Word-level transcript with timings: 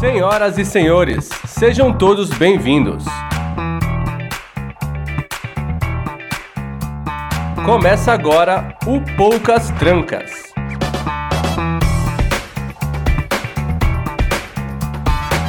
Senhoras 0.00 0.56
e 0.56 0.64
senhores, 0.64 1.28
sejam 1.46 1.92
todos 1.92 2.30
bem-vindos. 2.30 3.04
Começa 7.66 8.10
agora 8.10 8.74
o 8.86 8.98
Poucas 9.14 9.70
Trancas. 9.72 10.54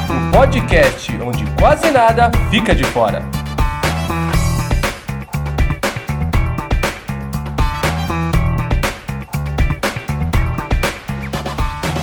O 0.06 0.36
podcast 0.36 1.10
onde 1.22 1.46
quase 1.58 1.90
nada 1.90 2.30
fica 2.50 2.74
de 2.74 2.84
fora. 2.84 3.22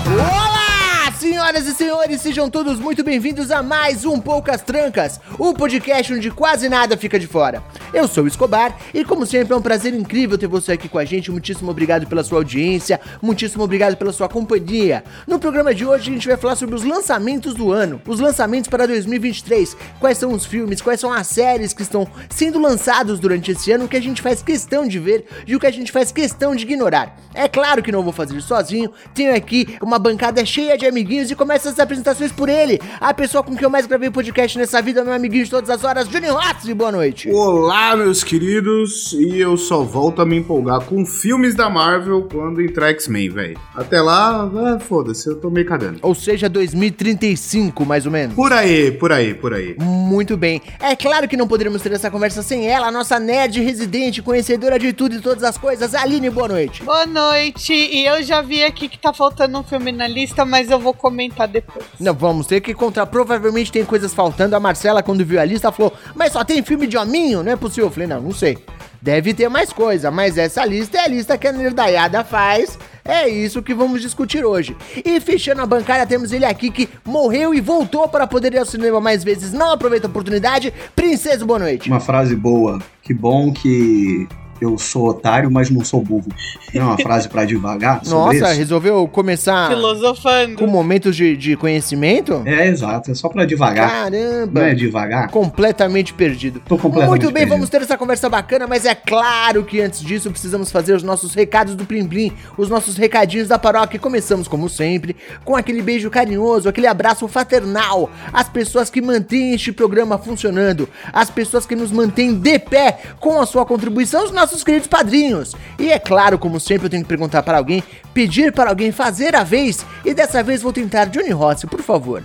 Olá, 0.07 1.11
senhoras 1.11 1.68
e 1.68 1.75
senhores, 1.75 1.89
sejam 2.18 2.49
todos 2.49 2.79
muito 2.79 3.04
bem-vindos 3.04 3.51
a 3.51 3.61
mais 3.61 4.04
um 4.04 4.19
Poucas 4.19 4.61
Trancas, 4.61 5.19
o 5.37 5.54
podcast 5.54 6.13
onde 6.13 6.31
quase 6.31 6.67
nada 6.67 6.97
fica 6.97 7.19
de 7.19 7.27
fora. 7.27 7.63
Eu 7.93 8.07
sou 8.07 8.23
o 8.23 8.27
Escobar 8.27 8.75
e, 8.93 9.05
como 9.05 9.25
sempre, 9.25 9.54
é 9.54 9.55
um 9.55 9.61
prazer 9.61 9.93
incrível 9.93 10.37
ter 10.37 10.47
você 10.47 10.71
aqui 10.71 10.89
com 10.89 10.97
a 10.97 11.05
gente. 11.05 11.31
Muitíssimo 11.31 11.69
obrigado 11.69 12.07
pela 12.07 12.23
sua 12.23 12.39
audiência, 12.39 13.00
muitíssimo 13.21 13.64
obrigado 13.64 13.95
pela 13.95 14.11
sua 14.11 14.27
companhia. 14.27 15.03
No 15.27 15.39
programa 15.39 15.73
de 15.73 15.86
hoje, 15.86 16.09
a 16.09 16.14
gente 16.14 16.27
vai 16.27 16.37
falar 16.37 16.55
sobre 16.55 16.75
os 16.75 16.83
lançamentos 16.83 17.53
do 17.53 17.71
ano, 17.71 18.01
os 18.07 18.19
lançamentos 18.19 18.69
para 18.69 18.87
2023. 18.87 19.78
Quais 20.00 20.17
são 20.17 20.31
os 20.33 20.45
filmes, 20.45 20.81
quais 20.81 21.00
são 21.00 21.14
as 21.14 21.28
séries 21.28 21.73
que 21.73 21.83
estão 21.83 22.07
sendo 22.29 22.59
lançados 22.59 23.19
durante 23.19 23.51
esse 23.51 23.71
ano, 23.71 23.86
o 23.86 23.87
que 23.87 23.97
a 23.97 24.01
gente 24.01 24.21
faz 24.21 24.41
questão 24.41 24.87
de 24.87 25.00
ver 25.00 25.25
e 25.45 25.55
o 25.55 25.59
que 25.59 25.67
a 25.67 25.71
gente 25.71 25.91
faz 25.91 26.11
questão 26.11 26.55
de 26.55 26.64
ignorar. 26.64 27.17
É 27.33 27.47
claro 27.47 27.83
que 27.83 27.91
não 27.91 28.03
vou 28.03 28.14
fazer 28.14 28.41
sozinho, 28.41 28.91
tenho 29.14 29.36
aqui 29.36 29.78
uma 29.81 30.00
bancada 30.00 30.43
cheia 30.45 30.78
de 30.78 30.86
amiguinhos 30.86 31.29
e 31.29 31.36
começo 31.36 31.69
as 31.69 31.79
apresentações 31.99 32.31
por 32.31 32.50
ele, 32.50 32.80
a 33.00 33.14
pessoa 33.14 33.44
com 33.44 33.55
quem 33.55 33.64
eu 33.64 33.69
mais 33.69 33.86
gravei 33.86 34.09
podcast 34.09 34.58
nessa 34.58 34.81
vida, 34.81 35.03
meu 35.03 35.14
amiguinho 35.14 35.44
de 35.44 35.50
todas 35.50 35.69
as 35.69 35.83
horas, 35.83 36.08
Junior 36.08 36.39
Rossi, 36.39 36.73
boa 36.73 36.91
noite. 36.91 37.30
Olá, 37.30 37.95
meus 37.95 38.23
queridos, 38.23 39.14
e 39.14 39.39
eu 39.39 39.58
só 39.58 39.83
volto 39.83 40.22
a 40.22 40.25
me 40.25 40.38
empolgar 40.38 40.81
com 40.81 41.06
filmes 41.06 41.56
da 41.56 41.69
Marvel 41.69 42.28
quando 42.31 42.61
entrar 42.61 42.89
X-Men, 42.89 43.30
velho. 43.30 43.59
Até 43.75 44.02
lá, 44.02 44.50
ah, 44.56 44.80
foda-se, 44.80 45.28
eu 45.28 45.39
tô 45.39 45.50
meio 45.50 45.66
cagando. 45.66 46.00
Ou 46.02 46.16
seja, 46.16 46.47
2035, 46.47 47.86
mais 47.86 48.06
ou 48.06 48.11
menos. 48.11 48.36
Por 48.36 48.53
aí, 48.53 48.91
por 48.91 49.11
aí, 49.11 49.34
por 49.34 49.53
aí. 49.53 49.75
Muito 49.80 50.38
bem. 50.38 50.61
É 50.80 50.95
claro 50.95 51.28
que 51.28 51.38
não 51.38 51.47
poderíamos 51.47 51.81
ter 51.81 51.91
essa 51.91 52.09
conversa 52.09 52.41
sem 52.41 52.67
ela, 52.67 52.88
a 52.88 52.91
nossa 52.91 53.19
nerd 53.19 53.61
residente, 53.61 54.22
conhecedora 54.22 54.80
de 54.80 54.94
tudo 54.94 55.16
e 55.16 55.19
todas 55.19 55.44
as 55.44 55.58
coisas. 55.58 55.94
Aline, 55.94 56.30
boa 56.30 56.47
noite. 56.47 56.84
Boa 56.84 57.06
noite. 57.06 57.73
E 57.73 58.06
eu 58.06 58.23
já 58.23 58.41
vi 58.41 58.63
aqui 58.63 58.88
que 58.88 58.97
tá 58.97 59.13
faltando 59.13 59.58
um 59.59 59.63
filme 59.63 59.91
na 59.91 60.08
lista, 60.08 60.45
mas 60.45 60.72
eu 60.72 60.80
vou 60.80 60.94
comentar 60.94 61.47
depois. 61.47 61.78
Não, 61.99 62.13
vamos 62.13 62.47
ter 62.47 62.61
que 62.61 62.72
encontrar. 62.72 63.05
Provavelmente 63.05 63.72
tem 63.72 63.85
coisas 63.85 64.13
faltando. 64.13 64.55
A 64.55 64.59
Marcela, 64.59 65.03
quando 65.03 65.25
viu 65.25 65.39
a 65.39 65.45
lista, 65.45 65.72
falou: 65.72 65.94
Mas 66.16 66.33
só 66.33 66.44
tem 66.44 66.63
filme 66.63 66.88
de 66.88 66.97
hominho? 66.97 67.44
Não 67.44 67.52
é 67.52 67.55
possível. 67.55 67.85
Eu 67.85 67.91
falei: 67.91 68.08
Não, 68.08 68.22
não 68.22 68.31
sei. 68.31 68.58
Deve 69.02 69.33
ter 69.33 69.47
mais 69.47 69.72
coisa, 69.72 70.11
mas 70.11 70.38
essa 70.38 70.66
lista 70.66 70.97
é 70.97 71.02
a 71.02 71.07
lista 71.07 71.38
que 71.38 71.47
a 71.47 71.53
Nerdaiada 71.53 72.23
faz. 72.23 72.77
É 73.05 73.30
isso 73.30 73.63
que 73.63 73.73
vamos 73.73 74.02
discutir 74.02 74.44
hoje. 74.44 74.75
E 75.05 75.19
fechando 75.22 75.61
a 75.61 75.66
bancada, 75.66 76.05
temos 76.05 76.33
ele 76.33 76.45
aqui 76.45 76.69
que 76.69 76.89
morreu 77.05 77.53
e 77.53 77.61
voltou 77.61 78.07
para 78.09 78.27
poder 78.27 78.53
ir 78.53 78.59
ao 78.59 78.66
cinema 78.66 79.00
mais 79.00 79.23
vezes. 79.23 79.53
Não 79.53 79.72
aproveita 79.72 80.07
a 80.07 80.09
oportunidade. 80.09 80.73
Princesa, 80.95 81.45
boa 81.45 81.59
noite. 81.59 81.89
Uma 81.89 82.02
frase 82.02 82.35
boa. 82.35 82.80
Que 83.02 83.13
bom 83.13 83.53
que 83.53 84.27
eu 84.62 84.78
sou 84.78 85.08
otário, 85.08 85.50
mas 85.52 85.70
não 85.70 85.84
sou 85.84 86.02
burro. 86.02 86.28
Não 86.74 86.82
é 86.82 86.86
uma 86.86 86.98
frase 86.98 87.28
pra 87.28 87.46
devagar 87.46 88.02
Nossa, 88.06 88.36
isso? 88.36 88.46
resolveu 88.58 89.08
começar 89.08 89.70
Filosofando. 89.70 90.56
com 90.56 90.68
momentos 90.68 91.16
de, 91.16 91.36
de 91.36 91.56
conhecimento? 91.56 92.42
É, 92.46 92.68
exato. 92.68 93.12
É 93.12 93.16
só 93.16 93.30
pra 93.30 93.46
devagar. 93.46 93.90
Caramba! 93.90 94.60
Não 94.62 94.68
é 94.68 94.74
devagar? 94.74 95.30
completamente 95.30 96.14
perdido. 96.14 96.62
Tô 96.68 96.78
completamente 96.78 97.09
Muito 97.09 97.25
bem, 97.25 97.34
perdido. 97.34 97.50
vamos 97.50 97.69
ter 97.69 97.81
essa 97.81 97.98
conversa 97.98 98.30
bacana, 98.30 98.68
mas 98.68 98.86
é 98.86 98.96
claro 98.96 99.64
que 99.64 99.80
antes 99.81 100.02
disso 100.02 100.30
precisamos 100.31 100.72
fazer 100.72 100.94
os 100.94 101.03
nossos 101.03 101.34
recados 101.34 101.75
do 101.75 101.86
Plim 101.86 102.08
Plim, 102.08 102.34
os 102.58 102.69
nossos 102.69 102.98
recadinhos 102.98 103.48
da 103.48 103.58
paróquia. 103.59 103.98
E 103.98 104.00
Começamos, 104.00 104.48
como 104.48 104.68
sempre, 104.68 105.16
com 105.46 105.56
aquele 105.56 105.81
beijo 105.81 106.09
carinhoso, 106.09 106.68
aquele 106.68 106.88
abraço 106.88 107.28
fraternal, 107.28 108.09
as 108.34 108.50
pessoas 108.50 108.90
que 108.90 109.02
mantêm 109.02 109.53
este 109.53 109.72
programa 109.72 110.18
funcionando, 110.18 110.90
as 111.14 111.30
pessoas 111.30 111.66
que 111.66 111.75
nos 111.75 111.92
mantêm 111.92 112.34
de 112.34 112.58
pé 112.58 112.98
com 113.19 113.40
a 113.40 113.46
sua 113.46 113.66
contribuição, 113.66 114.25
os 114.25 114.31
nossos 114.31 114.49
queridos 114.64 114.88
padrinhos. 114.88 115.56
E 115.78 115.92
é 115.92 116.00
claro, 116.00 116.38
como 116.38 116.60
sempre, 116.60 116.88
eu 116.88 116.90
tenho 116.90 117.04
que 117.04 117.10
perguntar 117.10 117.44
para 117.44 117.58
alguém, 117.58 117.84
pedir 118.14 118.52
para 118.52 118.70
alguém 118.70 118.92
fazer 118.92 119.36
a 119.36 119.44
vez, 119.44 119.86
e 120.04 120.14
dessa 120.14 120.44
vez 120.44 120.62
vou 120.62 120.74
tentar 120.74 121.06
Johnny 121.06 121.32
Rossi, 121.32 121.68
por 121.68 121.82
favor. 121.82 122.24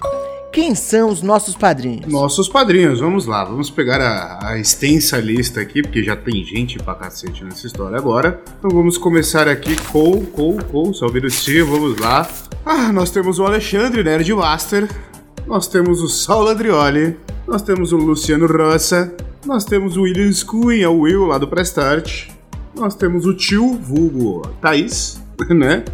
Quem 0.55 0.73
são 0.77 1.11
os 1.11 1.21
nossos 1.21 1.57
padrinhos? 1.57 2.07
Nossos 2.07 2.49
padrinhos, 2.49 3.01
vamos 3.01 3.27
lá, 3.27 3.45
vamos 3.45 3.71
pegar 3.71 4.01
a, 4.01 4.51
a 4.51 4.59
extensa 4.59 5.19
lista 5.19 5.61
aqui, 5.61 5.83
porque 5.83 6.01
já 6.01 6.15
tem 6.15 6.45
gente 6.45 6.79
pra 6.79 6.95
cacete 6.95 7.43
nessa 7.43 7.67
história 7.67 7.99
agora. 7.99 8.41
Então 8.61 8.71
vamos 8.71 8.97
começar 8.97 9.49
aqui 9.49 9.75
com, 9.91 10.25
com, 10.27 10.57
com, 10.59 10.93
só 10.93 11.07
um 11.07 11.13
minutinho, 11.13 11.67
vamos 11.67 11.99
lá. 11.99 12.29
Ah, 12.65 12.93
nós 12.93 13.11
temos 13.11 13.41
o 13.41 13.45
Alexandre 13.45 14.05
Nerd 14.05 14.33
Master, 14.33 14.89
nós 15.47 15.69
temos 15.69 16.01
o 16.01 16.09
Saulo 16.09 16.49
Adrioli, 16.49 17.17
nós 17.47 17.63
temos 17.63 17.93
o 17.93 17.97
Luciano 17.97 18.47
Rossa, 18.47 19.15
nós 19.45 19.65
temos 19.65 19.97
o 19.97 20.03
William 20.03 20.31
Cunha, 20.47 20.91
o 20.91 21.01
Will 21.01 21.27
lá 21.27 21.39
do 21.39 21.47
Prestart, 21.47 22.29
nós 22.75 22.95
temos 22.95 23.27
o 23.27 23.35
tio, 23.35 23.75
vulgo 23.75 24.43
Thaís, 24.61 25.21
né? 25.51 25.85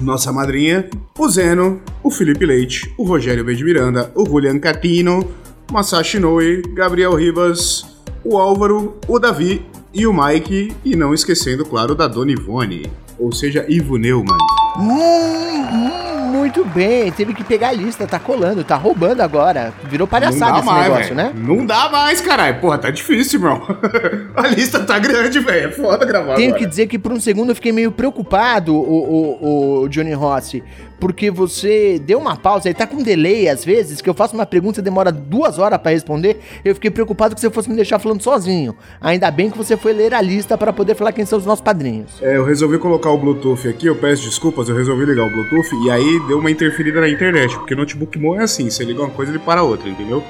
Nossa 0.00 0.32
madrinha, 0.32 0.90
o 1.16 1.28
Zeno, 1.28 1.80
o 2.02 2.10
Felipe 2.10 2.44
Leite, 2.44 2.92
o 2.98 3.04
Rogério 3.04 3.44
B. 3.44 3.54
de 3.54 3.64
Miranda, 3.64 4.12
o 4.14 4.26
Julian 4.26 4.58
Catino, 4.58 5.26
Masashi 5.72 6.18
Noe, 6.18 6.62
Gabriel 6.74 7.14
Ribas, 7.14 7.86
o 8.22 8.36
Álvaro, 8.36 8.96
o 9.08 9.18
Davi 9.18 9.64
e 9.94 10.06
o 10.06 10.12
Mike, 10.12 10.74
e 10.84 10.94
não 10.94 11.14
esquecendo, 11.14 11.64
claro, 11.64 11.94
da 11.94 12.06
Dona 12.06 12.32
Ivone, 12.32 12.90
ou 13.18 13.32
seja, 13.32 13.64
Ivo 13.68 13.96
Neumann. 13.96 14.36
Hum, 14.78 14.90
hum, 14.92 16.25
muito 16.26 16.64
bem, 16.64 17.10
teve 17.12 17.32
que 17.32 17.44
pegar 17.44 17.68
a 17.68 17.72
lista, 17.72 18.06
tá 18.06 18.18
colando, 18.18 18.62
tá 18.64 18.76
roubando 18.76 19.20
agora. 19.20 19.72
Virou 19.84 20.06
palhaçada 20.06 20.58
esse 20.58 20.66
negócio, 20.72 21.14
velho. 21.14 21.14
né? 21.14 21.32
Não 21.34 21.64
dá 21.64 21.88
mais, 21.88 22.20
caralho. 22.20 22.60
Porra, 22.60 22.78
tá 22.78 22.90
difícil, 22.90 23.40
irmão. 23.40 23.62
A 24.36 24.48
lista 24.48 24.80
tá 24.80 24.98
grande, 24.98 25.38
velho. 25.40 25.68
É 25.68 25.72
foda 25.72 26.04
gravar 26.04 26.34
Tenho 26.34 26.48
agora. 26.48 26.62
que 26.62 26.68
dizer 26.68 26.86
que 26.86 26.98
por 26.98 27.12
um 27.12 27.20
segundo 27.20 27.50
eu 27.50 27.54
fiquei 27.54 27.72
meio 27.72 27.90
preocupado, 27.90 28.74
o, 28.74 28.80
o, 28.80 29.82
o 29.82 29.88
Johnny 29.88 30.12
Rossi, 30.12 30.62
porque 31.00 31.30
você 31.30 31.98
deu 32.04 32.18
uma 32.18 32.36
pausa, 32.36 32.68
ele 32.68 32.74
tá 32.74 32.86
com 32.86 33.02
delay 33.02 33.48
às 33.48 33.64
vezes, 33.64 34.00
que 34.00 34.08
eu 34.08 34.14
faço 34.14 34.34
uma 34.34 34.46
pergunta 34.46 34.80
e 34.80 34.82
demora 34.82 35.12
duas 35.12 35.58
horas 35.58 35.78
pra 35.78 35.92
responder, 35.92 36.40
eu 36.64 36.74
fiquei 36.74 36.90
preocupado 36.90 37.34
que 37.34 37.40
você 37.40 37.50
fosse 37.50 37.68
me 37.68 37.76
deixar 37.76 37.98
falando 37.98 38.22
sozinho. 38.22 38.74
Ainda 39.00 39.30
bem 39.30 39.50
que 39.50 39.58
você 39.58 39.76
foi 39.76 39.92
ler 39.92 40.14
a 40.14 40.20
lista 40.20 40.56
para 40.56 40.72
poder 40.72 40.94
falar 40.94 41.12
quem 41.12 41.24
são 41.26 41.38
os 41.38 41.44
nossos 41.46 41.62
padrinhos. 41.62 42.22
É, 42.22 42.36
eu 42.36 42.44
resolvi 42.44 42.78
colocar 42.78 43.10
o 43.10 43.18
Bluetooth 43.18 43.68
aqui, 43.68 43.86
eu 43.86 43.96
peço 43.96 44.24
desculpas, 44.24 44.68
eu 44.68 44.76
resolvi 44.76 45.04
ligar 45.04 45.26
o 45.26 45.30
Bluetooth 45.30 45.68
e 45.84 45.90
aí 45.90 46.15
deu 46.20 46.38
uma 46.38 46.50
interferida 46.50 47.00
na 47.00 47.08
internet, 47.08 47.56
porque 47.56 47.74
notebook 47.74 48.18
bom 48.18 48.38
é 48.38 48.44
assim, 48.44 48.70
você 48.70 48.84
liga 48.84 49.00
uma 49.00 49.10
coisa 49.10 49.32
ele 49.32 49.38
para 49.38 49.62
outra, 49.62 49.88
entendeu? 49.88 50.22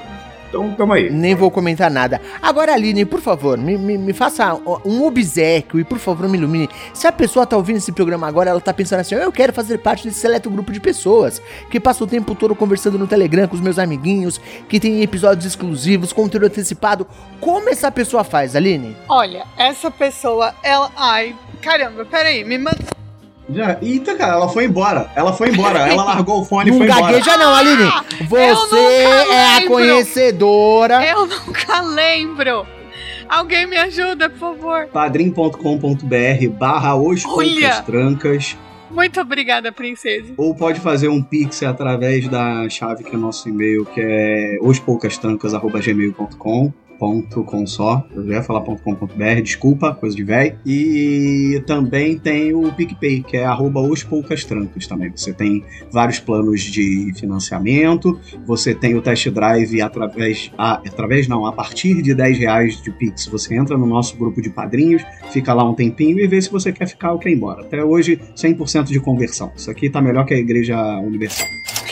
Então, 0.49 0.73
tamo 0.75 0.93
aí. 0.93 1.09
Nem 1.09 1.35
vou 1.35 1.51
comentar 1.51 1.91
nada. 1.91 2.21
Agora, 2.41 2.73
Aline, 2.73 3.05
por 3.05 3.19
favor, 3.19 3.57
me, 3.57 3.77
me, 3.77 3.97
me 3.97 4.13
faça 4.13 4.55
um 4.85 5.03
obsequio 5.05 5.79
e, 5.79 5.83
por 5.83 5.99
favor, 5.99 6.27
me 6.29 6.37
ilumine. 6.37 6.69
Se 6.93 7.05
a 7.05 7.11
pessoa 7.11 7.45
tá 7.45 7.57
ouvindo 7.57 7.77
esse 7.77 7.91
programa 7.91 8.27
agora, 8.27 8.49
ela 8.49 8.61
tá 8.61 8.73
pensando 8.73 9.01
assim, 9.01 9.15
eu 9.15 9.31
quero 9.31 9.51
fazer 9.51 9.79
parte 9.79 10.07
desse 10.07 10.19
seleto 10.19 10.49
grupo 10.49 10.71
de 10.71 10.79
pessoas 10.79 11.41
que 11.69 11.79
passa 11.79 12.03
o 12.03 12.07
tempo 12.07 12.33
todo 12.33 12.55
conversando 12.55 12.97
no 12.97 13.07
Telegram 13.07 13.47
com 13.47 13.55
os 13.55 13.61
meus 13.61 13.77
amiguinhos, 13.77 14.39
que 14.69 14.79
tem 14.79 15.01
episódios 15.01 15.45
exclusivos, 15.45 16.13
conteúdo 16.13 16.45
antecipado. 16.45 17.05
Como 17.41 17.69
essa 17.69 17.91
pessoa 17.91 18.23
faz, 18.23 18.55
Aline? 18.55 18.95
Olha, 19.09 19.45
essa 19.57 19.91
pessoa, 19.91 20.55
ela. 20.63 20.89
Ai, 20.95 21.35
caramba, 21.61 22.05
peraí, 22.05 22.43
me 22.43 22.57
manda. 22.57 22.97
Já, 23.49 23.77
eita, 23.81 24.13
cara, 24.15 24.33
ela 24.33 24.49
foi 24.49 24.65
embora. 24.65 25.09
Ela 25.15 25.31
foi 25.33 25.49
embora. 25.49 25.79
Ela 25.79 26.03
largou 26.15 26.41
o 26.41 26.45
fone 26.45 26.69
e 26.69 26.71
Não 26.71 26.77
foi 26.79 26.87
embora. 26.87 27.01
gagueja 27.13 27.37
não, 27.37 27.53
Aline. 27.55 27.89
Você 28.27 28.75
nunca 28.75 29.33
é 29.33 29.57
a 29.57 29.67
conhecedora. 29.67 31.05
Eu 31.05 31.25
nunca 31.25 31.81
lembro. 31.81 32.65
Alguém 33.29 33.65
me 33.67 33.77
ajuda, 33.77 34.29
por 34.29 34.39
favor. 34.39 34.87
padrim.com.br 34.87 36.49
barra 36.57 36.95
os 36.95 37.23
poucas 37.23 37.79
trancas. 37.85 38.57
Muito 38.89 39.19
obrigada, 39.19 39.69
princesa. 39.71 40.33
Ou 40.37 40.55
pode 40.55 40.79
fazer 40.79 41.09
um 41.09 41.21
pix 41.21 41.61
através 41.63 42.25
da 42.29 42.69
chave 42.69 43.03
que 43.03 43.13
é 43.13 43.17
nosso 43.17 43.49
e-mail, 43.49 43.83
que 43.85 43.99
é 44.01 44.57
ospoucastrancas.gmail.com 44.61 46.71
só, 47.65 48.05
eu 48.15 48.27
ia 48.27 48.41
falar 48.41 48.61
.com.br, 48.61 49.41
desculpa, 49.43 49.93
coisa 49.93 50.15
de 50.15 50.23
velho. 50.23 50.57
E 50.65 51.61
também 51.65 52.17
tem 52.17 52.53
o 52.53 52.71
PicPay, 52.71 53.23
que 53.23 53.37
é 53.37 53.45
arroba 53.45 53.81
os 53.81 54.03
poucas 54.03 54.43
trancas 54.43 54.87
também. 54.87 55.11
Você 55.15 55.33
tem 55.33 55.63
vários 55.91 56.19
planos 56.19 56.61
de 56.61 57.13
financiamento, 57.15 58.19
você 58.45 58.73
tem 58.73 58.95
o 58.95 59.01
test 59.01 59.29
drive 59.29 59.81
através, 59.81 60.51
a, 60.57 60.73
através 60.73 61.27
não, 61.27 61.45
a 61.45 61.51
partir 61.51 62.01
de 62.01 62.13
10 62.13 62.39
reais 62.39 62.81
de 62.81 62.91
Pix, 62.91 63.27
você 63.27 63.55
entra 63.55 63.77
no 63.77 63.85
nosso 63.85 64.17
grupo 64.17 64.41
de 64.41 64.49
padrinhos, 64.49 65.03
fica 65.31 65.53
lá 65.53 65.67
um 65.67 65.73
tempinho 65.73 66.19
e 66.19 66.27
vê 66.27 66.41
se 66.41 66.51
você 66.51 66.71
quer 66.71 66.87
ficar 66.87 67.13
ou 67.13 67.19
quer 67.19 67.29
ir 67.29 67.35
embora. 67.35 67.61
Até 67.61 67.83
hoje, 67.83 68.19
100% 68.35 68.85
de 68.85 68.99
conversão. 68.99 69.51
Isso 69.55 69.69
aqui 69.69 69.89
tá 69.89 70.01
melhor 70.01 70.25
que 70.25 70.33
a 70.33 70.37
Igreja 70.37 70.77
Universal. 70.99 71.47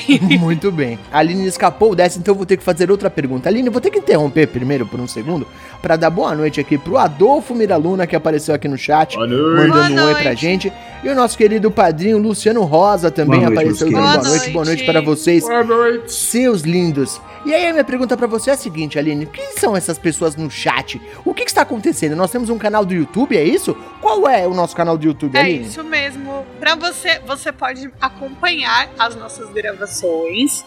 Muito 0.40 0.72
bem. 0.72 1.00
A 1.12 1.20
Aline 1.20 1.48
escapou 1.48 1.96
dessa, 1.96 2.20
então 2.20 2.34
eu 2.34 2.38
vou 2.38 2.46
ter 2.46 2.58
que 2.58 2.64
fazer 2.64 2.90
outra 2.92 3.10
pergunta. 3.10 3.50
Aline, 3.50 3.68
eu 3.68 3.72
vou 3.72 3.82
ter 3.82 3.90
que 3.90 4.00
interromper 4.00 4.48
primeiro 4.48 4.86
por 4.86 5.00
um 5.00 5.08
segundo 5.08 5.48
para 5.82 5.96
dar 5.96 6.10
boa 6.10 6.34
noite 6.36 6.60
aqui 6.60 6.78
pro 6.78 6.98
Adolfo 6.98 7.54
Miraluna, 7.56 8.08
que 8.08 8.16
apareceu 8.16 8.54
aqui 8.56 8.68
no 8.68 8.78
chat, 8.78 9.16
Boa 9.16 9.28
noite. 9.28 9.68
mandando 9.70 9.96
Boa 9.96 10.06
um 10.06 10.08
oi 10.08 10.14
pra 10.16 10.24
noite. 10.26 10.42
gente. 10.42 10.74
E 11.04 11.10
o 11.10 11.16
nosso 11.16 11.38
querido 11.38 11.70
padrinho 11.70 12.18
Luciano 12.18 12.64
Rosa 12.64 13.12
também 13.12 13.40
Boa 13.42 13.52
noite, 13.52 13.60
apareceu 13.60 13.92
meus 13.92 14.02
dando 14.02 14.14
boa 14.14 14.24
noite. 14.24 14.40
Boa 14.46 14.54
Boa 14.54 14.66
noite 14.66 14.78
noite. 14.80 14.92
para 14.92 15.02
vocês. 15.02 15.44
Boa 15.44 15.64
noite. 15.64 16.14
Seus 16.14 16.62
lindos. 16.62 17.22
E 17.46 17.54
aí 17.54 17.68
a 17.68 17.72
minha 17.72 17.84
pergunta 17.84 18.18
pra 18.18 18.26
você 18.26 18.50
é 18.50 18.54
a 18.54 18.58
seguinte, 18.58 18.98
Aline, 18.98 19.28
quem 19.28 19.52
são 19.58 19.76
essas 19.78 20.00
pessoas 20.00 20.36
no 20.36 20.50
chat? 20.50 21.00
O 21.24 21.32
que, 21.34 21.44
que 21.44 21.52
está 21.52 21.62
acontecendo? 21.62 22.16
Nós 22.16 22.32
temos 22.32 22.50
um 22.50 22.58
canal 22.58 22.84
do 22.84 22.94
YouTube, 22.94 23.38
é 23.38 23.44
isso? 23.44 23.76
Qual 24.02 24.28
é 24.28 24.48
o 24.48 24.54
nosso 24.54 24.76
canal 24.76 24.98
do 24.98 25.06
YouTube, 25.06 25.38
É 25.38 25.42
Aline? 25.42 25.66
isso 25.66 25.84
mesmo. 25.84 26.44
Pra 26.60 26.74
você, 26.76 27.20
você 27.20 27.52
pode 27.52 27.92
acompanhar 28.02 28.90
as 28.98 29.16
nossas 29.16 29.48
gravações, 29.52 30.66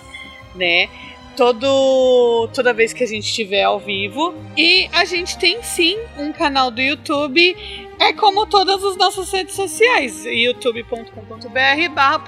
né? 0.55 0.89
Todo, 1.37 2.49
toda 2.55 2.73
vez 2.73 2.93
que 2.93 3.03
a 3.03 3.07
gente 3.07 3.25
estiver 3.25 3.63
ao 3.65 3.79
vivo. 3.81 4.35
E 4.57 4.89
a 4.93 5.05
gente 5.05 5.37
tem 5.39 5.63
sim 5.63 5.97
um 6.17 6.33
canal 6.33 6.71
do 6.71 6.81
YouTube. 6.81 7.57
É 8.00 8.12
como 8.12 8.47
todas 8.47 8.83
as 8.85 8.97
nossas 8.97 9.31
redes 9.33 9.55
sociais. 9.55 10.25
youtube.com.br 10.25 11.95
barra 11.95 12.23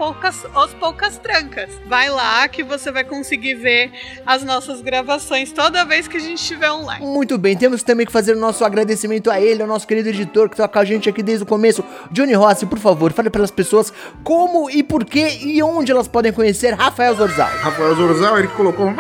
os 0.65 0.75
poucas 0.75 1.17
trancas. 1.19 1.71
Vai 1.87 2.11
lá 2.11 2.47
que 2.49 2.65
você 2.65 2.91
vai 2.91 3.05
conseguir 3.05 3.55
ver 3.55 3.93
as 4.27 4.43
nossas 4.43 4.83
gravações 4.83 5.53
toda 5.53 5.85
vez 5.85 6.09
que 6.09 6.17
a 6.17 6.21
gente 6.21 6.39
estiver 6.39 6.73
online. 6.73 7.07
Muito 7.07 7.39
bem, 7.39 7.57
temos 7.57 7.83
também 7.83 8.05
que 8.05 8.13
fazer 8.13 8.37
o 8.37 8.41
nosso 8.41 8.65
agradecimento 8.65 9.31
a 9.31 9.41
ele, 9.41 9.63
ao 9.63 9.69
nosso 9.69 9.87
querido 9.87 10.09
editor 10.09 10.49
que 10.49 10.55
está 10.55 10.67
com 10.67 10.79
a 10.79 10.85
gente 10.85 11.09
aqui 11.09 11.23
desde 11.23 11.45
o 11.45 11.47
começo. 11.47 11.85
Johnny 12.11 12.33
Rossi, 12.33 12.67
por 12.67 12.79
favor, 12.79 13.13
fale 13.13 13.31
para 13.31 13.45
as 13.45 13.51
pessoas 13.51 13.93
como 14.25 14.69
e 14.71 14.83
por 14.83 15.05
que 15.05 15.21
e 15.21 15.63
onde 15.63 15.93
elas 15.93 16.09
podem 16.09 16.33
conhecer 16.33 16.75
Rafael 16.75 17.15
Zorzal. 17.15 17.51
Rafael 17.61 17.95
Zorzal, 17.95 18.39
ele 18.39 18.49
colocou 18.49 18.87
um 18.87 18.97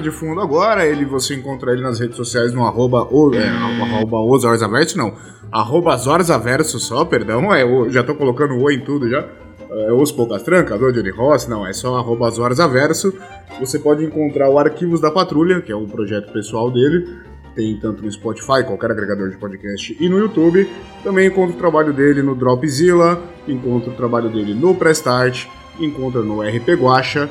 de 0.00 0.10
fundo 0.10 0.40
agora. 0.40 0.86
Ele, 0.86 1.06
você 1.06 1.34
encontra 1.34 1.72
ele 1.72 1.82
nas 1.82 1.98
redes 1.98 2.16
sociais 2.16 2.52
no 2.52 2.66
arroba, 2.66 3.08
o, 3.10 3.34
é, 3.34 3.48
arroba. 3.48 3.96
Arroba 3.96 4.20
Zorzaverso 5.96 6.78
só, 6.78 7.04
perdão. 7.04 7.52
É, 7.54 7.64
já 7.90 8.02
tô 8.02 8.14
colocando 8.14 8.54
o 8.54 8.70
em 8.70 8.80
tudo 8.80 9.08
já. 9.08 9.26
É, 9.70 9.92
os 9.92 10.10
Poucas 10.10 10.42
Trancas, 10.42 10.80
o 10.80 10.92
Johnny 10.92 11.10
Ross, 11.10 11.46
não, 11.46 11.66
é 11.66 11.72
só 11.72 11.96
arroba 11.96 12.30
Zorzaverso. 12.30 13.12
Você 13.60 13.78
pode 13.78 14.04
encontrar 14.04 14.48
o 14.48 14.58
Arquivos 14.58 15.00
da 15.00 15.10
Patrulha, 15.10 15.60
que 15.60 15.70
é 15.70 15.76
o 15.76 15.86
projeto 15.86 16.32
pessoal 16.32 16.70
dele. 16.70 17.06
Tem 17.54 17.76
tanto 17.80 18.02
no 18.02 18.10
Spotify, 18.10 18.64
qualquer 18.64 18.90
agregador 18.90 19.28
de 19.30 19.36
podcast, 19.36 19.96
e 19.98 20.08
no 20.08 20.18
YouTube. 20.18 20.68
Também 21.02 21.26
encontra 21.26 21.54
o 21.54 21.58
trabalho 21.58 21.92
dele 21.92 22.22
no 22.22 22.34
Dropzilla, 22.34 23.20
encontra 23.46 23.90
o 23.90 23.94
trabalho 23.94 24.30
dele 24.30 24.54
no 24.54 24.74
Prestart, 24.74 25.46
encontra 25.78 26.22
no 26.22 26.40
RP 26.40 26.74
Guacha 26.80 27.28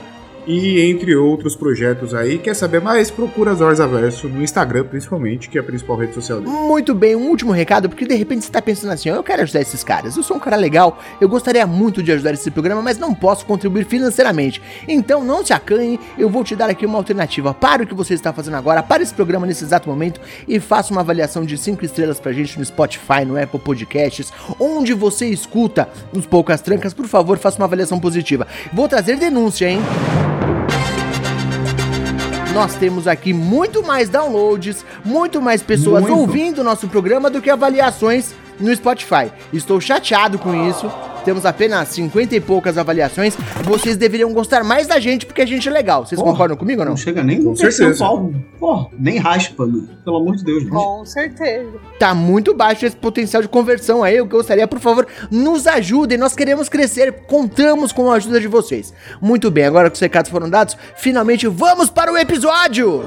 e 0.47 0.89
entre 0.89 1.15
outros 1.15 1.55
projetos 1.55 2.13
aí. 2.13 2.37
Quer 2.37 2.55
saber 2.55 2.81
mais? 2.81 3.11
Procura 3.11 3.53
Zorzaverso 3.53 4.29
no 4.29 4.41
Instagram, 4.41 4.85
principalmente, 4.85 5.49
que 5.49 5.57
é 5.57 5.61
a 5.61 5.63
principal 5.63 5.97
rede 5.97 6.13
social 6.13 6.39
dele. 6.39 6.51
Muito 6.51 6.95
bem, 6.95 7.15
um 7.15 7.27
último 7.27 7.51
recado, 7.51 7.89
porque 7.89 8.05
de 8.05 8.15
repente 8.15 8.45
você 8.45 8.51
tá 8.51 8.61
pensando 8.61 8.91
assim, 8.93 9.09
eu 9.09 9.23
quero 9.23 9.41
ajudar 9.41 9.61
esses 9.61 9.83
caras, 9.83 10.15
eu 10.15 10.23
sou 10.23 10.37
um 10.37 10.39
cara 10.39 10.55
legal, 10.55 10.99
eu 11.19 11.27
gostaria 11.27 11.67
muito 11.67 12.01
de 12.01 12.11
ajudar 12.13 12.33
esse 12.33 12.49
programa, 12.49 12.81
mas 12.81 12.97
não 12.97 13.13
posso 13.13 13.45
contribuir 13.45 13.85
financeiramente. 13.85 14.61
Então 14.87 15.23
não 15.23 15.45
se 15.45 15.51
acanhe, 15.51 15.99
eu 16.17 16.29
vou 16.29 16.43
te 16.43 16.55
dar 16.55 16.69
aqui 16.69 16.85
uma 16.85 16.97
alternativa. 16.97 17.53
Para 17.53 17.83
o 17.83 17.87
que 17.87 17.93
você 17.93 18.13
está 18.13 18.31
fazendo 18.31 18.55
agora, 18.55 18.81
para 18.81 19.03
esse 19.03 19.13
programa 19.13 19.45
nesse 19.45 19.63
exato 19.63 19.89
momento 19.89 20.21
e 20.47 20.59
faça 20.59 20.91
uma 20.91 21.01
avaliação 21.01 21.43
de 21.43 21.57
5 21.57 21.83
estrelas 21.83 22.19
pra 22.19 22.31
gente 22.31 22.57
no 22.57 22.63
Spotify, 22.65 23.25
no 23.25 23.41
Apple 23.41 23.59
Podcasts, 23.59 24.31
onde 24.59 24.93
você 24.93 25.27
escuta 25.27 25.89
nos 26.13 26.25
Poucas 26.25 26.61
Trancas, 26.61 26.93
por 26.93 27.07
favor, 27.07 27.37
faça 27.37 27.57
uma 27.57 27.65
avaliação 27.65 27.99
positiva. 27.99 28.47
Vou 28.71 28.87
trazer 28.87 29.17
denúncia, 29.17 29.69
hein? 29.69 29.79
Nós 32.53 32.73
temos 32.73 33.07
aqui 33.07 33.33
muito 33.33 33.83
mais 33.83 34.09
downloads, 34.09 34.83
muito 35.05 35.39
mais 35.39 35.61
pessoas 35.61 36.01
Muito. 36.01 36.17
ouvindo 36.17 36.61
o 36.61 36.63
nosso 36.63 36.87
programa 36.87 37.29
do 37.29 37.39
que 37.39 37.51
avaliações 37.51 38.33
no 38.59 38.75
Spotify. 38.75 39.31
Estou 39.51 39.79
chateado 39.79 40.37
com 40.37 40.53
isso. 40.69 40.89
Temos 41.27 41.45
apenas 41.45 41.89
50 41.89 42.37
e 42.37 42.39
poucas 42.39 42.77
avaliações. 42.77 43.35
Vocês 43.65 43.97
deveriam 43.97 44.31
gostar 44.33 44.63
mais 44.63 44.87
da 44.87 44.97
gente 44.97 45.25
porque 45.25 45.41
a 45.41 45.45
gente 45.45 45.67
é 45.67 45.71
legal. 45.71 46.05
Vocês 46.05 46.17
Porra, 46.17 46.31
concordam 46.31 46.55
comigo 46.55 46.79
ou 46.79 46.85
não? 46.85 46.91
Não 46.91 46.97
chega 46.97 47.21
nem 47.21 47.43
Com 47.43 47.53
certeza. 47.53 48.05
Porra, 48.57 48.87
nem 48.97 49.17
raspa, 49.17 49.65
né? 49.65 49.83
pelo 50.05 50.17
amor 50.17 50.37
de 50.37 50.45
Deus. 50.45 50.63
Gente. 50.63 50.71
Com 50.71 51.05
certeza. 51.05 51.69
Tá 51.99 52.13
muito 52.15 52.53
baixo 52.53 52.85
esse 52.85 52.95
potencial 52.95 53.41
de 53.41 53.49
conversão 53.49 54.05
aí. 54.05 54.15
Eu 54.15 54.25
gostaria, 54.25 54.65
por 54.69 54.79
favor, 54.79 55.05
nos 55.29 55.67
ajudem. 55.67 56.17
Nós 56.17 56.33
queremos 56.33 56.69
crescer. 56.69 57.11
Contamos 57.27 57.91
com 57.91 58.09
a 58.09 58.15
ajuda 58.15 58.39
de 58.39 58.47
vocês. 58.47 58.93
Muito 59.21 59.51
bem, 59.51 59.65
agora 59.65 59.89
que 59.89 59.95
os 59.95 60.01
recados 60.01 60.31
foram 60.31 60.49
dados, 60.49 60.77
finalmente 60.95 61.45
vamos 61.45 61.89
para 61.89 62.09
o 62.09 62.17
episódio! 62.17 63.03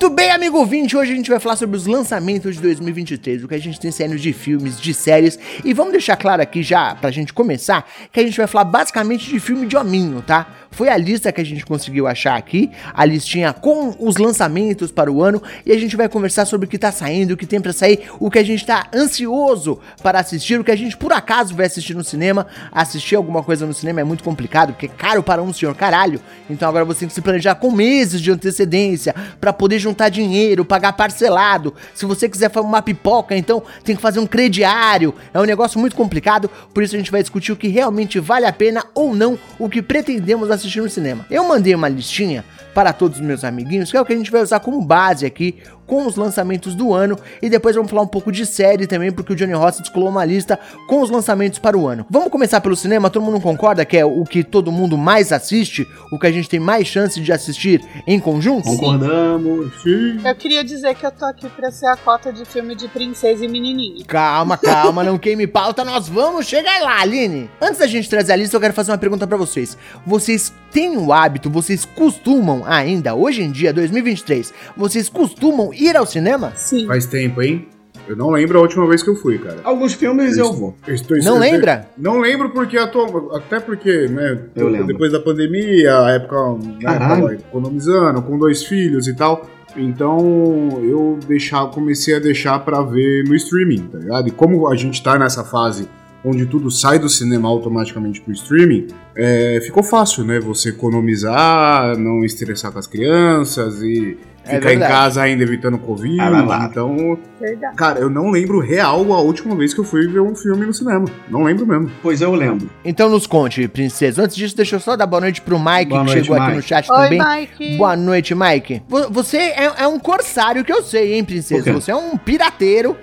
Muito 0.00 0.16
bem, 0.16 0.30
amigo 0.30 0.56
ouvinte, 0.56 0.96
hoje 0.96 1.12
a 1.12 1.14
gente 1.14 1.28
vai 1.28 1.38
falar 1.38 1.56
sobre 1.56 1.76
os 1.76 1.86
lançamentos 1.86 2.56
de 2.56 2.62
2023, 2.62 3.44
o 3.44 3.48
que 3.48 3.54
a 3.54 3.58
gente 3.58 3.78
tem 3.78 3.90
saindo 3.90 4.16
de 4.16 4.32
filmes, 4.32 4.80
de 4.80 4.94
séries, 4.94 5.38
e 5.62 5.74
vamos 5.74 5.92
deixar 5.92 6.16
claro 6.16 6.40
aqui 6.40 6.62
já, 6.62 6.94
pra 6.94 7.10
gente 7.10 7.34
começar, 7.34 7.86
que 8.10 8.18
a 8.18 8.22
gente 8.22 8.34
vai 8.34 8.46
falar 8.46 8.64
basicamente 8.64 9.28
de 9.28 9.38
filme 9.38 9.66
de 9.66 9.76
hominho, 9.76 10.22
tá? 10.22 10.46
Foi 10.70 10.88
a 10.88 10.96
lista 10.96 11.32
que 11.32 11.40
a 11.40 11.44
gente 11.44 11.66
conseguiu 11.66 12.06
achar 12.06 12.36
aqui, 12.36 12.70
a 12.94 13.04
listinha 13.04 13.52
com 13.52 13.94
os 13.98 14.16
lançamentos 14.16 14.90
para 14.90 15.10
o 15.10 15.22
ano, 15.22 15.42
e 15.66 15.72
a 15.72 15.78
gente 15.78 15.96
vai 15.96 16.08
conversar 16.08 16.46
sobre 16.46 16.66
o 16.66 16.70
que 16.70 16.78
tá 16.78 16.92
saindo, 16.92 17.32
o 17.32 17.36
que 17.36 17.44
tem 17.44 17.60
pra 17.60 17.72
sair, 17.72 18.08
o 18.18 18.30
que 18.30 18.38
a 18.38 18.42
gente 18.44 18.64
tá 18.64 18.86
ansioso 18.94 19.80
para 20.02 20.20
assistir, 20.20 20.58
o 20.58 20.64
que 20.64 20.70
a 20.70 20.76
gente 20.76 20.96
por 20.96 21.12
acaso 21.12 21.54
vai 21.54 21.66
assistir 21.66 21.94
no 21.94 22.04
cinema. 22.04 22.46
Assistir 22.72 23.16
alguma 23.16 23.42
coisa 23.42 23.66
no 23.66 23.74
cinema 23.74 24.00
é 24.00 24.04
muito 24.04 24.22
complicado, 24.22 24.72
porque 24.72 24.86
é 24.86 24.88
caro 24.88 25.22
para 25.22 25.42
um 25.42 25.52
senhor 25.52 25.74
caralho, 25.74 26.20
então 26.48 26.68
agora 26.68 26.84
você 26.84 27.00
tem 27.00 27.08
que 27.08 27.14
se 27.14 27.20
planejar 27.20 27.56
com 27.56 27.70
meses 27.70 28.20
de 28.20 28.30
antecedência 28.30 29.14
para 29.40 29.52
poder 29.52 29.78
juntar 29.78 30.08
dinheiro, 30.08 30.64
pagar 30.64 30.92
parcelado. 30.92 31.74
Se 31.94 32.06
você 32.06 32.28
quiser 32.28 32.50
fazer 32.50 32.66
uma 32.66 32.80
pipoca, 32.80 33.36
então 33.36 33.62
tem 33.82 33.96
que 33.96 34.02
fazer 34.02 34.20
um 34.20 34.26
crediário. 34.26 35.14
É 35.34 35.40
um 35.40 35.44
negócio 35.44 35.80
muito 35.80 35.96
complicado, 35.96 36.48
por 36.72 36.82
isso 36.82 36.94
a 36.94 36.98
gente 36.98 37.10
vai 37.10 37.22
discutir 37.22 37.52
o 37.52 37.56
que 37.56 37.68
realmente 37.68 38.20
vale 38.20 38.46
a 38.46 38.52
pena 38.52 38.84
ou 38.94 39.14
não, 39.14 39.38
o 39.58 39.68
que 39.68 39.82
pretendemos 39.82 40.50
assistir 40.50 40.59
no 40.64 40.90
cinema. 40.90 41.26
Eu 41.30 41.46
mandei 41.46 41.74
uma 41.74 41.88
listinha 41.88 42.44
para 42.74 42.92
todos 42.92 43.18
os 43.18 43.24
meus 43.24 43.44
amiguinhos, 43.44 43.90
que 43.90 43.96
é 43.96 44.00
o 44.00 44.04
que 44.04 44.12
a 44.12 44.16
gente 44.16 44.30
vai 44.30 44.42
usar 44.42 44.60
como 44.60 44.80
base 44.80 45.26
aqui 45.26 45.56
com 45.90 46.06
os 46.06 46.14
lançamentos 46.14 46.72
do 46.72 46.94
ano 46.94 47.18
e 47.42 47.50
depois 47.50 47.74
vamos 47.74 47.90
falar 47.90 48.02
um 48.02 48.06
pouco 48.06 48.30
de 48.30 48.46
série 48.46 48.86
também, 48.86 49.10
porque 49.10 49.32
o 49.32 49.36
Johnny 49.36 49.54
Rossi 49.54 49.82
descolou 49.82 50.08
uma 50.08 50.24
lista 50.24 50.56
com 50.86 51.02
os 51.02 51.10
lançamentos 51.10 51.58
para 51.58 51.76
o 51.76 51.88
ano. 51.88 52.06
Vamos 52.08 52.30
começar 52.30 52.60
pelo 52.60 52.76
cinema, 52.76 53.10
todo 53.10 53.24
mundo 53.24 53.40
concorda 53.40 53.84
que 53.84 53.96
é 53.96 54.04
o 54.04 54.22
que 54.22 54.44
todo 54.44 54.70
mundo 54.70 54.96
mais 54.96 55.32
assiste, 55.32 55.88
o 56.12 56.16
que 56.16 56.28
a 56.28 56.30
gente 56.30 56.48
tem 56.48 56.60
mais 56.60 56.86
chance 56.86 57.20
de 57.20 57.32
assistir 57.32 57.84
em 58.06 58.20
conjunto? 58.20 58.66
Concordamos. 58.66 59.82
Sim. 59.82 60.20
Eu 60.24 60.34
queria 60.36 60.62
dizer 60.62 60.94
que 60.94 61.04
eu 61.04 61.10
tô 61.10 61.24
aqui 61.24 61.48
pra 61.48 61.72
ser 61.72 61.86
a 61.86 61.96
cota 61.96 62.32
de 62.32 62.44
filme 62.44 62.76
de 62.76 62.86
princesa 62.86 63.44
e 63.44 63.48
menininho. 63.48 64.04
Calma, 64.06 64.56
calma, 64.62 65.02
não 65.02 65.18
queime 65.18 65.48
pauta, 65.48 65.84
nós 65.84 66.08
vamos 66.08 66.46
chegar 66.46 66.80
lá, 66.82 67.00
Aline. 67.00 67.50
Antes 67.60 67.80
da 67.80 67.88
gente 67.88 68.08
trazer 68.08 68.32
a 68.32 68.36
lista, 68.36 68.56
eu 68.56 68.60
quero 68.60 68.74
fazer 68.74 68.92
uma 68.92 68.98
pergunta 68.98 69.26
pra 69.26 69.36
vocês. 69.36 69.76
Vocês 70.06 70.52
têm 70.70 70.96
o 70.96 71.12
hábito, 71.12 71.50
vocês 71.50 71.84
costumam 71.84 72.62
ainda, 72.64 73.12
hoje 73.12 73.42
em 73.42 73.50
dia, 73.50 73.72
2023, 73.72 74.54
vocês 74.76 75.08
costumam 75.08 75.74
ir 75.80 75.96
ao 75.96 76.06
cinema? 76.06 76.52
Sim. 76.56 76.86
Faz 76.86 77.06
tempo, 77.06 77.42
hein? 77.42 77.66
Eu 78.08 78.16
não 78.16 78.30
lembro 78.30 78.58
a 78.58 78.62
última 78.62 78.86
vez 78.88 79.02
que 79.02 79.10
eu 79.10 79.14
fui, 79.14 79.38
cara. 79.38 79.58
Alguns 79.62 79.92
filmes 79.92 80.36
eu 80.36 80.52
vou. 80.52 80.74
Eu 80.86 80.94
estou- 80.94 81.16
Não 81.18 81.34
eu- 81.34 81.40
lembra? 81.40 81.86
Não 81.96 82.18
lembro 82.18 82.50
porque 82.50 82.76
atu- 82.76 83.30
até 83.34 83.60
porque, 83.60 84.08
né, 84.08 84.38
Eu 84.56 84.68
lembro. 84.68 84.88
depois 84.88 85.12
da 85.12 85.20
pandemia, 85.20 85.96
a 86.06 86.10
época, 86.12 86.36
né, 86.82 87.34
economizando, 87.48 88.20
com 88.22 88.36
dois 88.38 88.64
filhos 88.64 89.06
e 89.06 89.14
tal. 89.14 89.48
Então 89.76 90.80
eu 90.82 91.18
deixar, 91.28 91.66
comecei 91.66 92.16
a 92.16 92.18
deixar 92.18 92.58
pra 92.64 92.82
ver 92.82 93.22
no 93.28 93.34
streaming, 93.36 93.82
tá 93.86 93.98
ligado? 93.98 94.26
E 94.28 94.30
como 94.32 94.66
a 94.66 94.74
gente 94.74 95.00
tá 95.00 95.16
nessa 95.16 95.44
fase 95.44 95.88
onde 96.24 96.44
tudo 96.46 96.70
sai 96.70 96.98
do 96.98 97.08
cinema 97.08 97.48
automaticamente 97.48 98.20
pro 98.20 98.32
streaming, 98.32 98.88
é, 99.14 99.60
ficou 99.62 99.82
fácil, 99.82 100.24
né? 100.24 100.40
Você 100.40 100.70
economizar, 100.70 101.96
não 101.96 102.24
estressar 102.24 102.72
com 102.72 102.78
as 102.78 102.86
crianças 102.86 103.80
e 103.82 104.18
É 104.50 104.56
ficar 104.56 104.68
em 104.72 104.78
verdade. 104.78 104.92
casa 104.92 105.22
ainda 105.22 105.42
evitando 105.42 105.78
Covid. 105.78 106.20
Ah, 106.20 106.30
vai 106.30 106.46
lá. 106.46 106.68
então, 106.70 107.18
Verdade. 107.40 107.76
cara, 107.76 107.98
eu 108.00 108.10
não 108.10 108.30
lembro 108.30 108.58
real 108.60 109.12
a 109.12 109.20
última 109.20 109.54
vez 109.56 109.72
que 109.74 109.80
eu 109.80 109.84
fui 109.84 110.06
ver 110.06 110.20
um 110.20 110.34
filme 110.34 110.66
no 110.66 110.74
cinema. 110.74 111.04
Não 111.28 111.42
lembro 111.44 111.66
mesmo. 111.66 111.90
Pois 112.02 112.20
eu 112.20 112.34
lembro. 112.34 112.68
Então 112.84 113.08
nos 113.08 113.26
conte, 113.26 113.66
princesa. 113.68 114.22
Antes 114.22 114.36
disso, 114.36 114.56
deixa 114.56 114.76
eu 114.76 114.80
só 114.80 114.96
dar 114.96 115.06
boa 115.06 115.20
noite 115.20 115.40
pro 115.40 115.58
Mike, 115.58 115.86
Boa 115.90 116.00
que 116.04 116.06
noite, 116.10 116.22
chegou 116.22 116.36
aqui 116.36 116.46
Mike. 116.46 116.56
no 116.56 116.62
chat 116.62 116.90
Oi, 116.90 116.96
também. 116.96 117.20
Mike. 117.40 117.76
Boa 117.76 117.96
noite, 117.96 118.34
Mike. 118.34 118.82
Vo- 118.88 119.08
Você 119.10 119.36
é, 119.36 119.72
é 119.80 119.86
um 119.88 119.98
corsário 119.98 120.64
que 120.64 120.72
eu 120.72 120.82
sei, 120.82 121.14
hein, 121.14 121.24
princesa? 121.24 121.72
Você 121.72 121.90
é 121.90 121.96
um 121.96 122.16
pirateiro 122.16 122.96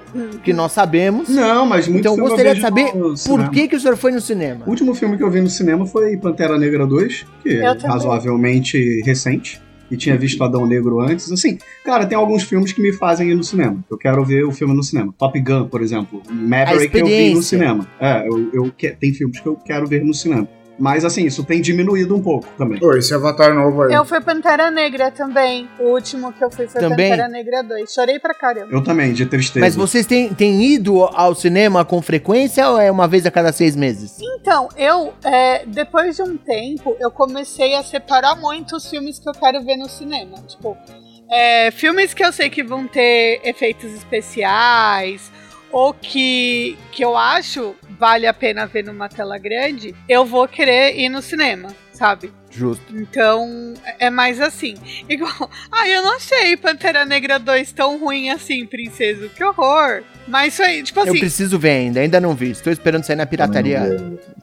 que 0.43 0.53
nós 0.53 0.71
sabemos. 0.71 1.29
Não, 1.29 1.65
mas 1.65 1.87
muito 1.87 1.99
então 2.01 2.15
gostaria 2.17 2.53
de 2.55 2.61
saber 2.61 2.91
por 3.25 3.49
que, 3.51 3.67
que 3.67 3.75
o 3.75 3.79
senhor 3.79 3.95
foi 3.97 4.11
no 4.11 4.21
cinema. 4.21 4.63
O 4.65 4.69
último 4.69 4.93
filme 4.95 5.17
que 5.17 5.23
eu 5.23 5.29
vi 5.29 5.41
no 5.41 5.49
cinema 5.49 5.85
foi 5.85 6.17
Pantera 6.17 6.57
Negra 6.57 6.85
2, 6.85 7.25
que 7.43 7.49
é 7.49 7.67
Eu 7.69 7.75
também. 7.75 7.91
razoavelmente 7.91 9.01
recente. 9.05 9.61
E 9.89 9.97
tinha 9.97 10.17
visto 10.17 10.43
Adão 10.43 10.65
Negro 10.65 10.99
antes. 10.99 11.31
Assim, 11.31 11.57
cara, 11.83 12.05
tem 12.05 12.17
alguns 12.17 12.43
filmes 12.43 12.71
que 12.73 12.81
me 12.81 12.91
fazem 12.93 13.29
ir 13.29 13.35
no 13.35 13.43
cinema. 13.43 13.83
Eu 13.89 13.97
quero 13.97 14.23
ver 14.23 14.43
o 14.43 14.51
filme 14.51 14.73
no 14.73 14.83
cinema. 14.83 15.13
Top 15.17 15.39
Gun, 15.39 15.67
por 15.67 15.81
exemplo. 15.81 16.21
Maverick 16.29 16.97
eu 16.97 17.05
vi 17.05 17.33
no 17.35 17.41
cinema. 17.43 17.87
É, 17.99 18.27
eu, 18.27 18.49
eu 18.53 18.71
que- 18.75 18.91
tem 18.91 19.13
filmes 19.13 19.39
que 19.39 19.47
eu 19.47 19.55
quero 19.55 19.87
ver 19.87 20.03
no 20.03 20.13
cinema. 20.13 20.47
Mas 20.79 21.03
assim, 21.03 21.25
isso 21.25 21.43
tem 21.43 21.61
diminuído 21.61 22.15
um 22.15 22.21
pouco 22.21 22.47
também. 22.57 22.79
Pô, 22.79 22.95
esse 22.95 23.13
Avatar 23.13 23.53
novo 23.53 23.83
aí. 23.83 23.93
Eu 23.93 24.05
fui 24.05 24.21
Pantera 24.21 24.69
Negra 24.69 25.11
também. 25.11 25.67
O 25.79 25.93
último 25.93 26.31
que 26.31 26.43
eu 26.43 26.51
fui 26.51 26.67
foi 26.67 26.81
Também? 26.81 27.09
Pantera 27.09 27.27
Negra 27.27 27.63
2. 27.63 27.91
Chorei 27.91 28.19
pra 28.19 28.33
caramba. 28.33 28.67
Eu 28.71 28.83
também, 28.83 29.13
de 29.13 29.25
tristeza. 29.25 29.65
Mas 29.65 29.75
vocês 29.75 30.05
têm, 30.05 30.33
têm 30.33 30.63
ido 30.63 31.03
ao 31.03 31.33
cinema 31.33 31.83
com 31.83 32.01
frequência 32.01 32.69
ou 32.69 32.79
é 32.79 32.91
uma 32.91 33.07
vez 33.07 33.25
a 33.25 33.31
cada 33.31 33.51
seis 33.51 33.75
meses? 33.75 34.17
Então, 34.21 34.69
eu, 34.77 35.13
é, 35.23 35.65
depois 35.65 36.15
de 36.15 36.21
um 36.21 36.37
tempo, 36.37 36.95
eu 36.99 37.09
comecei 37.09 37.75
a 37.75 37.83
separar 37.83 38.35
muito 38.35 38.75
os 38.75 38.89
filmes 38.89 39.19
que 39.19 39.27
eu 39.27 39.33
quero 39.33 39.63
ver 39.63 39.77
no 39.77 39.89
cinema. 39.89 40.37
Tipo, 40.47 40.77
é, 41.29 41.71
filmes 41.71 42.13
que 42.13 42.23
eu 42.23 42.31
sei 42.31 42.49
que 42.49 42.63
vão 42.63 42.87
ter 42.87 43.41
efeitos 43.43 43.93
especiais 43.93 45.31
ou 45.71 45.93
que, 45.93 46.77
que 46.91 47.03
eu 47.03 47.17
acho 47.17 47.75
vale 47.99 48.27
a 48.27 48.33
pena 48.33 48.65
ver 48.65 48.83
numa 48.83 49.09
tela 49.09 49.37
grande, 49.37 49.93
eu 50.07 50.23
vou 50.25 50.47
querer 50.47 50.97
ir 50.97 51.09
no 51.09 51.21
cinema, 51.21 51.69
sabe? 51.91 52.31
Justo. 52.49 52.95
Então, 52.95 53.73
é 53.99 54.09
mais 54.09 54.39
assim. 54.39 54.75
Igual. 55.09 55.49
Ah, 55.71 55.87
eu 55.87 56.01
não 56.01 56.15
achei 56.15 56.55
Pantera 56.57 57.05
Negra 57.05 57.37
2 57.37 57.71
tão 57.71 57.99
ruim 57.99 58.29
assim, 58.31 58.65
princesa. 58.65 59.29
Que 59.29 59.43
horror. 59.43 60.01
Mas 60.27 60.55
foi, 60.57 60.81
tipo 60.81 60.99
Eu 61.01 61.03
assim. 61.03 61.19
preciso 61.19 61.59
ver 61.59 61.71
ainda, 61.71 61.99
ainda 61.99 62.19
não 62.19 62.33
vi. 62.33 62.51
Estou 62.51 62.71
esperando 62.73 63.03
sair 63.03 63.15
na 63.15 63.25
pirataria 63.25 63.81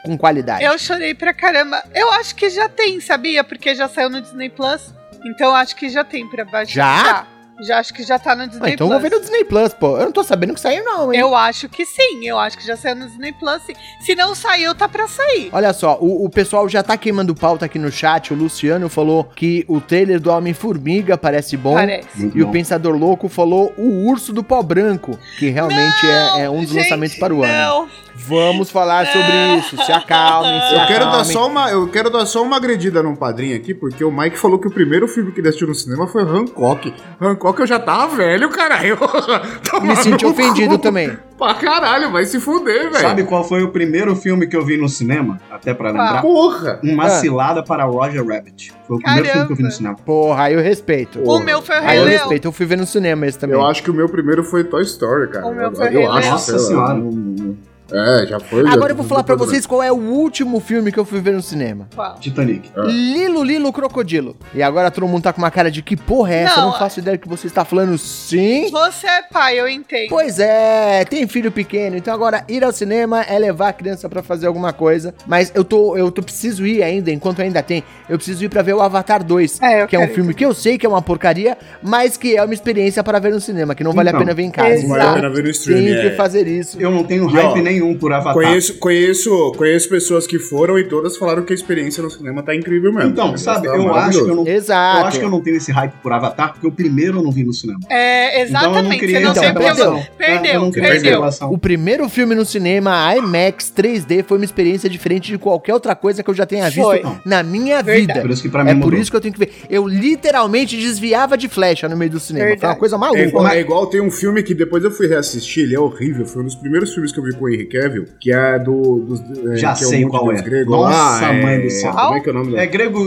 com 0.05 0.17
qualidade. 0.17 0.63
Eu 0.65 0.79
chorei 0.79 1.15
pra 1.15 1.33
caramba. 1.35 1.83
Eu 1.95 2.13
acho 2.13 2.35
que 2.37 2.51
já 2.51 2.69
tem, 2.69 3.01
sabia? 3.01 3.43
Porque 3.43 3.75
já 3.75 3.89
saiu 3.89 4.11
no 4.11 4.21
Disney 4.21 4.49
Plus. 4.49 4.95
Então 5.25 5.49
eu 5.49 5.55
acho 5.55 5.75
que 5.75 5.89
já 5.89 6.05
tem 6.05 6.29
pra 6.29 6.45
baixar. 6.45 7.05
Já? 7.05 7.27
Já 7.61 7.79
acho 7.79 7.95
que 7.95 8.03
já 8.03 8.19
tá 8.19 8.35
no 8.35 8.43
Ah, 8.43 8.47
Disney 8.47 8.73
então 8.73 8.87
eu 8.87 8.91
Plus. 8.91 9.01
vou 9.03 9.11
ver 9.11 9.17
no 9.17 9.21
Disney 9.21 9.45
Plus, 9.45 9.73
pô. 9.75 9.97
Eu 9.97 10.07
não 10.07 10.13
tô 10.13 10.25
sabendo 10.25 10.55
que 10.55 10.61
saiu, 10.61 10.85
não, 10.85 11.13
hein? 11.13 11.21
Eu 11.21 11.35
acho 11.37 11.69
que 11.69 11.87
sim. 11.87 12.25
Eu 12.27 12.39
acho 12.39 12.59
que 12.59 12.67
já 12.67 12.77
saiu 12.77 12.97
no 12.97 13.07
Disney 13.07 13.33
Plus. 13.33 13.63
sim. 13.63 13.75
Se 14.01 14.15
não 14.15 14.35
saiu, 14.35 14.75
tá 14.75 14.89
pra 14.89 15.07
sair. 15.07 15.51
Olha 15.53 15.73
só, 15.73 15.97
o, 16.01 16.25
o 16.25 16.31
pessoal 16.31 16.69
já 16.69 16.83
tá 16.83 16.97
queimando 16.97 17.35
pauta 17.35 17.67
aqui 17.67 17.79
no 17.79 17.91
chat. 17.93 18.33
O 18.33 18.37
Luciano 18.37 18.89
falou 18.89 19.25
que 19.25 19.65
o 19.69 19.81
trailer 19.81 20.19
do 20.21 20.31
Homem-Formiga 20.31 21.17
parece 21.17 21.57
bom. 21.57 21.75
Parece. 21.75 22.09
Muito 22.17 22.37
E 22.39 22.43
o 22.43 22.47
bom. 22.47 22.53
Pensador 22.53 22.97
Louco 22.97 23.29
falou 23.29 23.73
o 23.79 24.09
Urso 24.09 24.33
do 24.33 24.43
Pó 24.43 24.63
Branco, 24.63 25.19
que 25.39 25.49
realmente 25.51 26.07
é, 26.37 26.43
é 26.43 26.51
um 26.51 26.61
dos 26.61 26.71
Gente, 26.71 26.83
lançamentos 26.83 27.17
para 27.19 27.35
o 27.35 27.43
ano. 27.45 27.53
Não. 27.53 27.89
Vamos 28.17 28.71
falar 28.71 29.07
sobre 29.07 29.59
isso. 29.59 29.77
Se 29.85 29.93
acalmem, 29.93 30.61
se 30.69 30.75
Eu 30.75 30.87
quero, 30.87 31.05
dar 31.05 31.09
acalmem. 31.11 31.33
só 31.33 31.47
uma, 31.49 31.71
eu 31.71 31.89
quero 31.89 32.11
dar 32.11 32.25
só 32.27 32.43
uma 32.43 32.57
agredida 32.57 33.03
num 33.03 33.15
padrinho 33.17 33.57
aqui, 33.57 33.75
porque 33.75 34.05
o 34.05 34.11
Mike 34.11 34.39
falou 34.39 34.59
que 34.59 34.69
o 34.69 34.71
primeiro 34.71 35.07
filme 35.09 35.33
que 35.33 35.41
ele 35.41 35.49
assistiu 35.49 35.67
no 35.69 35.75
cinema 35.75 36.07
foi 36.07 36.23
Hancock. 36.23 36.95
Hancock 37.21 37.61
eu 37.61 37.67
já 37.67 37.79
tava 37.79 38.17
velho, 38.17 38.49
caralho. 38.51 38.97
Me 39.83 39.97
senti 39.97 40.25
ofendido 40.25 40.79
também. 40.79 41.17
Pra 41.37 41.55
caralho, 41.55 42.13
vai 42.13 42.25
se 42.25 42.39
fuder, 42.39 42.91
velho. 42.91 43.01
Sabe 43.01 43.25
qual 43.25 43.43
foi 43.43 43.63
o 43.65 43.71
primeiro 43.73 44.15
filme 44.15 44.47
que 44.47 44.57
eu 44.57 44.65
vi 44.65 44.77
no 44.77 44.89
cinema? 44.89 45.41
Até 45.51 45.75
pra 45.75 45.89
lembrar. 45.89 46.23
Porra! 46.23 46.79
Uma 46.85 47.07
Ah. 47.07 47.11
cilada 47.11 47.63
para 47.65 47.85
Roger 47.85 48.25
Rabbit. 48.25 48.73
Foi 48.87 48.97
o 48.97 49.01
primeiro 49.01 49.29
filme 49.29 49.47
que 49.47 49.53
eu 49.53 49.57
vi 49.57 49.63
no 49.65 49.69
Caramba. 49.69 49.77
cinema. 49.77 49.97
Porra, 50.07 50.43
aí 50.45 50.55
eu 50.55 50.61
respeito. 50.61 51.21
O 51.25 51.41
meu 51.41 51.61
foi 51.61 51.75
o 51.75 51.79
Aí 51.81 51.87
Rei 51.89 51.99
eu 51.99 52.07
respeito. 52.07 52.47
Eu 52.49 52.53
fui 52.53 52.65
ver 52.65 52.77
no 52.79 52.87
cinema 52.87 53.27
esse 53.27 53.39
também. 53.39 53.57
Eu 53.57 53.67
acho 53.67 53.83
que 53.83 53.91
o 53.91 53.95
meu 53.95 54.09
primeiro 54.09 54.45
foi 54.45 54.63
Toy 54.63 54.83
Story, 54.85 55.29
cara. 55.31 55.47
O 55.47 55.53
meu 55.53 55.65
Eu- 55.65 55.75
foi 55.75 55.87
eu 55.89 55.91
Rei 55.93 56.07
acho, 56.07 56.19
Leão. 56.21 56.31
Nossa 56.31 56.53
lá, 56.53 56.59
Senhora. 56.61 56.95
não- 56.95 57.57
É, 57.95 58.27
já 58.27 58.41
foi. 58.41 58.61
Agora 58.67 58.81
já- 58.83 58.89
eu 58.91 58.97
vou 58.97 59.05
falar 59.07 59.23
pra 59.23 59.37
vocês 59.37 59.67
qual 59.67 59.83
é 59.83 59.93
o 59.93 59.97
último 59.97 60.59
filme 60.59 60.91
que 60.91 60.99
eu 60.99 61.05
fui 61.05 61.21
ver 61.21 61.33
no 61.35 61.43
cinema. 61.43 61.89
Qual? 61.95 62.17
Titanic. 62.19 62.69
Ah. 62.77 62.83
Lilo 62.87 63.45
Lilo 63.45 63.73
Crocodilo. 63.73 64.37
E 64.53 64.63
agora 64.63 64.91
todo 64.91 65.07
mundo 65.07 65.23
tá 65.23 65.33
com 65.33 65.41
uma 65.41 65.51
cara 65.51 65.71
de 65.71 65.81
que 65.83 65.97
porra 65.97 66.35
é 66.35 66.39
essa? 66.43 66.57
Não, 66.57 66.65
eu 66.67 66.71
não 66.73 66.79
faço 66.79 66.99
ideia 66.99 67.17
do 67.17 67.21
que 67.21 67.29
você 67.29 67.47
está 67.47 67.65
falando 67.65 67.97
sim. 67.97 68.69
Você 68.71 69.07
é 69.07 69.23
pai, 69.23 69.61
eu 69.61 69.69
entendo. 69.69 70.09
Pois 70.09 70.39
é, 70.41 71.05
tem 71.05 71.27
filho 71.29 71.53
pequeno, 71.53 71.97
então 71.97 72.13
agora 72.13 72.45
ir 72.49 72.65
ao 72.65 72.73
cinema 72.73 73.23
é 73.23 73.39
levar 73.39 73.69
a 73.69 73.73
criança 73.73 74.09
pra 74.09 74.23
fazer 74.23 74.47
alguma 74.47 74.73
coisa. 74.73 75.15
Mas 75.27 75.53
eu 75.55 75.63
tô, 75.65 75.97
eu 75.97 76.11
tô 76.11 76.23
preciso 76.23 76.67
ir 76.67 76.83
ainda, 76.83 77.11
enquanto 77.13 77.41
ainda 77.43 77.63
tem. 77.63 77.85
Eu 78.09 78.17
preciso 78.17 78.45
ir 78.45 78.49
pra 78.49 78.63
ver 78.63 78.75
o 78.75 78.81
Avatar 78.81 79.23
2, 79.23 79.61
É, 79.63 79.83
eu 79.83 79.87
que 79.87 79.95
é 79.95 79.99
um 79.99 80.03
quero 80.03 80.13
ir 80.13 80.15
filme 80.17 80.35
que 80.35 80.45
eu 80.45 80.53
sei 80.53 80.77
que 80.79 80.85
é 80.85 80.89
uma 80.89 81.03
porcaria, 81.03 81.57
mas 81.83 82.17
que 82.17 82.37
é 82.37 82.43
uma 82.43 82.55
experiência 82.55 83.05
para 83.05 83.19
ver 83.19 83.31
no 83.33 83.41
cinema, 83.41 83.75
que 83.75 83.85
não 83.85 83.93
vale 83.93 84.09
Então, 84.09 84.21
a 84.21 84.25
pena 84.25 84.35
ver 84.35 84.43
em 84.43 84.51
casa. 84.51 84.83
Não 84.83 84.89
vale 84.89 85.03
a 85.03 85.13
pena 85.15 85.31
ver 85.31 85.45
no 85.45 85.51
streaming. 85.51 85.85
Tenho 85.85 86.01
que 86.01 86.07
é. 86.09 86.11
fazer 86.17 86.47
isso. 86.49 86.81
Eu 86.81 86.91
não 86.91 87.05
tenho 87.05 87.27
hype 87.27 87.61
nenhum 87.63 87.84
por 87.99 88.13
Avatar. 88.13 88.33
Conheço, 88.35 88.75
conheço, 88.79 89.53
conheço 89.57 89.89
pessoas 89.89 90.27
que 90.27 90.39
foram 90.39 90.79
e 90.79 90.85
todas 90.85 91.17
falaram 91.17 91.43
que 91.43 91.53
a 91.53 91.57
experiência 91.57 92.01
no 92.03 92.09
cinema 92.11 92.41
tá 92.43 92.55
incrível 92.55 92.93
mesmo. 92.93 93.11
Então, 93.11 93.33
O 93.35 93.39
sabe, 93.39 93.67
eu 93.67 93.85
tá 93.87 94.07
acho 94.07 94.25
que 94.25 94.31
eu 94.31 94.37
não. 94.37 94.47
Exato. 94.47 95.01
Eu 95.01 95.07
acho 95.07 95.19
que 95.19 95.25
eu 95.25 95.31
não 95.31 95.41
tenho 95.41 95.57
esse 95.57 95.73
hype 95.73 95.93
por 96.03 96.13
Avatar, 96.13 96.53
porque 96.53 96.67
o 96.67 96.71
primeiro 96.73 97.19
eu 97.19 97.23
não 97.25 97.33
vi 97.33 97.43
no 97.45 97.53
cinema. 97.53 97.81
É, 97.91 98.45
Então 98.45 98.61
eu 98.63 98.71
não 98.71 98.71
exatamente. 98.71 99.01
queria 99.01 99.19
você 99.19 99.25
não 99.25 99.33
tem 99.35 99.43
revelação. 99.43 99.85
problema. 99.85 100.09
Perdeu, 100.17 100.53
É, 100.53 100.57
eu 100.57 100.61
não 100.61 100.71
queria 100.71 100.83
essa 100.87 100.93
perdeu. 100.95 101.11
revelação. 101.13 101.53
O 101.53 101.59
primeiro 101.59 102.09
filme 102.09 102.35
no 102.37 102.45
cinema 102.45 103.15
IMAX 103.17 103.73
3D 103.77 104.23
foi 104.25 104.39
uma 104.39 104.45
experiência 104.45 104.89
diferente 104.89 105.27
de 105.33 105.39
qualquer 105.39 105.75
outra 105.75 105.97
coisa 105.97 106.23
que 106.23 106.31
eu 106.31 106.35
já 106.35 106.47
tenha 106.47 106.65
visto 106.71 106.83
Foi. 106.85 107.03
na 107.27 107.43
minha 107.43 107.83
Verdade. 107.83 108.07
vida. 108.07 108.21
Por 108.21 108.31
isso 108.31 108.43
que 108.43 108.49
pra 108.49 108.63
mim 108.63 108.71
É 108.71 108.75
por 108.75 108.85
mudou. 108.85 109.01
isso 109.01 109.11
que 109.11 109.17
eu 109.17 109.21
tenho 109.21 109.35
que 109.35 109.41
ver. 109.41 109.53
Eu 109.69 109.87
literalmente 109.87 110.77
desviava 110.77 111.37
de 111.37 111.49
flecha 111.49 111.89
no 111.89 111.97
meio 111.97 112.11
do 112.11 112.21
cinema. 112.21 112.45
Foi 112.45 112.53
uma 112.55 112.61
Verdade. 112.61 112.79
coisa 112.79 112.97
É 112.97 112.99
maluca. 112.99 113.21
igual, 113.23 113.49
é 113.49 113.61
igual 113.61 113.87
tem 113.87 114.01
um 114.01 114.11
filme 114.11 114.43
que 114.43 114.55
depois 114.55 114.85
eu 114.85 114.91
fui 114.91 115.07
reassistir, 115.07 115.65
ele 115.65 115.75
é 115.75 115.81
horrível. 115.81 116.25
Foi 116.27 116.43
um 116.43 116.45
dos 116.45 116.55
primeiros 116.55 116.93
filmes 116.93 117.11
que 117.13 117.19
eu 117.19 117.25
vi 117.25 117.33
com 117.35 117.45
o 117.45 117.49
Henry 117.65 117.83
Cavill, 117.83 118.05
que 118.21 118.33
é 118.33 118.59
do. 118.59 118.99
Dos, 119.01 119.21
é, 119.53 119.57
Já 119.57 119.73
que 119.73 119.85
sei 119.85 120.05
é 120.05 120.09
qual 120.09 120.31
é. 120.33 120.43
Gregos 120.43 120.71
Nossa, 120.73 121.27
lá, 121.27 121.33
mãe 121.33 121.55
é- 121.55 121.59
do 121.61 121.71
céu. 121.71 121.93
Como 121.93 122.15
é 122.17 122.21
que 122.21 122.29
é 122.29 122.33
o 122.33 122.35
nome 122.35 122.53
É 122.55 122.57
da. 122.59 122.67
grego, 122.67 123.01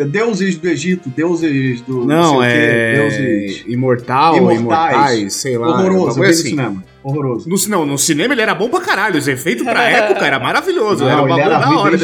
é, 0.00 0.04
deuses 0.04 0.56
do 0.56 0.68
Egito, 0.68 1.08
deuses 1.08 1.80
do. 1.82 2.04
Não, 2.04 2.30
sei 2.30 2.36
o 2.38 2.40
quê, 2.42 2.46
é. 2.48 2.94
Deuses. 2.96 3.64
Imortal, 3.66 4.36
Imortais. 4.36 4.60
imortais, 4.60 5.32
sei 5.34 5.58
lá. 5.58 5.68
Horroroso, 5.68 6.18
eu 6.18 6.24
no 6.24 6.30
assim. 6.30 6.42
cinema. 6.42 6.84
Horroroso. 7.02 7.48
No, 7.48 7.56
não, 7.68 7.84
no 7.84 7.98
cinema 7.98 8.32
ele 8.32 8.40
era 8.40 8.54
bom 8.54 8.68
pra 8.70 8.80
caralho. 8.80 9.18
Os 9.18 9.28
efeitos 9.28 9.62
pra 9.64 9.84
época 9.90 10.26
era 10.26 10.38
maravilhoso. 10.38 11.04
era 11.04 11.16
Não, 11.16 11.24
ele 11.24 11.28
bagulho 11.36 11.54
era 11.54 11.58
da 11.58 11.78
hora. 11.78 11.98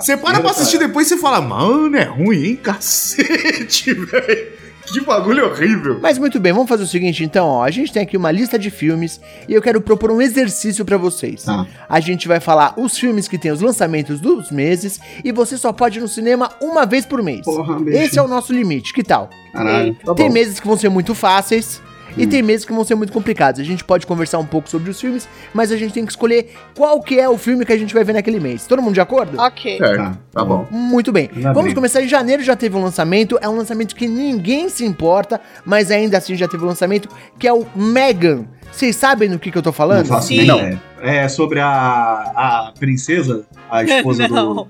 Você 0.00 0.16
para 0.16 0.40
pra 0.40 0.50
assistir 0.50 0.76
cara. 0.78 0.88
depois 0.88 1.06
e 1.08 1.10
você 1.10 1.16
fala, 1.20 1.40
mano, 1.40 1.96
é 1.96 2.04
ruim, 2.04 2.44
hein? 2.44 2.56
Cacete, 2.62 3.92
velho. 3.94 4.63
Que 4.86 5.00
bagulho 5.00 5.46
horrível. 5.46 5.98
Mas 6.00 6.18
muito 6.18 6.38
bem, 6.38 6.52
vamos 6.52 6.68
fazer 6.68 6.84
o 6.84 6.86
seguinte 6.86 7.24
então, 7.24 7.46
ó. 7.46 7.62
A 7.62 7.70
gente 7.70 7.92
tem 7.92 8.02
aqui 8.02 8.16
uma 8.16 8.30
lista 8.30 8.58
de 8.58 8.70
filmes 8.70 9.20
e 9.48 9.54
eu 9.54 9.62
quero 9.62 9.80
propor 9.80 10.10
um 10.10 10.20
exercício 10.20 10.84
pra 10.84 10.96
vocês. 10.96 11.44
Tá. 11.44 11.66
A 11.88 12.00
gente 12.00 12.28
vai 12.28 12.40
falar 12.40 12.74
os 12.76 12.98
filmes 12.98 13.26
que 13.26 13.38
tem 13.38 13.50
os 13.50 13.60
lançamentos 13.60 14.20
dos 14.20 14.50
meses 14.50 15.00
e 15.24 15.32
você 15.32 15.56
só 15.56 15.72
pode 15.72 15.98
ir 15.98 16.02
no 16.02 16.08
cinema 16.08 16.50
uma 16.60 16.84
vez 16.84 17.06
por 17.06 17.22
mês. 17.22 17.42
Porra. 17.42 17.78
Esse 17.90 18.18
é 18.18 18.22
o 18.22 18.28
nosso 18.28 18.52
limite, 18.52 18.92
que 18.92 19.02
tal? 19.02 19.30
Caralho. 19.52 19.94
Tá 20.04 20.14
tem 20.14 20.30
meses 20.30 20.60
que 20.60 20.66
vão 20.66 20.76
ser 20.76 20.88
muito 20.88 21.14
fáceis 21.14 21.80
e 22.16 22.26
tem 22.26 22.42
meses 22.42 22.64
que 22.64 22.72
vão 22.72 22.84
ser 22.84 22.94
muito 22.94 23.12
complicados. 23.12 23.60
A 23.60 23.64
gente 23.64 23.82
pode 23.84 24.06
conversar 24.06 24.38
um 24.38 24.46
pouco 24.46 24.68
sobre 24.68 24.90
os 24.90 25.00
filmes, 25.00 25.28
mas 25.52 25.70
a 25.72 25.76
gente 25.76 25.92
tem 25.94 26.04
que 26.04 26.12
escolher 26.12 26.52
qual 26.76 27.00
que 27.02 27.18
é 27.18 27.28
o 27.28 27.36
filme 27.36 27.64
que 27.64 27.72
a 27.72 27.76
gente 27.78 27.92
vai 27.94 28.04
ver 28.04 28.12
naquele 28.12 28.38
mês. 28.40 28.66
Todo 28.66 28.80
mundo 28.82 28.94
de 28.94 29.00
acordo? 29.00 29.38
Ok. 29.40 29.78
Certo, 29.78 29.96
Tá. 29.96 30.18
tá 30.32 30.44
bom. 30.44 30.66
Muito 30.70 31.10
bem. 31.12 31.30
Ainda 31.34 31.52
Vamos 31.52 31.66
bem. 31.66 31.74
começar 31.74 32.02
em 32.02 32.08
janeiro, 32.08 32.42
já 32.42 32.54
teve 32.56 32.76
um 32.76 32.82
lançamento. 32.82 33.38
É 33.40 33.48
um 33.48 33.56
lançamento 33.56 33.94
que 33.94 34.06
ninguém 34.06 34.68
se 34.68 34.84
importa, 34.84 35.40
mas 35.64 35.90
ainda 35.90 36.18
assim 36.18 36.34
já 36.36 36.46
teve 36.48 36.62
um 36.64 36.68
lançamento, 36.68 37.08
que 37.38 37.46
é 37.48 37.52
o 37.52 37.66
Megan. 37.74 38.44
Vocês 38.74 38.96
sabem 38.96 39.30
do 39.30 39.38
que, 39.38 39.50
que 39.50 39.58
eu 39.58 39.62
tô 39.62 39.68
Não 39.68 39.74
falando? 39.74 40.06
faço 40.06 40.28
Sim. 40.28 40.44
Não. 40.44 40.78
É 41.00 41.28
sobre 41.28 41.60
a, 41.60 41.68
a 41.68 42.72
princesa, 42.78 43.44
a 43.70 43.82
esposa 43.84 44.26
do, 44.26 44.34
Não. 44.34 44.54
do 44.54 44.68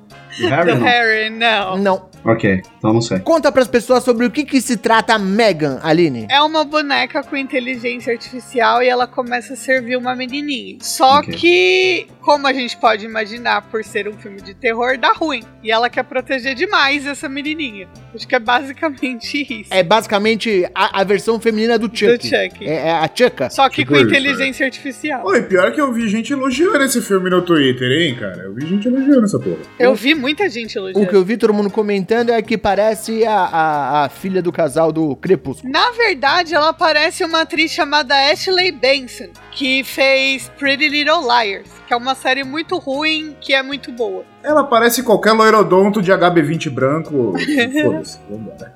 Harry? 0.49 0.73
Do 0.73 0.79
não? 0.79 0.85
Harry, 0.87 1.31
não. 1.31 1.77
Não. 1.79 2.15
Ok, 2.27 2.63
então 2.79 2.91
não 2.95 3.03
sei. 3.03 3.19
Conta 3.19 3.53
pras 3.53 3.69
pessoas 3.69 4.03
sobre 4.03 4.25
o 4.25 4.31
que, 4.31 4.45
que 4.47 4.59
se 4.59 4.79
trata 4.79 5.19
Megan, 5.19 5.79
Aline. 5.83 6.27
É 6.31 6.41
uma 6.41 6.65
boneca 6.65 7.23
com 7.23 7.37
inteligência 7.37 8.15
artificial 8.15 8.83
e 8.83 8.89
ela 8.89 9.07
começa 9.07 9.53
a 9.53 9.57
servir 9.57 9.95
uma 9.99 10.17
menininha. 10.17 10.79
Só 10.81 11.19
Ok. 11.19 11.35
que, 11.35 12.07
como 12.23 12.47
a 12.47 12.53
gente 12.55 12.79
pode 12.79 13.05
imaginar, 13.05 13.61
por 13.71 13.85
ser 13.85 14.09
um 14.09 14.15
filme 14.15 14.41
de 14.41 14.55
terror, 14.55 14.97
dá 14.97 15.13
ruim. 15.13 15.43
E 15.63 15.71
ela 15.71 15.91
quer 15.91 16.03
proteger 16.05 16.55
demais 16.55 17.07
essa 17.07 17.29
menininha. 17.29 17.87
Acho 18.15 18.27
que 18.27 18.35
é 18.35 18.41
basicamente 18.41 19.43
isso. 19.61 19.73
É 19.75 19.83
basicamente 19.83 20.67
a, 20.75 21.01
a 21.03 21.05
versão 21.05 21.39
feminina 21.39 21.79
do 21.79 21.89
Chuck. 21.95 22.17
Do 22.17 22.23
Chuck. 22.25 22.67
É, 22.67 22.89
é 22.89 22.91
a 22.93 23.11
Chucka. 23.15 23.51
Só 23.51 23.69
que 23.69 23.83
Tipo 23.85 23.94
com 24.03 24.09
inteligência 24.09 24.67
artificial. 24.67 25.25
Oi, 25.27 25.43
pior 25.43 25.73
que 25.73 25.81
eu 25.81 25.93
vi 25.93 26.09
gente 26.09 26.33
elogiando 26.33 26.83
esse 26.83 27.01
filme 27.01 27.31
no 27.31 27.43
Twitter, 27.43 27.91
hein, 27.91 28.17
cara? 28.19 28.43
Eu 28.45 28.55
vi 28.55 28.67
gente 28.67 28.89
elogiando 28.89 29.25
essa 29.25 29.39
porra. 29.39 29.59
Eu 29.79 29.95
vi 29.95 30.15
muita 30.15 30.49
gente 30.49 30.77
O 30.79 30.81
elogiando. 30.81 31.09
que 31.09 31.17
eu 31.17 31.25
vi 31.25 31.37
todo 31.37 31.53
mundo 31.55 31.71
comentando 31.71 32.31
é 32.31 32.41
que 32.43 32.57
parece 32.59 33.25
a, 33.25 33.35
a, 33.35 34.05
a 34.05 34.09
filha 34.09 34.41
do 34.43 34.53
casal 34.53 34.93
do 34.93 35.15
Crepúsculo. 35.17 35.73
Na 35.73 35.91
verdade, 35.93 36.55
ela 36.55 36.73
parece 36.73 37.25
uma 37.25 37.43
atriz 37.43 37.71
chamada 37.71 38.15
Ashley 38.31 38.73
Benson, 38.73 39.29
que 39.55 39.85
fez 39.85 40.51
Pretty 40.59 40.89
Little 40.89 41.23
Liars, 41.23 41.69
que 41.87 41.95
é 41.95 41.97
uma 41.97 42.15
série 42.17 42.43
muito 42.43 42.77
ruim, 42.77 43.37
que 43.41 43.55
é 43.55 43.63
muito 43.63 43.93
boa. 43.93 44.25
Ela 44.43 44.65
parece 44.65 45.03
qualquer 45.03 45.33
loirodonto 45.33 46.03
de 46.03 46.11
HB20 46.11 46.71
branco. 46.71 47.35
Foda-se, 47.83 48.19
vambora. 48.29 48.75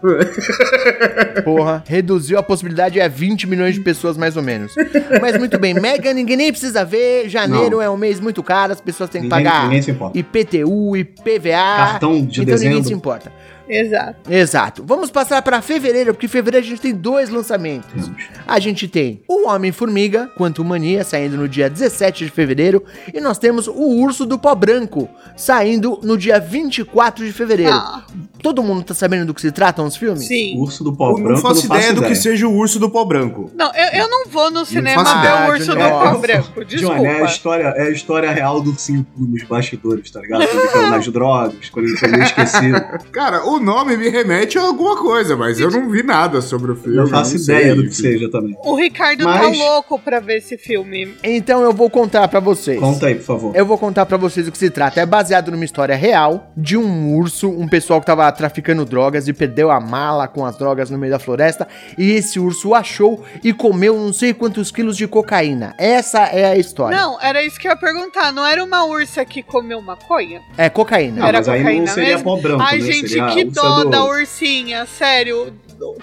Porra, 1.45 1.85
reduziu 1.87 2.39
a 2.39 2.43
possibilidade 2.43 3.01
a 3.01 3.09
20 3.09 3.47
milhões 3.47 3.75
de 3.75 3.81
pessoas, 3.81 4.17
mais 4.17 4.37
ou 4.37 4.43
menos. 4.43 4.73
Mas 5.21 5.37
muito 5.39 5.59
bem, 5.59 5.75
Mega 5.75 6.13
ninguém 6.15 6.37
nem 6.37 6.51
precisa 6.51 6.85
ver. 6.85 7.29
Janeiro 7.29 7.77
Não. 7.77 7.83
é 7.83 7.91
um 7.91 7.97
mês 7.97 8.21
muito 8.21 8.43
caro, 8.43 8.73
as 8.73 8.81
pessoas 8.81 9.11
têm 9.11 9.23
que 9.23 9.29
Ninguém- 9.29 9.45
pagar 9.45 9.65
ninguém 9.65 9.83
se 9.83 9.91
importa. 9.91 10.19
IPTU, 10.19 10.97
IPVA. 10.97 11.51
Cartão 11.77 12.25
de 12.25 12.43
então 12.43 12.55
ninguém 12.55 12.69
dezembro. 12.71 12.85
se 12.85 12.95
importa. 12.95 13.33
Exato. 13.69 14.33
Exato. 14.33 14.85
Vamos 14.85 15.11
passar 15.11 15.43
para 15.43 15.61
fevereiro, 15.61 16.15
porque 16.15 16.27
em 16.27 16.29
fevereiro 16.29 16.65
a 16.67 16.69
gente 16.69 16.81
tem 16.81 16.95
dois 16.95 17.29
lançamentos. 17.29 18.11
A 18.47 18.59
gente 18.59 18.89
tem 18.89 19.23
o 19.29 19.49
Homem-Formiga, 19.49 20.31
Quanto 20.37 20.65
Mania, 20.65 21.05
saindo 21.05 21.37
no 21.37 21.49
dia 21.49 21.69
17 21.69 22.25
de 22.25 22.31
fevereiro. 22.31 22.85
E 23.13 23.21
nós 23.21 23.39
temos 23.39 23.67
o 23.67 24.01
Urso 24.01 24.25
do 24.25 24.39
Pó 24.39 24.55
Branco, 24.55 25.09
saindo 25.37 26.01
no 26.03 26.17
dia 26.17 26.41
24 26.41 27.25
de 27.25 27.33
fevereiro. 27.33 27.73
Ah, 27.73 28.05
Todo 28.43 28.63
mundo 28.63 28.83
tá 28.85 28.95
sabendo 28.95 29.27
do 29.27 29.35
que 29.35 29.41
se 29.41 29.51
tratam 29.53 29.87
os 29.87 29.97
filmes? 29.97 30.27
sim. 30.27 30.57
Urso 30.59 30.83
do 30.85 30.93
pó 30.95 31.11
Eu 31.11 31.15
branco. 31.17 31.31
não 31.33 31.39
faço 31.39 31.67
ideia 31.67 31.93
do 31.93 32.03
que 32.03 32.15
seja 32.15 32.47
o 32.47 32.55
urso 32.55 32.79
do 32.79 32.89
pó 32.91 33.05
branco. 33.05 33.51
Não, 33.57 33.71
eu, 33.75 34.01
eu 34.03 34.09
não 34.11 34.27
vou 34.29 34.51
no 34.51 34.65
cinema 34.65 35.05
faço 35.05 35.21
ver 35.21 35.27
ideia, 35.29 35.47
o 35.47 35.51
urso 35.53 35.71
do 35.71 35.77
pau 35.79 36.19
branco. 36.21 36.65
John, 36.65 36.93
é 36.93 36.97
a 36.97 37.01
Desculpa. 37.03 37.25
história, 37.27 37.65
é 37.77 37.83
a 37.83 37.91
história 37.91 38.31
real 38.31 38.61
do 38.61 38.79
cinco 38.79 39.09
nos 39.17 39.43
bastidores, 39.45 40.11
tá 40.11 40.21
ligado? 40.21 40.47
Quando 40.47 40.61
ele 40.61 40.69
caiu 40.69 40.91
nas 40.91 41.09
drogas, 41.09 41.71
quando 41.71 41.87
ele 41.87 41.97
foi 41.97 42.09
meio 42.09 42.23
esquecido. 42.25 42.81
Cara, 43.13 43.45
o 43.47 43.59
nome 43.61 43.97
me 43.97 44.09
remete 44.09 44.59
a 44.59 44.63
alguma 44.63 44.97
coisa, 44.97 45.37
mas 45.37 45.59
eu 45.59 45.71
não 45.71 45.89
vi 45.91 46.03
nada 46.03 46.41
sobre 46.41 46.73
o 46.73 46.77
filme. 46.77 46.97
Eu 46.99 47.03
não 47.05 47.11
faço 47.11 47.39
sei, 47.39 47.57
ideia 47.57 47.75
do 47.75 47.83
que 47.85 47.95
seja 47.95 48.31
também. 48.31 48.57
O 48.65 48.75
Ricardo 48.77 49.25
Mas- 49.25 49.41
tá 49.41 49.65
louco 49.65 49.99
pra 49.99 50.21
ver 50.21 50.39
esse 50.39 50.57
filme. 50.57 51.15
Então 51.25 51.63
eu 51.63 51.73
vou 51.73 51.89
contar 51.91 52.29
pra 52.29 52.41
vocês. 52.41 52.79
Conta 52.79 53.07
aí, 53.07 53.15
por 53.17 53.25
favor. 53.25 53.57
Eu 53.57 53.67
vou 53.67 53.79
contar 53.79 54.07
pra 54.07 54.17
vocês 54.17 54.47
o 54.47 54.53
que 54.53 54.59
se 54.59 54.71
trata. 54.71 55.01
É 55.01 55.07
baseado 55.07 55.51
numa 55.51 55.65
história 55.65 55.97
real 55.97 56.51
de 56.57 56.77
um 56.77 57.15
urso, 57.17 57.49
um 57.49 57.67
pessoal 57.67 58.01
que 58.01 58.07
tava 58.07 58.28
traficando 58.33 58.85
drogas 58.85 59.29
e 59.29 59.33
perdeu 59.33 59.71
a 59.71 59.81
mala 59.81 60.27
com 60.29 60.45
as 60.45 60.57
drogas 60.57 60.91
no 60.91 60.99
meio 60.99 61.13
da 61.13 61.19
floresta. 61.19 61.67
E 61.97 62.13
esse 62.13 62.39
urso 62.39 62.75
achou 62.75 63.25
e 63.43 63.53
comeu 63.53 63.97
não 63.97 64.13
sei 64.13 64.33
quantos 64.35 64.71
quilos 64.71 64.97
de 64.97 65.07
cocaína. 65.07 65.75
Essa 65.79 66.21
é 66.27 66.47
a 66.47 66.57
história. 66.57 66.97
Não, 66.97 67.21
era 67.21 67.43
isso 67.43 67.59
que 67.59 67.67
eu 67.67 67.73
ia 67.73 67.77
perguntar. 67.77 68.33
Não 68.33 68.45
era 68.47 68.63
uma 68.63 68.85
ursa 68.85 69.25
que 69.25 69.43
comeu 69.43 69.81
maconha? 69.81 70.43
É 70.57 70.69
cocaína. 70.69 71.25
Ah, 71.25 71.29
era 71.29 71.39
mas 71.39 71.49
aí 71.49 71.59
não 71.59 71.65
cocaína 71.65 71.87
seria 71.93 72.15
mesmo? 72.17 72.37
branco, 72.41 72.63
Ai, 72.63 72.79
né? 72.79 72.85
gente, 72.85 73.09
Seria 73.09 73.27
que 73.29 73.45
dó 73.45 73.85
do- 73.85 73.91
da 73.91 74.05
ursinha. 74.05 74.87
Sério. 74.87 75.53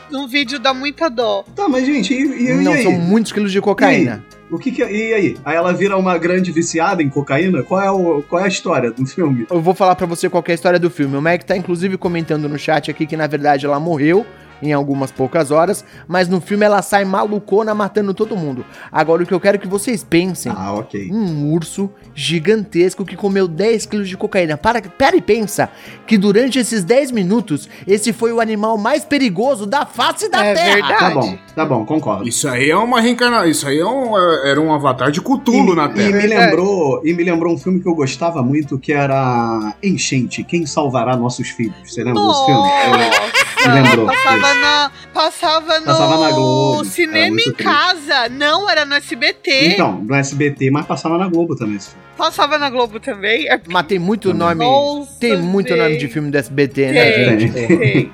No 0.10 0.28
vídeo 0.28 0.58
dá 0.58 0.74
muita 0.74 1.10
dó. 1.10 1.44
Tá, 1.56 1.68
mas 1.68 1.86
gente, 1.86 2.14
e, 2.14 2.18
e, 2.18 2.50
e 2.52 2.54
Não, 2.64 2.72
aí? 2.74 2.84
são 2.84 2.94
muitos 2.94 3.32
quilos 3.32 3.52
de 3.52 3.60
cocaína. 3.60 4.24
O 4.52 4.58
que 4.60 4.72
que 4.72 4.84
é- 4.84 4.92
E 4.92 5.14
aí? 5.14 5.38
Aí 5.44 5.56
ela 5.56 5.74
vira 5.74 5.98
uma 5.98 6.18
grande 6.18 6.52
viciada 6.52 7.02
em 7.02 7.10
cocaína? 7.10 7.64
Qual 7.64 7.82
é, 7.82 7.90
o, 7.90 8.22
qual 8.24 8.42
é 8.42 8.46
a 8.46 8.48
história 8.48 8.92
do 8.92 9.06
filme? 9.06 9.48
Eu 9.50 9.62
vou 9.62 9.74
falar 9.74 9.96
pra 9.96 10.06
você 10.06 10.30
qual 10.30 10.44
é 10.48 10.52
a 10.52 10.56
história 10.56 10.80
do 10.80 10.90
filme. 10.90 11.18
O 11.18 11.22
Mac 11.22 11.44
tá 11.44 11.58
inclusive 11.58 11.98
comentando 11.98 12.48
no 12.48 12.58
chat 12.58 12.90
aqui 12.92 13.06
que 13.06 13.18
na 13.18 13.28
verdade 13.28 13.66
ela 13.66 13.80
morreu 13.80 14.26
em 14.66 14.74
algumas 14.74 15.12
poucas 15.12 15.52
horas, 15.52 15.84
mas 16.08 16.28
no 16.28 16.42
filme 16.42 16.66
ela 16.66 16.82
sai 16.82 17.06
malucona 17.06 17.74
matando 17.74 18.14
todo 18.14 18.36
mundo. 18.36 18.66
Agora 18.92 19.24
o 19.24 19.26
que 19.26 19.34
eu 19.34 19.40
quero 19.40 19.60
que 19.60 19.68
vocês 19.68 20.04
pensem 20.04 20.52
Ah, 20.56 20.74
ok. 20.74 21.10
um 21.12 21.52
urso 21.52 21.90
gigantesco 22.14 23.06
que 23.06 23.16
comeu 23.16 23.48
10 23.48 23.86
quilos 23.86 24.10
de 24.10 24.18
cocaína. 24.18 24.58
Para, 24.58 24.82
pera 24.82 25.16
e 25.16 25.22
pensa 25.22 25.70
que 26.08 26.18
durante 26.18 26.58
esses 26.60 26.84
10 26.84 27.12
minutos, 27.12 27.70
esse 27.88 28.12
foi 28.12 28.32
o 28.34 28.40
animal 28.42 28.78
mais 28.78 29.06
perigoso 29.06 29.66
da 29.66 29.86
face 29.86 30.30
da 30.30 30.44
É 30.46 30.54
Terra. 30.54 30.74
verdade. 30.74 31.00
Tá 31.00 31.10
bom, 31.12 31.38
tá 31.56 31.66
bom, 31.66 31.86
concordo. 31.86 32.28
Isso 32.28 32.48
aí 32.48 32.70
é 32.70 32.78
uma 32.78 33.00
reencarnação. 33.02 33.50
Isso 33.50 33.68
aí 33.68 33.80
é 33.80 33.86
um, 33.86 34.18
é- 34.18 34.52
era 34.52 34.62
um 34.62 34.74
avatar 34.74 35.12
de 35.12 35.22
Cthulhu 35.22 35.74
e, 35.74 35.76
na 35.76 35.86
e 35.86 35.94
Terra. 35.94 36.08
me 36.08 36.14
Verdade. 36.14 36.46
lembrou 36.46 37.02
e 37.06 37.14
me 37.14 37.24
lembrou 37.24 37.54
um 37.54 37.58
filme 37.58 37.80
que 37.80 37.88
eu 37.88 37.96
gostava 37.96 38.42
muito 38.42 38.78
que 38.80 38.92
era 38.94 39.74
Enchente, 39.84 40.44
quem 40.44 40.66
salvará 40.66 41.16
nossos 41.16 41.50
filhos. 41.50 41.76
Você 41.86 42.04
lembra 42.04 42.24
desse 42.28 42.46
filme? 42.46 42.62
Me 42.64 43.45
lembrou 43.68 44.06
Passava 44.08 44.54
na, 44.56 44.92
passava 45.14 45.80
no 45.80 45.86
Passava 45.86 46.18
na 46.18 46.32
Globo, 46.32 46.86
cinema 46.86 47.28
em 47.40 47.44
triste. 47.44 47.64
casa. 47.64 48.30
Não, 48.30 48.70
era 48.70 48.86
no 48.86 48.96
SBT. 48.96 49.74
Então, 49.74 50.02
no 50.04 50.16
SBT, 50.16 50.70
mas 50.72 50.86
passava 50.86 51.18
na 51.18 51.28
Globo 51.28 51.56
também 51.56 51.76
esse 51.78 51.90
filme. 51.90 52.04
Passava 52.18 52.58
na 52.58 52.70
Globo 52.70 53.00
também. 53.00 53.48
É- 53.50 53.60
Mas 53.68 53.86
tem 53.88 54.00
muito 54.00 54.34
nome. 54.34 54.64
Nossa, 54.64 55.20
tem 55.20 55.38
muito 55.38 55.76
nome 55.76 55.98
de 55.98 56.08
filme 56.08 56.32
do 56.32 56.38
SBT, 56.38 56.92
né, 56.92 57.12
Tem, 57.12 57.40
gente? 57.40 57.54
tem. 57.68 58.12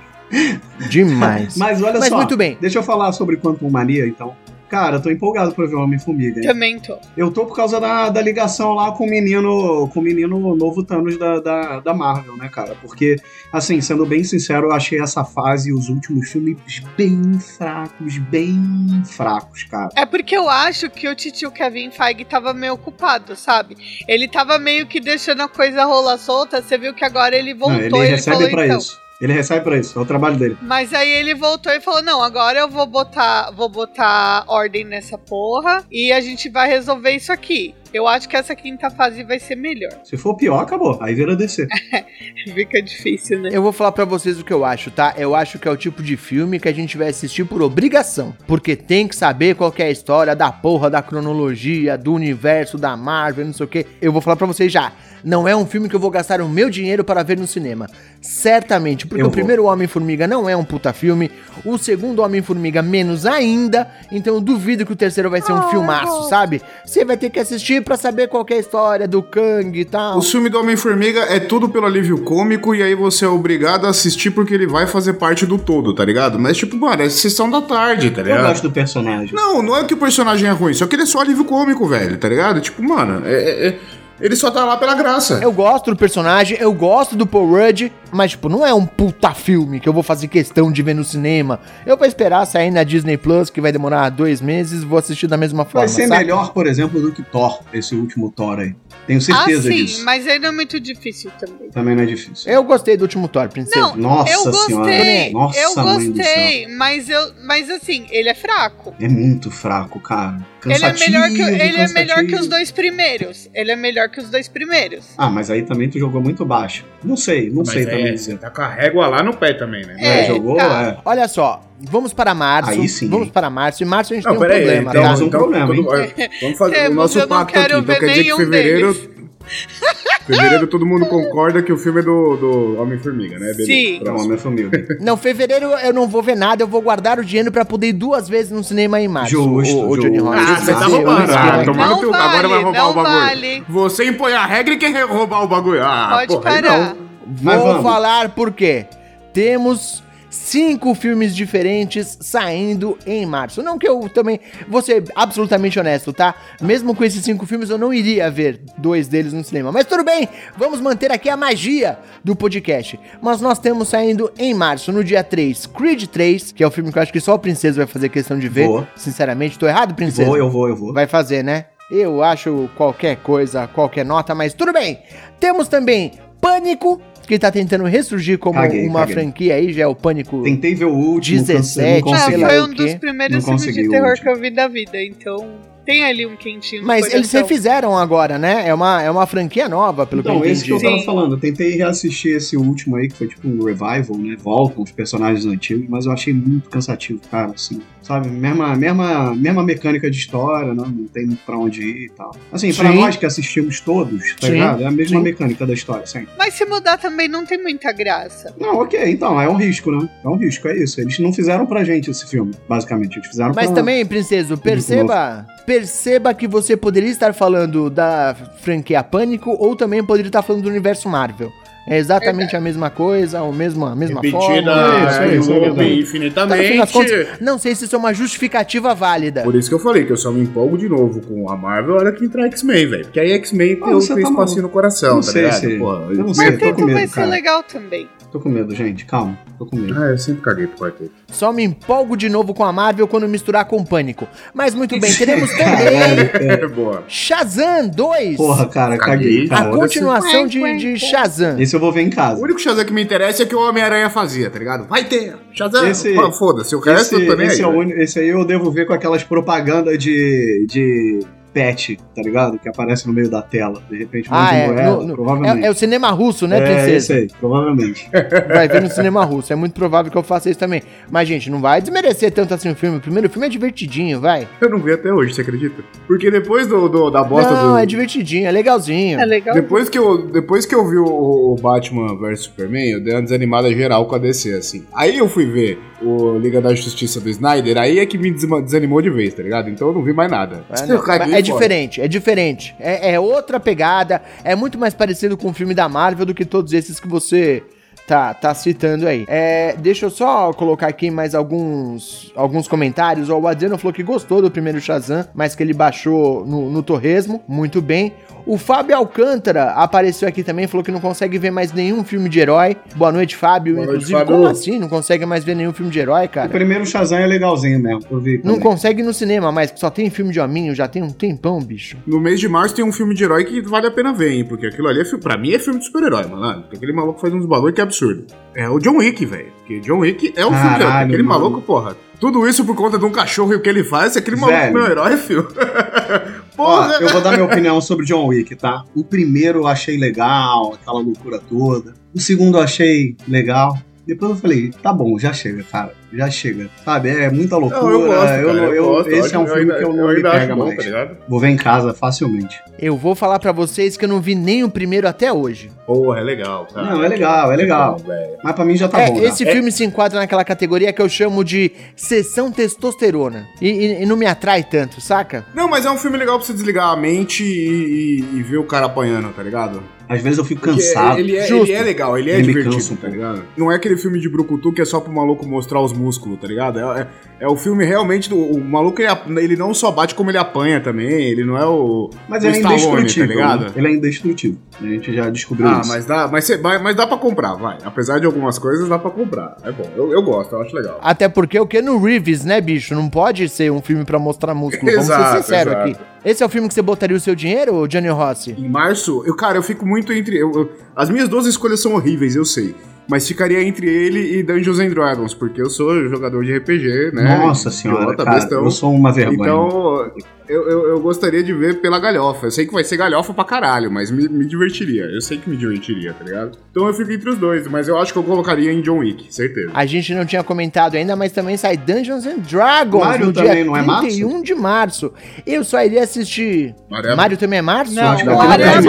Demais. 0.90 1.56
Mas 1.58 1.82
olha 1.82 2.00
Mas 2.00 2.10
só, 2.10 2.18
muito 2.18 2.36
bem. 2.38 2.58
deixa 2.60 2.80
eu 2.80 2.84
falar 2.84 3.12
sobre 3.12 3.38
Quantum 3.38 3.70
Mania, 3.70 4.08
então. 4.08 4.36
Cara, 4.72 4.96
eu 4.96 5.02
tô 5.02 5.12
empolgado 5.12 5.54
pra 5.54 5.66
ver 5.66 5.76
o 5.76 5.82
Homem-Formiga. 5.84 6.42
Também 6.44 6.80
tô. 6.80 6.98
Eu 7.18 7.30
tô 7.30 7.46
por 7.46 7.54
causa 7.58 7.78
da, 7.78 8.08
da 8.08 8.22
ligação 8.22 8.72
lá 8.72 8.94
com 8.94 9.04
o 9.04 9.10
menino, 9.10 9.90
com 9.90 10.00
o 10.00 10.02
menino 10.02 10.56
novo 10.56 10.82
Thanos 10.82 11.20
da, 11.20 11.42
da, 11.42 11.80
da 11.82 11.94
Marvel, 11.94 12.38
né, 12.38 12.48
cara? 12.48 12.74
Porque, 12.82 13.18
assim, 13.52 13.82
sendo 13.82 14.06
bem 14.06 14.24
sincero, 14.24 14.68
eu 14.68 14.72
achei 14.72 15.02
essa 15.02 15.26
fase 15.26 15.72
e 15.72 15.74
os 15.74 15.90
últimos 15.90 16.32
filmes 16.32 16.56
bem 16.96 17.38
fracos, 17.38 18.18
bem 18.18 19.04
fracos, 19.06 19.66
cara. 19.66 19.90
É 19.94 20.06
porque 20.06 20.38
eu 20.38 20.50
acho 20.50 20.90
que 20.90 21.06
o 21.10 21.14
titio 21.14 21.52
Kevin 21.52 21.92
Feige 21.92 22.24
tava 22.24 22.54
meio 22.54 22.76
ocupado, 22.76 23.36
sabe? 23.36 23.76
Ele 24.08 24.26
tava 24.30 24.58
meio 24.58 24.88
que 24.88 25.02
deixando 25.02 25.42
a 25.42 25.50
coisa 25.50 25.84
rolar 25.84 26.18
solta. 26.18 26.62
Você 26.62 26.78
viu 26.78 26.94
que 26.94 27.04
agora 27.04 27.36
ele 27.36 27.54
voltou 27.54 27.78
Não, 27.78 27.82
e 27.82 27.88
ele 27.88 27.98
ele 27.98 28.16
recebe 28.16 28.38
falou 28.38 28.50
pra 28.52 28.66
então. 28.68 28.78
isso. 28.78 29.01
Ele 29.22 29.34
recebe 29.34 29.64
pra 29.64 29.78
isso, 29.78 30.00
é 30.00 30.02
o 30.02 30.06
trabalho 30.06 30.36
dele. 30.36 30.58
Mas 30.62 30.94
aí 30.94 31.12
ele 31.12 31.36
voltou 31.36 31.72
e 31.72 31.80
falou: 31.80 32.02
"Não, 32.02 32.24
agora 32.24 32.60
eu 32.60 32.68
vou 32.68 32.88
botar, 32.88 33.52
vou 33.52 33.70
botar 33.70 34.44
ordem 34.48 34.84
nessa 34.84 35.18
porra 35.18 35.86
e 35.92 36.12
a 36.12 36.20
gente 36.20 36.50
vai 36.50 36.68
resolver 36.68 37.12
isso 37.12 37.32
aqui. 37.32 37.76
Eu 37.94 38.08
acho 38.08 38.28
que 38.30 38.36
essa 38.38 38.56
quinta 38.56 38.90
fase 38.90 39.24
vai 39.24 39.40
ser 39.40 39.56
melhor. 39.56 39.92
Se 40.04 40.16
for 40.18 40.36
pior, 40.36 40.60
acabou. 40.60 40.98
Aí 41.02 41.14
vira 41.14 41.36
DC. 41.36 41.68
Fica 42.54 42.82
difícil, 42.82 43.40
né? 43.40 43.50
Eu 43.52 43.62
vou 43.62 43.72
falar 43.72 43.92
pra 43.92 44.06
vocês 44.06 44.40
o 44.40 44.46
que 44.46 44.54
eu 44.54 44.64
acho, 44.64 44.90
tá? 44.92 45.14
Eu 45.18 45.36
acho 45.36 45.60
que 45.60 45.68
é 45.68 45.72
o 45.72 45.76
tipo 45.78 46.02
de 46.02 46.16
filme 46.16 46.60
que 46.60 46.68
a 46.70 46.74
gente 46.74 46.98
vai 46.98 47.10
assistir 47.10 47.44
por 47.44 47.62
obrigação. 47.62 48.34
Porque 48.48 48.76
tem 48.76 49.08
que 49.08 49.16
saber 49.16 49.56
qual 49.56 49.72
que 49.72 49.84
é 49.84 49.88
a 49.88 49.92
história 49.92 50.36
da 50.36 50.52
porra, 50.52 50.90
da 50.90 51.02
cronologia, 51.02 51.98
do 51.98 52.14
universo, 52.14 52.78
da 52.78 52.96
Marvel, 52.96 53.46
não 53.46 53.54
sei 53.54 53.66
o 53.66 53.70
que. 53.70 53.86
Eu 54.02 54.12
vou 54.12 54.22
falar 54.22 54.38
pra 54.38 54.48
vocês 54.48 54.72
já. 54.72 54.94
Não 55.24 55.48
é 55.48 55.56
um 55.56 55.66
filme 55.68 55.88
que 55.88 55.96
eu 55.96 56.00
vou 56.00 56.10
gastar 56.10 56.42
o 56.42 56.50
meu 56.50 56.70
dinheiro 56.70 57.04
para 57.04 57.22
ver 57.22 57.38
no 57.38 57.46
cinema. 57.46 57.88
Certamente, 58.22 59.06
porque 59.06 59.22
Eu 59.22 59.26
o 59.28 59.30
vou. 59.30 59.34
primeiro 59.36 59.66
Homem-Formiga 59.66 60.26
não 60.28 60.50
é 60.50 60.56
um 60.56 60.64
puta 60.64 60.94
filme. 60.94 61.30
O 61.66 61.78
segundo 61.78 62.24
Homem-Formiga 62.24 62.82
menos 62.82 63.26
ainda. 63.26 63.88
Então 64.12 64.34
eu 64.36 64.42
duvido 64.42 64.86
que 64.86 64.94
o 64.94 64.96
terceiro 64.96 65.30
vai 65.30 65.42
ser 65.42 65.52
um 65.52 65.70
filmaço, 65.70 66.30
sabe? 66.30 66.62
Você 66.86 67.06
vai 67.06 67.18
ter 67.18 67.30
que 67.30 67.40
assistir 67.40 67.81
pra 67.82 67.98
saber 67.98 68.28
qual 68.28 68.44
que 68.46 68.54
é 68.54 68.58
a 68.58 68.60
história 68.60 69.08
do 69.08 69.22
Kang 69.24 69.78
e 69.80 69.86
tal. 69.86 70.18
O 70.18 70.22
filme 70.22 70.50
do 70.50 70.60
Homem-Formiga 70.60 71.22
é 71.22 71.40
tudo 71.40 71.68
pelo 71.70 71.86
alívio 71.86 72.20
cômico 72.24 72.74
e 72.76 72.82
aí 72.84 72.96
você 72.96 73.26
é 73.26 73.28
obrigado 73.28 73.86
a 73.86 73.90
assistir 73.90 74.32
porque 74.32 74.54
ele 74.54 74.68
vai 74.68 74.88
fazer 74.88 75.14
parte 75.14 75.46
do 75.46 75.58
todo, 75.58 75.94
tá 75.94 76.04
ligado? 76.06 76.40
Mas, 76.40 76.58
tipo, 76.58 76.76
mano, 76.78 77.02
é 77.04 77.10
sessão 77.10 77.50
da 77.50 77.62
tarde, 77.62 78.12
tá 78.12 78.22
Eu 78.22 78.26
ligado? 78.26 78.48
gosto 78.48 78.64
do 78.64 78.72
personagem. 78.72 79.34
Não, 79.34 79.62
não 79.62 79.76
é 79.78 79.84
que 79.84 79.94
o 79.94 79.98
personagem 79.98 80.48
é 80.50 80.52
ruim, 80.52 80.74
só 80.74 80.86
que 80.88 80.96
ele 80.96 81.04
é 81.04 81.06
só 81.06 81.20
alívio 81.22 81.46
cômico, 81.46 81.88
velho, 81.88 82.18
tá 82.18 82.28
ligado? 82.30 82.62
Tipo, 82.62 82.82
mano, 82.84 83.22
é- 83.26 83.34
é- 83.34 83.68
é- 83.68 83.80
ele 84.22 84.36
só 84.36 84.52
tá 84.52 84.64
lá 84.64 84.78
pela 84.78 84.94
graça. 84.96 85.40
Eu 85.42 85.52
gosto 85.52 85.92
do 85.92 85.98
personagem, 85.98 86.58
eu 86.60 86.72
gosto 86.74 87.16
do 87.16 87.26
Paul 87.26 87.48
Rudd, 87.50 87.92
mas, 88.12 88.32
tipo, 88.32 88.48
não 88.50 88.66
é 88.66 88.74
um 88.74 88.86
puta 88.86 89.34
filme 89.34 89.80
que 89.80 89.90
eu 89.90 89.94
vou 89.94 90.04
fazer 90.04 90.28
questão 90.28 90.72
de 90.72 90.82
ver 90.84 90.94
no 90.94 91.04
cinema. 91.04 91.60
Eu 91.86 91.98
vou 91.98 92.06
esperar 92.08 92.46
sair 92.46 92.70
na 92.72 92.84
Disney 92.84 93.18
Plus, 93.18 93.50
que 93.50 93.60
vai 93.62 93.72
demorar 93.72 94.10
dois 94.10 94.42
meses, 94.42 94.84
vou 94.84 95.00
assistir 95.00 95.28
da 95.28 95.38
mesma 95.38 95.66
forma. 95.66 95.82
Vai 95.82 95.88
ser 95.90 96.08
sabe? 96.08 96.20
melhor, 96.22 96.54
por 96.54 96.68
exemplo, 96.68 97.02
do 97.02 97.12
que 97.12 97.24
Thor, 97.24 97.60
esse 97.74 97.96
último 97.96 98.32
Thor 98.32 98.60
aí. 98.60 98.76
Tenho 99.08 99.20
Ah, 99.20 99.22
certeza 99.24 99.64
sim, 99.64 99.76
disso. 99.86 100.06
mas 100.06 100.28
ainda 100.28 100.48
é 100.48 100.52
muito 100.52 100.80
difícil 100.80 101.32
também. 101.40 101.70
Também 101.70 101.96
não 101.96 102.04
é 102.04 102.06
difícil. 102.06 102.52
Eu 102.52 102.64
gostei 102.64 102.96
do 102.96 103.02
último 103.04 103.28
Thor, 103.28 103.50
princesa. 103.50 103.80
Não, 103.80 103.96
Nossa 103.98 104.32
eu 104.32 104.40
senhora. 104.54 104.86
gostei, 104.92 105.32
Nossa, 105.34 105.60
eu 105.60 105.76
mãe 105.76 106.12
do 106.12 106.14
gostei, 106.18 106.68
mas 106.68 107.10
eu, 107.10 107.32
mas 107.46 107.70
assim, 107.70 108.06
ele 108.12 108.30
é 108.30 108.36
fraco. 108.36 108.94
É 109.00 109.08
muito 109.08 109.50
fraco, 109.50 110.00
cara. 110.00 110.38
Ele 110.66 110.86
é 110.86 110.94
melhor 110.94 111.30
que 111.30 111.42
ele 111.42 111.78
é 111.78 111.88
melhor 111.88 112.26
que 112.26 112.36
os 112.36 112.48
dois 112.48 112.72
primeiros. 112.72 113.50
Ele 113.54 113.72
é 113.72 113.76
melhor 113.76 114.10
que 114.10 114.20
os 114.20 114.30
dois 114.30 114.48
primeiros. 114.48 115.06
Ah, 115.18 115.30
mas 115.30 115.50
aí 115.50 115.64
também 115.64 115.90
tu 115.90 115.98
jogou 115.98 116.22
muito 116.22 116.46
baixo. 116.46 116.86
Não 117.04 117.18
sei, 117.18 117.50
não 117.50 117.66
sei 117.66 117.86
também 117.86 118.08
é, 118.08 118.12
dizer. 118.12 118.38
tá 118.38 118.50
com 118.50 118.62
a 118.62 118.68
régua 118.68 119.08
lá 119.08 119.24
no 119.24 119.36
pé 119.36 119.54
também, 119.54 119.86
né? 119.86 119.96
É, 120.00 120.22
É, 120.22 120.26
jogou, 120.28 120.58
tá. 120.58 120.98
é. 120.98 121.02
Olha 121.04 121.28
só, 121.28 121.64
vamos 121.80 122.14
para 122.14 122.34
março. 122.34 122.72
Aí 122.72 122.88
sim, 122.88 123.10
Vamos 123.10 123.30
para 123.30 123.50
março. 123.50 123.82
E 123.82 123.86
março 123.86 124.14
a 124.14 124.16
gente 124.16 124.26
Não, 124.26 124.34
tem 124.34 124.38
um 124.38 124.46
problema, 124.48 124.92
então, 124.92 125.02
tá? 125.02 125.02
Temos 125.02 125.22
um 125.22 125.26
então, 125.28 125.40
problema, 125.40 125.74
é, 125.74 126.30
vamos 126.42 126.58
fazer 126.58 126.76
Temos, 126.76 126.92
o 126.92 126.96
nosso 126.96 127.28
pacto 127.28 127.60
aqui. 127.60 127.74
Então 127.74 127.84
quer 127.84 128.00
dizer 128.08 128.24
que 128.24 128.36
fevereiro. 128.36 128.94
deles. 128.94 129.21
fevereiro 130.26 130.68
todo 130.68 130.86
mundo 130.86 131.06
concorda 131.06 131.62
que 131.62 131.72
o 131.74 131.78
filme 131.78 132.00
é 132.00 132.04
do, 132.04 132.36
do 132.38 132.82
Homem-Formiga, 132.82 133.38
né? 133.40 133.54
Beleza, 133.54 133.66
Sim. 133.66 134.02
Minha 134.28 134.38
família. 134.38 134.70
Não, 135.00 135.18
fevereiro 135.18 135.66
eu 135.66 135.94
não 135.94 136.08
vou 136.08 136.22
ver 136.22 136.36
nada, 136.36 136.64
eu 136.64 136.68
vou 136.68 136.82
guardar 136.82 137.20
o 137.20 137.26
dinheiro 137.26 137.52
pra 137.52 137.66
poder 137.66 137.88
ir 137.88 137.94
duas 137.94 138.28
vezes 138.30 138.52
no 138.52 138.64
cinema 138.64 139.00
em 139.02 139.08
março. 139.08 139.32
Justo, 139.32 139.78
o, 139.78 139.90
o 139.90 139.98
Johnny 139.98 140.18
justo. 140.18 140.30
Rollins. 140.30 140.50
Ah, 140.50 140.56
Você 140.58 140.74
tá 140.74 140.86
roubando, 140.86 141.32
ah, 141.32 141.98
teu. 142.00 142.14
Agora 142.14 142.48
vai 142.48 142.50
vale, 142.50 142.64
roubar 142.64 142.90
o 142.90 142.94
bagulho. 142.94 143.16
vale. 143.20 143.64
Você 143.68 144.06
impõe 144.06 144.34
a 144.34 144.46
regra 144.46 144.74
e 144.74 144.78
quer 144.78 145.06
roubar 145.06 145.44
o 145.44 145.48
bagulho. 145.48 145.84
Ah, 145.84 146.10
Pode 146.20 146.28
porra, 146.28 146.42
parar. 146.44 146.62
não. 146.96 146.98
Mas 147.42 147.58
Vou 147.58 147.68
vamos. 147.68 147.84
falar 147.84 148.30
por 148.30 148.52
quê. 148.52 148.86
Temos 149.34 150.04
cinco 150.32 150.96
filmes 150.96 151.36
diferentes 151.36 152.18
saindo 152.22 152.98
em 153.06 153.26
março. 153.26 153.62
Não 153.62 153.78
que 153.78 153.88
eu 153.88 154.10
também 154.10 154.40
vou 154.68 154.82
ser 154.82 155.04
absolutamente 155.14 155.78
honesto, 155.78 156.14
tá? 156.14 156.34
Mesmo 156.62 156.96
com 156.96 157.04
esses 157.04 157.24
cinco 157.24 157.46
filmes, 157.46 157.70
eu 157.70 157.78
não 157.78 157.94
iria 157.94 158.32
ver 158.32 158.62
dois 158.78 159.08
deles 159.08 159.34
no 159.34 159.44
cinema. 159.44 159.72
Mas 159.72 159.86
tudo 159.86 160.04
bem, 160.04 160.28
vamos 160.58 160.80
manter 160.80 161.12
aqui 161.12 161.30
a 161.30 161.36
magia 161.36 162.00
do 162.24 162.36
podcast. 162.36 163.00
Mas 163.22 163.42
nós 163.42 163.60
temos 163.60 163.90
saindo 163.90 164.32
em 164.40 164.54
março, 164.54 164.92
no 164.92 165.04
dia 165.04 165.24
3, 165.24 165.68
Creed 165.68 166.06
3, 166.06 166.54
que 166.54 166.64
é 166.64 166.68
o 166.68 166.72
filme 166.72 166.92
que 166.92 166.98
eu 166.98 167.04
acho 167.04 167.12
que 167.12 167.20
só 167.20 167.34
a 167.34 167.40
Princesa 167.40 167.78
vai 167.78 167.88
fazer 167.88 168.10
questão 168.10 168.40
de 168.40 168.48
ver. 168.48 168.68
Vou. 168.68 168.88
Sinceramente, 168.96 169.60
tô 169.60 169.68
errado, 169.68 169.94
Princesa? 169.94 170.26
Vou, 170.26 170.38
eu 170.38 170.50
vou, 170.50 170.70
eu 170.70 170.76
vou. 170.76 170.94
Vai 170.94 171.08
fazer, 171.08 171.44
né? 171.44 171.66
Eu 171.92 172.24
acho 172.24 172.70
qualquer 172.78 173.18
coisa, 173.18 173.68
qualquer 173.68 174.06
nota, 174.06 174.34
mas 174.34 174.54
tudo 174.54 174.72
bem. 174.72 175.00
Temos 175.42 175.68
também 175.68 176.14
Pânico, 176.42 177.00
que 177.32 177.40
tá 177.40 177.50
tentando 177.52 177.86
ressurgir 177.86 178.38
como 178.38 178.60
Caguei, 178.60 178.86
uma 178.88 179.00
caguei. 179.02 179.16
franquia 179.16 179.56
aí, 179.56 179.72
já 179.72 179.84
é 179.84 179.88
o 179.88 179.96
Pânico. 179.96 180.44
Tentei 180.44 180.76
ver 180.76 180.86
o 180.86 180.94
último. 180.94 181.40
17, 181.40 182.04
não 182.04 182.14
Ah, 182.14 182.18
sei 182.18 182.26
consegui. 182.26 182.42
lá 182.44 182.50
foi 182.50 182.60
o 182.60 182.66
um 182.66 182.70
quê. 182.70 182.84
dos 182.84 182.94
primeiros 182.96 183.36
Não 183.48 183.58
filmes 183.58 183.76
de 183.76 183.90
terror 183.90 184.14
que 184.20 184.28
eu 184.30 184.36
vi 184.36 184.50
da 184.52 184.68
vida, 184.68 185.02
então 185.02 185.48
tem 185.86 186.04
ali 186.04 186.26
um 186.28 186.36
quentinho 186.36 186.86
Mas 186.86 187.12
eles 187.14 187.32
refizeram 187.32 187.98
agora, 187.98 188.38
né? 188.38 188.68
É 188.68 188.74
uma, 188.74 189.02
é 189.02 189.10
uma 189.10 189.26
franquia 189.26 189.68
nova, 189.70 190.06
pelo 190.06 190.22
Então, 190.22 190.42
que 190.42 190.48
eu 190.48 190.52
esse 190.52 190.64
que 190.66 190.72
eu 190.72 190.76
entendi. 190.76 190.90
tava 190.92 191.00
Sim. 191.00 191.06
falando. 191.06 191.36
Eu 191.36 191.40
tentei 191.40 191.72
reassistir 191.78 192.36
esse 192.36 192.58
último 192.58 192.98
aí, 192.98 193.08
que 193.08 193.16
foi 193.16 193.28
tipo 193.28 193.48
um 193.48 193.64
revival, 193.64 194.18
né? 194.18 194.36
Voltam 194.38 194.84
os 194.84 194.92
personagens 194.92 195.46
antigos, 195.46 195.86
mas 195.90 196.06
eu 196.06 196.12
achei 196.12 196.34
muito 196.34 196.70
cansativo, 196.70 197.20
cara, 197.32 197.54
assim. 197.56 197.80
Sabe? 198.02 198.30
Mesma, 198.30 198.76
mesma, 198.76 199.36
mesma 199.36 199.64
mecânica 199.64 200.10
de 200.10 200.18
história, 200.18 200.74
né? 200.74 200.84
Não 200.86 201.08
tem 201.08 201.26
muito 201.26 201.44
pra 201.46 201.58
onde 201.58 201.82
ir 201.82 202.06
e 202.06 202.10
tal. 202.10 202.36
Assim, 202.52 202.74
pra 202.74 202.92
Sim. 202.92 202.96
nós 202.96 203.16
que 203.16 203.26
assistimos 203.26 203.80
todos, 203.80 204.36
tá 204.36 204.48
Sim, 204.48 204.54
ligado? 204.54 204.84
É 204.84 204.88
a 204.88 204.92
mesma 204.92 205.18
sim. 205.18 205.24
mecânica 205.24 205.66
da 205.66 205.74
história, 205.74 206.06
sempre. 206.06 206.30
Mas 206.38 206.54
se 206.56 206.66
mudar 206.66 206.98
também 206.98 207.28
não 207.28 207.46
tem 207.46 207.62
muita 207.62 207.92
graça. 207.92 208.56
Não, 208.60 208.78
ok, 208.78 209.00
então, 209.10 209.40
é 209.40 209.48
um 209.48 209.56
risco, 209.56 209.92
né? 209.92 210.10
É 210.24 210.28
um 210.28 210.36
risco, 210.36 210.68
é 210.68 210.78
isso. 210.78 211.00
Eles 211.00 211.18
não 211.20 211.32
fizeram 211.32 211.66
pra 211.66 211.84
gente 211.84 212.10
esse 212.10 212.28
filme, 212.28 212.54
basicamente. 212.68 213.18
Eles 213.18 213.28
fizeram 213.28 213.54
Mas 213.56 213.68
pra... 213.68 213.76
também, 213.76 214.06
Princeso, 214.06 214.58
perceba, 214.58 215.46
perceba 215.66 216.34
que 216.34 216.48
você 216.48 216.76
poderia 216.76 217.10
estar 217.10 217.34
falando 217.34 217.90
da 217.90 218.36
franquia 218.62 219.04
Pânico 219.04 219.52
ou 219.60 219.76
também 219.76 220.04
poderia 220.04 220.30
estar 220.30 220.42
falando 220.42 220.64
do 220.64 220.70
universo 220.70 221.08
Marvel. 221.08 221.52
É 221.88 221.98
exatamente 221.98 222.56
a 222.56 222.62
mesma 222.62 222.90
coisa, 222.92 223.40
a 223.40 223.52
mesma, 223.52 223.92
a 223.92 223.96
mesma 223.96 224.22
Repetida 224.22 224.40
forma. 224.40 225.10
isso, 225.10 225.24
isso, 225.42 225.52
é 225.52 225.54
loop 225.56 225.66
verdade. 225.66 225.90
Tá, 225.90 225.96
infinitamente. 225.96 226.94
contas, 226.94 227.28
não 227.42 227.58
sei 227.58 227.74
se 227.76 227.86
isso 227.86 227.96
é 227.96 227.98
uma 227.98 228.14
justificativa 228.14 228.94
válida. 228.94 229.42
Por 229.42 229.56
isso 229.56 229.68
que 229.68 229.74
eu 229.74 229.80
falei 229.80 230.06
que 230.06 230.12
eu 230.12 230.18
só 230.18 230.32
me 230.32 230.42
empolgo 230.42 230.78
de 230.78 230.88
novo 230.88 231.22
com 231.22 231.50
a 231.50 231.58
Marvel 231.58 231.96
hora 231.96 232.12
que 232.12 232.24
entrar 232.24 232.46
X-Men, 232.46 232.88
velho. 232.88 233.04
Porque 233.06 233.20
aí 233.20 233.32
X-Men 233.32 233.80
Ah, 233.82 233.86
tem 233.86 233.94
você 233.96 234.14
tem 234.14 234.24
tá 234.24 234.30
espacinho 234.30 234.62
no 234.62 234.70
coração, 234.70 235.16
Não 235.16 235.22
tá 235.22 235.32
sei 235.32 235.42
ligado? 235.42 235.60
se- 235.60 235.78
Pô, 235.80 235.94
eu 235.94 236.16
não 236.18 236.34
sei, 236.36 236.46
tô 236.46 236.52
Quarteto 236.52 236.76
com 236.76 236.86
medo, 236.86 236.94
vai 236.98 237.08
ser 237.08 237.26
legal 237.26 237.64
também. 237.64 238.08
Tô 238.32 238.40
com 238.40 238.48
medo, 238.48 238.74
gente. 238.74 239.04
Calma, 239.06 239.38
tô 239.60 239.66
com 239.66 239.76
medo. 239.76 239.94
Ah, 240.02 240.12
eu 240.12 240.18
sempre 240.18 240.42
caguei 240.42 240.66
pro 240.66 240.78
quarteto. 240.86 241.12
Só 241.28 241.52
me 241.52 241.64
empolgo 241.66 242.16
de 242.16 242.30
novo 242.30 242.54
com 242.54 242.64
a 242.64 242.72
Marvel 242.72 243.06
quando 243.08 243.28
misturar 243.28 243.66
com 243.66 243.84
Pânico. 243.84 244.26
Mas 244.54 244.74
muito 244.74 244.98
bem, 245.00 245.14
teremos 245.14 245.50
também 245.58 246.30
É 246.50 246.66
boa. 246.68 247.04
Shazam 247.10 247.90
2. 247.90 248.38
Porra, 248.38 248.68
cara, 248.70 248.98
Caguei. 248.98 249.18
caguei, 249.18 249.46
a 249.48 249.50
cara. 249.64 249.72
continuação 249.72 250.48
de, 250.48 250.78
de 250.78 250.98
Shazam. 250.98 251.60
Esse 251.60 251.76
eu 251.76 251.80
vou 251.82 251.92
ver 251.92 252.04
em 252.04 252.08
O 252.08 252.16
casa. 252.16 252.42
único 252.42 252.58
Shazam 252.60 252.86
que 252.86 252.94
me 252.94 253.04
interessa 253.04 253.44
é 253.44 253.46
que 253.46 253.54
o 253.56 253.60
Homem-Aranha 253.60 254.10
fazia, 254.10 254.50
tá 254.50 254.58
ligado? 254.58 254.88
Vai 254.88 255.04
ter! 255.04 255.36
Shazam! 255.52 255.86
Esse- 255.90 256.14
Pô, 256.14 256.32
Foda-se, 256.32 256.74
o 256.74 256.80
resto 256.80 257.16
Esse, 257.16 257.26
eu 257.26 257.32
tô 257.32 257.36
nem 257.36 257.48
esse, 257.48 257.58
aí. 257.58 257.62
é 257.64 257.68
o 257.68 257.72
único- 257.78 258.00
esse 258.00 258.18
aí 258.20 258.30
eu 258.30 258.46
devo 258.46 258.72
ver 258.72 258.88
com 258.88 258.94
aquelas 258.94 259.24
propagandas 259.26 259.98
de, 260.00 260.66
de 260.70 261.20
pet, 261.54 261.98
tá 262.16 262.22
ligado? 262.22 262.58
Que 262.58 262.70
aparece 262.70 263.08
no 263.08 263.14
meio 263.14 263.30
da 263.30 263.42
tela. 263.42 263.82
De 263.90 263.98
repente, 263.98 264.30
um 264.30 264.34
Ah, 264.34 264.54
é. 264.54 264.68
moeda, 264.68 264.84
No- 264.92 265.04
no- 265.08 265.14
provavelmente. 265.16 265.64
É, 265.64 265.68
é 265.68 265.72
o 265.72 265.74
cinema 265.74 266.10
russo, 266.12 266.48
né, 266.48 266.60
É, 266.60 266.62
princesa? 266.62 266.98
isso 266.98 267.14
aí, 267.14 267.28
provavelmente. 267.40 268.10
Vai 268.54 268.68
ver 268.68 268.82
no 268.82 268.90
cinema 268.90 269.24
russo. 269.26 269.52
É 269.52 269.56
muito 269.56 269.74
provável 269.74 270.12
que 270.12 270.18
eu 270.18 270.24
faça 270.24 270.50
isso 270.50 270.60
também. 270.60 270.82
Mas, 271.10 271.28
gente, 271.28 271.50
não 271.50 271.60
vai 271.62 271.82
desmerecer 271.82 272.32
tanto 272.32 272.54
assim 272.54 272.70
o 272.72 272.76
filme. 272.76 272.98
O 272.98 273.02
primeiro 273.02 273.30
filme 273.30 273.46
é 273.48 273.50
divertidinho, 273.50 274.20
vai. 274.20 274.48
Eu 274.60 274.70
não 274.70 274.80
vi 274.80 274.94
até 274.94 275.12
hoje, 275.14 275.34
você 275.34 275.42
acredita? 275.42 275.84
Porque 276.08 276.32
depois 276.32 276.68
do, 276.68 276.88
do- 276.88 277.10
da 277.10 277.24
bosta 277.24 277.52
não, 277.52 277.72
do. 277.74 277.78
é 277.78 277.86
divertidinho, 277.86 278.48
é 278.48 278.52
legalzinho. 278.52 279.20
É 279.20 279.26
legal. 279.26 279.54
Depois 279.56 279.90
que, 279.90 279.98
eu, 279.98 280.28
depois 280.30 280.66
que 280.66 280.74
eu 280.76 280.88
vi 280.90 280.98
o, 280.98 281.06
o 281.54 281.56
Batman 281.62 282.16
vs 282.18 282.42
Superman, 282.42 282.92
eu 282.92 283.04
dei 283.04 283.14
uma 283.14 283.22
desanimada 283.22 283.70
geral 283.74 284.06
com 284.06 284.16
a 284.16 284.18
DC, 284.18 284.54
assim. 284.54 284.86
Aí 284.94 285.18
eu 285.18 285.28
fui 285.28 285.46
ver 285.46 285.80
o 286.04 286.38
Liga 286.38 286.62
da 286.62 286.74
Justiça 286.74 287.20
do 287.20 287.30
Snyder, 287.30 287.78
aí 287.78 288.00
é 288.00 288.06
que 288.06 288.18
me 288.18 288.32
desanimou 288.32 289.02
de 289.02 289.10
vez, 289.10 289.34
tá 289.34 289.44
ligado? 289.44 289.70
Então 289.70 289.90
eu 289.90 289.94
não 289.94 290.04
vi 290.04 290.14
mais 290.14 290.30
nada. 290.30 290.64
É, 290.70 290.86
não, 290.86 291.36
é 291.36 291.42
diferente, 291.42 292.02
é 292.02 292.08
diferente. 292.08 292.76
É, 292.80 293.14
é 293.14 293.20
outra 293.20 293.60
pegada, 293.60 294.22
é 294.44 294.56
muito 294.56 294.78
mais 294.78 294.94
parecido 294.94 295.38
com 295.38 295.50
o 295.50 295.54
filme 295.54 295.74
da 295.74 295.88
Marvel 295.88 296.26
do 296.26 296.34
que 296.34 296.46
todos 296.46 296.74
esses 296.74 297.00
que 297.00 297.08
você 297.08 297.64
tá, 298.08 298.34
tá 298.34 298.54
citando 298.54 299.08
aí. 299.08 299.26
É, 299.28 299.76
deixa 299.78 300.06
eu 300.06 300.10
só 300.10 300.52
colocar 300.54 300.88
aqui 300.88 301.10
mais 301.10 301.34
alguns, 301.34 302.32
alguns 302.36 302.68
comentários. 302.68 303.30
Ó, 303.30 303.40
o 303.40 303.48
Adriano 303.48 303.78
falou 303.78 303.94
que 303.94 304.04
gostou 304.04 304.42
do 304.42 304.52
primeiro 304.52 304.82
Shazam, 304.82 305.26
mas 305.34 305.56
que 305.56 305.64
ele 305.64 305.74
baixou 305.74 306.46
no, 306.46 306.70
no 306.70 306.84
Torresmo. 306.84 307.42
Muito 307.48 307.82
bem. 307.82 308.14
O 308.46 308.58
Fábio 308.58 308.96
Alcântara 308.96 309.72
apareceu 309.72 310.28
aqui 310.28 310.44
também, 310.44 310.68
falou 310.68 310.84
que 310.84 310.92
não 310.92 311.00
consegue 311.02 311.38
ver 311.38 311.52
mais 311.52 311.72
nenhum 311.72 312.04
filme 312.04 312.28
de 312.30 312.40
herói. 312.40 312.76
Boa 312.96 313.12
noite, 313.12 313.36
Fábio. 313.36 313.76
Boa 313.76 313.86
noite, 313.86 313.98
Inclusive, 313.98 314.20
Fábio. 314.20 314.36
como 314.36 314.48
assim? 314.48 314.80
Não 314.80 314.90
consegue 314.90 315.26
mais 315.26 315.44
ver 315.44 315.56
nenhum 315.56 315.74
filme 315.74 315.92
de 315.92 316.00
herói, 316.00 316.26
O 316.26 316.30
cara? 316.30 316.50
primeiro 316.50 316.86
Shazam 316.86 317.20
é 317.20 317.28
legalzinho 317.28 317.80
mesmo, 317.80 318.02
eu 318.10 318.20
vi. 318.20 318.38
Não 318.44 318.56
também. 318.56 318.60
consegue 318.60 319.02
ir 319.02 319.06
no 319.06 319.14
cinema, 319.14 319.52
mas 319.52 319.74
só 319.76 319.90
tem 319.90 320.10
filme 320.10 320.32
de 320.32 320.40
hominho, 320.40 320.74
já 320.76 320.88
tem 320.88 321.02
um 321.04 321.10
tempão, 321.12 321.60
bicho. 321.62 321.98
No 322.06 322.20
mês 322.20 322.40
de 322.40 322.48
março 322.48 322.76
tem 322.76 322.84
um 322.86 322.92
filme 322.92 323.14
de 323.16 323.24
herói 323.24 323.44
que 323.46 323.62
vale 323.62 323.88
a 323.88 323.92
pena 323.92 324.14
ver, 324.14 324.32
hein? 324.32 324.46
Porque 324.46 324.66
aquilo 324.68 324.88
ali, 324.88 325.02
é, 325.02 325.06
fi- 325.06 325.18
pra 325.18 325.38
mim, 325.38 325.54
é 325.54 325.60
filme 325.60 325.80
de 325.80 325.86
super-herói, 325.86 326.26
mano. 326.28 326.62
Porque 326.62 326.78
aquele 326.78 326.94
maluco 326.94 327.20
faz 327.20 327.34
uns 327.34 327.46
bagulho 327.46 327.74
que 327.74 327.82
é 327.82 327.84
absurdo. 327.84 328.26
É 328.56 328.68
o 328.70 328.80
John 328.80 328.98
Wick, 328.98 329.26
velho. 329.26 329.52
Porque 329.60 329.80
John 329.80 330.00
Wick 330.00 330.34
é 330.36 330.46
um 330.46 330.52
filme 330.54 330.76
de 330.78 330.82
herói. 330.82 330.92
Aquele 331.04 331.24
mano. 331.24 331.40
maluco, 331.42 331.62
porra. 331.62 331.96
Tudo 332.20 332.48
isso 332.48 332.64
por 332.64 332.76
conta 332.76 333.00
de 333.00 333.06
um 333.06 333.10
cachorro 333.12 333.52
e 333.54 333.56
o 333.56 333.62
que 333.62 333.68
ele 333.70 333.84
faz, 333.84 334.16
aquele 334.16 334.36
maluco 334.36 334.58
é 334.60 334.70
meu 334.70 334.86
herói, 334.86 335.18
filho. 335.18 335.48
Ó, 336.62 336.84
porra! 336.84 336.94
eu 337.02 337.10
vou 337.10 337.22
dar 337.22 337.32
minha 337.32 337.46
opinião 337.46 337.82
sobre 337.82 338.06
John 338.06 338.28
Wick, 338.28 338.56
tá? 338.56 338.86
O 338.96 339.04
primeiro 339.04 339.60
eu 339.60 339.68
achei 339.68 339.98
legal, 339.98 340.74
aquela 340.74 341.00
loucura 341.00 341.40
toda. 341.40 341.94
O 342.14 342.20
segundo 342.20 342.58
eu 342.58 342.62
achei 342.62 343.16
legal. 343.28 343.78
Depois 344.06 344.32
eu 344.32 344.38
falei, 344.38 344.72
tá 344.82 344.92
bom, 344.94 345.18
já 345.18 345.34
chega, 345.34 345.64
cara. 345.64 345.94
Já 346.14 346.30
chega. 346.30 346.70
Sabe? 346.84 347.10
É 347.10 347.30
muita 347.30 347.58
loucura. 347.58 347.82
Não, 347.82 347.92
eu 347.92 348.08
gosto, 348.08 348.20
cara, 348.26 348.42
eu, 348.42 348.50
eu, 348.50 348.74
eu- 348.74 348.86
gosto. 348.86 349.10
esse 349.10 349.34
é 349.36 349.40
um 349.40 349.46
filme 349.48 349.62
ainda, 349.62 349.78
que 349.78 349.84
eu 349.84 349.94
não 349.94 350.08
me 350.08 350.22
pega 350.22 350.56
bom, 350.56 350.66
mais. 350.66 350.78
tá 350.78 350.84
ligado? 350.84 351.18
Vou 351.28 351.40
ver 351.40 351.50
em 351.50 351.58
casa 351.58 351.94
facilmente. 351.94 352.60
Eu 352.80 352.98
vou 352.98 353.16
falar 353.16 353.40
pra 353.40 353.52
vocês 353.52 353.96
que 353.96 354.04
eu 354.06 354.10
não 354.10 354.20
vi 354.20 354.36
nem 354.36 354.64
o 354.64 354.70
primeiro 354.70 355.08
até 355.08 355.32
hoje. 355.32 355.72
Porra, 355.86 356.20
é 356.20 356.24
legal, 356.24 356.68
cara. 356.74 356.88
Não, 356.90 357.04
é 357.04 357.08
legal, 357.08 357.52
é 357.52 357.56
legal. 357.56 357.96
bom, 357.98 358.08
velho. 358.08 358.32
Mas 358.44 358.56
pra 358.56 358.66
mim 358.66 358.76
já 358.76 358.88
tá 358.88 359.02
é, 359.02 359.08
bom. 359.12 359.22
já. 359.22 359.28
esse 359.30 359.46
filme 359.46 359.72
se 359.72 359.84
enquadra 359.84 360.20
naquela 360.20 360.44
categoria 360.44 360.92
que 360.92 361.02
eu 361.02 361.08
chamo 361.10 361.44
de 361.44 361.72
sessão 361.96 362.52
testosterona. 362.52 363.48
E, 363.62 363.70
e- 363.70 364.02
e 364.04 364.06
não 364.06 364.18
me 364.18 364.26
atrai 364.26 364.64
tanto, 364.64 365.00
saca? 365.00 365.46
Não, 365.54 365.68
mas 365.70 365.86
é 365.86 365.92
um 365.92 365.98
filme 365.98 366.18
legal 366.18 366.38
pra 366.38 366.46
você 366.46 366.54
desligar 366.54 366.90
a 366.90 366.96
mente 366.98 367.44
e, 367.44 368.22
e- 368.36 368.40
e 368.40 368.44
ver 368.44 368.58
o 368.58 368.64
cara 368.64 368.86
apanhando, 368.88 369.34
tá 369.34 369.44
ligado? 369.44 369.82
Às 370.10 370.22
vezes 370.22 370.40
eu 370.40 370.44
fico 370.44 370.60
cansado. 370.62 371.20
Ele 371.20 371.38
é, 371.38 371.50
ele 371.50 371.72
é 371.72 371.82
legal, 371.82 372.18
ele 372.18 372.32
é 372.32 372.34
Ele 372.34 372.44
divertido, 372.48 372.76
cansa 372.76 372.98
tá 373.02 373.08
ligado? 373.08 373.44
Não 373.56 373.72
é 373.72 373.76
aquele 373.76 373.96
filme 373.96 374.20
de 374.20 374.28
brucutu 374.28 374.74
que 374.74 374.82
é 374.82 374.86
só 374.86 375.00
pro 375.00 375.12
maluco 375.14 375.48
mostrar 375.48 375.80
os 375.82 375.94
músculos, 376.02 376.40
tá 376.40 376.48
ligado? 376.48 376.80
É, 376.80 377.02
é- 377.02 377.08
é 377.42 377.48
o 377.48 377.56
filme 377.56 377.84
realmente 377.86 378.30
do. 378.30 378.38
O 378.38 378.64
maluco 378.64 379.02
ele, 379.02 379.10
ele 379.44 379.56
não 379.56 379.74
só 379.74 379.90
bate 379.92 380.14
como 380.14 380.30
ele 380.30 380.38
apanha 380.38 380.80
também. 380.80 381.10
Ele 381.10 381.44
não 381.44 381.58
é 381.58 381.66
o. 381.66 382.10
Mas 382.30 382.44
o 382.44 382.48
ele 382.48 382.58
é 382.58 382.60
Stallone, 382.60 382.84
indestrutível. 383.02 383.28
tá 383.28 383.34
ligado? 383.34 383.74
Ele 383.78 383.88
é 383.88 383.92
indestrutível. 383.92 384.58
A 384.80 384.86
gente 384.86 385.14
já 385.16 385.30
descobriu 385.30 385.68
Ah, 385.70 385.80
isso. 385.82 385.90
mas 385.90 386.06
dá, 386.06 386.28
mas, 386.28 386.46
cê- 386.46 386.58
mas, 386.58 386.82
mas 386.82 386.96
dá 386.96 387.08
pra 387.08 387.18
comprar, 387.18 387.54
vai. 387.56 387.78
Apesar 387.84 388.20
de 388.20 388.26
algumas 388.26 388.60
coisas, 388.60 388.88
dá 388.90 389.00
pra 389.00 389.10
comprar. 389.12 389.58
É 389.64 389.72
bom. 389.72 389.90
Eu, 389.96 390.12
eu 390.12 390.22
gosto, 390.22 390.54
eu 390.56 390.62
acho 390.62 390.76
legal. 390.76 391.00
Até 391.02 391.28
porque 391.30 391.60
o 391.60 391.66
Keanu 391.66 391.98
Reeves, 392.02 392.46
né, 392.46 392.60
bicho? 392.62 392.94
Não 392.94 393.10
pode 393.10 393.48
ser 393.50 393.72
um 393.72 393.82
filme 393.82 394.06
pra 394.06 394.20
mostrar 394.20 394.54
músculo. 394.54 394.92
Vamos 394.92 395.06
Exato, 395.06 395.32
ser 395.38 395.42
sinceros 395.44 395.74
exato. 395.74 395.90
aqui. 395.90 396.00
Esse 396.24 396.44
é 396.44 396.46
o 396.46 396.50
filme 396.50 396.68
que 396.68 396.74
você 396.76 396.82
botaria 396.84 397.18
o 397.18 397.20
seu 397.20 397.34
dinheiro, 397.34 397.88
Johnny 397.88 398.08
Rossi? 398.10 398.52
Em 398.56 398.70
março, 398.70 399.24
eu, 399.26 399.36
cara, 399.36 399.58
eu 399.58 399.64
fico 399.64 399.84
muito 399.86 400.14
entre. 400.14 400.38
eu- 400.38 400.52
eu- 400.54 400.70
as 400.96 401.10
minhas 401.10 401.28
duas 401.28 401.48
escolhas 401.48 401.82
são 401.82 401.96
horríveis, 401.96 402.36
eu 402.36 402.46
sei. 402.46 402.76
Mas 403.12 403.28
ficaria 403.28 403.62
entre 403.62 403.88
ele 403.90 404.38
e 404.40 404.42
Dungeons 404.42 404.80
and 404.80 404.88
Dragons, 404.90 405.34
porque 405.34 405.62
eu 405.62 405.70
sou 405.70 406.08
jogador 406.08 406.46
de 406.46 406.56
RPG, 406.58 407.12
né? 407.14 407.38
Nossa 407.40 407.70
senhora, 407.70 408.16
cara, 408.16 408.36
bestão. 408.36 408.64
eu 408.64 408.72
sou 408.72 408.94
uma 408.94 409.12
vergonha. 409.12 409.50
Então, 409.50 410.12
eu, 410.48 410.70
eu, 410.70 410.88
eu 410.90 411.00
gostaria 411.02 411.44
de 411.44 411.54
ver 411.54 411.82
pela 411.82 412.00
galhofa. 412.00 412.48
Eu 412.48 412.52
sei 412.52 412.66
que 412.66 412.74
vai 412.74 412.84
ser 412.86 412.96
galhofa 412.98 413.34
pra 413.34 413.44
caralho, 413.44 413.92
mas 413.92 414.10
me, 414.12 414.28
me 414.30 414.46
divertiria. 414.46 415.04
Eu 415.04 415.22
sei 415.22 415.38
que 415.38 415.50
me 415.50 415.58
divertiria, 415.58 416.14
tá 416.14 416.24
ligado? 416.24 416.58
Então 416.72 416.88
eu 416.88 416.94
fico 416.94 417.12
entre 417.12 417.30
os 417.30 417.38
dois, 417.38 417.68
mas 417.68 417.88
eu 417.90 417.98
acho 417.98 418.14
que 418.14 418.20
eu 418.20 418.24
colocaria 418.24 418.72
em 418.72 418.82
John 418.82 419.00
Wick, 419.00 419.34
certeza. 419.34 419.72
A 419.74 419.86
gente 419.86 420.14
não 420.14 420.26
tinha 420.26 420.42
comentado 420.44 420.96
ainda, 420.96 421.16
mas 421.16 421.32
também 421.34 421.58
sai 421.58 421.76
Dungeons 421.78 422.26
and 422.26 422.40
Dragons 422.40 423.04
Mario 423.04 423.26
no 423.28 423.34
também 423.34 423.52
dia 423.56 423.66
não 423.66 423.76
é 423.78 423.82
março? 423.82 424.02
31 424.08 424.42
de 424.42 424.56
março. 424.56 425.14
Eu 425.46 425.64
só 425.64 425.84
iria 425.84 426.04
assistir. 426.04 426.74
Maria, 426.90 427.16
Mario 427.16 427.38
também 427.38 427.60
é 427.60 427.62
março? 427.62 427.94
Não, 427.94 428.14
é 428.14 428.18
perdi- 428.18 428.30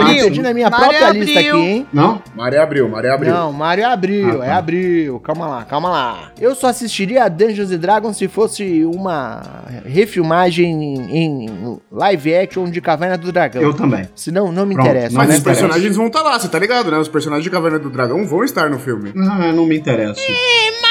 abril. 0.01 0.15
eu 0.17 0.23
perdi 0.23 0.41
na 0.41 0.53
minha 0.53 0.69
Mario 0.69 0.85
própria 0.87 1.07
é 1.09 1.11
lista 1.13 1.39
aqui, 1.39 1.49
abril. 1.49 1.63
hein? 1.63 1.87
Não? 1.93 2.21
Maria 2.35 2.63
abriu, 2.63 2.89
Maria 2.89 3.13
abriu. 3.13 3.33
Não, 3.33 3.53
Mario 3.53 3.83
é 3.83 3.87
abril, 4.21 4.41
Ah, 4.41 4.45
é 4.45 4.49
tá. 4.49 4.57
abril. 4.57 5.19
Calma 5.19 5.47
lá, 5.47 5.63
calma 5.65 5.89
lá. 5.89 6.31
Eu 6.39 6.53
só 6.55 6.67
assistiria 6.67 7.23
a 7.23 7.27
Dungeons 7.29 7.71
and 7.71 7.77
Dragons 7.79 8.17
se 8.17 8.27
fosse 8.27 8.83
uma 8.85 9.41
refilmagem 9.85 10.71
em, 10.71 11.45
em 11.45 11.79
live 11.91 12.35
action 12.35 12.69
de 12.69 12.81
Caverna 12.81 13.17
do 13.17 13.31
Dragão. 13.31 13.61
Eu 13.61 13.73
também. 13.73 14.07
Senão, 14.15 14.51
não 14.51 14.65
me 14.65 14.73
Pronto, 14.75 14.87
interessa. 14.89 15.15
Mas 15.15 15.29
os 15.29 15.35
interessa. 15.39 15.61
personagens 15.61 15.95
vão 15.95 16.07
estar 16.07 16.21
lá, 16.21 16.39
você 16.39 16.47
tá 16.47 16.59
ligado, 16.59 16.91
né? 16.91 16.97
Os 16.97 17.07
personagens 17.07 17.43
de 17.43 17.49
Caverna 17.49 17.79
do 17.79 17.89
Dragão 17.89 18.25
vão 18.25 18.43
estar 18.43 18.69
no 18.69 18.79
filme. 18.79 19.11
Ah, 19.17 19.51
não 19.51 19.65
me 19.65 19.77
interessa. 19.77 20.19
Ou 20.19 20.81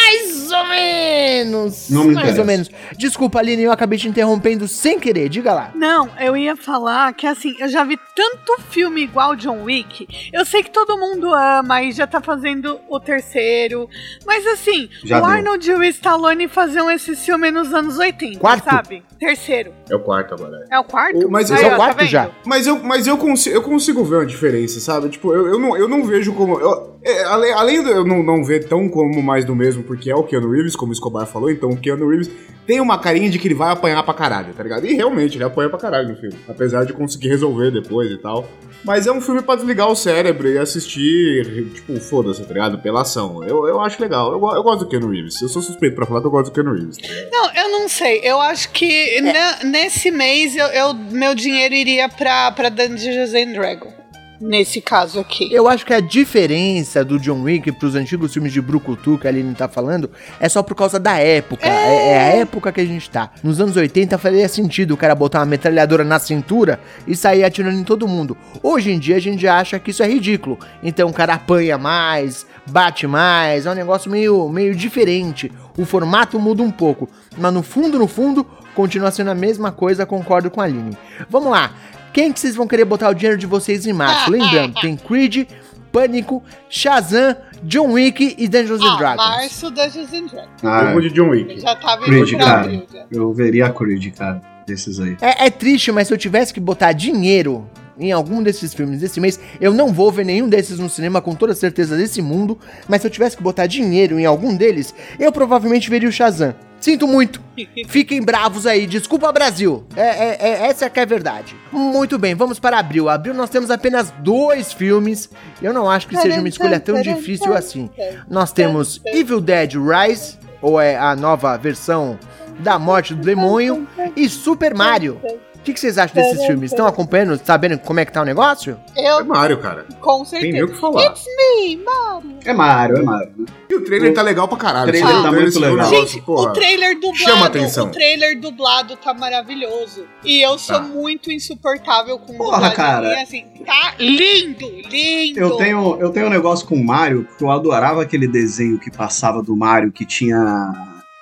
menos. 0.73 1.89
Não 1.91 2.05
me 2.05 2.15
Mais 2.15 2.19
interessa. 2.29 2.41
ou 2.41 2.47
menos. 2.47 2.71
Desculpa, 2.97 3.39
Aline, 3.39 3.63
eu 3.63 3.73
acabei 3.73 3.99
te 3.99 4.09
interrompendo 4.09 4.67
sem 4.69 4.99
querer. 4.99 5.29
Diga 5.29 5.53
lá. 5.53 5.71
Não, 5.75 6.09
eu 6.19 6.37
ia 6.37 6.57
falar 6.57 7.13
que 7.15 7.27
assim, 7.27 7.55
eu 7.59 7.69
já 7.69 7.85
vi 7.85 7.99
tanto 8.17 8.61
filme 8.71 9.03
igual 9.03 9.37
John 9.37 9.63
Wick. 9.65 10.07
Eu 10.33 10.45
sei 10.45 10.63
que 10.63 10.71
todo 10.71 10.99
mundo 10.99 11.33
ama 11.33 11.83
e 11.83 11.93
já 11.93 12.07
tá 12.07 12.21
fazendo 12.21 12.79
o 12.89 12.99
terceiro. 13.01 13.89
Mas 14.27 14.47
assim, 14.47 14.89
Já 15.05 15.19
o 15.19 15.23
deu. 15.23 15.31
Arnold 15.31 15.71
e 15.71 15.75
o 15.75 15.83
Stallone 15.85 16.49
faziam 16.49 16.91
esse 16.91 17.15
filme 17.17 17.51
nos 17.51 17.73
anos 17.73 17.99
80, 17.99 18.39
Quarto? 18.39 18.65
sabe? 18.65 19.03
Terceiro. 19.19 19.73
É 19.89 19.95
o 19.95 20.01
quarto 20.01 20.35
agora. 20.35 20.67
É 20.71 20.79
o 20.79 20.85
quarto? 20.85 21.27
O- 21.27 21.31
mas 21.31 21.51
Aí, 21.51 21.63
é 21.65 21.69
o 21.69 21.73
ó, 21.73 21.77
quarto 21.77 21.99
vendo? 21.99 22.09
já. 22.09 22.31
Mas 22.45 22.67
eu, 22.67 22.83
mas 22.83 23.07
eu, 23.07 23.17
consigo, 23.17 23.55
eu 23.57 23.63
consigo 23.63 24.05
ver 24.05 24.17
uma 24.17 24.27
diferença, 24.27 24.81
sabe? 24.81 25.09
Tipo, 25.09 25.33
eu, 25.33 25.47
eu, 25.49 25.59
não, 25.59 25.77
eu 25.77 25.89
não 25.89 26.05
vejo 26.05 26.33
como. 26.33 26.59
eu- 26.59 26.93
É, 27.05 27.25
além, 27.25 27.53
além 27.53 27.83
de 27.83 27.91
eu 27.91 28.05
não, 28.05 28.23
não 28.23 28.45
ver 28.45 28.69
tão 28.69 28.89
como 28.89 29.21
mais 29.21 29.45
do 29.45 29.57
mesmo, 29.57 29.83
porque 29.83 30.09
é 30.09 30.15
o 30.15 30.23
Keanu 30.23 30.51
Reeves, 30.53 30.62
como 30.77 30.91
o 30.91 30.93
Escobar 30.93 31.27
falou, 31.27 31.51
então 31.51 31.71
o 31.71 31.77
Keanu 31.77 32.09
Reeves 32.09 32.31
tem 32.67 32.81
uma 32.81 32.97
carinha 32.99 33.29
de 33.29 33.39
que 33.39 33.49
ele 33.49 33.55
vai 33.55 33.73
apanhar 33.73 34.03
pra 34.05 34.15
caralho, 34.15 34.55
tá 34.55 34.63
ligado? 34.63 34.87
E 34.87 34.95
realmente, 34.95 35.37
ele 35.37 35.45
apanha 35.45 35.69
pra 35.69 35.79
caralho 35.79 36.09
no 36.11 36.17
filme. 36.17 36.37
Apesar 36.49 36.85
de 36.85 36.93
conseguir 36.93 37.29
resolver 37.29 37.71
depois 37.73 38.11
e 38.11 38.19
tal. 38.19 38.49
Mas 38.85 39.07
é 39.07 39.13
um 39.13 39.21
filme 39.21 39.43
pra 39.43 39.55
desligar 39.57 39.89
o 39.89 39.95
cérebro 39.97 40.49
e 40.49 40.59
assistir, 40.59 41.71
tipo, 41.75 41.99
foda-se, 42.01 42.43
tá 42.45 42.53
ligado? 42.53 42.79
Pela 42.79 43.03
ação. 43.03 43.43
Eu, 43.45 43.67
eu 43.67 43.81
acho 43.81 44.01
legal. 44.01 44.33
Eu, 44.33 44.41
eu 44.57 44.63
gosto 44.63 44.81
do 44.81 44.89
Keanu 44.89 45.09
Reeves. 45.11 45.41
Eu 45.41 45.49
sou 45.49 45.63
suspeito 45.63 45.95
pra 45.97 46.07
falar 46.07 46.21
que 46.21 46.27
eu 46.27 46.31
gosto 46.31 46.51
do 46.51 46.53
Keanu 46.55 46.73
Reeves. 46.75 46.97
tá? 46.99 47.09
Não, 47.31 47.53
eu 47.55 47.69
não 47.71 47.89
sei. 47.89 48.21
Eu 48.23 48.41
acho 48.41 48.71
que 48.71 49.21
ne- 49.21 49.71
nesse 49.71 50.11
mês 50.11 50.57
eu, 50.57 50.67
eu- 50.67 50.95
meu 50.95 51.35
dinheiro 51.35 51.75
iria 51.75 52.09
pra, 52.09 52.51
pra 52.53 52.69
Dungeons 52.69 53.35
and 53.35 53.53
Dragons. 53.53 54.02
Nesse 54.45 54.81
caso 54.81 55.21
aqui. 55.21 55.55
Eu 55.55 55.69
acho 55.69 55.87
que 55.87 55.95
a 55.95 56.01
diferença 56.01 57.05
do 57.05 57.17
John 57.17 57.43
Wick 57.43 57.71
pros 57.71 57.95
antigos 57.95 58.33
filmes 58.33 58.53
de 58.53 58.61
Brucutu 58.61 59.17
que 59.17 59.29
a 59.29 59.31
Aline 59.31 59.55
tá 59.55 59.69
falando 59.69 60.11
é 60.41 60.49
só 60.49 60.65
por 60.65 60.75
causa 60.75 60.99
da 60.99 61.17
época. 61.17 61.65
É, 61.65 62.09
é 62.09 62.19
a 62.19 62.37
época 62.39 62.73
que 62.73 62.81
a 62.81 62.85
gente 62.85 63.09
tá. 63.09 63.31
Nos 63.41 63.61
anos 63.61 63.77
80 63.77 64.19
faria 64.19 64.49
sentido 64.49 64.95
o 64.95 64.97
cara 64.97 65.15
botar 65.15 65.39
uma 65.39 65.47
metralhadora 65.47 66.03
na 66.03 66.19
cintura 66.19 66.81
e 67.07 67.15
sair 67.15 67.45
atirando 67.45 67.79
em 67.79 67.85
todo 67.85 68.09
mundo. 68.09 68.37
Hoje 68.61 68.91
em 68.91 68.99
dia 68.99 69.15
a 69.15 69.21
gente 69.21 69.47
acha 69.47 69.79
que 69.79 69.93
isso 69.93 70.03
é 70.03 70.09
ridículo. 70.09 70.59
Então 70.83 71.09
o 71.09 71.13
cara 71.13 71.35
apanha 71.35 71.79
mais, 71.79 72.45
bate 72.67 73.07
mais, 73.07 73.65
é 73.65 73.71
um 73.71 73.75
negócio 73.75 74.11
meio, 74.11 74.49
meio 74.49 74.75
diferente. 74.75 75.53
O 75.79 75.85
formato 75.85 76.41
muda 76.41 76.65
um 76.65 76.71
pouco. 76.73 77.09
Mas 77.39 77.55
no 77.55 77.63
fundo, 77.63 77.97
no 77.97 78.09
fundo, 78.09 78.45
continua 78.75 79.13
sendo 79.13 79.31
a 79.31 79.37
mesma 79.37 79.71
coisa, 79.71 80.05
concordo 80.05 80.51
com 80.51 80.61
a 80.61 80.65
Aline. 80.65 80.99
Vamos 81.31 81.53
lá. 81.53 81.73
Quem 82.13 82.33
que 82.33 82.39
vocês 82.41 82.55
vão 82.55 82.67
querer 82.67 82.85
botar 82.85 83.09
o 83.11 83.15
dinheiro 83.15 83.39
de 83.39 83.47
vocês 83.47 83.87
em 83.87 83.93
março? 83.93 84.31
Lembrando, 84.33 84.81
tem 84.81 84.97
Creed, 84.97 85.49
Pânico, 85.91 86.43
Shazam, 86.69 87.37
John 87.65 87.93
Wick 87.93 88.35
e 88.39 88.49
Dungeons 88.49 88.81
and 88.83 88.93
Ah, 88.95 88.97
Dragons. 88.97 89.27
março 89.27 89.71
Dungeons 89.71 90.13
and 90.13 90.27
Dragons. 90.27 90.49
Ah, 90.63 90.85
Eu 90.87 90.93
vou 90.93 91.01
de 91.01 91.11
John 91.11 91.29
Wick. 91.31 91.61
Já 91.61 91.75
tava 91.77 92.03
Creed, 92.05 92.37
cara. 92.39 92.73
já. 92.93 93.05
eu 93.11 93.33
veria 93.33 93.67
a 93.67 93.71
Creed, 93.71 94.13
cara, 94.15 94.41
desses 94.67 94.99
aí. 95.01 95.17
É, 95.21 95.47
é 95.47 95.51
triste, 95.51 95.91
mas 95.93 96.09
se 96.09 96.15
eu 96.15 96.19
tivesse 96.19 96.53
que 96.53 96.61
botar 96.61 96.93
dinheiro 96.93 97.69
em 97.99 98.11
algum 98.11 98.43
desses 98.43 98.73
filmes 98.75 99.01
desse 99.01 99.21
mês, 99.21 99.39
eu 99.61 99.73
não 99.73 99.93
vou 99.93 100.11
ver 100.11 100.25
nenhum 100.25 100.49
desses 100.49 100.79
no 100.79 100.89
cinema 100.89 101.21
com 101.21 101.35
toda 101.35 101.55
certeza 101.55 101.97
desse 101.97 102.23
mundo, 102.23 102.59
mas 102.89 103.03
se 103.03 103.07
eu 103.07 103.11
tivesse 103.11 103.37
que 103.37 103.43
botar 103.43 103.67
dinheiro 103.67 104.19
em 104.19 104.25
algum 104.25 104.57
deles, 104.57 104.95
eu 105.21 105.31
provavelmente 105.31 105.91
veria 105.91 106.09
o 106.09 106.13
Shazam. 106.13 106.55
Sinto 106.83 107.07
muito. 107.09 107.41
Fiquem 107.89 108.21
bravos 108.21 108.67
aí. 108.67 108.87
Desculpa, 108.87 109.31
Brasil. 109.33 109.85
É, 109.97 110.01
é- 110.03 110.37
é- 110.41 110.67
essa 110.67 110.85
é 110.87 110.91
que 110.91 110.99
é 110.99 111.05
a 111.05 111.07
verdade. 111.07 111.55
Muito 111.71 112.19
bem, 112.19 112.35
vamos 112.35 112.59
para 112.59 112.79
abril. 112.79 113.09
Abril 113.09 113.33
nós 113.33 113.49
temos 113.49 113.71
apenas 113.71 114.11
dois 114.19 114.73
filmes. 114.73 115.31
Eu 115.63 115.73
não 115.73 115.89
acho 115.89 116.09
que 116.09 116.15
seja 116.17 116.35
uma 116.41 116.49
escolha 116.49 116.81
tão 116.81 116.97
difícil 117.17 117.55
assim. 117.55 117.89
Nós 118.29 118.53
temos 118.53 119.01
Evil 119.07 119.41
Dead 119.41 119.73
Rise, 119.75 120.37
ou 120.61 120.81
é 120.81 120.97
a 120.99 121.15
nova 121.17 121.57
versão 121.57 122.19
da 122.59 122.79
morte 122.79 123.15
do 123.15 123.23
demônio, 123.23 123.87
e 124.17 124.29
Super 124.29 124.75
Mario. 124.75 125.21
O 125.63 125.65
que, 125.65 125.73
que 125.73 125.79
vocês 125.79 125.97
acham 125.97 126.21
desses 126.21 126.45
filmes? 126.45 126.73
Estão 126.73 126.89
acompanhando, 126.89 127.41
sabendo 127.45 127.79
como 127.79 128.01
é 128.01 128.05
que 128.05 128.13
tá 128.13 128.21
o 128.21 128.25
negócio? 128.25 128.77
É 128.97 129.13
Eu, 129.13 129.25
Mario, 129.25 129.61
cara. 129.61 129.87
com 130.01 130.25
Tem 130.25 130.51
nem 130.53 130.65
o 130.65 130.67
certeza. 130.67 130.73
que 130.73 130.81
falar. 130.81 131.05
It's 131.07 131.25
me, 131.25 131.77
Mario. 131.77 132.37
É 132.45 132.53
Mario, 132.53 132.97
é 132.97 133.03
Mario. 133.03 133.33
né? 133.39 133.47
E 133.71 133.75
o 133.77 133.85
trailer 133.85 134.13
tá 134.13 134.23
legal 134.23 134.49
pra 134.49 134.59
caralho. 134.59 134.89
O 134.89 134.91
trailer 134.91 135.09
sabe? 135.13 135.23
tá 135.23 135.31
O 135.31 135.35
muito 135.41 135.61
legal. 135.61 135.77
negócio, 135.77 135.97
Gente, 136.09 136.21
porra. 136.23 136.51
o 136.51 136.53
trailer 136.53 136.95
dublado, 136.99 137.17
chama 137.19 137.47
atenção. 137.47 137.87
o 137.87 137.91
trailer 137.93 138.41
dublado 138.41 138.97
tá 138.97 139.15
maravilhoso. 139.15 140.05
E 140.25 140.43
eu 140.43 140.59
sou 140.59 140.77
Tá. 140.77 140.83
muito 140.83 141.31
insuportável 141.31 142.19
com 142.19 142.35
Porra, 142.37 142.55
dublagem. 142.55 142.77
cara. 142.77 143.07
E 143.15 143.23
assim, 143.23 143.45
tá 143.65 143.95
lindo, 144.01 144.69
lindo. 144.91 145.39
Eu 145.39 145.51
tenho, 145.57 145.97
eu 146.01 146.11
tenho 146.11 146.27
um 146.27 146.31
negócio 146.31 146.67
com 146.67 146.75
o 146.75 146.85
Mario, 146.85 147.23
porque 147.25 147.45
eu 147.45 147.51
adorava 147.53 148.03
aquele 148.03 148.27
desenho 148.27 148.81
que 148.81 148.91
passava 148.91 149.41
do 149.41 149.55
Mario, 149.57 149.93
que 149.93 150.05
tinha 150.05 150.73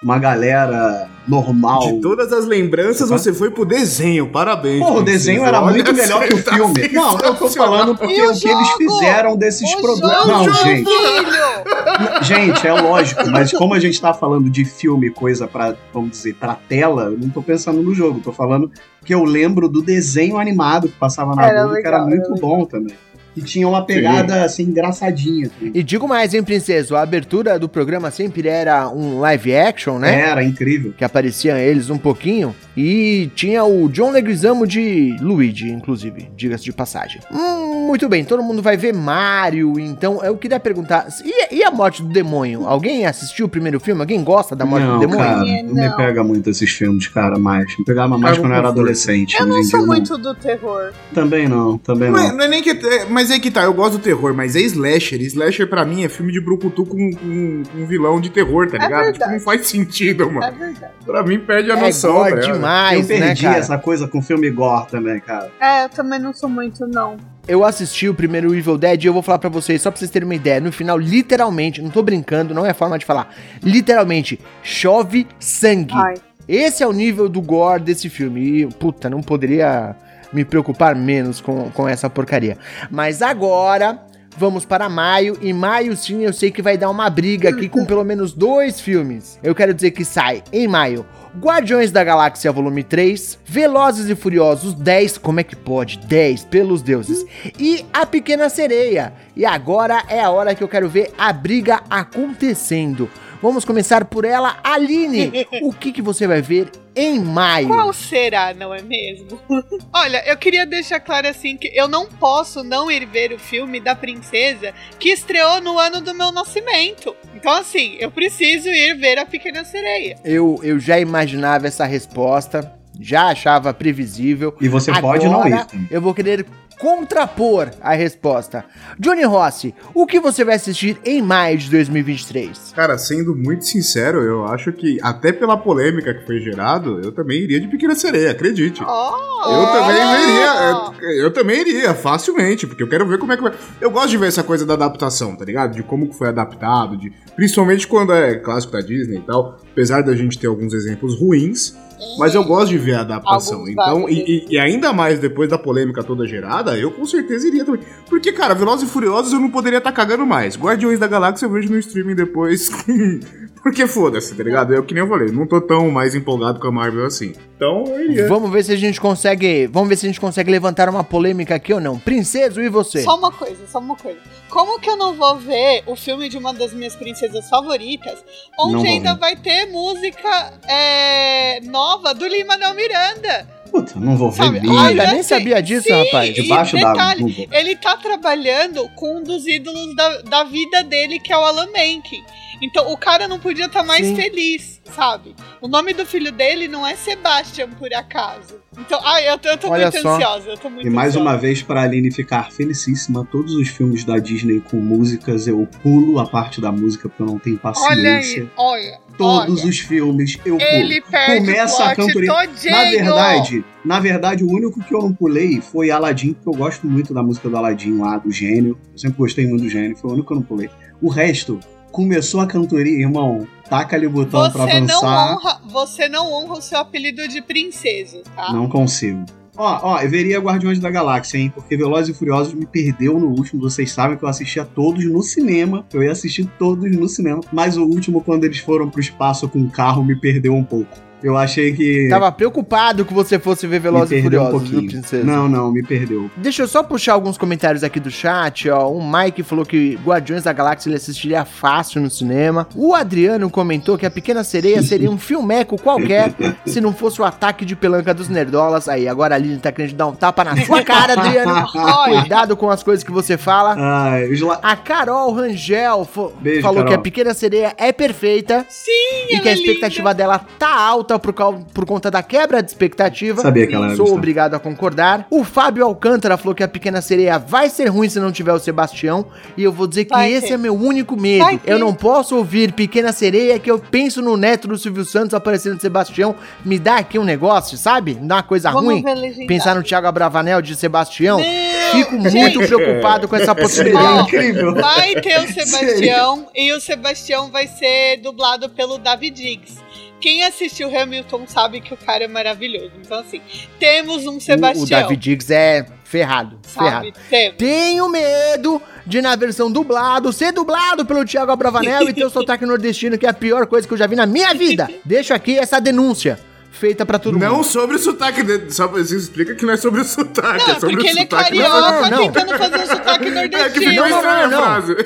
uma 0.03 0.19
galera 0.19 1.09
normal. 1.29 1.81
De 1.81 2.01
todas 2.01 2.33
as 2.33 2.47
lembranças, 2.47 3.11
Uhum. 3.11 3.19
você 3.19 3.35
foi 3.35 3.51
pro 3.51 3.67
desenho. 3.67 4.27
Parabéns. 4.29 4.81
Porra, 4.81 5.01
o 5.01 5.03
desenho 5.03 5.45
era 5.45 5.61
Olha, 5.63 5.73
muito 5.75 5.93
melhor 5.93 6.27
que 6.27 6.35
o 6.35 6.43
tá 6.43 6.55
filme. 6.55 6.89
Não, 6.89 7.19
eu 7.19 7.35
tô 7.35 7.49
falando 7.51 7.95
porque 7.95 8.21
o 8.23 8.31
o 8.33 8.39
que 8.41 8.49
eles 8.49 8.71
fizeram 8.73 9.37
desses 9.37 9.73
produtos. 9.77 10.11
jogo, 10.11 10.27
Não, 10.29 10.53
gente. 10.55 10.89
filho! 10.89 12.23
Gente, 12.23 12.67
é 12.67 12.73
lógico, 12.73 13.29
mas 13.31 13.53
como 13.53 13.75
a 13.75 13.79
gente 13.79 14.01
tá 14.01 14.15
falando 14.15 14.49
de 14.49 14.65
filme, 14.65 15.11
coisa 15.11 15.47
pra, 15.47 15.75
vamos 15.93 16.13
dizer, 16.13 16.35
pra 16.35 16.55
tela, 16.55 17.05
eu 17.05 17.19
não 17.19 17.29
tô 17.29 17.43
pensando 17.43 17.83
no 17.83 17.95
jogo, 17.95 18.21
tô 18.21 18.33
falando 18.33 18.71
que 19.05 19.13
eu 19.15 19.23
lembro 19.25 19.69
do 19.69 19.83
desenho 19.83 20.39
animado 20.39 20.89
que 20.89 20.97
passava 20.97 21.35
na 21.35 21.45
Era 21.47 21.65
Globo, 21.65 21.81
que 21.81 21.87
era 21.87 22.05
muito 22.07 22.33
era 22.33 22.41
bom 22.41 22.65
também. 22.65 22.95
E 23.37 23.43
tinha 23.43 23.67
uma 23.69 23.85
pegada, 23.85 24.45
assim, 24.45 24.65
engraçadinha. 24.65 25.47
assim. 25.47 25.71
E 25.75 25.83
digo 25.83 26.09
mais, 26.09 26.35
hein, 26.35 26.43
Princeso? 26.43 26.97
A 26.97 27.03
abertura 27.03 27.59
do 27.59 27.69
programa 27.69 28.11
sempre 28.11 28.49
era 28.49 28.89
um 28.89 29.21
live 29.21 29.55
action, 29.55 29.99
né? 29.99 30.21
Era 30.23 30.43
incrível. 30.43 30.93
Que 30.97 31.05
apareciam 31.05 31.57
eles 31.57 31.91
um 31.91 31.99
pouquinho. 31.99 32.55
E 32.77 33.31
tinha 33.35 33.65
o 33.65 33.89
John 33.89 34.11
Leguizamo 34.11 34.67
de 34.67 35.17
Luigi, 35.21 35.69
inclusive, 35.71 36.29
diga-se 36.37 36.65
de 36.65 36.73
passagem. 36.73 37.21
Hum, 37.31 37.87
muito 37.87 38.09
bem, 38.09 38.25
todo 38.25 38.43
mundo 38.43 38.63
vai 38.63 38.77
ver 38.77 38.93
Mario, 38.95 39.79
então 39.79 40.23
eu 40.25 40.37
queria 40.37 40.59
perguntar: 40.61 41.07
e, 41.25 41.57
e 41.57 41.65
a 41.65 41.71
morte 41.71 42.03
do 42.03 42.09
demônio? 42.09 42.67
Alguém 42.67 43.07
assistiu 43.07 43.47
o 43.47 43.49
primeiro 43.49 43.79
filme? 43.81 44.01
Alguém 44.01 44.23
gosta 44.23 44.55
da 44.57 44.65
morte 44.65 44.87
não, 44.87 44.95
do 44.95 45.01
demônio? 45.01 45.25
cara, 45.25 45.45
não 45.65 45.75
me 45.75 45.89
não. 45.89 45.97
pega 45.97 46.25
muito 46.25 46.49
esses 46.49 46.71
filmes, 46.71 47.07
cara, 47.09 47.39
mais. 47.39 47.67
Me 47.79 47.85
pegava 47.85 48.17
mais 48.17 48.39
quando 48.39 48.53
eu 48.53 48.59
era 48.59 48.69
adolescente. 48.69 49.37
Eu 49.39 49.47
não 49.47 49.63
sou 49.65 49.87
muito 49.87 50.17
do 50.17 50.35
terror. 50.35 50.93
Também 51.13 51.49
não, 51.49 51.77
também 51.79 52.11
Não 52.11 52.19
é, 52.19 52.29
não. 52.29 52.37
não 52.37 52.45
é 52.45 52.49
nem 52.49 52.63
que. 52.63 52.71
é- 52.71 53.05
Mas 53.21 53.31
é 53.31 53.39
que 53.39 53.51
tá, 53.51 53.65
eu 53.65 53.75
gosto 53.75 53.99
do 53.99 54.03
terror, 54.03 54.33
mas 54.33 54.57
é 54.57 54.61
slasher. 54.61 55.21
Slasher 55.21 55.69
pra 55.69 55.85
mim 55.85 56.05
é 56.05 56.09
filme 56.09 56.33
de 56.33 56.41
brucutu 56.41 56.87
com, 56.87 57.13
com, 57.13 57.63
com 57.71 57.79
um 57.83 57.85
vilão 57.87 58.19
de 58.19 58.31
terror, 58.31 58.67
tá 58.71 58.79
É 58.79 58.81
ligado? 58.81 59.01
tipo, 59.09 59.19
verdade. 59.19 59.33
não 59.35 59.41
faz 59.41 59.67
sentido, 59.67 60.23
É 60.23 60.27
mano. 60.27 60.57
verdade. 60.59 60.93
Pra 61.05 61.23
mim 61.23 61.39
perde 61.39 61.71
a 61.71 61.77
É 61.77 61.81
noção, 61.83 62.15
gore 62.15 62.31
tá 62.41 62.41
demais, 62.53 63.11
eu 63.11 63.19
né, 63.19 63.27
perdi 63.27 63.43
cara? 63.43 63.59
essa 63.59 63.77
coisa 63.77 64.09
com 64.09 64.23
filme 64.23 64.49
gore 64.51 64.87
também, 64.91 65.21
cara. 65.21 65.51
É, 65.61 65.85
eu 65.85 65.91
também 65.91 66.19
não 66.19 66.33
sou 66.33 66.49
muito, 66.49 66.87
não. 66.87 67.19
Eu 67.47 67.63
assisti 67.63 68.09
o 68.09 68.15
primeiro 68.15 68.55
Evil 68.55 68.79
Dead 68.79 69.05
e 69.05 69.07
eu 69.07 69.13
vou 69.13 69.21
falar 69.23 69.39
pra 69.39 69.51
vocês, 69.51 69.83
só 69.83 69.91
pra 69.91 69.99
vocês 69.99 70.11
terem 70.11 70.27
uma 70.27 70.35
ideia. 70.35 70.59
No 70.59 70.73
final, 70.73 70.97
literalmente, 70.97 71.83
não 71.83 71.91
tô 71.91 72.03
brincando, 72.03 72.55
não 72.55 72.65
é 72.65 72.73
forma 72.73 72.99
de 72.99 73.05
falar. 73.05 73.35
Literalmente, 73.63 74.41
chove 74.63 75.27
sangue. 75.39 75.93
Ai. 75.95 76.15
Esse 76.49 76.83
é 76.83 76.87
o 76.87 76.93
nível 76.93 77.29
do 77.29 77.43
gore 77.43 77.83
desse 77.83 78.09
filme. 78.09 78.63
E, 78.63 78.67
puta, 78.67 79.11
não 79.11 79.21
poderia 79.21 79.95
me 80.33 80.45
preocupar 80.45 80.95
menos 80.95 81.41
com, 81.41 81.71
com 81.71 81.89
essa 81.89 82.09
porcaria. 82.09 82.57
Mas 82.91 83.23
agora, 83.23 83.99
vamos 84.37 84.65
para 84.65 84.89
maio. 84.89 85.39
E 85.41 85.53
maio, 85.53 85.97
sim, 85.97 86.23
eu 86.23 86.33
sei 86.33 86.51
que 86.51 86.63
vai 86.63 86.77
dar 86.77 86.91
uma 86.91 87.11
briga 87.11 87.51
aqui 87.51 87.69
com 87.69 87.85
pelo 87.85 88.05
menos 88.05 88.33
dois 88.33 88.81
filmes. 88.81 89.39
Eu 89.43 89.55
quero 89.55 89.75
dizer 89.75 89.91
que 89.91 90.05
sai 90.05 90.43
em 90.53 90.67
maio. 90.67 91.05
Guardiões 91.39 91.93
da 91.93 92.03
Galáxia 92.03 92.51
Volume 92.51 92.83
3, 92.83 93.39
Velozes 93.45 94.09
e 94.11 94.17
Furiosos 94.17 94.75
10, 94.75 95.19
como 95.19 95.39
é 95.39 95.45
que 95.45 95.55
pode? 95.55 95.99
10, 95.99 96.45
pelos 96.47 96.83
deuses. 96.83 97.25
E 97.57 97.85
A 97.93 98.05
Pequena 98.05 98.49
Sereia. 98.49 99.13
E 99.37 99.45
agora 99.45 100.03
é 100.09 100.21
a 100.21 100.31
hora 100.31 100.57
que 100.57 100.65
eu 100.65 100.69
quero 100.69 100.89
ver 100.89 101.13
a 101.17 101.33
briga 101.33 101.83
acontecendo. 101.89 103.09
Vamos 103.43 103.65
começar 103.65 104.05
por 104.05 104.25
ela, 104.25 104.59
Aline. 104.63 105.47
O 105.63 105.73
que, 105.73 105.93
que 105.93 106.03
você 106.03 106.27
vai 106.27 106.43
ver 106.43 106.71
em 106.95 107.19
maio? 107.21 107.69
Qual 107.69 107.93
será, 107.93 108.53
não 108.55 108.75
é 108.75 108.83
mesmo? 108.83 109.41
Olha, 109.93 110.23
eu 110.27 110.37
queria 110.37 110.67
deixar 110.67 111.01
claro 111.01 111.29
assim 111.29 111.57
que 111.57 111.71
eu 111.75 111.89
não 111.89 112.07
posso 112.07 112.63
não 112.63 112.91
ir 112.91 113.07
ver 113.07 113.33
o 113.33 113.39
filme 113.39 113.81
da 113.81 113.95
princesa 113.95 114.75
que 114.99 115.11
estreou 115.11 115.61
no 115.61 115.79
ano 115.79 116.01
do 116.01 116.15
meu 116.15 116.31
nascimento. 116.33 117.15
Então, 117.35 117.53
assim, 117.53 117.97
eu 117.99 118.11
preciso 118.11 118.69
ir 118.69 118.95
ver 118.97 119.19
a 119.19 119.27
Pequena 119.27 119.65
Sereia. 119.65 120.17
Eu, 120.25 120.61
eu 120.63 120.79
já 120.79 120.99
imaginava 120.99 121.67
essa 121.67 121.85
resposta, 121.87 122.73
já 122.99 123.27
achava 123.27 123.73
previsível. 123.73 124.55
E 124.61 124.69
você 124.69 124.93
pode 125.01 125.27
não 125.27 125.41
Agora, 125.43 125.67
ir. 125.73 125.89
Eu 125.91 126.03
vou 126.03 126.15
querer 126.15 126.45
contrapor 126.81 127.69
a 127.81 127.93
resposta. 127.95 128.65
Johnny 128.99 129.23
Rossi, 129.25 129.75
o 129.95 130.07
que 130.07 130.19
você 130.19 130.43
vai 130.45 130.55
assistir 130.57 130.99
em 131.05 131.21
maio 131.21 131.59
de 131.59 131.71
2023? 131.71 132.73
Cara, 132.75 132.97
sendo 132.99 133.37
muito 133.37 133.67
sincero, 133.67 134.21
eu 134.23 134.47
acho 134.47 134.73
que, 134.73 134.99
até 135.03 135.31
pela 135.33 135.57
polêmica 135.57 136.15
que 136.15 136.25
foi 136.27 136.41
gerado, 136.41 137.01
eu 137.05 137.13
também 137.13 137.39
iria 137.43 137.61
de 137.61 137.69
Pequena 137.69 137.95
Sereia, 137.95 138.31
acredite. 138.31 138.83
Oh! 138.83 139.31
Eu 139.51 139.67
também 139.67 139.97
iria, 139.97 140.93
é, 141.03 141.21
eu 141.25 141.33
também 141.33 141.61
iria, 141.61 141.95
facilmente, 141.95 142.67
porque 142.67 142.83
eu 142.83 142.89
quero 142.89 143.07
ver 143.07 143.19
como 143.19 143.33
é 143.33 143.37
que 143.37 143.43
vai. 143.43 143.53
Eu 143.81 143.91
gosto 143.91 144.09
de 144.11 144.17
ver 144.19 144.29
essa 144.29 144.43
coisa 144.43 144.67
da 144.67 144.75
adaptação, 144.75 145.35
tá 145.37 145.45
ligado? 145.45 145.75
De 145.75 145.83
como 145.83 146.09
que 146.09 146.17
foi 146.17 146.29
adaptado, 146.29 146.97
de 146.97 147.11
principalmente 147.37 147.87
quando 147.87 148.13
é 148.13 148.35
clássico 148.37 148.73
da 148.73 148.81
Disney 148.81 149.17
e 149.19 149.23
tal. 149.23 149.59
Apesar 149.73 150.03
da 150.03 150.15
gente 150.15 150.39
ter 150.39 150.47
alguns 150.47 150.75
exemplos 150.75 151.19
ruins, 151.19 151.75
mas 152.19 152.35
eu 152.35 152.45
gosto 152.45 152.69
de 152.71 152.79
ver 152.79 152.95
a 152.97 153.01
adaptação. 153.01 153.59
Alguns 153.61 153.71
Então, 153.73 154.09
e, 154.09 154.21
e- 154.21 154.47
e 154.51 154.59
ainda 154.59 154.93
mais 154.93 155.19
depois 155.19 155.49
da 155.49 155.57
polêmica 155.59 156.03
toda 156.03 156.27
gerada, 156.27 156.70
eu 156.77 156.91
com 156.91 157.05
certeza 157.05 157.47
iria 157.49 157.65
também. 157.65 157.83
Porque, 158.09 158.33
cara, 158.33 158.55
Velozes 158.55 158.89
e 158.89 158.93
Furiosos 158.93 159.33
eu 159.33 159.41
não 159.41 159.51
poderia 159.51 159.79
estar 159.79 159.93
cagando 159.93 160.27
mais. 160.27 160.57
Guardiões 160.57 160.99
da 160.99 161.07
Galáxia 161.07 161.47
eu 161.47 161.51
vejo 161.51 161.71
no 161.71 161.79
streaming 161.79 162.15
depois 162.15 162.69
Porque 163.63 163.87
foda-se, 163.87 164.35
tá 164.35 164.43
ligado? 164.43 164.73
Eu 164.73 164.83
que 164.83 164.95
nem 164.95 165.03
eu 165.03 165.09
falei, 165.09 165.31
não 165.31 165.47
tô 165.47 165.61
tão 165.61 165.91
mais 165.91 166.15
empolgado 166.15 166.59
com 166.59 166.69
a 166.69 166.73
Marvel 166.73 167.05
assim. 167.05 167.35
Então 167.57 167.85
eu 167.87 168.11
iria. 168.11 168.27
Vamos 168.27 168.51
ver 168.51 168.65
se 168.65 168.73
a 168.73 168.77
gente 168.77 168.99
consegue. 168.99 169.67
Vamos 169.67 169.89
ver 169.89 169.97
se 169.97 170.07
a 170.07 170.09
gente 170.09 170.21
consegue 170.21 170.51
levantar 170.51 170.89
uma 170.89 171.05
polêmica 171.05 171.55
aqui 171.55 171.73
ou 171.73 171.81
não. 171.81 171.99
Princeso, 171.99 172.61
e 172.61 172.71
você? 172.71 173.03
Só 173.03 173.19
uma 173.19 173.31
coisa, 173.31 173.67
só 173.67 173.79
uma 173.79 173.97
coisa. 173.97 174.19
Como 174.49 174.81
que 174.81 174.89
eu 174.89 174.97
não 174.97 175.15
vou 175.15 175.37
ver 175.37 175.83
o 175.87 175.95
filme 175.95 176.29
de 176.31 176.39
uma 176.39 176.55
das 176.55 176.73
minhas 176.73 176.97
princesas 176.97 177.49
favoritas, 177.51 178.25
onde 178.59 178.87
ainda 178.87 179.13
ver. 179.13 179.21
vai 179.21 179.37
ter 179.37 179.67
música 179.67 180.53
é, 180.67 181.61
nova 181.61 182.15
do 182.15 182.27
Lin-Manuel 182.27 182.75
Miranda? 182.75 183.60
Puta, 183.71 183.99
não 184.01 184.17
vou 184.17 184.31
ver 184.31 184.45
Sabe? 184.45 184.69
Olha, 184.69 185.07
nem 185.07 185.21
assim, 185.21 185.23
sabia 185.23 185.63
disso, 185.63 185.87
sim, 185.87 186.05
rapaz. 186.05 186.35
Debaixo 186.35 186.77
detalhe, 186.77 187.23
não 187.23 187.29
vou. 187.29 187.47
Ele 187.53 187.77
tá 187.77 187.97
trabalhando 187.97 188.89
com 188.97 189.19
um 189.19 189.23
dos 189.23 189.47
ídolos 189.47 189.95
da, 189.95 190.23
da 190.23 190.45
vida 190.45 190.83
dele, 190.83 191.21
que 191.21 191.33
é 191.33 191.37
o 191.37 191.41
Alan 191.41 191.71
Menken. 191.71 192.25
Então 192.61 192.93
o 192.93 192.97
cara 192.97 193.27
não 193.27 193.39
podia 193.39 193.67
estar 193.67 193.83
mais 193.83 194.07
Sim. 194.07 194.17
feliz, 194.17 194.81
sabe? 194.95 195.35
O 195.61 195.69
nome 195.69 195.95
do 195.95 196.05
filho 196.05 196.31
dele 196.31 196.69
não 196.69 196.87
é 196.87 196.95
Sebastian, 196.95 197.71
por 197.71 197.93
acaso. 197.95 198.61
Então, 198.81 198.99
ai, 199.05 199.29
eu 199.29 199.39
tô, 199.39 199.49
eu 199.49 199.59
tô 199.59 199.69
Olha 199.69 199.85
muito 199.91 200.01
só. 200.03 200.15
ansiosa. 200.17 200.51
Eu 200.51 200.57
tô 200.57 200.71
muito 200.71 200.87
E 200.87 200.91
mais 200.91 201.11
ansiosa. 201.11 201.29
uma 201.31 201.37
vez, 201.37 201.63
pra 201.63 201.83
Aline 201.83 202.11
ficar 202.11 202.51
felicíssima, 202.51 203.27
todos 203.31 203.55
os 203.55 203.69
filmes 203.69 204.05
da 204.05 204.19
Disney 204.19 204.61
com 204.61 204.79
músicas, 204.79 205.47
eu 205.47 205.69
pulo 205.83 206.19
a 206.19 206.27
parte 206.27 206.61
da 206.61 206.73
música 206.73 207.09
porque 207.09 207.23
eu 207.23 207.27
não 207.27 207.39
tenho 207.39 207.61
Olha 207.63 207.73
paciência. 207.75 208.43
aí, 208.43 208.49
olha. 208.57 208.99
Todos 209.19 209.61
olha. 209.61 209.69
os 209.71 209.79
filmes 209.81 210.39
eu 210.47 210.57
pulo. 210.57 210.71
Ele 210.71 211.01
perde 211.03 211.41
Começa 211.47 211.85
a 211.85 211.95
cantoria. 211.95 212.33
todinho. 212.33 212.73
Na 212.75 212.85
verdade, 212.91 213.65
na 213.85 214.01
verdade, 214.01 214.45
o 214.45 214.51
único 214.51 214.81
que 214.83 214.95
eu 214.95 215.01
não 215.01 215.13
pulei 215.13 215.61
foi 215.61 215.91
Aladdin, 215.91 216.33
porque 216.33 216.49
eu 216.49 216.55
gosto 216.55 216.87
muito 216.87 217.13
da 217.13 217.23
música 217.23 217.49
do 217.49 217.57
Aladdin 217.57 217.99
lá, 217.99 218.17
do 218.17 218.31
gênio. 218.33 218.79
Eu 218.93 218.99
sempre 218.99 219.19
gostei 219.19 219.47
muito 219.47 219.63
do 219.65 219.69
gênio, 219.69 219.95
foi 219.97 220.11
o 220.11 220.13
único 220.15 220.29
que 220.29 220.33
eu 220.33 220.37
não 220.39 220.43
pulei. 220.43 220.71
O 221.03 221.09
resto, 221.11 221.61
começou 221.93 222.41
a 222.41 222.47
cantoria, 222.47 222.99
irmão. 222.99 223.47
Taca 223.71 223.95
ali 223.97 224.07
o 224.07 224.11
botão 224.11 224.51
pra 224.51 224.67
você 224.67 224.81
não 224.81 224.99
avançar. 224.99 225.33
honra, 225.33 225.61
você 225.71 226.09
não 226.09 226.33
honra 226.33 226.55
o 226.55 226.61
seu 226.61 226.79
apelido 226.79 227.27
de 227.29 227.41
princesa, 227.41 228.21
tá? 228.35 228.53
Não 228.53 228.69
consigo. 228.69 229.25
Ó, 229.57 229.79
ó, 229.83 230.01
eu 230.01 230.11
veria 230.11 230.41
Guardiões 230.41 230.79
da 230.79 230.91
Galáxia, 230.91 231.39
hein? 231.39 231.53
Porque 231.55 231.77
Velozes 231.77 232.15
e 232.15 232.19
Furiosos 232.19 232.53
me 232.53 232.67
perdeu 232.67 233.19
no 233.19 233.29
último. 233.29 233.61
Vocês 233.61 233.93
sabem 233.93 234.17
que 234.17 234.25
eu 234.25 234.29
assistia 234.29 234.65
todos 234.65 235.05
no 235.05 235.23
cinema. 235.23 235.87
Eu 235.93 236.03
ia 236.03 236.13
assistir 236.13 236.51
todos 236.59 236.91
no 236.97 237.09
cinema. 237.09 237.41
Mas 237.53 237.77
o 237.77 237.85
último, 237.85 238.23
quando 238.23 238.45
eles 238.45 238.59
foram 238.59 238.89
pro 238.89 239.01
espaço 239.01 239.49
com 239.49 239.61
o 239.61 239.71
carro, 239.71 240.03
me 240.03 240.17
perdeu 240.17 240.55
um 240.55 240.65
pouco. 240.65 240.97
Eu 241.23 241.37
achei 241.37 241.73
que. 241.73 242.09
Tava 242.09 242.31
preocupado 242.33 243.05
que 243.05 243.13
você 243.13 243.39
fosse 243.39 243.67
ver 243.67 243.81
Velozes 243.81 244.19
e 244.19 244.23
perdeu 244.23 244.43
um 244.43 244.45
Furiosos, 244.47 244.69
viu, 244.69 244.81
pouquinho. 244.81 245.01
princesa? 245.01 245.25
não, 245.25 245.49
não, 245.49 245.71
me 245.71 245.83
perdeu. 245.83 246.31
Deixa 246.37 246.63
eu 246.63 246.69
só 246.69 246.83
puxar 246.83 247.15
alguns 247.15 247.37
comentários 247.37 247.85
aqui 247.85 248.01
do 248.01 248.11
chat, 248.11 248.69
ó. 248.71 248.91
O 248.91 249.01
Mike 249.03 249.43
falou 249.43 249.65
que 249.65 249.99
Guardiões 250.05 250.45
da 250.45 250.53
Galáxia 250.53 250.89
ele 250.89 250.97
assistiria 250.97 251.45
fácil 251.45 252.01
no 252.01 252.11
cinema. 252.11 252.67
O 252.75 252.95
Adriano 252.95 253.51
comentou 253.51 253.99
que 253.99 254.07
a 254.07 254.11
Pequena 254.11 254.45
Sereia 254.45 254.83
seria 254.83 255.11
um 255.11 255.19
filmeco 255.19 255.81
qualquer 255.81 256.33
se 256.65 256.81
não 256.81 256.93
fosse 256.93 257.21
o 257.21 257.25
ataque 257.25 257.65
de 257.65 257.77
pelanca 257.77 258.15
dos 258.15 258.29
nerdolas. 258.29 258.89
Aí, 258.89 259.09
agora 259.09 259.35
a 259.35 259.37
Aline 259.37 259.59
tá 259.59 259.73
querendo 259.73 259.95
dar 259.95 260.07
um 260.07 260.15
tapa 260.15 260.45
na 260.45 260.57
sua 260.65 260.83
cara, 260.83 261.15
Adriano. 261.15 261.67
Cuidado 262.05 262.57
com 262.57 262.71
as 262.71 262.83
coisas 262.83 263.05
que 263.05 263.13
você 263.13 263.37
fala. 263.37 263.77
Ai, 263.79 264.29
la... 264.37 264.59
A 264.63 264.77
Carol 264.77 265.33
Rangel 265.33 266.09
Beijo, 266.41 266.63
falou 266.63 266.79
Carol. 266.79 266.89
que 266.89 266.95
a 266.95 266.99
Pequena 266.99 267.35
Sereia 267.35 267.75
é 267.77 267.93
perfeita 267.93 268.67
sim, 268.69 268.91
e 268.91 269.35
ela 269.35 269.43
que 269.43 269.49
a 269.49 269.53
é 269.53 269.55
expectativa 269.55 270.15
dela 270.15 270.39
tá 270.59 270.75
alta 270.75 271.10
por, 271.19 271.33
cau- 271.33 271.61
por 271.75 271.85
conta 271.87 272.11
da 272.11 272.23
quebra 272.23 272.63
de 272.63 272.71
expectativa. 272.71 273.43
Sabia 273.43 273.67
que 273.67 273.75
ela 273.75 273.89
ia 273.89 273.97
Sou 273.97 274.05
gostar. 274.07 274.19
obrigado 274.19 274.55
a 274.55 274.59
concordar. 274.59 275.27
O 275.31 275.45
Fábio 275.45 275.85
Alcântara 275.85 276.37
falou 276.37 276.55
que 276.55 276.63
a 276.63 276.69
Pequena 276.69 277.01
Sereia 277.03 277.39
vai 277.39 277.69
ser 277.69 277.87
ruim 277.89 278.09
se 278.09 278.21
não 278.21 278.31
tiver 278.33 278.53
o 278.53 278.59
Sebastião. 278.59 279.27
E 279.57 279.63
eu 279.63 279.73
vou 279.73 279.87
dizer 279.87 280.05
que 280.05 280.11
Vai 280.15 280.33
esse 280.33 280.49
ter. 280.49 280.55
é 280.55 280.57
meu 280.57 280.75
único 280.75 281.17
medo. 281.21 281.45
Vai 281.45 281.59
ter. 281.59 281.71
Eu 281.73 281.79
não 281.79 281.95
posso 281.95 282.37
ouvir 282.37 282.73
Pequena 282.73 283.13
Sereia 283.13 283.59
que 283.59 283.71
eu 283.71 283.79
penso 283.79 284.21
no 284.23 284.37
neto 284.37 284.69
do 284.69 284.77
Silvio 284.79 285.05
Santos 285.05 285.35
aparecendo 285.35 285.77
de 285.77 285.83
Sebastião. 285.83 286.35
Me 286.65 286.79
dá 286.79 286.97
aqui 286.97 287.19
um 287.19 287.25
negócio, 287.25 287.77
sabe? 287.77 288.15
Me 288.15 288.27
dá 288.29 288.37
uma 288.37 288.43
coisa 288.43 288.71
Vamos 288.71 289.03
ruim. 289.03 289.47
Pensar 289.47 289.75
no 289.75 289.83
Thiago 289.83 290.07
Abravanel 290.07 290.61
de 290.63 290.75
Sebastião. 290.77 291.39
Não, 291.41 291.91
Fico 291.93 292.17
muito 292.17 292.61
preocupado 292.61 293.27
com 293.27 293.35
essa 293.37 293.47
Seria 293.47 293.55
possibilidade. 293.63 294.07
Ó, 294.19 294.23
incrível. 294.23 294.75
Vai 294.75 295.15
ter 295.17 295.41
o 295.41 295.47
Sebastião 295.53 296.47
e 296.55 296.73
o 296.73 296.81
Sebastião 296.81 297.51
vai 297.51 297.67
ser 297.67 298.19
dublado 298.19 298.69
pelo 298.69 298.99
David 298.99 299.35
Diggs. 299.35 299.79
Quem 300.21 300.45
assistiu 300.45 300.97
Hamilton 300.97 301.47
sabe 301.47 301.81
que 301.81 301.95
o 301.95 301.97
cara 301.97 302.25
é 302.25 302.29
maravilhoso. 302.29 302.93
Então, 303.01 303.19
assim, 303.21 303.41
temos 303.79 304.27
um 304.27 304.35
O, 304.35 304.37
o 304.37 304.41
Sebastião. 304.41 305.01
David 305.03 305.21
Diggs 305.21 305.53
é 305.53 305.87
ferrado. 306.05 306.59
Ferrado. 306.63 307.07
sabe? 307.07 307.15
Temos. 307.29 307.57
Tenho 307.57 308.09
medo 308.09 308.83
de, 309.07 309.23
na 309.23 309.35
versão 309.37 309.71
dublado, 309.71 310.33
ser 310.33 310.53
dublado 310.53 311.07
pelo 311.07 311.25
Thiago 311.25 311.53
Abravanel 311.53 312.09
e 312.09 312.13
ter 312.13 312.25
o 312.25 312.31
sotaque 312.31 312.67
nordestino, 312.67 313.17
que 313.17 313.27
é 313.27 313.31
a 313.31 313.35
pior 313.35 313.67
coisa 313.67 313.87
que 313.87 313.95
eu 313.95 313.99
já 313.99 314.07
vi 314.07 314.17
na 314.17 314.27
minha 314.27 314.53
vida. 314.53 314.89
Deixo 315.05 315.33
aqui 315.33 315.59
essa 315.59 315.81
denúncia, 315.81 316.39
feita 316.81 317.05
pra 317.05 317.19
todo 317.19 317.39
Não 317.39 317.57
mundo. 317.57 317.65
sobre 317.65 317.97
o 317.97 317.99
sotaque 317.99 318.43
dele. 318.43 318.71
Só 318.71 318.87
explica 318.99 319.55
que 319.55 319.67
não 319.67 319.75
é 319.75 319.77
sobre 319.77 320.01
o 320.01 320.05
sotaque, 320.05 320.67
Não, 320.67 320.77
é 320.77 320.81
sobre 320.81 320.97
porque 320.97 321.09
o 321.09 321.11
ele 321.11 321.19
é 321.21 321.23
sotaque. 321.23 321.45
carioca 321.45 321.71
Não, 321.81 322.01
não, 322.03 322.11
não. 322.11 322.33
tentando 322.33 322.59
fazer 322.59 322.79
um 322.79 322.87
sotaque 322.87 323.25
É 323.27 323.29
que 323.29 323.31
nordestino. 323.35 323.91
ficou 323.91 323.95
Não, 323.95 324.09
não, 324.09 324.17
estranha 324.17 324.47
não, 324.49 324.59
a 324.65 324.81
não. 324.81 324.83
frase. 324.87 324.97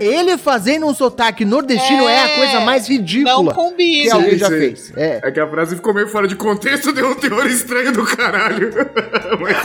Ele 0.00 0.38
fazendo 0.38 0.86
um 0.86 0.94
sotaque 0.94 1.44
nordestino 1.44 2.06
é, 2.08 2.24
a 2.24 2.36
coisa 2.36 2.60
mais 2.60 2.86
Não 2.88 2.96
ridícula 2.96 3.48
que 3.48 3.54
combina. 3.58 4.14
alguém 4.14 4.30
Sim, 4.32 4.38
já 4.38 4.48
fez. 4.48 4.92
É. 4.96 5.20
É 5.24 5.30
que 5.30 5.40
a 5.40 5.46
frase 5.48 5.74
ficou 5.76 5.94
meio 5.94 6.08
fora 6.08 6.28
de 6.28 6.36
contexto, 6.36 6.92
deu 6.92 7.08
um 7.10 7.14
teor 7.14 7.46
estranho 7.46 7.92
do 7.92 8.04
caralho. 8.04 8.70
Mas. 9.40 9.56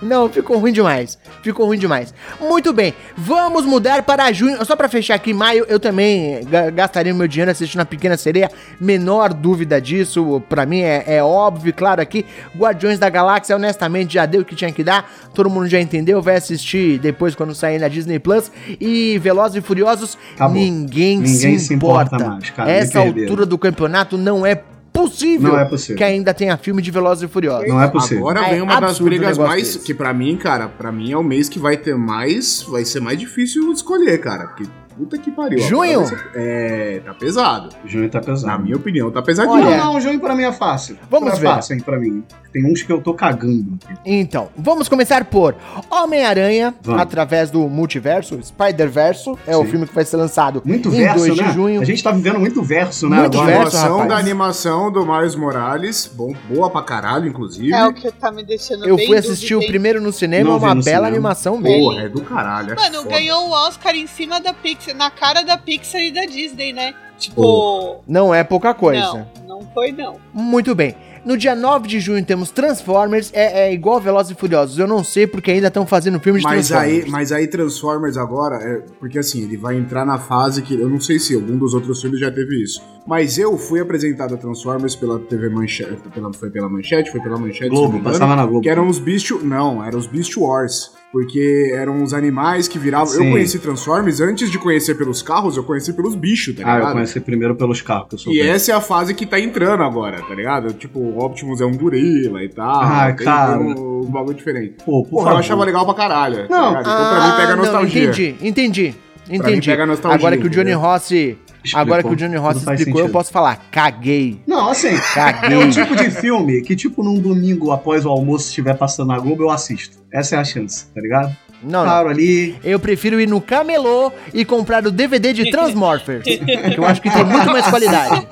Não, 0.00 0.28
ficou 0.28 0.58
ruim 0.58 0.72
demais. 0.72 1.18
Ficou 1.42 1.66
ruim 1.66 1.78
demais. 1.78 2.14
Muito 2.40 2.72
bem, 2.72 2.94
vamos 3.16 3.64
mudar 3.64 4.02
para 4.02 4.30
junho. 4.32 4.64
Só 4.64 4.76
pra 4.76 4.88
fechar 4.88 5.14
aqui, 5.14 5.34
maio, 5.34 5.64
eu 5.68 5.80
também 5.80 6.44
ga- 6.44 6.70
gastaria 6.70 7.12
o 7.12 7.16
meu 7.16 7.26
dinheiro 7.26 7.50
assistindo 7.50 7.80
a 7.80 7.84
Pequena 7.84 8.16
Sereia. 8.16 8.50
Menor 8.80 9.34
dúvida 9.34 9.80
disso. 9.80 10.42
Pra 10.48 10.64
mim 10.64 10.80
é, 10.80 11.04
é 11.06 11.22
óbvio, 11.22 11.72
claro 11.74 12.00
aqui. 12.00 12.24
Guardiões 12.56 12.98
da 12.98 13.08
Galáxia, 13.10 13.56
honestamente, 13.56 14.14
já 14.14 14.24
deu 14.26 14.42
o 14.42 14.44
que 14.44 14.54
tinha 14.54 14.72
que 14.72 14.84
dar. 14.84 15.10
Todo 15.34 15.50
mundo 15.50 15.66
já 15.66 15.80
entendeu. 15.80 16.22
Vai 16.22 16.36
assistir 16.36 16.98
depois 16.98 17.34
quando 17.34 17.54
sair 17.54 17.78
na 17.80 17.88
Disney 17.88 18.18
Plus. 18.18 18.52
E 18.80 19.18
Velozes 19.18 19.56
e 19.56 19.60
Furiosos, 19.60 20.16
Acabou. 20.34 20.54
ninguém, 20.54 21.16
Ninguém 21.18 21.58
se 21.58 21.66
se 21.66 21.74
importa. 21.74 22.14
importa 22.16 22.30
mais, 22.30 22.50
cara, 22.50 22.70
Essa 22.70 23.00
altura 23.00 23.44
do 23.44 23.58
campeonato 23.58 24.16
não 24.16 24.46
é 24.46 24.60
possível, 25.02 25.52
Não 25.52 25.58
é 25.60 25.64
possível. 25.64 25.96
que 25.96 26.04
ainda 26.04 26.32
tenha 26.34 26.56
filme 26.56 26.82
de 26.82 26.90
Velozes 26.90 27.24
e 27.24 27.28
Furiosos. 27.28 27.68
Não 27.68 27.80
é 27.80 27.88
possível. 27.88 28.28
Agora 28.28 28.46
É 28.46 28.50
vem 28.52 28.62
uma 28.62 28.80
das 28.80 28.98
brigas 28.98 29.38
mais. 29.38 29.62
desse. 29.74 29.78
Que 29.80 29.94
pra 29.94 30.12
mim, 30.12 30.36
cara, 30.36 30.68
pra 30.68 30.90
mim 30.92 31.12
é 31.12 31.16
o 31.16 31.22
mês 31.22 31.48
que 31.48 31.58
vai 31.58 31.76
ter 31.76 31.96
mais. 31.96 32.62
Vai 32.62 32.84
ser 32.84 33.00
mais 33.00 33.18
difícil 33.18 33.70
escolher, 33.72 34.18
cara. 34.20 34.46
Porque 34.48 34.64
puta 34.98 35.16
que 35.16 35.30
pariu. 35.30 35.58
Junho? 35.60 36.02
É, 36.34 37.00
tá 37.04 37.14
pesado. 37.14 37.68
Junho 37.84 38.10
tá 38.10 38.20
pesado. 38.20 38.46
Na 38.52 38.58
minha 38.58 38.76
opinião, 38.76 39.10
tá 39.10 39.22
pesadinho. 39.22 39.54
Olha, 39.66 39.76
Não, 39.76 39.94
não, 39.94 40.00
junho 40.00 40.18
pra 40.20 40.34
mim 40.34 40.42
é 40.42 40.52
fácil. 40.52 40.98
Vamos 41.10 41.32
é 41.34 41.36
ver. 41.36 41.46
fácil, 41.46 41.74
hein, 41.76 41.80
pra 41.80 41.98
mim. 41.98 42.24
Tem 42.52 42.64
uns 42.64 42.82
que 42.82 42.90
eu 42.92 43.00
tô 43.00 43.14
cagando. 43.14 43.78
aqui. 43.84 43.98
Então, 44.04 44.48
vamos 44.56 44.88
começar 44.88 45.24
por 45.26 45.54
Homem-Aranha, 45.90 46.74
através 46.98 47.50
do 47.50 47.68
multiverso, 47.68 48.38
Spider-Verso, 48.42 49.38
é 49.46 49.56
o 49.56 49.62
Sim. 49.64 49.70
filme 49.70 49.86
que 49.86 49.94
vai 49.94 50.04
ser 50.04 50.16
lançado 50.16 50.62
Muito 50.64 50.88
em 50.88 50.92
verso, 50.92 51.26
2 51.26 51.36
né? 51.36 51.44
de 51.48 51.52
junho. 51.52 51.80
A 51.80 51.84
gente 51.84 52.02
tá 52.02 52.10
vivendo 52.10 52.38
muito 52.38 52.62
verso, 52.62 53.08
né? 53.08 53.20
Muito 53.20 53.38
A 53.38 53.44
verso. 53.44 53.60
animação 53.76 53.92
rapaz. 53.92 54.08
da 54.08 54.16
animação 54.16 54.90
do 54.92 55.04
Miles 55.06 55.34
Morales, 55.34 56.10
bom, 56.14 56.32
boa 56.48 56.70
pra 56.70 56.82
caralho, 56.82 57.28
inclusive. 57.28 57.72
É 57.72 57.86
o 57.86 57.92
que 57.92 58.10
tá 58.10 58.30
me 58.32 58.42
deixando 58.42 58.86
Eu 58.88 58.96
bem 58.96 59.06
fui 59.06 59.18
assistir 59.18 59.54
o 59.54 59.66
primeiro 59.66 60.00
no 60.00 60.12
cinema, 60.12 60.50
Não 60.50 60.56
uma 60.58 60.68
bela 60.74 60.82
cinema. 60.82 61.06
animação 61.06 61.58
mesmo. 61.58 61.90
Porra, 61.90 62.02
é 62.04 62.08
do 62.08 62.22
caralho. 62.22 62.72
é 62.72 62.76
Mano, 62.76 62.98
foda. 63.02 63.08
ganhou 63.10 63.48
o 63.48 63.50
Oscar 63.50 63.94
em 63.94 64.06
cima 64.06 64.40
da 64.40 64.52
Pixar, 64.88 64.96
na 64.96 65.10
cara 65.10 65.42
da 65.42 65.58
Pixar 65.58 66.00
e 66.00 66.10
da 66.10 66.24
Disney, 66.24 66.72
né? 66.72 66.94
Tipo. 67.18 68.02
Não 68.06 68.34
é 68.34 68.44
pouca 68.44 68.72
coisa. 68.74 69.26
Não, 69.44 69.60
não 69.60 69.68
foi 69.72 69.92
não. 69.92 70.16
Muito 70.32 70.74
bem. 70.74 70.94
No 71.24 71.36
dia 71.36 71.54
9 71.54 71.88
de 71.88 72.00
junho 72.00 72.24
temos 72.24 72.50
Transformers, 72.50 73.30
é, 73.34 73.68
é 73.68 73.72
igual 73.72 74.00
Velozes 74.00 74.32
e 74.32 74.34
Furiosos. 74.34 74.78
Eu 74.78 74.86
não 74.86 75.02
sei 75.02 75.26
porque 75.26 75.50
ainda 75.50 75.66
estão 75.66 75.84
fazendo 75.84 76.18
filme 76.20 76.38
de 76.38 76.44
Mas 76.44 76.68
Transformers. 76.68 77.04
aí, 77.04 77.10
mas 77.10 77.32
aí 77.32 77.46
Transformers 77.48 78.16
agora, 78.16 78.56
é, 78.56 78.84
porque 78.98 79.18
assim, 79.18 79.42
ele 79.42 79.56
vai 79.56 79.76
entrar 79.76 80.06
na 80.06 80.18
fase 80.18 80.62
que. 80.62 80.74
Eu 80.74 80.88
não 80.88 81.00
sei 81.00 81.18
se 81.18 81.34
algum 81.34 81.58
dos 81.58 81.74
outros 81.74 82.00
filmes 82.00 82.20
já 82.20 82.30
teve 82.30 82.62
isso. 82.62 82.80
Mas 83.06 83.36
eu 83.36 83.58
fui 83.58 83.80
apresentado 83.80 84.34
a 84.34 84.38
Transformers 84.38 84.94
pela 84.94 85.18
TV 85.18 85.48
Manchete. 85.48 86.08
Pela, 86.14 86.32
foi 86.32 86.50
pela 86.50 86.68
Manchete? 86.68 87.10
Foi 87.10 87.20
pela 87.20 87.36
Manchete, 87.36 87.68
Globo, 87.68 88.00
passava 88.00 88.36
na 88.36 88.46
Globo. 88.46 88.62
Que 88.62 88.68
eram 88.68 88.88
os 88.88 88.98
Beast. 88.98 89.30
Não, 89.42 89.84
eram 89.84 89.98
os 89.98 90.06
Beast 90.06 90.36
Wars. 90.36 90.92
Porque 91.10 91.72
eram 91.74 92.02
os 92.02 92.12
animais 92.12 92.68
que 92.68 92.78
viravam. 92.78 93.12
Eu 93.14 93.20
Sim. 93.22 93.30
conheci 93.30 93.58
Transformers 93.58 94.20
antes 94.20 94.50
de 94.50 94.58
conhecer 94.58 94.94
pelos 94.94 95.22
carros, 95.22 95.56
eu 95.56 95.64
conheci 95.64 95.94
pelos 95.94 96.14
bichos, 96.14 96.54
tá 96.54 96.62
Ah, 96.64 96.74
ligado? 96.74 96.88
eu 96.88 96.92
conheci 96.96 97.20
primeiro 97.20 97.54
pelos 97.56 97.80
carros, 97.80 98.08
que 98.10 98.14
eu 98.16 98.18
sou 98.18 98.32
E 98.32 98.38
velho. 98.40 98.50
essa 98.50 98.72
é 98.72 98.74
a 98.74 98.80
fase 98.80 99.14
que 99.14 99.24
tá 99.24 99.40
entrando 99.40 99.82
agora, 99.82 100.20
tá 100.20 100.34
ligado? 100.34 100.72
Tipo, 100.74 100.98
o 101.00 101.18
Optimus 101.24 101.62
é 101.62 101.64
um 101.64 101.74
gorila 101.74 102.44
e 102.44 102.48
tal. 102.50 102.82
Ah, 102.82 103.06
tem, 103.16 103.24
cara. 103.24 103.56
tem 103.58 103.66
um, 103.74 104.00
um 104.02 104.10
bagulho 104.10 104.36
diferente. 104.36 104.74
Pô, 104.84 105.02
por 105.02 105.08
Porra, 105.10 105.22
eu 105.22 105.26
favor. 105.28 105.40
achava 105.40 105.64
legal 105.64 105.84
pra 105.86 105.94
caralho. 105.94 106.46
tá 106.46 106.54
Não. 106.54 106.68
ligado? 106.68 106.80
então 106.82 107.08
pra 107.08 107.26
mim 107.26 107.36
pega 107.36 107.42
Ah, 107.52 107.56
não, 107.56 107.62
nostalgia. 107.64 108.02
entendi, 108.04 108.34
entendi. 108.42 108.94
mim 109.28 109.36
Entendi. 109.36 109.70
pega 109.70 109.86
nostalgia, 109.86 110.18
Agora 110.18 110.36
que 110.36 110.46
o 110.46 110.50
Johnny 110.50 110.70
entendeu? 110.72 110.80
Rossi. 110.80 111.38
Explicou, 111.64 111.80
Agora 111.80 112.02
que 112.02 112.08
o 112.08 112.16
Johnny 112.16 112.36
faz 112.38 112.56
explicou, 112.56 112.78
eu 112.78 112.84
sentido. 113.06 113.12
posso 113.12 113.30
falar. 113.32 113.56
Caguei. 113.70 114.40
Não, 114.46 114.70
assim, 114.70 114.96
Caguei. 115.14 115.54
é 115.54 115.58
um 115.58 115.70
tipo 115.70 115.94
de 115.96 116.10
filme 116.10 116.62
que, 116.62 116.74
tipo, 116.76 117.02
num 117.02 117.18
domingo 117.18 117.72
após 117.72 118.04
o 118.06 118.08
almoço 118.08 118.46
estiver 118.48 118.74
passando 118.76 119.08
na 119.08 119.18
Globo, 119.18 119.42
eu 119.44 119.50
assisto. 119.50 119.98
Essa 120.12 120.36
é 120.36 120.38
a 120.38 120.44
chance, 120.44 120.86
tá 120.94 121.00
ligado? 121.00 121.36
Não, 121.62 121.84
não. 121.84 122.08
ali. 122.08 122.56
Eu 122.62 122.78
prefiro 122.78 123.20
ir 123.20 123.26
no 123.28 123.40
camelô 123.40 124.12
e 124.32 124.44
comprar 124.44 124.86
o 124.86 124.90
DVD 124.90 125.32
de 125.32 125.50
Transmorphers, 125.50 126.22
que 126.24 126.40
eu 126.76 126.84
acho 126.84 127.02
que 127.02 127.10
tem 127.10 127.24
muito 127.24 127.50
mais 127.50 127.66
qualidade. 127.66 128.26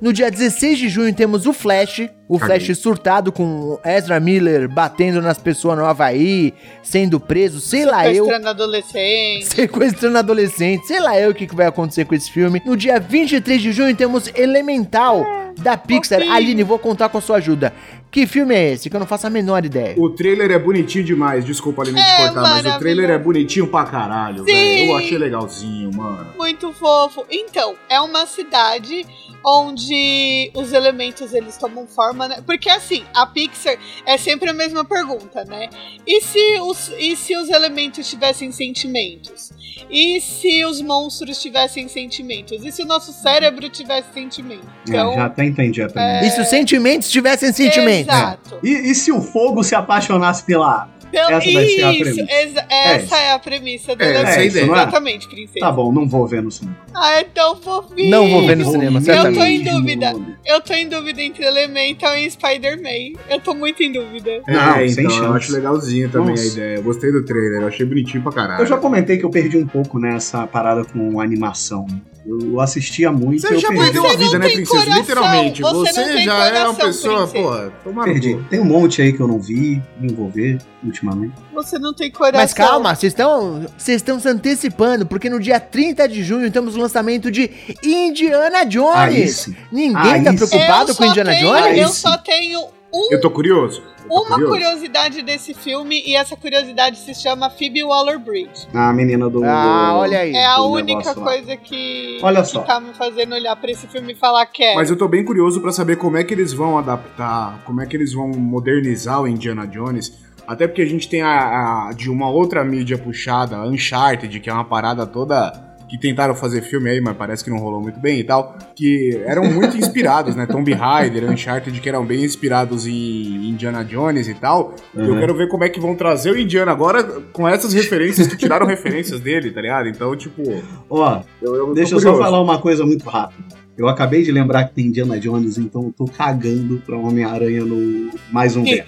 No 0.00 0.12
dia 0.12 0.30
16 0.30 0.78
de 0.78 0.88
junho 0.88 1.12
temos 1.14 1.46
o 1.46 1.52
Flash, 1.52 2.08
o 2.28 2.38
Caguei. 2.38 2.60
Flash 2.60 2.78
surtado 2.78 3.32
com 3.32 3.78
Ezra 3.84 4.20
Miller 4.20 4.68
batendo 4.68 5.20
nas 5.20 5.38
pessoas 5.38 5.76
no 5.76 5.84
Havaí, 5.84 6.54
sendo 6.82 7.18
preso, 7.18 7.60
sei 7.60 7.84
lá 7.84 8.06
eu. 8.08 8.24
Sequestrando 8.24 8.48
adolescente. 8.48 9.44
Sequestrando 9.46 10.18
adolescente, 10.18 10.86
sei 10.86 11.00
lá 11.00 11.18
eu 11.18 11.30
o 11.30 11.34
que, 11.34 11.46
que 11.46 11.54
vai 11.54 11.66
acontecer 11.66 12.04
com 12.04 12.14
esse 12.14 12.30
filme. 12.30 12.62
No 12.64 12.76
dia 12.76 12.98
23 13.00 13.60
de 13.60 13.72
junho 13.72 13.94
temos 13.94 14.30
Elemental, 14.34 15.24
da 15.58 15.76
Pixar. 15.76 16.20
fofinho. 16.20 16.34
Aline, 16.34 16.62
vou 16.62 16.78
contar 16.78 17.08
com 17.08 17.18
a 17.18 17.20
sua 17.20 17.36
ajuda. 17.38 17.72
Que 18.10 18.26
filme 18.26 18.54
é 18.54 18.72
esse? 18.72 18.88
Que 18.88 18.96
eu 18.96 19.00
não 19.00 19.06
faço 19.06 19.26
a 19.26 19.30
menor 19.30 19.64
ideia. 19.64 19.94
O 19.98 20.10
trailer 20.10 20.50
é 20.50 20.58
bonitinho 20.58 21.04
demais, 21.04 21.44
desculpa 21.44 21.82
Aline 21.82 22.00
te 22.00 22.06
É 22.10 22.16
cortar, 22.24 22.42
mas 22.42 22.66
o 22.66 22.78
trailer 22.78 23.10
é 23.10 23.18
bonitinho 23.18 23.66
pra 23.66 23.84
caralho, 23.84 24.44
velho. 24.44 24.90
Eu 24.90 24.96
achei 24.96 25.18
legalzinho, 25.18 25.90
mano. 25.94 26.32
Muito 26.36 26.72
fofo. 26.72 27.26
Então, 27.30 27.74
é 27.88 28.00
uma 28.00 28.24
cidade 28.26 29.06
onde 29.44 30.50
os 30.54 30.72
elementos 30.72 31.32
eles 31.32 31.56
tomam 31.56 31.86
forma, 31.86 32.28
né? 32.28 32.42
Porque 32.44 32.68
assim, 32.68 33.04
a 33.14 33.26
Pixar 33.26 33.76
é 34.04 34.16
sempre 34.16 34.50
a 34.50 34.52
mesma 34.52 34.84
pergunta, 34.84 35.44
né? 35.44 35.68
E 36.06 36.20
se 36.20 36.60
os, 36.60 36.90
e 36.98 37.16
se 37.16 37.36
os 37.36 37.48
elementos 37.48 38.08
tivessem 38.08 38.50
sentimentos? 38.52 39.50
E 39.90 40.20
se 40.20 40.64
os 40.64 40.80
monstros 40.82 41.40
tivessem 41.40 41.88
sentimentos? 41.88 42.64
E 42.64 42.72
se 42.72 42.82
o 42.82 42.86
nosso 42.86 43.12
cérebro 43.12 43.68
tivesse 43.68 44.12
sentimento? 44.12 44.66
É, 44.88 44.92
já 44.92 45.24
até 45.24 45.44
entendi 45.44 45.82
a 45.82 45.88
premissa. 45.88 46.26
E 46.26 46.30
se 46.30 46.40
os 46.40 46.48
sentimentos 46.48 47.10
tivessem 47.10 47.52
sentimentos? 47.52 48.14
Exato. 48.14 48.58
E, 48.62 48.90
e 48.90 48.94
se 48.94 49.10
o 49.12 49.22
fogo 49.22 49.62
se 49.62 49.74
apaixonasse 49.74 50.44
pela 50.44 50.82
água? 50.82 50.97
Então, 51.10 51.30
Essa 51.30 51.52
vai 51.52 51.66
ser 51.66 51.82
a 51.84 51.92
isso, 51.92 52.02
premissa. 52.04 52.32
exa- 52.42 52.66
essa 52.70 53.16
é 53.16 53.32
a 53.32 53.38
premissa 53.38 53.96
do 53.96 54.02
É, 54.02 54.12
essa 54.22 54.30
é 54.32 54.38
a 54.40 54.44
ideia. 54.44 54.64
Exatamente, 54.64 55.28
princesa. 55.28 55.60
Tá 55.60 55.72
bom, 55.72 55.90
não 55.92 56.06
vou 56.08 56.26
ver 56.26 56.42
no 56.42 56.50
cinema. 56.50 56.76
Ah, 56.94 57.12
é 57.20 57.24
tão 57.24 57.56
fofinho. 57.56 58.10
Não 58.10 58.28
vou 58.28 58.46
ver 58.46 58.56
no 58.56 58.70
cinema, 58.70 58.98
Eu 58.98 59.02
certamente. 59.04 59.38
tô 59.38 59.44
em 59.44 59.62
dúvida. 59.62 60.14
Eu 60.44 60.60
tô 60.60 60.74
em 60.74 60.88
dúvida 60.88 61.22
entre 61.22 61.44
Elemental 61.44 62.16
e 62.16 62.30
Spider-Man. 62.30 63.18
Eu 63.30 63.40
tô 63.40 63.54
muito 63.54 63.82
em 63.82 63.92
dúvida. 63.92 64.42
Não, 64.46 64.74
é, 64.76 64.88
sem 64.88 65.04
então, 65.04 65.16
chance. 65.16 65.26
eu 65.28 65.34
acho 65.34 65.52
legalzinho 65.52 66.10
também 66.10 66.30
Nossa. 66.30 66.42
a 66.42 66.46
ideia. 66.46 66.76
Eu 66.76 66.82
gostei 66.82 67.10
do 67.12 67.24
trailer, 67.24 67.62
eu 67.62 67.68
achei 67.68 67.86
bonitinho 67.86 68.22
pra 68.22 68.32
caralho. 68.32 68.62
Eu 68.62 68.66
já 68.66 68.76
comentei 68.76 69.16
que 69.18 69.24
eu 69.24 69.30
perdi 69.30 69.56
um 69.56 69.66
pouco 69.66 69.98
nessa 69.98 70.46
parada 70.46 70.84
com 70.84 71.20
animação. 71.20 71.86
Eu 72.28 72.60
assistia 72.60 73.10
muito 73.10 73.38
e 73.38 73.40
Você 73.40 73.54
eu 73.54 73.58
já 73.58 73.68
perdi. 73.68 73.84
perdeu 73.84 74.06
a 74.06 74.16
vida, 74.16 74.38
né, 74.38 74.48
princesa? 74.50 74.68
coração, 74.84 74.94
Literalmente. 75.00 75.62
você 75.62 75.92
Você, 75.92 76.18
já 76.22 76.44
é 76.48 76.64
uma 76.64 76.74
pessoa, 76.74 77.26
princesa. 77.26 77.70
porra, 77.82 78.04
Perdi. 78.04 78.34
cu. 78.34 78.42
Tem 78.50 78.60
um 78.60 78.64
monte 78.64 79.00
aí 79.00 79.12
que 79.14 79.20
eu 79.20 79.26
não 79.26 79.40
vi, 79.40 79.80
me 79.98 80.12
envolver 80.12 80.58
ultimamente. 80.84 81.32
Você 81.54 81.78
não 81.78 81.94
tem 81.94 82.10
coração. 82.10 82.40
Mas 82.40 82.52
calma, 82.52 82.94
vocês 82.94 83.12
estão 83.12 83.66
vocês 83.78 83.96
estão 83.96 84.20
se 84.20 84.28
antecipando, 84.28 85.06
porque 85.06 85.30
no 85.30 85.40
dia 85.40 85.58
30 85.58 86.06
de 86.06 86.22
junho 86.22 86.50
temos 86.50 86.76
o 86.76 86.78
lançamento 86.80 87.30
de 87.30 87.50
Indiana 87.82 88.58
Aí 88.58 88.68
Jones. 88.68 89.36
sim. 89.36 89.56
Ninguém 89.72 90.12
Aí 90.12 90.22
tá 90.24 90.32
preocupado 90.34 90.90
Eu 90.90 90.94
com 90.96 91.04
Indiana 91.06 91.30
tenho- 91.30 91.46
Jones? 91.48 91.64
Aí 91.64 91.80
Eu 91.80 91.88
sim. 91.88 91.94
só 91.94 92.16
tenho 92.18 92.60
um- 92.92 93.12
Eu 93.12 93.20
tô 93.20 93.30
curioso. 93.30 93.82
eu 94.02 94.08
tô 94.08 94.14
uma 94.22 94.28
curioso. 94.30 94.52
curiosidade 94.52 95.22
desse 95.22 95.52
filme 95.54 96.02
e 96.06 96.16
essa 96.16 96.36
curiosidade 96.36 96.96
se 96.98 97.14
chama 97.14 97.50
Phoebe 97.50 97.82
Waller-Bridge. 97.84 98.68
A 98.74 98.92
menina 98.92 99.28
do. 99.28 99.44
Ah, 99.44 99.90
do- 99.92 99.98
olha 99.98 100.20
aí. 100.20 100.32
É 100.34 100.46
a 100.46 100.62
única 100.62 100.98
negócio 100.98 101.20
lá. 101.20 101.26
coisa 101.26 101.56
que, 101.56 102.18
Olha 102.22 102.42
que 102.42 102.48
só. 102.48 102.62
tá 102.62 102.80
me 102.80 102.94
fazendo 102.94 103.34
olhar 103.34 103.54
pra 103.56 103.70
esse 103.70 103.86
filme 103.86 104.12
e 104.12 104.16
falar 104.16 104.46
que 104.46 104.62
é. 104.64 104.74
Mas 104.74 104.90
eu 104.90 104.96
tô 104.96 105.06
bem 105.08 105.24
curioso 105.24 105.60
pra 105.60 105.72
saber 105.72 105.96
como 105.96 106.16
é 106.16 106.24
que 106.24 106.32
eles 106.32 106.52
vão 106.52 106.78
adaptar, 106.78 107.62
como 107.64 107.80
é 107.80 107.86
que 107.86 107.96
eles 107.96 108.12
vão 108.12 108.28
modernizar 108.28 109.20
o 109.22 109.28
Indiana 109.28 109.66
Jones. 109.66 110.12
Até 110.46 110.66
porque 110.66 110.80
a 110.80 110.86
gente 110.86 111.08
tem 111.10 111.20
a, 111.20 111.88
a- 111.88 111.92
de 111.92 112.08
uma 112.10 112.30
outra 112.30 112.64
mídia 112.64 112.96
puxada, 112.96 113.56
a 113.56 113.66
Uncharted, 113.68 114.40
que 114.40 114.48
é 114.48 114.52
uma 114.52 114.64
parada 114.64 115.06
toda 115.06 115.67
que 115.88 115.98
tentaram 115.98 116.34
fazer 116.34 116.62
filme 116.62 116.90
aí, 116.90 117.00
mas 117.00 117.16
parece 117.16 117.42
que 117.42 117.50
não 117.50 117.58
rolou 117.58 117.80
muito 117.80 117.98
bem 117.98 118.20
e 118.20 118.24
tal, 118.24 118.56
que 118.76 119.20
eram 119.26 119.44
muito 119.44 119.76
inspirados, 119.76 120.36
né? 120.36 120.46
Tomb 120.46 120.72
Raider, 120.72 121.30
Uncharted, 121.30 121.80
que 121.80 121.88
eram 121.88 122.04
bem 122.04 122.24
inspirados 122.24 122.86
em 122.86 123.48
Indiana 123.48 123.84
Jones 123.84 124.28
e 124.28 124.34
tal. 124.34 124.74
Eu 124.94 125.14
Uhum. 125.14 125.18
quero 125.18 125.34
ver 125.34 125.48
como 125.48 125.64
é 125.64 125.68
que 125.68 125.80
vão 125.80 125.94
trazer 125.94 126.30
o 126.32 126.38
Indiana 126.38 126.72
agora 126.72 127.02
com 127.32 127.48
essas 127.48 127.72
referências 127.72 128.26
que 128.26 128.36
tiraram 128.36 128.66
referências 128.68 129.20
dele, 129.20 129.50
tá 129.50 129.60
ligado? 129.60 129.88
Então, 129.88 130.14
tipo, 130.16 130.42
Ó, 130.90 131.22
eu, 131.40 131.54
eu 131.54 131.74
deixa 131.74 131.94
eu 131.94 132.00
só 132.00 132.16
falar 132.16 132.40
uma 132.40 132.58
coisa 132.58 132.84
muito 132.84 133.08
rápida. 133.08 133.67
Eu 133.78 133.86
acabei 133.86 134.24
de 134.24 134.32
lembrar 134.32 134.64
que 134.64 134.74
tem 134.74 134.86
Indiana 134.86 135.20
Jones, 135.20 135.56
então 135.56 135.84
eu 135.84 135.94
tô 135.96 136.04
cagando 136.06 136.82
pra 136.84 136.96
Homem-Aranha 136.96 137.64
no 137.64 138.10
mais 138.32 138.56
um 138.56 138.64
verso. 138.64 138.84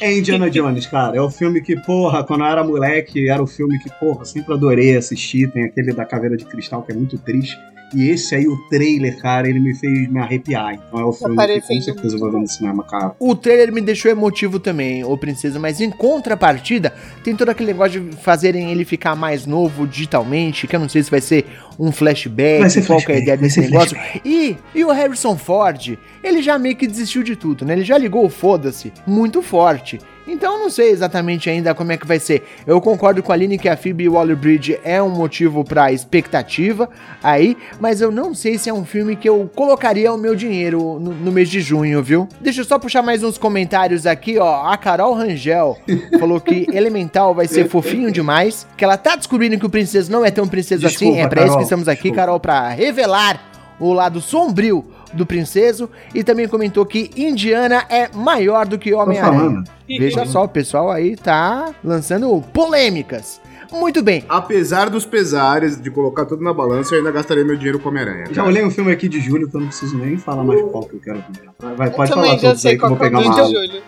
É 0.00 0.18
Indiana 0.18 0.50
Jones, 0.50 0.84
cara. 0.84 1.16
É 1.16 1.20
o 1.20 1.30
filme 1.30 1.62
que, 1.62 1.76
porra, 1.76 2.24
quando 2.24 2.40
eu 2.40 2.48
era 2.48 2.64
moleque, 2.64 3.28
era 3.28 3.40
o 3.40 3.46
filme 3.46 3.78
que, 3.78 3.88
porra, 4.00 4.24
sempre 4.24 4.52
adorei 4.52 4.96
assistir. 4.96 5.48
Tem 5.52 5.62
aquele 5.62 5.92
da 5.92 6.04
Caveira 6.04 6.36
de 6.36 6.44
Cristal 6.44 6.82
que 6.82 6.90
é 6.90 6.94
muito 6.94 7.16
triste. 7.18 7.56
E 7.94 8.08
esse 8.08 8.34
aí, 8.34 8.46
o 8.46 8.56
trailer, 8.68 9.18
cara, 9.18 9.48
ele 9.48 9.60
me 9.60 9.74
fez 9.74 10.08
me 10.08 10.18
arrepiar. 10.18 10.74
Então 10.74 11.00
é 11.00 11.04
o 11.04 11.12
filme 11.12 11.36
que 11.36 11.60
com 11.60 11.80
certeza 11.80 12.16
eu 12.16 12.20
vou 12.20 12.32
ver 12.32 12.38
no 12.38 12.48
cinema, 12.48 12.84
cara. 12.84 13.14
O 13.18 13.34
trailer 13.34 13.72
me 13.72 13.80
deixou 13.80 14.10
emotivo 14.10 14.58
também, 14.58 15.04
ô 15.04 15.16
princesa, 15.16 15.58
mas 15.58 15.80
em 15.80 15.90
contrapartida, 15.90 16.92
tem 17.22 17.34
todo 17.36 17.48
aquele 17.50 17.72
negócio 17.72 18.00
de 18.00 18.16
fazerem 18.16 18.70
ele 18.70 18.84
ficar 18.84 19.14
mais 19.14 19.46
novo 19.46 19.86
digitalmente, 19.86 20.66
que 20.66 20.74
eu 20.74 20.80
não 20.80 20.88
sei 20.88 21.02
se 21.02 21.10
vai 21.10 21.20
ser 21.20 21.46
um 21.78 21.90
flashback, 21.90 22.60
Vai 22.60 22.70
ser 22.70 22.86
qual 22.86 22.98
que 22.98 23.12
é 23.12 23.16
a 23.16 23.18
flashback, 23.18 23.22
ideia 23.22 23.36
desse 23.36 23.60
negócio. 23.60 23.96
E, 24.24 24.56
e 24.74 24.84
o 24.84 24.90
Harrison 24.90 25.36
Ford, 25.36 25.98
ele 26.22 26.42
já 26.42 26.58
meio 26.58 26.76
que 26.76 26.86
desistiu 26.86 27.22
de 27.22 27.36
tudo, 27.36 27.64
né? 27.64 27.74
Ele 27.74 27.84
já 27.84 27.98
ligou 27.98 28.24
o 28.24 28.28
foda-se 28.28 28.92
muito 29.06 29.42
forte. 29.42 29.98
Então 30.26 30.54
eu 30.54 30.58
não 30.60 30.70
sei 30.70 30.90
exatamente 30.90 31.50
ainda 31.50 31.74
como 31.74 31.92
é 31.92 31.96
que 31.96 32.06
vai 32.06 32.18
ser. 32.18 32.44
Eu 32.66 32.80
concordo 32.80 33.22
com 33.22 33.32
a 33.32 33.34
Aline 33.34 33.58
que 33.58 33.68
a 33.68 33.76
Phoebe 33.76 34.08
Waller-Bridge 34.08 34.78
é 34.84 35.02
um 35.02 35.10
motivo 35.10 35.64
pra 35.64 35.92
expectativa 35.92 36.88
aí, 37.22 37.56
mas 37.80 38.00
eu 38.00 38.10
não 38.10 38.34
sei 38.34 38.58
se 38.58 38.68
é 38.70 38.74
um 38.74 38.84
filme 38.84 39.16
que 39.16 39.28
eu 39.28 39.50
colocaria 39.54 40.12
o 40.12 40.18
meu 40.18 40.34
dinheiro 40.34 40.98
no, 41.00 41.12
no 41.12 41.32
mês 41.32 41.48
de 41.48 41.60
junho, 41.60 42.02
viu? 42.02 42.28
Deixa 42.40 42.60
eu 42.60 42.64
só 42.64 42.78
puxar 42.78 43.02
mais 43.02 43.22
uns 43.22 43.38
comentários 43.38 44.06
aqui, 44.06 44.38
ó. 44.38 44.66
A 44.66 44.76
Carol 44.76 45.14
Rangel 45.14 45.76
falou 46.18 46.40
que 46.40 46.66
Elemental 46.72 47.34
vai 47.34 47.48
ser 47.48 47.68
fofinho 47.68 48.10
demais, 48.10 48.66
que 48.76 48.84
ela 48.84 48.96
tá 48.96 49.16
descobrindo 49.16 49.58
que 49.58 49.66
o 49.66 49.70
princeso 49.70 50.10
não 50.10 50.24
é 50.24 50.30
tão 50.30 50.46
princesa 50.46 50.86
Desculpa, 50.86 51.14
assim. 51.14 51.22
É 51.22 51.28
pra 51.28 51.44
isso 51.44 51.56
que 51.56 51.62
estamos 51.62 51.88
aqui, 51.88 52.02
desculpa. 52.02 52.16
Carol, 52.16 52.40
pra 52.40 52.68
revelar 52.68 53.51
o 53.88 53.92
lado 53.92 54.20
sombrio 54.20 54.84
do 55.12 55.26
princeso 55.26 55.90
e 56.14 56.22
também 56.22 56.46
comentou 56.48 56.86
que 56.86 57.10
Indiana 57.16 57.84
é 57.88 58.08
maior 58.14 58.66
do 58.66 58.78
que 58.78 58.94
Homem-Aranha. 58.94 59.64
Veja 59.88 60.24
só, 60.24 60.44
o 60.44 60.48
pessoal 60.48 60.90
aí 60.90 61.16
tá 61.16 61.74
lançando 61.84 62.42
polêmicas. 62.52 63.40
Muito 63.72 64.02
bem. 64.02 64.22
Apesar 64.28 64.90
dos 64.90 65.06
pesares 65.06 65.80
de 65.80 65.90
colocar 65.90 66.26
tudo 66.26 66.44
na 66.44 66.52
balança, 66.52 66.94
eu 66.94 66.98
ainda 66.98 67.10
gastaria 67.10 67.42
meu 67.44 67.56
dinheiro 67.56 67.78
com 67.78 67.88
Homem-Aranha. 67.88 68.26
Já 68.30 68.44
olhei 68.44 68.62
um 68.64 68.70
filme 68.70 68.92
aqui 68.92 69.08
de 69.08 69.18
julho 69.20 69.48
que 69.48 69.56
eu 69.56 69.60
não 69.60 69.68
preciso 69.68 69.96
nem 69.98 70.16
falar 70.18 70.44
mais 70.44 70.60
qual 70.70 70.84
que 70.84 70.96
eu 70.96 71.00
quero 71.00 71.24
ver. 71.30 71.74
Vai, 71.76 71.88
Eu 71.88 71.92
pode 71.92 72.10
falar 72.12 72.34
já 72.36 72.38
todos 72.48 72.60
sei 72.60 72.72
aí 72.72 72.78
que 72.78 72.84
eu 72.84 72.88
qual 72.88 72.98
vou 72.98 73.06
é 73.06 73.08
o 73.08 73.10
pegar 73.10 73.20
uma 73.24 73.34
de 73.34 73.40
aula. 73.40 73.66
julho. 73.66 73.82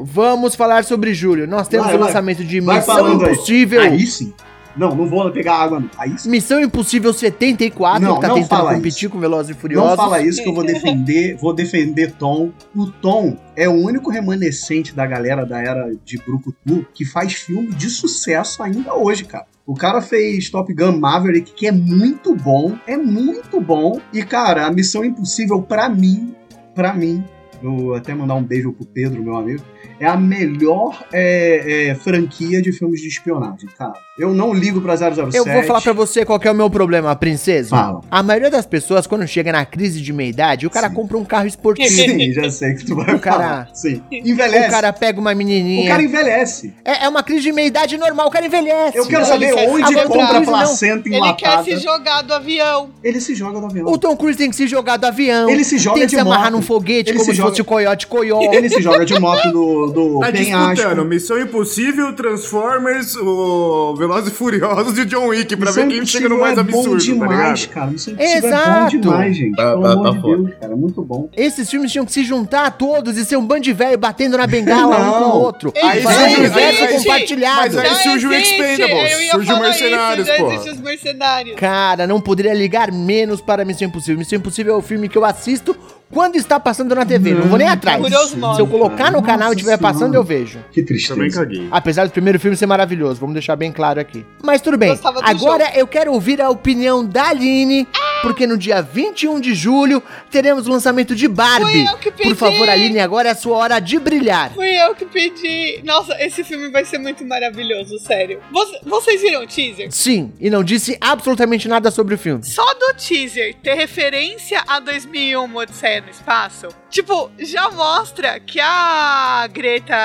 Vamos 0.00 0.54
falar 0.54 0.84
sobre 0.84 1.14
Júlio. 1.14 1.46
Nós 1.46 1.68
temos 1.68 1.86
Vai, 1.86 1.94
o 1.96 1.98
vai. 1.98 2.06
lançamento 2.08 2.44
de 2.44 2.60
Vai 2.60 2.76
Missão 2.78 2.94
falando 2.96 3.24
aí. 3.24 3.32
Impossível. 3.32 3.80
Aí 3.80 4.06
sim. 4.06 4.32
Não, 4.78 4.94
não 4.94 5.06
vou 5.06 5.30
pegar 5.30 5.56
água, 5.56 5.80
não. 5.80 5.90
Aí. 5.98 6.14
Missão 6.26 6.60
Impossível 6.60 7.12
74, 7.12 8.02
Não, 8.02 8.14
que 8.14 8.20
tá 8.20 8.28
não 8.28 8.34
tentando 8.36 8.74
competir 8.74 9.04
isso. 9.06 9.10
com 9.10 9.18
Velozes 9.18 9.56
e 9.56 9.58
Furiosos. 9.58 9.90
Não 9.90 9.96
fala 9.96 10.22
isso 10.22 10.42
que 10.42 10.48
eu 10.48 10.54
vou 10.54 10.64
defender, 10.64 11.36
vou 11.36 11.52
defender 11.52 12.12
Tom. 12.12 12.50
O 12.74 12.86
Tom 12.86 13.36
é 13.56 13.68
o 13.68 13.72
único 13.72 14.10
remanescente 14.10 14.94
da 14.94 15.04
galera 15.04 15.44
da 15.44 15.58
era 15.60 15.92
de 16.04 16.16
Brucutu 16.18 16.86
que 16.94 17.04
faz 17.04 17.34
filme 17.34 17.68
de 17.74 17.90
sucesso 17.90 18.62
ainda 18.62 18.94
hoje, 18.94 19.24
cara. 19.24 19.46
O 19.66 19.74
cara 19.74 20.00
fez 20.00 20.48
Top 20.48 20.72
Gun 20.72 20.98
Maverick, 20.98 21.52
que 21.52 21.66
é 21.66 21.72
muito 21.72 22.34
bom, 22.34 22.74
é 22.86 22.96
muito 22.96 23.60
bom. 23.60 24.00
E, 24.14 24.22
cara, 24.22 24.66
a 24.66 24.70
Missão 24.70 25.04
Impossível, 25.04 25.60
pra 25.60 25.90
mim, 25.90 26.34
pra 26.74 26.94
mim, 26.94 27.22
vou 27.62 27.94
até 27.94 28.14
mandar 28.14 28.34
um 28.34 28.42
beijo 28.42 28.72
pro 28.72 28.86
Pedro, 28.86 29.22
meu 29.22 29.36
amigo, 29.36 29.62
é 30.00 30.06
a 30.06 30.16
melhor 30.16 31.04
é, 31.12 31.88
é, 31.90 31.94
franquia 31.94 32.60
de 32.62 32.72
filmes 32.72 33.00
de 33.00 33.08
espionagem, 33.08 33.68
cara. 33.76 33.92
Eu 34.18 34.34
não 34.34 34.52
ligo 34.52 34.80
pra 34.80 34.96
007. 34.96 35.36
Eu 35.36 35.44
vou 35.44 35.62
falar 35.62 35.80
pra 35.80 35.92
você 35.92 36.24
qual 36.24 36.40
que 36.40 36.48
é 36.48 36.50
o 36.50 36.54
meu 36.54 36.68
problema, 36.68 37.14
princesa. 37.14 37.70
Fala. 37.70 38.00
A 38.10 38.20
maioria 38.20 38.50
das 38.50 38.66
pessoas, 38.66 39.06
quando 39.06 39.24
chega 39.28 39.52
na 39.52 39.64
crise 39.64 40.00
de 40.00 40.12
meia-idade, 40.12 40.66
o 40.66 40.70
cara 40.70 40.88
Sim. 40.88 40.94
compra 40.96 41.16
um 41.18 41.24
carro 41.24 41.46
esportivo. 41.46 41.88
Sim, 41.94 42.32
já 42.32 42.50
sei 42.50 42.74
que 42.74 42.84
tu 42.84 42.96
vai 42.96 43.14
O 43.14 43.20
cara- 43.20 43.36
falar. 43.42 43.70
Sim. 43.74 44.02
Envelhece. 44.10 44.66
o 44.66 44.70
cara 44.70 44.92
pega 44.92 45.20
uma 45.20 45.32
O 45.32 45.36
menininha. 45.36 45.88
cara 45.88 46.02
envelhece. 46.02 46.74
É, 46.84 47.04
é 47.04 47.08
uma 47.08 47.22
crise 47.22 47.42
de 47.42 47.52
meia-idade 47.52 47.96
normal, 47.96 48.26
o 48.26 48.30
cara 48.30 48.44
envelhece. 48.46 48.98
Eu 48.98 49.06
quero 49.06 49.22
Ele 49.22 49.28
saber 49.30 49.52
onde 49.68 49.82
Agora, 49.84 50.08
compra 50.08 50.36
a 50.36 50.40
não. 50.40 50.44
placenta 50.46 51.08
Ele 51.08 51.10
quer 51.34 51.46
enlatada. 51.46 51.62
se 51.64 51.76
jogar 51.76 52.22
do 52.22 52.34
avião. 52.34 52.90
Ele 53.04 53.20
se 53.20 53.34
joga 53.36 53.60
do 53.60 53.66
avião. 53.66 53.86
O 53.86 53.96
Tom 53.98 54.16
Cruise 54.16 54.36
tem 54.36 54.50
que 54.50 54.56
se 54.56 54.66
jogar 54.66 54.96
do 54.96 55.06
avião. 55.06 55.48
Ele 55.48 55.62
se 55.62 55.78
joga 55.78 55.94
tem 55.94 56.02
que 56.06 56.10
de 56.10 56.16
se 56.16 56.20
amarrar 56.20 56.46
moto. 56.46 56.52
num 56.54 56.62
foguete 56.62 57.10
Ele 57.10 57.18
como 57.18 57.24
se 57.24 57.30
se 57.30 57.36
joga- 57.36 57.47
fosse 57.48 57.60
o 57.62 57.64
coiote 57.64 58.06
coió. 58.06 58.40
Ele 58.52 58.68
se 58.68 58.80
joga 58.82 59.04
de 59.04 59.18
moto 59.18 59.46
no, 59.48 59.86
do, 59.86 59.92
do 60.14 60.20
Tá 60.20 60.32
penhasco. 60.32 60.74
disputando 60.74 61.04
Missão 61.04 61.38
Impossível, 61.40 62.12
Transformers, 62.14 63.16
o 63.16 63.94
Velozes 63.96 64.32
e 64.32 64.34
Furiosos 64.34 64.96
e 64.98 65.02
o 65.02 65.06
John 65.06 65.26
Wick 65.28 65.56
pra 65.56 65.66
Missão 65.70 65.88
ver 65.88 65.94
quem 65.94 66.06
chega 66.06 66.28
no 66.28 66.36
Impossível 66.36 66.38
mais 66.38 66.58
é 66.58 66.62
bom 66.72 66.78
absurdo, 66.78 66.98
tá 66.98 67.26
demais, 67.26 67.60
ligado? 67.60 67.74
cara. 67.74 67.86
Missão 67.90 68.14
Impossível 68.14 68.34
é 68.34 68.46
Exato. 68.48 68.80
bom 68.80 69.00
demais, 69.00 69.36
gente. 69.36 69.56
Tá- 69.56 69.70
Pelo 69.70 69.82
tá- 69.82 69.92
amor 69.92 70.04
tá 70.04 70.10
de 70.10 70.20
foda. 70.20 70.36
Deus, 70.42 70.54
cara. 70.60 70.72
É 70.72 70.76
muito 70.76 71.02
bom. 71.02 71.28
Esses 71.36 71.70
filmes 71.70 71.92
tinham 71.92 72.04
que 72.06 72.12
se 72.12 72.24
juntar 72.24 72.70
todos 72.72 73.16
e 73.16 73.24
ser 73.24 73.36
um 73.36 73.44
bando 73.46 73.62
de 73.62 73.72
velho 73.72 73.98
batendo 73.98 74.36
na 74.38 74.46
bengala 74.46 74.96
um 74.98 75.12
com 75.24 75.38
o 75.38 75.40
outro. 75.42 75.72
Aí 75.82 76.02
surge- 76.02 76.18
um 76.18 76.38
universo 76.38 76.84
aí- 76.84 76.96
compartilhado. 76.98 77.56
mas 77.60 77.76
aí 77.76 77.94
surge 78.02 78.26
o 78.26 78.32
Expendables, 78.32 79.30
surge 79.30 79.52
o 79.52 79.58
Mercenários, 79.60 80.28
porra. 80.30 80.54
existe 80.54 80.70
os 80.70 80.80
mercenários. 80.80 81.56
Cara, 81.56 82.06
não 82.06 82.20
poderia 82.20 82.54
ligar 82.54 82.90
menos 82.92 83.40
para 83.40 83.64
Missão 83.64 83.88
Impossível. 83.88 84.18
Missão 84.18 84.38
Impossível 84.38 84.74
é 84.74 84.76
o 84.76 84.82
filme 84.82 85.08
que 85.08 85.16
eu 85.18 85.24
assisto 85.24 85.76
quando 86.10 86.36
está 86.36 86.58
passando 86.58 86.94
na 86.94 87.04
TV. 87.04 87.32
Não, 87.34 87.42
vou 87.42 87.58
nem 87.58 87.68
atrás. 87.68 88.00
Por 88.00 88.12
osmose. 88.12 88.56
Se 88.56 88.62
eu 88.62 88.66
colocar 88.66 89.10
no 89.12 89.22
canal 89.22 89.52
e 89.52 89.54
estiver 89.56 89.78
passando, 89.78 90.14
eu 90.14 90.24
vejo. 90.24 90.58
Que 90.72 90.82
Também 90.82 90.86
tristeza. 90.86 91.40
caguei. 91.40 91.68
Apesar 91.70 92.06
do 92.06 92.10
primeiro 92.12 92.40
filme 92.40 92.56
ser 92.56 92.66
maravilhoso, 92.66 93.20
vamos 93.20 93.34
deixar 93.34 93.56
bem 93.56 93.70
claro 93.72 94.00
aqui. 94.00 94.24
Mas 94.42 94.60
tudo 94.60 94.76
bem. 94.78 94.98
Agora 95.22 95.70
eu 95.74 95.86
quero 95.86 96.12
ouvir 96.12 96.40
a 96.40 96.48
opinião 96.48 97.04
da 97.04 97.28
Aline, 97.28 97.86
porque 98.22 98.46
no 98.46 98.56
dia 98.56 98.80
21 98.82 99.40
de 99.40 99.54
julho 99.54 100.02
teremos 100.30 100.66
o 100.66 100.70
lançamento 100.70 101.14
de 101.14 101.28
Barbie. 101.28 101.64
Fui 101.84 101.88
eu 101.92 101.98
que 101.98 102.10
pedi. 102.10 102.28
Por 102.30 102.36
favor, 102.36 102.68
Aline, 102.68 102.98
agora 103.00 103.28
é 103.28 103.32
a 103.32 103.36
sua 103.36 103.56
hora 103.58 103.78
de 103.80 103.98
brilhar. 103.98 104.50
Fui 104.54 104.68
eu 104.70 104.94
que 104.94 105.04
pedi. 105.04 105.80
Nossa, 105.84 106.16
esse 106.22 106.42
filme 106.42 106.70
vai 106.70 106.84
ser 106.84 106.98
muito 106.98 107.24
maravilhoso, 107.24 107.98
sério. 107.98 108.40
Voc- 108.50 108.80
vocês 108.84 109.20
viram 109.20 109.42
o 109.42 109.46
teaser? 109.46 109.88
Sim, 109.90 110.32
e 110.40 110.48
não 110.50 110.64
disse 110.64 110.96
absolutamente 111.00 111.68
nada 111.68 111.90
sobre 111.90 112.14
o 112.14 112.18
filme. 112.18 112.42
Só 112.44 112.64
do 112.74 112.94
teaser 112.96 113.54
ter 113.62 113.74
referência 113.74 114.62
a 114.66 114.80
2001 114.80 115.54
Odisseia 115.56 115.97
no 116.00 116.10
Espaço, 116.10 116.68
tipo, 116.90 117.30
já 117.38 117.70
mostra 117.70 118.38
que 118.40 118.60
a 118.60 119.46
Greta 119.50 119.96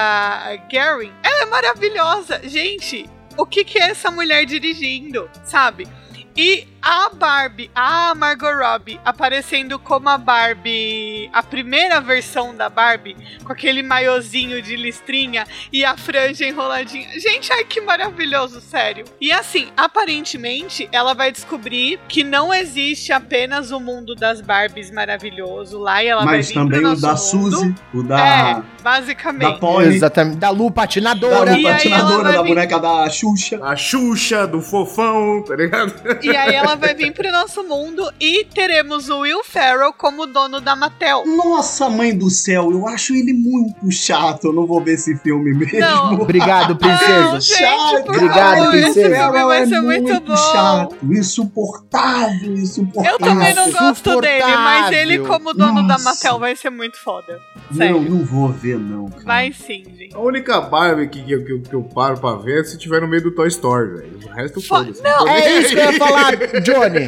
Gerwig, 0.72 1.14
ela 1.24 1.44
é 1.44 1.46
maravilhosa. 1.46 2.42
Gente, 2.44 3.10
o 3.38 3.46
que 3.46 3.64
que 3.64 3.80
é 3.80 3.90
essa 3.90 4.12
mulher 4.12 4.46
dirigindo, 4.46 5.30
sabe? 5.44 5.88
E 6.36 6.68
a 6.82 7.10
Barbie, 7.14 7.72
a 7.74 8.14
Margot 8.14 8.52
Robbie, 8.52 9.00
aparecendo 9.06 9.80
como 9.80 10.10
a 10.10 10.18
Barbie, 10.18 11.30
a 11.32 11.42
primeira 11.42 12.02
versão 12.02 12.54
da 12.54 12.68
Barbie, 12.68 13.16
com 13.44 13.54
aquele 13.54 13.82
maiozinho 13.82 14.62
de 14.62 14.76
listrinha 14.76 15.46
e 15.72 15.86
a 15.86 15.96
franja 15.96 16.46
enroladinha. 16.46 17.08
Gente, 17.20 17.54
ai 17.54 17.64
que 17.64 17.80
maravilhoso, 17.80 18.60
sério. 18.60 19.06
E 19.22 19.32
assim, 19.32 19.68
aparentemente, 19.78 20.90
ela 20.92 21.14
vai 21.14 21.32
descobrir 21.32 22.00
que 22.10 22.22
não 22.24 22.54
existe 22.54 23.14
apenas 23.14 23.72
o 23.72 23.80
mundo 23.80 24.14
das 24.14 24.42
Barbies 24.42 24.92
maravilhoso 24.92 25.80
lá 25.80 26.04
e 26.04 26.08
ela 26.08 26.26
vai 26.26 26.38
Mas 26.38 26.48
vir 26.50 26.54
também 26.56 26.82
pro 26.82 26.92
o 26.92 27.00
da 27.00 27.08
mundo. 27.10 27.18
Suzy, 27.18 27.76
o 27.94 28.04
da, 28.04 28.20
É, 28.20 28.54
da 28.56 28.64
basicamente. 28.82 29.60
Polly, 29.60 29.96
Exatamente. 29.96 30.38
Da 30.38 30.50
Lu 30.50 30.66
da 30.70 30.76
patinadora. 30.76 31.52
Lu 31.54 31.58
E 31.60 31.60
aí 31.60 31.64
ela 31.66 31.74
patinadora, 31.76 32.24
vai 32.24 32.34
da 32.34 32.42
vir- 32.42 32.48
boneca 32.50 32.80
da 32.80 33.10
Xuxa. 33.10 33.60
A 33.64 33.76
Xuxa, 33.78 34.46
do 34.46 34.60
fofão, 34.62 35.42
tá 35.48 35.56
ligado? 35.56 35.94
E 36.24 36.36
aí 36.36 36.56
ela 36.56 36.76
vai 36.76 36.94
vir 36.94 37.12
pro 37.14 37.30
nosso 37.32 37.64
mundo 37.64 38.10
e 38.20 38.46
teremos 38.46 39.10
o 39.10 39.20
Will 39.20 39.44
Ferrell 39.44 39.94
como 39.94 40.26
dono 40.26 40.60
da 40.62 40.76
Mattel. 40.76 41.24
Nossa, 41.26 41.90
mãe 41.90 42.16
do 42.18 42.30
céu, 42.30 42.72
eu 42.72 42.88
acho 42.88 43.14
ele 43.14 43.34
muito 43.34 43.92
chato. 43.92 44.46
Eu 44.48 44.54
não 44.54 44.66
vou 44.66 44.82
ver 44.82 44.94
esse 44.94 45.16
filme 45.18 45.54
mesmo. 45.54 45.80
Não. 45.80 46.14
Obrigado, 46.22 46.70
Não, 46.70 46.78
princesa. 46.78 47.40
gente, 47.40 48.04
por 48.06 48.16
Obrigado, 48.16 48.58
favor, 48.58 48.76
esse 48.76 48.84
princesa. 48.94 49.16
filme 49.16 49.44
vai 49.46 49.66
ser 49.66 49.82
muito 49.82 50.20
bom. 50.22 50.34
é 50.34 50.38
chato, 50.38 50.96
insuportável, 51.04 52.54
insuportável. 52.54 53.12
Eu 53.12 53.20
também 53.20 53.54
não 53.54 53.72
gosto 53.72 54.22
dele, 54.22 54.56
mas 54.56 54.92
ele 54.96 55.20
como 55.20 55.54
dono 55.54 55.82
da 55.88 55.94
Nossa. 55.94 56.04
Mattel 56.06 56.40
vai 56.40 56.56
ser 56.56 56.70
muito 56.70 56.98
foda. 57.04 57.40
Não, 57.72 57.78
Sério. 57.78 58.02
não 58.02 58.24
vou 58.26 58.50
ver, 58.50 58.78
não. 58.78 59.10
Cara. 59.10 59.24
Vai 59.24 59.52
sim, 59.54 59.84
gente. 59.98 60.16
A 60.16 60.20
única 60.20 60.62
Barbie 60.62 61.08
que, 61.08 61.22
que, 61.24 61.38
que, 61.40 61.52
eu- 61.52 61.62
que 61.62 61.74
eu 61.74 61.84
paro 61.84 62.18
pra 62.20 62.36
ver 62.36 62.62
é 62.62 62.64
se 62.64 62.78
tiver 62.78 63.02
no 63.02 63.08
meio 63.08 63.24
do 63.24 63.32
Toy 63.32 63.48
Story, 63.48 63.90
velho. 63.98 64.20
O 64.26 64.30
resto 64.30 64.62
Fo- 64.62 64.68
foda-se. 64.78 65.02
não, 65.02 65.26
nem 65.26 65.34
É 65.36 65.60
isso 65.60 65.70
que 65.70 65.76
eu 65.80 65.92
ia 65.92 65.94
falar, 65.98 66.13
Johnny. 66.62 67.08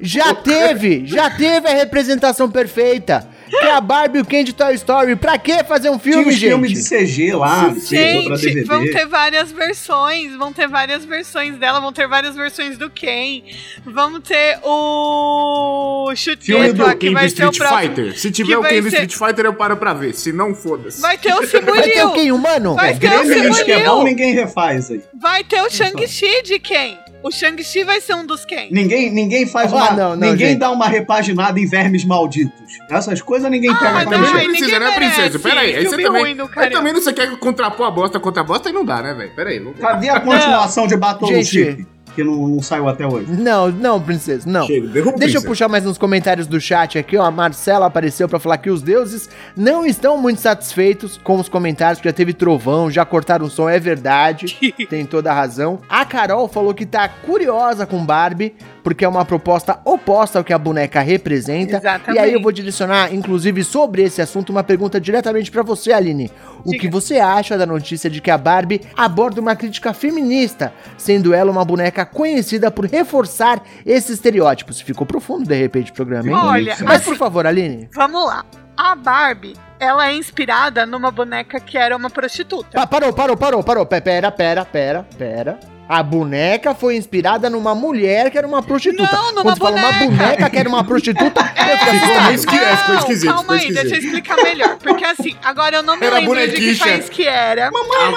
Já 0.00 0.34
teve, 0.34 1.06
já 1.06 1.30
teve 1.30 1.68
a 1.68 1.74
representação 1.74 2.50
perfeita. 2.50 3.28
Que 3.46 3.56
é 3.66 3.72
a 3.72 3.80
Barbie 3.80 4.18
e 4.18 4.20
o 4.22 4.24
Ken 4.24 4.42
de 4.42 4.52
Toy 4.52 4.74
Story. 4.74 5.14
Pra 5.14 5.38
que 5.38 5.62
fazer 5.62 5.88
um 5.88 5.98
Tinha 5.98 6.14
filme, 6.14 6.30
os 6.32 6.38
filmes 6.40 6.70
de 6.72 6.76
gente? 6.82 7.06
CG 7.06 7.32
lá, 7.34 7.72
Gente, 7.78 8.28
DVD. 8.30 8.64
vão 8.64 8.82
ter 8.90 9.06
várias 9.06 9.52
versões, 9.52 10.34
vão 10.34 10.52
ter 10.52 10.66
várias 10.66 11.04
versões 11.04 11.56
dela, 11.56 11.78
vão 11.78 11.92
ter 11.92 12.08
várias 12.08 12.34
versões 12.34 12.76
do 12.76 12.90
Ken. 12.90 13.42
Vamos 13.84 14.20
ter 14.26 14.58
o 14.62 16.06
Filme 16.14 16.16
Chuteto 16.16 16.72
do 16.74 16.82
lá, 16.84 16.94
que 16.94 16.98
Ken 17.06 17.08
do 17.08 17.12
vai 17.14 17.28
ser 17.28 17.46
o 17.46 17.50
Street 17.50 17.56
próximo. 17.58 17.94
Fighter. 17.94 18.18
Se 18.18 18.28
que 18.28 18.32
tiver 18.34 18.56
o 18.58 18.62
Ken 18.62 18.82
do 18.82 18.90
ser- 18.90 19.04
Street 19.04 19.14
Fighter, 19.30 19.44
eu 19.44 19.54
paro 19.54 19.76
pra 19.76 19.92
ver. 19.94 20.14
Se 20.14 20.32
não, 20.32 20.54
foda-se. 20.54 21.00
Vai 21.00 21.16
ter 21.18 21.32
o 21.34 21.36
Vai 21.64 21.82
ter 21.82 22.04
o 22.04 22.12
Ken 22.12 22.32
humano? 22.32 22.74
Vai 22.74 22.96
ter 22.98 23.06
o 23.20 23.24
Gremlins 23.24 23.62
que 23.62 23.72
é 23.72 23.84
bom, 23.84 24.02
ninguém 24.02 24.32
refaz 24.34 24.90
aí. 24.90 25.00
vai 25.14 25.44
ter 25.44 25.60
o 25.62 25.70
Shang-Chi 25.70 26.42
de 26.42 26.58
Ken. 26.58 26.96
O 27.24 27.30
Shang-Chi 27.30 27.84
vai 27.84 28.02
ser 28.02 28.14
um 28.14 28.26
dos 28.26 28.44
Ken. 28.44 28.68
Ninguém, 28.70 29.10
ninguém 29.10 29.46
faz 29.46 29.72
Ah, 29.72 29.76
uma. 29.76 29.90
não, 29.92 30.08
não, 30.10 30.30
ninguém 30.30 30.48
gente. 30.48 30.58
dá 30.58 30.70
uma 30.70 30.86
repaginada 30.86 31.58
em 31.58 31.64
vermes 31.66 32.04
malditos. 32.04 32.52
Essas 32.90 33.22
coisas 33.22 33.50
ninguém 33.50 33.70
Ah, 33.70 33.76
pega 33.76 33.96
Ai, 33.96 34.04
não 34.04 34.12
jeito. 34.26 34.32
precisa, 34.50 34.66
ninguém 34.66 34.78
né, 34.80 34.94
princesa? 34.94 35.38
Pera 35.38 35.60
aí. 35.60 35.74
Aí 35.74 35.86
você 35.86 36.02
também, 36.02 36.36
aí 36.56 36.70
também 36.70 36.92
não 36.92 37.00
você 37.00 37.14
quer 37.14 37.34
contrapor 37.38 37.86
a 37.86 37.90
bosta 37.90 38.20
contra 38.20 38.42
a 38.42 38.44
bosta 38.44 38.68
e 38.68 38.72
não 38.72 38.84
dá, 38.84 39.00
né, 39.00 39.14
velho? 39.14 39.34
Pera 39.34 39.48
aí. 39.48 39.72
Cadê 39.80 40.10
a 40.10 40.20
continuação 40.20 40.86
de 40.86 40.96
Battleship? 40.98 41.86
Que 42.14 42.22
não, 42.22 42.48
não 42.48 42.62
saiu 42.62 42.88
até 42.88 43.06
hoje. 43.06 43.30
Não, 43.32 43.70
não, 43.70 44.00
princesa, 44.00 44.48
não. 44.48 44.66
Chega, 44.66 44.86
derruba 44.88 45.18
Deixa 45.18 45.36
eu 45.36 45.40
princesa. 45.40 45.46
puxar 45.46 45.68
mais 45.68 45.84
uns 45.86 45.98
comentários 45.98 46.46
do 46.46 46.60
chat 46.60 46.98
aqui, 46.98 47.16
ó. 47.16 47.24
A 47.24 47.30
Marcela 47.30 47.86
apareceu 47.86 48.28
pra 48.28 48.38
falar 48.38 48.58
que 48.58 48.70
os 48.70 48.82
deuses 48.82 49.28
não 49.56 49.84
estão 49.84 50.16
muito 50.16 50.40
satisfeitos 50.40 51.18
com 51.22 51.38
os 51.38 51.48
comentários, 51.48 52.00
que 52.00 52.08
já 52.08 52.12
teve 52.12 52.32
trovão, 52.32 52.90
já 52.90 53.04
cortaram 53.04 53.46
o 53.46 53.50
som, 53.50 53.68
é 53.68 53.78
verdade. 53.80 54.56
tem 54.88 55.04
toda 55.04 55.30
a 55.30 55.34
razão. 55.34 55.80
A 55.88 56.04
Carol 56.04 56.46
falou 56.48 56.72
que 56.74 56.86
tá 56.86 57.08
curiosa 57.08 57.86
com 57.86 58.04
Barbie, 58.04 58.54
porque 58.84 59.04
é 59.04 59.08
uma 59.08 59.24
proposta 59.24 59.80
oposta 59.84 60.38
ao 60.38 60.44
que 60.44 60.52
a 60.52 60.58
boneca 60.58 61.00
representa. 61.00 61.78
Exatamente. 61.78 62.16
E 62.16 62.18
aí 62.20 62.32
eu 62.34 62.40
vou 62.40 62.52
direcionar, 62.52 63.12
inclusive, 63.12 63.64
sobre 63.64 64.02
esse 64.02 64.20
assunto, 64.22 64.50
uma 64.50 64.62
pergunta 64.62 65.00
diretamente 65.00 65.50
pra 65.50 65.62
você, 65.62 65.92
Aline. 65.92 66.30
O 66.64 66.70
Diga. 66.70 66.80
que 66.82 66.88
você 66.88 67.18
acha 67.18 67.56
da 67.58 67.64
notícia 67.66 68.08
de 68.10 68.20
que 68.20 68.30
a 68.30 68.36
Barbie 68.38 68.82
aborda 68.96 69.40
uma 69.40 69.56
crítica 69.56 69.92
feminista, 69.94 70.72
sendo 70.98 71.34
ela 71.34 71.50
uma 71.50 71.64
boneca 71.64 72.04
conhecida 72.04 72.70
por 72.70 72.84
reforçar 72.84 73.62
esses 73.86 74.10
estereótipos? 74.10 74.80
Ficou 74.82 75.06
profundo, 75.06 75.48
de 75.48 75.54
repente, 75.54 75.90
o 75.90 75.94
programa, 75.94 76.28
hein? 76.28 76.34
Olha, 76.34 76.76
Mas, 76.82 76.96
assim, 77.00 77.04
por 77.06 77.16
favor, 77.16 77.46
Aline. 77.46 77.88
Vamos 77.94 78.24
lá. 78.26 78.44
A 78.76 78.94
Barbie, 78.94 79.54
ela 79.80 80.08
é 80.08 80.14
inspirada 80.14 80.84
numa 80.84 81.10
boneca 81.10 81.58
que 81.58 81.78
era 81.78 81.96
uma 81.96 82.10
prostituta. 82.10 82.68
Pa- 82.72 82.86
parou, 82.86 83.12
parou, 83.12 83.36
parou, 83.36 83.62
parou. 83.62 83.86
Pe- 83.86 84.00
Pera, 84.00 84.30
pera, 84.30 84.64
pera, 84.64 85.06
pera. 85.16 85.58
A 85.86 86.02
boneca 86.02 86.74
foi 86.74 86.96
inspirada 86.96 87.50
numa 87.50 87.74
mulher 87.74 88.30
que 88.30 88.38
era 88.38 88.46
uma 88.46 88.62
prostituta. 88.62 89.12
Não, 89.12 89.32
numa 89.32 89.42
Quando 89.42 89.58
fala 89.58 89.76
uma 89.76 89.92
boneca. 89.92 90.06
boneca 90.24 90.50
que 90.50 90.56
era 90.58 90.68
uma 90.68 90.82
prostituta, 90.84 91.40
eu 91.56 91.78
fico 91.78 91.90
Ficou 91.90 91.94
assustado. 91.94 92.24
meio 92.24 92.34
esqui- 92.34 92.56
é, 92.58 92.76
ficou 92.76 92.94
esquisito, 92.96 93.34
calma 93.34 93.54
aí, 93.54 93.72
deixa 93.72 93.94
eu 93.94 93.98
explicar 93.98 94.36
melhor. 94.42 94.76
Porque 94.78 95.04
assim, 95.04 95.36
agora 95.44 95.76
eu 95.76 95.82
não 95.82 95.96
me 95.96 96.06
Era 96.06 96.18
lembro 96.18 96.34
de 96.40 96.52
que 96.56 96.74
país 96.78 97.08
que 97.10 97.26
era. 97.28 97.68
Ah, 97.68 97.70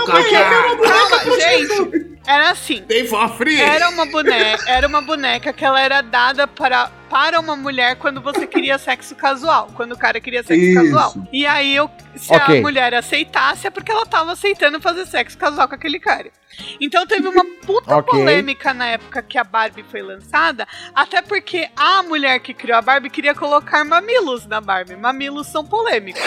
Porque, 0.06 0.30
cara. 0.32 0.78
calma, 0.78 1.36
gente, 1.40 2.17
era 2.28 2.52
assim. 2.52 2.84
Tem 2.84 3.08
free. 3.38 3.60
Era 3.60 3.90
uma 3.90 4.06
boneca, 4.06 4.70
era 4.70 4.86
uma 4.88 5.02
boneca 5.02 5.54
que 5.54 5.64
ela 5.64 5.80
era 5.80 6.02
dada 6.02 6.46
para, 6.46 6.92
para 7.10 7.40
uma 7.40 7.56
mulher 7.56 7.96
quando 7.96 8.20
você 8.22 8.46
queria 8.46 8.78
sexo 8.78 9.16
casual, 9.16 9.70
quando 9.76 9.94
o 9.94 9.98
cara 9.98 10.20
queria 10.20 10.44
sexo 10.44 10.62
Isso. 10.62 10.76
casual. 10.84 11.28
E 11.32 11.48
aí 11.48 11.74
eu, 11.74 11.90
se 12.16 12.34
Ok. 12.36 12.60
a 12.60 12.62
mulher 12.62 12.94
aceitasse 12.94 13.66
é 13.66 13.70
porque 13.70 13.92
ela 13.92 14.06
tava 14.06 14.34
aceitando 14.34 14.82
fazer 14.82 15.06
sexo 15.06 15.38
casual 15.38 15.70
com 15.70 15.76
aquele 15.76 16.00
cara. 16.00 16.30
Então 16.82 17.08
teve 17.08 17.28
uma 17.28 17.46
puta 17.66 17.96
Ok. 17.96 18.12
polêmica 18.20 18.74
na 18.74 18.88
época 18.88 19.22
que 19.22 19.38
a 19.38 19.44
Barbie 19.44 19.86
foi 19.90 20.02
lançada, 20.02 20.68
até 20.94 21.22
porque 21.22 21.70
a 21.78 22.04
mulher 22.04 22.40
que 22.40 22.54
criou 22.54 22.78
a 22.78 22.82
Barbie 22.82 23.10
queria 23.10 23.34
colocar 23.34 23.86
mamilos 23.86 24.46
na 24.46 24.60
Barbie. 24.60 24.98
Mamilos 24.98 25.48
são 25.48 25.66
polêmicos. 25.66 26.22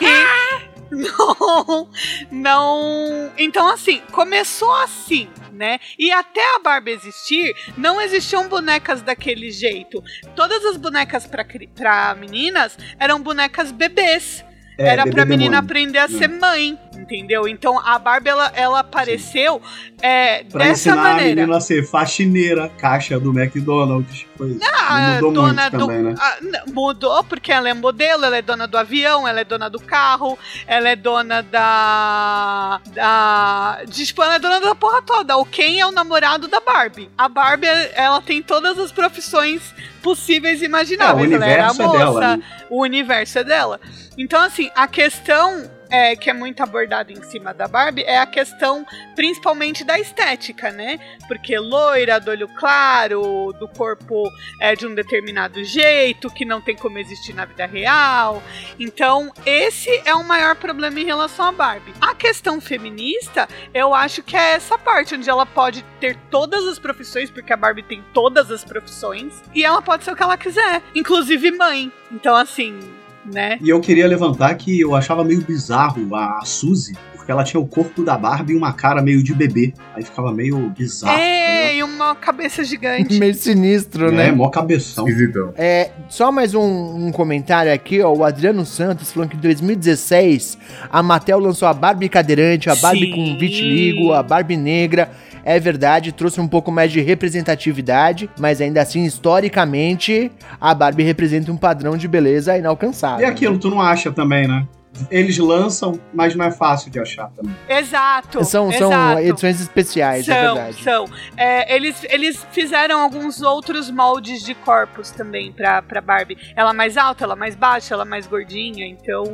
E 0.00 0.06
aí 0.06 0.73
não, 0.94 1.88
não. 2.30 3.32
Então, 3.36 3.68
assim, 3.68 4.00
começou 4.12 4.74
assim, 4.82 5.28
né? 5.52 5.78
E 5.98 6.10
até 6.12 6.40
a 6.56 6.58
Barbie 6.60 6.92
existir, 6.92 7.54
não 7.76 8.00
existiam 8.00 8.48
bonecas 8.48 9.02
daquele 9.02 9.50
jeito. 9.50 10.02
Todas 10.34 10.64
as 10.64 10.76
bonecas 10.76 11.26
pra 11.26 12.14
meninas 12.14 12.78
eram 12.98 13.20
bonecas 13.20 13.72
bebês. 13.72 14.44
É, 14.76 14.88
Era 14.88 15.04
bebê 15.04 15.14
pra 15.14 15.24
menina 15.24 15.58
aprender 15.58 15.98
a 15.98 16.08
ser 16.08 16.28
mãe, 16.28 16.78
entendeu? 17.04 17.46
Então 17.46 17.78
a 17.78 17.98
Barbie 17.98 18.30
ela, 18.30 18.50
ela 18.54 18.78
apareceu 18.80 19.60
é, 20.02 20.42
Pra 20.44 20.64
dessa 20.64 20.88
ensinar 20.90 20.94
a 20.94 21.12
maneira. 21.14 21.34
menina 21.42 21.56
a 21.56 21.60
ser 21.60 21.86
faxineira, 21.86 22.68
caixa 22.78 23.18
do 23.20 23.30
McDonald's. 23.38 24.26
Foi, 24.36 24.58
Ah, 24.76 25.12
mudou 25.20 25.32
dona 25.32 25.62
muito 25.62 25.76
do. 25.78 25.86
também, 25.86 26.02
né? 26.02 26.14
n- 26.42 26.72
mudou 26.72 27.22
porque 27.24 27.52
ela 27.52 27.68
é 27.68 27.74
modelo, 27.74 28.24
ela 28.24 28.36
é 28.36 28.42
dona 28.42 28.66
do 28.66 28.76
avião, 28.76 29.28
ela 29.28 29.40
é 29.40 29.44
dona 29.44 29.68
do 29.70 29.78
carro, 29.80 30.36
ela 30.66 30.88
é 30.88 30.96
dona 30.96 31.42
da. 31.42 32.80
da. 32.92 33.78
de- 33.86 34.06
tipo, 34.06 34.22
ela 34.22 34.34
é 34.36 34.38
dona 34.38 34.60
da 34.60 34.74
porra 34.74 35.02
toda. 35.02 35.36
O 35.36 35.44
Ken 35.44 35.78
é 35.80 35.86
o 35.86 35.92
namorado 35.92 36.48
da 36.48 36.60
Barbie. 36.60 37.08
A 37.16 37.28
Barbie, 37.28 37.66
ela 37.94 38.20
tem 38.20 38.42
todas 38.42 38.78
as 38.78 38.90
profissões 38.92 39.62
possíveis 40.02 40.60
e 40.62 40.64
imagináveis. 40.66 41.30
É, 41.30 41.34
o 41.34 41.36
ela 41.36 41.46
era 41.46 41.66
a 41.66 41.70
universo 41.72 41.82
é 41.82 41.86
moça, 41.86 41.98
dela, 42.20 42.36
né? 42.36 42.42
o 42.70 42.82
universo 42.82 43.38
é 43.38 43.44
dela. 43.44 43.80
Então, 44.18 44.40
assim, 44.42 44.70
a 44.74 44.86
questão 44.86 45.70
é, 45.90 46.16
que 46.16 46.30
é 46.30 46.32
muito 46.32 46.62
abordado 46.62 47.12
em 47.12 47.22
cima 47.22 47.52
da 47.52 47.68
Barbie 47.68 48.02
é 48.02 48.18
a 48.18 48.26
questão 48.26 48.86
principalmente 49.14 49.84
da 49.84 49.98
estética, 49.98 50.70
né? 50.70 50.98
Porque 51.28 51.58
loira, 51.58 52.18
do 52.20 52.30
olho 52.30 52.48
claro, 52.48 53.54
do 53.58 53.68
corpo 53.68 54.24
é 54.60 54.74
de 54.74 54.86
um 54.86 54.94
determinado 54.94 55.62
jeito, 55.64 56.30
que 56.30 56.44
não 56.44 56.60
tem 56.60 56.76
como 56.76 56.98
existir 56.98 57.32
na 57.32 57.44
vida 57.44 57.66
real. 57.66 58.42
Então, 58.78 59.32
esse 59.44 59.90
é 60.04 60.14
o 60.14 60.24
maior 60.24 60.56
problema 60.56 60.98
em 61.00 61.04
relação 61.04 61.46
à 61.46 61.52
Barbie. 61.52 61.94
A 62.00 62.14
questão 62.14 62.60
feminista, 62.60 63.48
eu 63.72 63.94
acho 63.94 64.22
que 64.22 64.36
é 64.36 64.52
essa 64.52 64.78
parte 64.78 65.14
onde 65.14 65.28
ela 65.28 65.46
pode 65.46 65.82
ter 66.00 66.16
todas 66.30 66.66
as 66.66 66.78
profissões, 66.78 67.30
porque 67.30 67.52
a 67.52 67.56
Barbie 67.56 67.82
tem 67.82 68.04
todas 68.12 68.50
as 68.50 68.64
profissões, 68.64 69.42
e 69.54 69.64
ela 69.64 69.80
pode 69.82 70.04
ser 70.04 70.12
o 70.12 70.16
que 70.16 70.22
ela 70.22 70.36
quiser, 70.36 70.82
inclusive 70.94 71.50
mãe. 71.50 71.92
Então, 72.10 72.34
assim, 72.36 72.78
né? 73.24 73.58
E 73.60 73.68
eu 73.68 73.80
queria 73.80 74.06
levantar 74.06 74.54
que 74.54 74.80
eu 74.80 74.94
achava 74.94 75.24
meio 75.24 75.40
bizarro 75.42 76.14
a 76.14 76.40
Suzy, 76.44 76.96
porque 77.14 77.32
ela 77.32 77.42
tinha 77.42 77.58
o 77.58 77.66
corpo 77.66 78.04
da 78.04 78.18
Barbie 78.18 78.52
e 78.52 78.56
uma 78.56 78.72
cara 78.72 79.00
meio 79.00 79.22
de 79.22 79.34
bebê. 79.34 79.72
Aí 79.94 80.04
ficava 80.04 80.30
meio 80.30 80.58
bizarro. 80.70 81.18
É, 81.18 81.76
e 81.76 81.82
uma 81.82 82.14
cabeça 82.14 82.62
gigante. 82.64 83.18
Meio 83.18 83.34
sinistro, 83.34 84.12
né? 84.12 84.26
É, 84.26 84.30
né? 84.30 84.32
mó 84.32 84.50
cabeção. 84.50 85.08
Esquisitão. 85.08 85.54
É, 85.56 85.90
só 86.08 86.30
mais 86.30 86.54
um, 86.54 87.06
um 87.06 87.10
comentário 87.10 87.72
aqui, 87.72 88.02
ó. 88.02 88.12
O 88.12 88.24
Adriano 88.24 88.66
Santos 88.66 89.10
falando 89.10 89.30
que 89.30 89.36
em 89.36 89.40
2016 89.40 90.58
a 90.90 91.02
Mattel 91.02 91.38
lançou 91.38 91.66
a 91.66 91.72
Barbie 91.72 92.10
cadeirante, 92.10 92.68
a 92.68 92.74
Barbie 92.76 93.06
Sim. 93.06 93.12
com 93.12 93.38
vitiligo, 93.38 94.12
a 94.12 94.22
Barbie 94.22 94.56
negra. 94.56 95.10
É 95.44 95.60
verdade, 95.60 96.10
trouxe 96.10 96.40
um 96.40 96.48
pouco 96.48 96.72
mais 96.72 96.90
de 96.90 97.00
representatividade, 97.00 98.30
mas 98.38 98.60
ainda 98.60 98.80
assim, 98.80 99.04
historicamente, 99.04 100.32
a 100.60 100.74
Barbie 100.74 101.02
representa 101.02 101.52
um 101.52 101.56
padrão 101.56 101.96
de 101.96 102.08
beleza 102.08 102.56
inalcançável. 102.56 103.26
E 103.26 103.28
aquilo, 103.28 103.58
tu 103.58 103.68
não 103.68 103.80
acha 103.80 104.10
também, 104.10 104.48
né? 104.48 104.66
Eles 105.10 105.36
lançam, 105.38 105.98
mas 106.12 106.34
não 106.34 106.44
é 106.44 106.50
fácil 106.50 106.90
de 106.90 107.00
achar 107.00 107.28
também. 107.30 107.54
Exato. 107.68 108.44
São, 108.44 108.70
são 108.72 108.90
exato. 108.90 109.20
edições 109.20 109.60
especiais, 109.60 110.28
é 110.28 110.34
São, 110.44 110.54
verdade. 110.54 110.82
são. 110.84 111.04
É, 111.36 111.74
eles, 111.74 111.96
eles 112.08 112.46
fizeram 112.52 113.00
alguns 113.00 113.42
outros 113.42 113.90
moldes 113.90 114.42
de 114.42 114.54
corpos 114.54 115.10
também 115.10 115.52
pra, 115.52 115.82
pra 115.82 116.00
Barbie. 116.00 116.36
Ela 116.56 116.72
mais 116.72 116.96
alta, 116.96 117.24
ela 117.24 117.36
mais 117.36 117.54
baixa, 117.54 117.94
ela 117.94 118.04
mais 118.04 118.26
gordinha. 118.26 118.86
Então, 118.86 119.24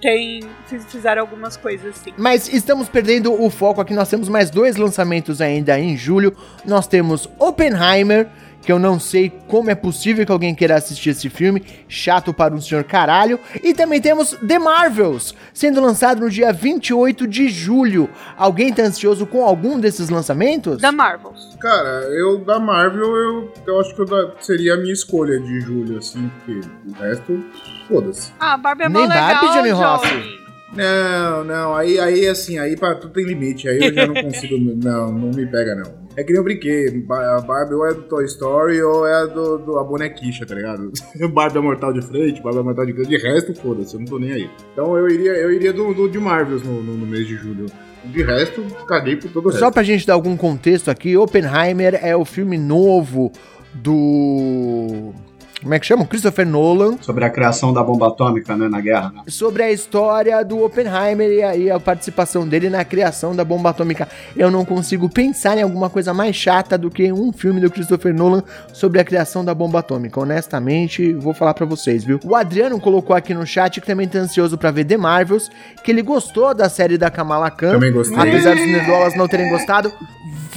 tem. 0.00 0.40
fiz- 0.66 0.84
Fizeram 0.86 1.22
algumas 1.22 1.56
coisas 1.56 1.96
assim. 1.98 2.12
Mas 2.16 2.48
estamos 2.52 2.88
perdendo 2.88 3.32
o 3.42 3.50
foco 3.50 3.80
aqui. 3.80 3.94
Nós 3.94 4.08
temos 4.08 4.28
mais 4.28 4.50
dois 4.50 4.76
lançamentos 4.76 5.40
ainda 5.40 5.78
em 5.78 5.96
julho. 5.96 6.36
Nós 6.64 6.86
temos 6.86 7.28
Oppenheimer, 7.38 8.28
que 8.62 8.70
eu 8.72 8.78
não 8.78 9.00
sei 9.00 9.32
como 9.46 9.70
é 9.70 9.74
possível 9.74 10.26
que 10.26 10.32
alguém 10.32 10.54
queira 10.54 10.74
assistir 10.76 11.10
esse 11.10 11.28
filme, 11.30 11.62
chato 11.88 12.34
para 12.34 12.54
um 12.54 12.60
senhor 12.60 12.84
caralho. 12.84 13.38
E 13.62 13.72
também 13.72 14.00
temos 14.00 14.32
The 14.46 14.58
Marvels, 14.58 15.34
sendo 15.54 15.80
lançado 15.80 16.20
no 16.20 16.28
dia 16.30 16.52
28 16.52 17.26
de 17.26 17.48
julho. 17.48 18.08
Alguém 18.36 18.72
tá 18.72 18.82
ansioso 18.82 19.26
com 19.26 19.42
algum 19.44 19.78
desses 19.80 20.08
lançamentos? 20.10 20.80
Da 20.82 20.92
Marvels. 20.92 21.56
Cara, 21.60 22.04
eu 22.10 22.44
da 22.44 22.58
Marvel, 22.58 23.16
eu, 23.16 23.52
eu 23.66 23.80
acho 23.80 23.94
que 23.94 24.02
eu 24.02 24.06
da- 24.06 24.32
seria 24.40 24.74
a 24.74 24.76
minha 24.76 24.92
escolha 24.92 25.38
de 25.40 25.60
julho, 25.60 25.98
assim, 25.98 26.30
porque 26.44 26.60
o 26.88 26.92
resto, 27.02 27.44
foda-se. 27.88 28.32
Ah, 28.38 28.54
a 28.54 28.56
Barbie 28.58 28.84
é 28.84 28.88
Nem 28.88 29.06
legal, 29.08 29.34
Barbie, 29.34 29.52
Johnny 29.56 29.70
Rossi. 29.70 30.38
Não, 30.74 31.44
não, 31.44 31.74
aí, 31.74 31.98
aí 31.98 32.28
assim, 32.28 32.58
aí 32.58 32.76
pra 32.76 32.94
tudo 32.94 33.12
tem 33.14 33.24
limite, 33.24 33.66
aí 33.68 33.78
eu 33.82 33.94
já 33.94 34.06
não 34.06 34.14
consigo, 34.14 34.56
não, 34.84 35.10
não 35.10 35.30
me 35.30 35.46
pega 35.46 35.74
não. 35.74 36.07
É 36.18 36.24
que 36.24 36.32
nem 36.32 36.40
eu 36.40 36.42
brinquei, 36.42 36.88
a 37.08 37.40
Barbie 37.40 37.74
ou 37.74 37.86
é 37.86 37.94
do 37.94 38.02
Toy 38.02 38.24
Story 38.24 38.82
ou 38.82 39.06
é 39.06 39.28
do, 39.28 39.56
do 39.58 39.78
a 39.78 39.84
bonequicha, 39.84 40.44
tá 40.44 40.52
ligado? 40.52 40.90
Barbie 41.32 41.58
é 41.58 41.60
mortal 41.60 41.92
de 41.92 42.02
frente, 42.02 42.42
Barbie 42.42 42.58
é 42.58 42.62
mortal 42.64 42.86
de 42.86 42.92
canto, 42.92 43.08
de 43.08 43.16
resto, 43.18 43.54
foda-se, 43.54 43.94
eu 43.94 44.00
não 44.00 44.06
tô 44.08 44.18
nem 44.18 44.32
aí. 44.32 44.50
Então 44.72 44.98
eu 44.98 45.08
iria, 45.08 45.30
eu 45.34 45.52
iria 45.52 45.72
do, 45.72 45.94
do 45.94 46.08
de 46.08 46.18
Marvels 46.18 46.64
no, 46.64 46.82
no, 46.82 46.96
no 46.96 47.06
mês 47.06 47.24
de 47.24 47.36
julho. 47.36 47.66
De 48.04 48.20
resto, 48.24 48.64
caguei 48.88 49.14
por 49.14 49.30
todo 49.30 49.46
o 49.46 49.48
resto. 49.50 49.60
Só 49.60 49.70
pra 49.70 49.84
gente 49.84 50.04
dar 50.04 50.14
algum 50.14 50.36
contexto 50.36 50.90
aqui, 50.90 51.16
Oppenheimer 51.16 52.00
é 52.02 52.16
o 52.16 52.24
filme 52.24 52.58
novo 52.58 53.30
do. 53.72 55.14
Como 55.60 55.74
é 55.74 55.78
que 55.78 55.86
chama? 55.86 56.06
Christopher 56.06 56.46
Nolan. 56.46 56.98
Sobre 57.00 57.24
a 57.24 57.30
criação 57.30 57.72
da 57.72 57.82
bomba 57.82 58.08
atômica, 58.08 58.56
né, 58.56 58.68
na 58.68 58.80
guerra, 58.80 59.12
né? 59.14 59.22
sobre 59.26 59.62
a 59.62 59.70
história 59.70 60.44
do 60.44 60.62
Oppenheimer 60.64 61.30
e 61.30 61.42
aí 61.42 61.70
a 61.70 61.80
participação 61.80 62.46
dele 62.46 62.70
na 62.70 62.84
criação 62.84 63.34
da 63.34 63.44
bomba 63.44 63.70
atômica. 63.70 64.08
Eu 64.36 64.50
não 64.50 64.64
consigo 64.64 65.08
pensar 65.08 65.58
em 65.58 65.62
alguma 65.62 65.90
coisa 65.90 66.14
mais 66.14 66.36
chata 66.36 66.78
do 66.78 66.90
que 66.90 67.12
um 67.12 67.32
filme 67.32 67.60
do 67.60 67.70
Christopher 67.70 68.14
Nolan 68.14 68.42
sobre 68.72 69.00
a 69.00 69.04
criação 69.04 69.44
da 69.44 69.54
bomba 69.54 69.80
atômica. 69.80 70.20
Honestamente, 70.20 71.12
vou 71.12 71.34
falar 71.34 71.54
pra 71.54 71.66
vocês, 71.66 72.04
viu? 72.04 72.20
O 72.24 72.34
Adriano 72.34 72.80
colocou 72.80 73.14
aqui 73.14 73.34
no 73.34 73.46
chat 73.46 73.80
que 73.80 73.86
também 73.86 74.06
tá 74.06 74.18
ansioso 74.18 74.56
pra 74.56 74.70
ver 74.70 74.84
The 74.84 74.96
Marvels, 74.96 75.50
que 75.82 75.90
ele 75.90 76.02
gostou 76.02 76.54
da 76.54 76.68
série 76.68 76.96
da 76.96 77.10
Kamala 77.10 77.50
Khan. 77.50 77.72
Também 77.72 77.92
gostei. 77.92 78.16
Apesar 78.16 78.54
dos 78.54 78.66
nerdolas 78.66 79.16
não 79.16 79.26
terem 79.26 79.48
gostado. 79.50 79.92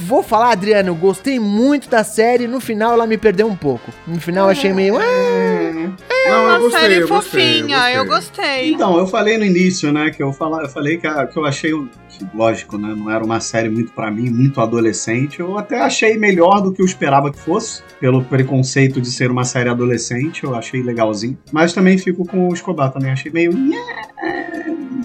Vou 0.00 0.22
falar, 0.22 0.50
Adriano, 0.52 0.94
gostei 0.94 1.38
muito 1.38 1.88
da 1.88 2.02
série. 2.02 2.48
No 2.48 2.60
final 2.60 2.92
ela 2.92 3.06
me 3.06 3.16
perdeu 3.16 3.46
um 3.46 3.54
pouco. 3.54 3.90
No 4.06 4.20
final 4.20 4.48
achei 4.48 4.72
meio. 4.72 4.91
"Ah". 4.96 5.92
Não, 6.28 6.44
Uma 6.44 6.54
eu 6.54 6.60
gostei, 6.62 6.80
série 6.80 6.94
eu 6.96 7.08
gostei, 7.08 7.40
fofinha, 7.58 7.90
eu 7.92 8.06
gostei. 8.06 8.72
Então, 8.72 8.96
eu 8.96 9.06
falei 9.06 9.36
no 9.36 9.44
início, 9.44 9.92
né, 9.92 10.10
que 10.10 10.22
eu, 10.22 10.32
fala, 10.32 10.62
eu 10.62 10.68
falei 10.68 10.96
que, 10.96 11.06
a- 11.06 11.26
que 11.26 11.36
eu 11.36 11.44
achei, 11.44 11.72
que, 11.72 12.24
lógico, 12.34 12.78
né, 12.78 12.94
não 12.96 13.10
era 13.10 13.24
uma 13.24 13.40
série 13.40 13.68
muito 13.68 13.92
pra 13.92 14.08
mim, 14.10 14.30
muito 14.30 14.60
adolescente. 14.60 15.40
Eu 15.40 15.58
até 15.58 15.80
achei 15.80 16.16
melhor 16.16 16.60
do 16.60 16.72
que 16.72 16.80
eu 16.80 16.86
esperava 16.86 17.30
que 17.32 17.38
fosse, 17.38 17.82
pelo 18.00 18.22
preconceito 18.24 19.00
de 19.00 19.10
ser 19.10 19.30
uma 19.30 19.44
série 19.44 19.68
adolescente, 19.68 20.44
eu 20.44 20.54
achei 20.54 20.80
legalzinho. 20.82 21.36
Mas 21.50 21.72
também 21.72 21.98
fico 21.98 22.24
com 22.24 22.48
o 22.48 22.54
Escobar, 22.54 22.92
também 22.92 23.10
achei 23.10 23.30
meio... 23.32 23.52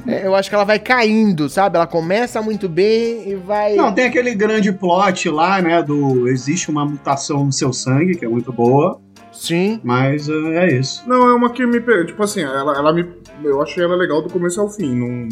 É, 0.08 0.26
Eu 0.26 0.36
acho 0.36 0.48
que 0.50 0.56
ela 0.56 0.64
vai 0.64 0.80
caindo, 0.80 1.50
sabe? 1.50 1.76
Ela 1.76 1.88
começa 1.88 2.42
muito 2.42 2.70
bem 2.70 3.30
e 3.30 3.36
vai. 3.36 3.76
Não, 3.76 3.92
tem 3.94 4.06
aquele 4.06 4.34
grande 4.36 4.72
plot 4.72 5.30
lá, 5.30 5.62
né, 5.62 5.84
do 5.84 6.28
existe 6.30 6.70
uma 6.70 6.86
mutação 6.86 7.44
no 7.46 7.52
seu 7.52 7.74
sangue, 7.74 8.16
que 8.16 8.24
é 8.24 8.28
muito 8.30 8.54
boa, 8.54 9.02
Sim. 9.38 9.80
mas 9.84 10.28
eh, 10.30 10.34
é 10.56 10.80
isso. 10.80 11.04
Não, 11.08 11.28
é 11.30 11.34
uma 11.34 11.50
que 11.52 11.66
me. 11.66 11.80
Tipo 12.06 12.24
assim, 12.24 12.42
ela, 12.42 12.76
ela 12.78 12.94
me. 12.94 13.06
Eu 13.44 13.62
achei 13.62 13.84
ela 13.84 13.96
legal 13.96 14.22
do 14.22 14.30
começo 14.30 14.60
ao 14.60 14.70
fim. 14.70 14.96
Não, 14.96 15.28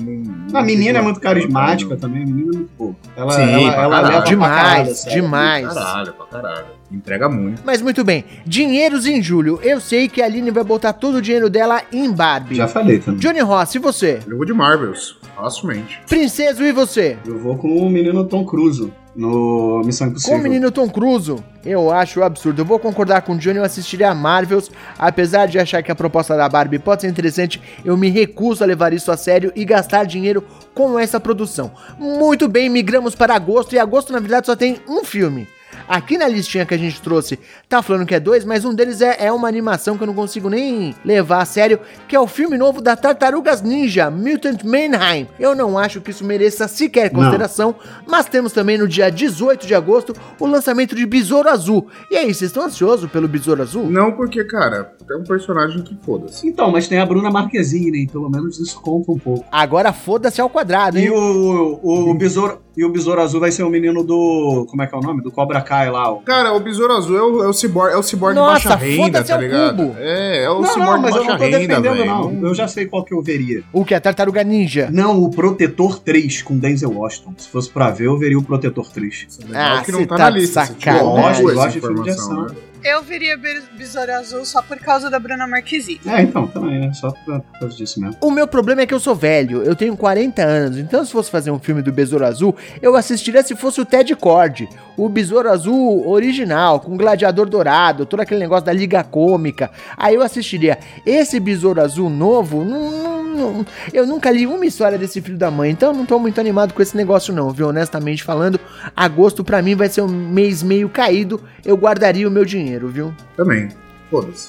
não, 0.52 0.60
A 0.60 0.64
menina 0.64 1.00
é 1.00 1.02
muito 1.02 1.16
não- 1.16 1.22
carismática 1.24 1.98
também, 1.98 2.24
a 2.24 2.26
menina 2.26 2.52
é 2.54 2.58
muito 2.58 2.72
boa. 2.78 2.96
Ela, 3.18 3.32
Sim, 3.32 3.42
ela, 3.42 3.72
pra 3.74 3.82
ela 3.84 4.00
leva 4.02 4.12
pra 4.22 4.30
Demais, 4.30 4.54
caralho, 4.62 4.96
sério. 4.96 5.22
demais. 5.24 5.68
Caralho, 5.74 6.14
pra 6.14 6.26
caralho. 6.28 6.66
Entrega 6.92 7.28
muito. 7.28 7.64
Mas 7.66 7.82
muito 7.82 8.04
bem. 8.04 8.24
Dinheiros 8.46 9.08
em 9.08 9.22
julho. 9.22 9.60
Eu 9.64 9.82
sei 9.82 10.08
que 10.08 10.22
a 10.22 10.26
Aline 10.26 10.52
vai 10.52 10.64
botar 10.64 10.94
todo 10.94 11.16
o 11.16 11.22
dinheiro 11.22 11.50
dela 11.50 11.82
em 11.92 12.12
Barbie. 12.12 12.56
Já 12.56 12.68
falei 12.68 13.00
também. 13.00 13.20
Johnny 13.20 13.40
Ross, 13.40 13.74
e 13.74 13.80
você? 13.80 14.20
Eu 14.28 14.38
vou 14.38 14.46
de 14.46 14.54
Marvels, 14.54 15.18
facilmente. 15.36 16.00
Princeso, 16.08 16.64
e 16.64 16.72
você? 16.72 17.18
Eu 17.26 17.40
vou 17.40 17.58
com 17.58 17.68
o 17.76 17.90
menino 17.90 18.24
Tom 18.26 18.46
Cruise 18.46 18.94
no 19.16 19.82
Missão 19.86 20.08
Com 20.08 20.12
Impossível. 20.12 20.38
o 20.38 20.42
menino 20.42 20.72
Tom 20.72 20.90
Cruise, 20.90 21.36
eu 21.66 21.92
acho 21.92 22.22
absurdo. 22.22 22.62
Eu 22.62 22.66
vou 22.66 22.78
concordar 22.80 23.22
com 23.22 23.34
o 23.34 23.38
Johnny, 23.38 23.58
eu 23.58 23.64
assistiria 23.64 24.10
a 24.10 24.16
Marvels. 24.16 24.70
Apesar 25.00 25.48
de 25.48 25.58
achar 25.58 25.82
que 25.82 25.92
a 25.92 25.96
proposta 25.96 26.36
da 26.36 26.50
Barbie 26.50 26.80
pode 26.80 27.02
ser 27.02 27.08
interessante, 27.08 27.62
eu 27.84 27.96
me 27.96 28.10
recuso 28.10 28.64
a 28.64 28.68
levar 28.68 28.94
isso 28.94 29.12
a 29.12 29.18
sério 29.18 29.52
e 29.56 29.64
gastar 29.64 30.06
dinheiro 30.06 30.44
com 30.74 31.00
essa 31.00 31.20
produção. 31.20 31.72
Muito 31.98 32.48
bem, 32.48 32.70
migramos 32.70 33.16
para 33.16 33.34
agosto, 33.34 33.74
e 33.74 33.80
agosto, 33.80 34.12
na 34.12 34.20
verdade, 34.20 34.46
só 34.46 34.56
tem 34.56 34.78
um 34.88 35.04
filme. 35.04 35.48
Aqui 35.88 36.18
na 36.18 36.28
listinha 36.28 36.66
que 36.66 36.74
a 36.74 36.78
gente 36.78 37.02
trouxe, 37.02 37.40
tá 37.70 37.82
falando 37.82 38.06
que 38.06 38.16
é 38.16 38.20
dois, 38.20 38.44
mas 38.44 38.66
um 38.66 38.74
deles 38.74 39.02
é, 39.02 39.26
é 39.26 39.32
uma 39.32 39.48
animação 39.48 39.98
que 39.98 40.04
eu 40.04 40.08
não 40.08 40.14
consigo 40.14 40.50
nem 40.50 40.96
levar 41.06 41.42
a 41.42 41.46
sério, 41.46 41.80
que 42.08 42.16
é 42.16 42.20
o 42.20 42.28
filme 42.28 42.58
novo 42.58 42.82
da 42.82 42.96
Tartarugas 42.96 43.62
Ninja, 43.62 44.10
Mutant 44.10 44.64
Mayhem. 44.64 45.28
Eu 45.40 45.56
não 45.56 45.78
acho 45.78 46.02
que 46.02 46.12
isso 46.12 46.26
mereça 46.26 46.68
sequer 46.68 47.12
Não. 47.12 47.20
consideração, 47.20 47.76
mas 48.08 48.26
temos 48.26 48.52
também 48.52 48.78
no 48.78 48.88
dia 48.88 49.12
18 49.12 49.68
de 49.68 49.76
agosto 49.76 50.16
o 50.40 50.46
lançamento 50.46 50.96
de 50.96 51.06
Besouro 51.06 51.50
Azul. 51.50 51.88
E 52.10 52.16
aí, 52.16 52.34
vocês 52.34 52.50
estão 52.50 52.64
ansiosos 52.64 53.10
pelo 53.12 53.28
Besouro 53.28 53.62
Azul? 53.62 53.90
Não 53.90 54.12
porque, 54.14 54.44
cara, 54.44 54.94
é 55.10 55.16
um 55.16 55.24
personagem 55.24 55.82
que 55.84 55.96
foda-se. 56.04 56.48
Então, 56.48 56.72
mas 56.72 56.88
tem 56.88 57.00
a 57.00 57.06
Bruna 57.06 57.30
Marquezine, 57.30 58.06
né? 58.06 58.08
pelo 58.12 58.30
menos 58.30 58.60
isso 58.60 58.82
conta 58.82 59.12
um 59.12 59.20
pouco. 59.20 59.46
Agora 59.52 59.94
foda-se 59.94 60.42
ao 60.42 60.50
quadrado, 60.50 60.98
hein? 60.98 61.06
E 61.06 61.12
o, 61.12 61.80
o, 61.84 62.14
besouro, 62.16 62.62
e 62.76 62.84
o 62.84 62.90
Besouro 62.90 63.22
Azul 63.22 63.40
vai 63.40 63.52
ser 63.52 63.64
o 63.64 63.70
menino 63.70 64.04
do. 64.04 64.66
Como 64.70 64.82
é 64.82 64.88
que 64.88 64.96
é 64.96 64.98
o 64.98 65.02
nome? 65.02 65.22
Do 65.22 65.32
Cobra 65.32 65.62
Kai 65.62 65.75
lá. 65.90 66.12
O... 66.12 66.22
Cara, 66.22 66.54
o 66.54 66.60
Besouro 66.60 66.94
Azul 66.94 67.18
é 67.18 67.22
o, 67.22 67.44
é 67.44 67.48
o 67.48 67.54
cyborg, 67.54 67.94
é 67.94 67.98
o 67.98 68.04
cyborg 68.04 68.36
Nossa, 68.36 68.60
de 68.62 68.68
baixa 68.70 68.76
renda, 68.86 69.04
foda-se 69.04 69.28
tá 69.28 69.36
ao 69.36 69.42
ligado? 69.42 69.78
cubo. 69.78 69.96
É, 70.00 70.44
é 70.44 70.50
o 70.50 70.62
não, 70.62 70.70
cyborg 70.70 70.92
não, 70.94 71.02
mas 71.02 71.12
de 71.14 71.18
eu 71.20 71.24
não 71.24 71.28
baixa 71.28 71.38
tô 71.38 71.44
renda, 71.46 71.60
defendendo, 71.82 71.94
velho. 71.96 72.06
não. 72.42 72.48
Eu 72.48 72.56
já 72.56 72.68
sei 72.68 72.86
qual 72.86 73.04
que 73.04 73.14
eu 73.14 73.22
veria. 73.22 73.64
O 73.74 73.84
que? 73.86 73.94
A 73.94 74.00
Tartaruga 74.02 74.44
Ninja? 74.44 74.90
Não, 74.92 75.22
o 75.22 75.30
Protetor 75.30 76.00
3 76.00 76.42
com 76.42 76.58
Denzel 76.58 76.92
Washington. 76.92 77.34
Se 77.38 77.50
fosse 77.50 77.70
pra 77.70 77.90
ver, 77.92 78.06
eu 78.08 78.18
veria 78.18 78.38
o 78.40 78.44
Protetor 78.44 78.90
3. 78.92 79.28
Ah, 79.54 79.80
É 79.80 79.84
que 79.84 79.92
não 79.92 80.06
tá, 80.06 80.16
tá 80.16 80.24
na 80.26 80.30
de 80.32 80.40
lista. 80.40 80.66
sacanagem. 80.66 81.02
tirou 81.02 81.16
Gosto, 81.16 81.50
essa 81.50 81.54
gosto 81.54 81.72
de 81.74 81.80
filme 81.82 82.04
de 82.04 82.10
ação. 82.12 82.42
né? 82.44 82.48
Eu 82.88 83.02
viria 83.02 83.36
Be- 83.36 83.64
Besouro 83.76 84.14
Azul 84.14 84.46
só 84.46 84.62
por 84.62 84.78
causa 84.78 85.10
da 85.10 85.18
Bruna 85.20 85.48
Marquezine. 85.48 86.00
É, 86.06 86.22
então, 86.22 86.46
também, 86.46 86.80
né? 86.82 86.94
Só 86.94 87.10
por 87.12 87.42
causa 87.60 87.76
disso 87.76 88.00
mesmo. 88.00 88.16
O 88.22 88.30
meu 88.30 88.48
problema 88.48 88.82
é 88.82 88.86
que 88.86 88.94
eu 88.94 89.00
sou 89.00 89.16
velho, 89.16 89.64
eu 89.64 89.76
tenho 89.76 89.98
40 89.98 90.44
anos, 90.44 90.78
então 90.78 91.04
se 91.04 91.12
fosse 91.12 91.32
fazer 91.32 91.50
um 91.50 91.58
filme 91.58 91.82
do 91.82 91.92
Besouro 91.92 92.24
Azul, 92.26 92.56
eu 92.84 92.96
assistiria 92.96 93.42
se 93.42 93.56
fosse 93.56 93.82
o 93.82 93.86
Ted 93.86 94.16
Cord, 94.16 94.70
o 94.96 95.10
Besouro 95.10 95.50
Azul 95.50 96.08
original, 96.08 96.80
com 96.80 96.96
gladiador 96.96 97.50
dourado, 97.50 98.06
todo 98.06 98.20
aquele 98.20 98.40
negócio 98.40 98.66
da 98.66 98.72
Liga 98.74 99.04
Cômica, 99.04 99.72
aí 99.98 100.14
eu 100.14 100.22
assistiria. 100.22 100.78
Esse 101.06 101.40
Besouro 101.40 101.82
Azul 101.82 102.08
novo, 102.10 102.64
não, 102.64 102.92
não- 102.92 103.24
não- 103.54 103.66
eu 103.92 104.06
nunca 104.06 104.30
li 104.30 104.46
uma 104.46 104.66
história 104.66 104.98
desse 104.98 105.22
filho 105.22 105.38
da 105.38 105.50
mãe, 105.50 105.72
então 105.72 105.92
não 105.92 106.06
tô 106.06 106.20
muito 106.20 106.40
animado 106.40 106.72
com 106.74 106.82
esse 106.84 106.96
negócio 106.96 107.34
não, 107.34 107.50
viu? 107.50 107.68
Honestamente 107.70 108.24
falando, 108.24 108.60
agosto 108.96 109.44
pra 109.44 109.62
mim 109.62 109.74
vai 109.76 109.90
ser 109.90 110.02
um 110.02 110.08
mês 110.08 110.62
meio 110.62 110.88
caído, 110.88 111.42
eu 111.66 111.76
guardaria 111.76 112.28
o 112.28 112.32
meu 112.32 112.46
dinheiro, 112.46 112.75
viu? 112.84 113.14
Também. 113.36 113.70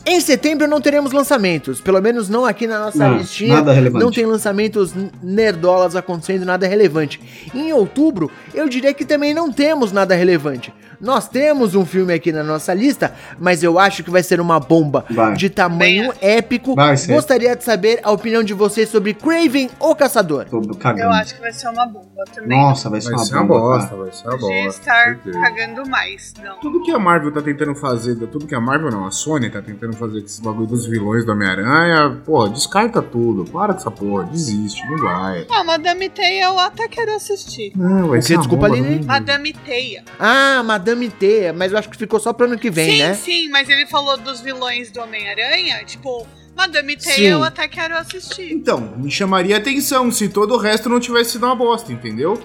Em 0.04 0.20
setembro 0.20 0.66
não 0.68 0.80
teremos 0.80 1.12
lançamentos, 1.12 1.80
pelo 1.80 2.00
menos 2.00 2.28
não 2.28 2.44
aqui 2.44 2.66
na 2.66 2.78
nossa 2.78 2.98
Não, 2.98 3.18
listinha. 3.18 3.54
nada 3.54 3.72
relevante. 3.72 4.04
Não 4.04 4.12
tem 4.12 4.26
lançamentos 4.26 4.92
nerdolas 5.22 5.96
acontecendo, 5.96 6.44
nada 6.44 6.66
relevante. 6.66 7.20
Em 7.54 7.72
outubro, 7.72 8.30
eu 8.54 8.68
diria 8.68 8.92
que 8.94 9.04
também 9.04 9.32
não 9.34 9.50
temos 9.52 9.92
nada 9.92 10.14
relevante. 10.14 10.72
Nós 10.98 11.28
temos 11.28 11.74
um 11.74 11.84
filme 11.84 12.14
aqui 12.14 12.32
na 12.32 12.42
nossa 12.42 12.72
lista, 12.72 13.12
mas 13.38 13.62
eu 13.62 13.78
acho 13.78 14.02
que 14.02 14.10
vai 14.10 14.22
ser 14.22 14.40
uma 14.40 14.58
bomba 14.58 15.04
Vai. 15.10 15.34
de 15.34 15.50
tamanho 15.50 16.10
épico. 16.22 16.74
Gostaria 17.06 17.54
de 17.54 17.62
saber 17.64 18.00
a 18.02 18.10
opinião 18.10 18.42
de 18.42 18.54
vocês 18.54 18.88
sobre 18.88 19.12
Craven 19.12 19.68
o 19.78 19.94
Caçador. 19.94 20.46
Tô 20.46 20.58
Eu 20.96 21.10
acho 21.12 21.34
que 21.34 21.40
vai 21.42 21.52
ser 21.52 21.68
uma 21.68 21.84
bomba 21.86 22.24
também. 22.34 22.58
Nossa, 22.58 22.88
vai 22.88 23.00
ser 23.02 23.08
Vai 23.10 23.18
uma 23.18 23.24
ser 23.26 23.34
uma 23.34 23.44
bomba, 23.44 23.60
bosta, 23.60 23.88
cara. 23.90 24.02
vai 24.02 24.12
ser 24.12 24.26
uma 24.28 24.36
de 24.36 24.40
bosta. 24.64 24.80
estar 24.80 25.18
cagando 25.32 25.90
mais. 25.90 26.32
Não. 26.42 26.60
Tudo 26.60 26.82
que 26.82 26.90
a 26.92 26.98
Marvel 26.98 27.30
tá 27.32 27.42
tentando 27.42 27.74
fazer, 27.74 28.14
tudo 28.28 28.46
que 28.46 28.54
a 28.54 28.60
Marvel 28.60 28.90
não, 28.90 29.06
a 29.06 29.10
Sony 29.10 29.45
tá 29.50 29.62
tentando 29.62 29.94
fazer 29.96 30.18
esses 30.18 30.38
bagulho 30.40 30.66
dos 30.66 30.86
vilões 30.86 31.24
do 31.24 31.32
Homem-Aranha, 31.32 32.20
pô, 32.24 32.48
descarta 32.48 33.00
tudo, 33.02 33.44
para 33.50 33.72
com 33.74 33.80
essa 33.80 33.90
porra, 33.90 34.24
desiste, 34.24 34.84
não 34.88 34.98
vai. 34.98 35.46
Ah, 35.50 35.64
Madame 35.64 36.08
Teia 36.08 36.44
eu 36.46 36.58
até 36.58 36.88
quero 36.88 37.14
assistir. 37.14 37.72
Não, 37.76 38.08
vai 38.08 38.22
ser 38.22 38.38
Desculpa, 38.38 38.68
bomba, 38.68 38.78
Aline? 38.80 38.98
não- 39.00 39.06
Madame 39.06 39.52
Teia. 39.52 40.04
Ah, 40.18 40.62
Madame 40.64 41.08
T, 41.10 41.52
mas 41.52 41.72
eu 41.72 41.78
acho 41.78 41.88
que 41.90 41.96
ficou 41.96 42.18
só 42.20 42.32
pro 42.32 42.46
ano 42.46 42.58
que 42.58 42.70
vem, 42.70 42.90
sim, 42.92 42.98
né? 43.02 43.14
sim, 43.14 43.48
mas 43.50 43.68
ele 43.68 43.86
falou 43.86 44.16
dos 44.16 44.40
vilões 44.40 44.90
do 44.90 45.00
Homem-Aranha, 45.00 45.84
tipo, 45.84 46.26
Madame 46.56 46.96
Teia 46.96 47.14
Sim. 47.14 47.24
eu 47.26 47.44
até 47.44 47.68
quero 47.68 47.96
assistir. 47.96 48.50
Então, 48.52 48.80
me 48.96 49.10
chamaria 49.10 49.56
atenção 49.58 50.10
se 50.10 50.28
todo 50.28 50.54
o 50.54 50.56
resto 50.58 50.88
não 50.88 50.98
tivesse 50.98 51.32
sido 51.32 51.44
uma 51.44 51.54
bosta, 51.54 51.92
entendeu? 51.92 52.40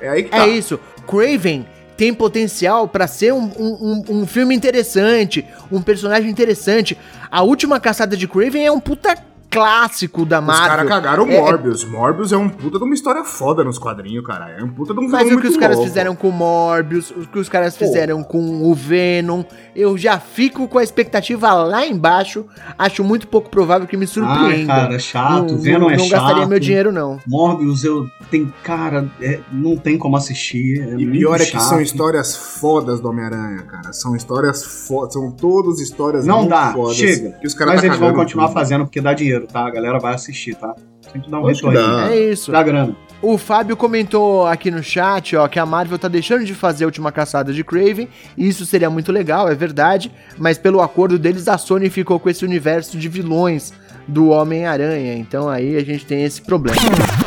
É 0.00 0.08
aí 0.10 0.22
que 0.24 0.30
tá. 0.30 0.46
É 0.46 0.50
isso. 0.50 0.78
Craven 1.06 1.66
tem 1.96 2.12
potencial 2.12 2.88
pra 2.88 3.06
ser 3.06 3.32
um, 3.32 3.44
um, 3.58 3.78
um- 3.80 4.04
um 4.20 4.26
filme 4.26 4.54
interessante, 4.54 5.44
um 5.70 5.80
personagem 5.82 6.30
interessante. 6.30 6.96
A 7.30 7.42
última 7.42 7.78
caçada 7.80 8.16
de 8.16 8.26
Craven 8.28 8.64
é 8.66 8.72
um 8.72 8.80
puta 8.80 9.16
clássico 9.54 10.26
da 10.26 10.40
Os 10.40 10.46
Marvel. 10.46 10.68
caras 10.68 10.88
cagaram 10.88 11.24
o 11.24 11.30
É- 11.30 11.36
é- 11.36 11.40
Morbius. 11.40 11.84
Morbius 11.84 12.32
é 12.32 12.36
um 12.36 12.48
puta 12.48 12.78
de 12.78 12.84
uma 12.84 12.94
história 12.94 13.24
foda 13.24 13.62
nos 13.64 13.78
quadrinhos, 13.78 14.26
cara. 14.26 14.50
É 14.50 14.62
um 14.62 14.68
puta 14.68 14.92
de 14.92 15.00
um 15.00 15.08
Mas 15.08 15.30
o 15.30 15.40
que 15.40 15.46
os 15.46 15.56
caras 15.56 15.76
louco. 15.76 15.88
fizeram 15.90 16.14
com 16.16 16.28
o 16.28 16.32
Morbius, 16.32 17.10
o 17.10 17.26
que 17.26 17.38
os 17.38 17.48
caras 17.48 17.76
Pô. 17.76 17.84
fizeram 17.84 18.22
com 18.22 18.62
o 18.68 18.74
Venom, 18.74 19.44
eu 19.74 19.96
já 19.96 20.18
fico 20.18 20.66
com 20.68 20.78
a 20.78 20.82
expectativa 20.82 21.52
lá 21.54 21.86
embaixo. 21.86 22.44
Acho 22.78 23.04
muito 23.04 23.28
pouco 23.28 23.48
provável 23.48 23.86
que 23.86 23.96
me 23.96 24.04
Ah, 24.04 24.08
surpreenda. 24.08 24.74
cara, 24.74 24.98
chato. 24.98 25.52
não, 25.52 25.58
Venom 25.58 25.78
não, 25.80 25.90
é 25.90 25.96
não 25.96 26.04
chato. 26.04 26.20
gastaria 26.20 26.46
meu 26.46 26.58
dinheiro, 26.60 26.92
não. 26.92 27.18
Morbius, 27.26 27.84
eu 27.84 28.08
tenho. 28.30 28.52
Cara, 28.62 29.08
é, 29.20 29.40
não 29.52 29.76
tem 29.76 29.96
como 29.96 30.16
assistir. 30.16 30.80
É 30.80 30.94
E 30.96 31.06
pior 31.06 31.40
é 31.40 31.44
que 31.44 31.60
são 31.60 31.80
histórias 31.80 32.34
fodas 32.36 33.00
do 33.00 33.08
Homem-Aranha, 33.08 33.62
cara. 33.62 33.92
São 33.92 34.16
histórias 34.16 34.62
fodas. 34.64 35.12
São 35.14 35.30
todas 35.30 35.80
histórias 35.80 36.26
Não 36.26 36.38
muito 36.38 36.50
dá, 36.50 36.72
fodas. 36.72 36.96
chega. 36.96 37.30
Que 37.40 37.46
os 37.46 37.54
caras 37.54 37.74
Mas 37.74 37.80
tá 37.82 37.86
eles 37.88 37.98
vão 37.98 38.12
continuar 38.14 38.46
tudo. 38.46 38.54
fazendo 38.54 38.84
porque 38.84 39.00
dá 39.00 39.12
dinheiro, 39.12 39.43
tá? 39.46 39.66
A 39.66 39.70
galera 39.70 39.98
vai 39.98 40.14
assistir, 40.14 40.54
tá? 40.54 40.74
Sempre 41.00 41.30
dá 41.30 41.38
um 41.38 41.44
retorno. 41.44 41.78
dá. 41.78 42.10
É 42.10 42.30
isso. 42.30 42.50
Dá 42.50 42.62
grana. 42.62 42.96
O 43.22 43.38
Fábio 43.38 43.76
comentou 43.76 44.46
aqui 44.46 44.70
no 44.70 44.82
chat, 44.82 45.34
ó, 45.34 45.48
que 45.48 45.58
a 45.58 45.64
Marvel 45.64 45.98
tá 45.98 46.08
deixando 46.08 46.44
de 46.44 46.54
fazer 46.54 46.84
a 46.84 46.88
última 46.88 47.10
caçada 47.10 47.54
de 47.54 47.64
Craven, 47.64 48.06
e 48.36 48.46
isso 48.46 48.66
seria 48.66 48.90
muito 48.90 49.10
legal, 49.10 49.48
é 49.48 49.54
verdade, 49.54 50.12
mas 50.36 50.58
pelo 50.58 50.82
acordo 50.82 51.18
deles 51.18 51.48
a 51.48 51.56
Sony 51.56 51.88
ficou 51.88 52.20
com 52.20 52.28
esse 52.28 52.44
universo 52.44 52.98
de 52.98 53.08
vilões 53.08 53.72
do 54.06 54.28
Homem-Aranha, 54.28 55.14
então 55.14 55.48
aí 55.48 55.74
a 55.76 55.82
gente 55.82 56.04
tem 56.04 56.22
esse 56.22 56.42
problema. 56.42 56.76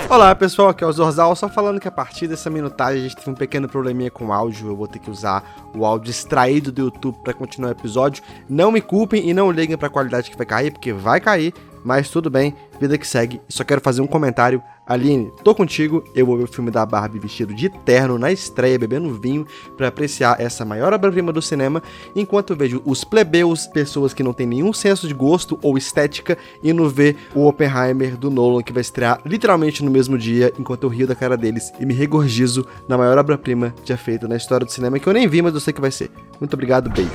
Olá 0.07 0.35
pessoal, 0.35 0.69
aqui 0.69 0.83
é 0.83 0.87
o 0.87 0.91
Zorzal, 0.91 1.35
só 1.35 1.49
falando 1.49 1.79
que 1.79 1.87
a 1.87 1.91
partir 1.91 2.27
dessa 2.27 2.49
minutagem 2.49 2.99
a 2.99 3.03
gente 3.03 3.15
teve 3.15 3.31
um 3.31 3.33
pequeno 3.33 3.67
probleminha 3.67 4.11
com 4.11 4.27
o 4.27 4.31
áudio, 4.31 4.67
eu 4.67 4.75
vou 4.75 4.87
ter 4.87 4.99
que 4.99 5.09
usar 5.09 5.43
o 5.75 5.83
áudio 5.83 6.11
extraído 6.11 6.71
do 6.71 6.83
YouTube 6.83 7.17
para 7.23 7.33
continuar 7.33 7.69
o 7.69 7.71
episódio. 7.71 8.23
Não 8.47 8.71
me 8.71 8.81
culpem 8.81 9.27
e 9.27 9.33
não 9.33 9.51
liguem 9.51 9.75
para 9.75 9.87
a 9.87 9.91
qualidade 9.91 10.29
que 10.29 10.37
vai 10.37 10.45
cair, 10.45 10.71
porque 10.71 10.93
vai 10.93 11.19
cair, 11.19 11.53
mas 11.83 12.09
tudo 12.09 12.29
bem, 12.29 12.53
vida 12.79 12.97
que 12.97 13.07
segue. 13.07 13.41
Só 13.49 13.63
quero 13.63 13.81
fazer 13.81 14.01
um 14.01 14.07
comentário. 14.07 14.61
Aline, 14.87 15.29
tô 15.43 15.53
contigo, 15.53 16.01
eu 16.15 16.25
vou 16.25 16.37
ver 16.37 16.45
o 16.45 16.47
filme 16.47 16.71
da 16.71 16.85
Barbie 16.85 17.19
vestido 17.19 17.53
de 17.53 17.67
terno 17.67 18.17
na 18.17 18.31
estreia, 18.31 18.79
bebendo 18.79 19.13
vinho, 19.13 19.45
para 19.75 19.89
apreciar 19.89 20.39
essa 20.39 20.63
maior 20.63 20.93
obra-prima 20.93 21.33
do 21.33 21.41
cinema, 21.41 21.83
enquanto 22.15 22.51
eu 22.51 22.55
vejo 22.55 22.81
os 22.85 23.03
plebeus, 23.03 23.67
pessoas 23.67 24.13
que 24.13 24.23
não 24.23 24.31
têm 24.31 24.47
nenhum 24.47 24.71
senso 24.71 25.05
de 25.05 25.13
gosto 25.13 25.59
ou 25.61 25.77
estética, 25.77 26.37
indo 26.63 26.89
ver 26.89 27.17
o 27.35 27.47
Oppenheimer 27.47 28.15
do 28.15 28.29
Nolan, 28.29 28.63
que 28.63 28.71
vai 28.71 28.79
estrear 28.79 29.19
literalmente 29.25 29.83
no 29.83 29.91
mesmo 29.91 30.17
dia, 30.17 30.53
enquanto 30.57 30.83
eu 30.83 30.89
rio 30.89 31.05
da 31.05 31.15
cara 31.15 31.35
deles 31.35 31.73
e 31.81 31.85
me 31.85 31.93
regorgizo 31.93 32.65
na 32.87 32.97
maior 32.97 33.17
obra-prima 33.17 33.75
já 33.83 33.97
feita 33.97 34.25
na 34.25 34.37
história 34.37 34.65
do 34.65 34.71
cinema, 34.71 34.97
que 34.99 35.07
eu 35.07 35.13
nem 35.13 35.27
vi, 35.27 35.41
mas 35.41 35.53
eu 35.53 35.59
sei 35.59 35.73
que 35.73 35.81
vai 35.81 35.91
ser. 35.91 36.09
Muito 36.39 36.53
obrigado, 36.53 36.89
beijo. 36.89 37.11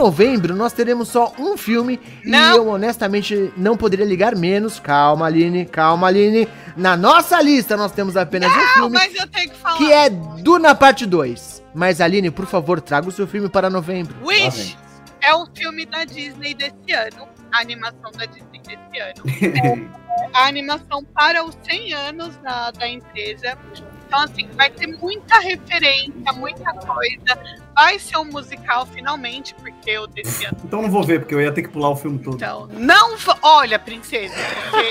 Em 0.00 0.02
novembro 0.02 0.56
nós 0.56 0.72
teremos 0.72 1.08
só 1.08 1.30
um 1.38 1.58
filme, 1.58 2.00
Não. 2.24 2.54
e 2.54 2.56
eu 2.56 2.68
honestamente 2.68 3.52
não 3.54 3.76
poderia 3.76 4.06
ligar 4.06 4.34
menos, 4.34 4.80
calma 4.80 5.26
Aline, 5.26 5.66
calma 5.66 6.06
Aline, 6.06 6.48
na 6.74 6.96
nossa 6.96 7.38
lista 7.42 7.76
nós 7.76 7.92
temos 7.92 8.16
apenas 8.16 8.50
um 8.50 8.56
Não, 8.56 8.66
filme, 8.68 8.94
mas 8.94 9.14
eu 9.14 9.26
tenho 9.28 9.50
que 9.50 9.58
falar. 9.58 9.76
que 9.76 9.92
é 9.92 10.08
Duna 10.08 10.74
Parte 10.74 11.04
2. 11.04 11.62
Mas 11.74 12.00
Aline, 12.00 12.30
por 12.30 12.46
favor, 12.46 12.80
traga 12.80 13.10
o 13.10 13.12
seu 13.12 13.26
filme 13.26 13.50
para 13.50 13.68
novembro. 13.68 14.16
Wish 14.24 14.74
é 15.20 15.34
o 15.34 15.46
filme 15.54 15.84
da 15.84 16.04
Disney 16.04 16.54
desse 16.54 16.92
ano. 16.92 17.28
A 17.52 17.60
animação 17.60 18.10
da 18.16 18.24
Disney 18.24 18.60
desse 18.66 19.00
ano. 19.00 19.22
É 19.54 20.30
a 20.32 20.46
animação 20.46 21.04
para 21.04 21.44
os 21.44 21.56
100 21.62 21.92
anos 21.94 22.36
da, 22.38 22.70
da 22.70 22.88
empresa. 22.88 23.58
Então, 24.06 24.20
assim, 24.20 24.48
vai 24.54 24.70
ter 24.70 24.86
muita 24.86 25.38
referência, 25.40 26.32
muita 26.34 26.72
coisa. 26.72 27.38
Vai 27.74 27.98
ser 27.98 28.16
um 28.18 28.24
musical 28.24 28.84
finalmente, 28.86 29.54
porque 29.54 29.96
desse 30.08 30.44
ano. 30.46 30.56
Então 30.64 30.82
não 30.82 30.90
vou 30.90 31.02
ver, 31.02 31.20
porque 31.20 31.34
eu 31.34 31.40
ia 31.40 31.52
ter 31.52 31.62
que 31.62 31.68
pular 31.68 31.90
o 31.90 31.96
filme 31.96 32.18
todo. 32.18 32.36
Então, 32.36 32.68
não. 32.72 33.16
Olha, 33.42 33.78
princesa, 33.78 34.34
porque. 34.70 34.90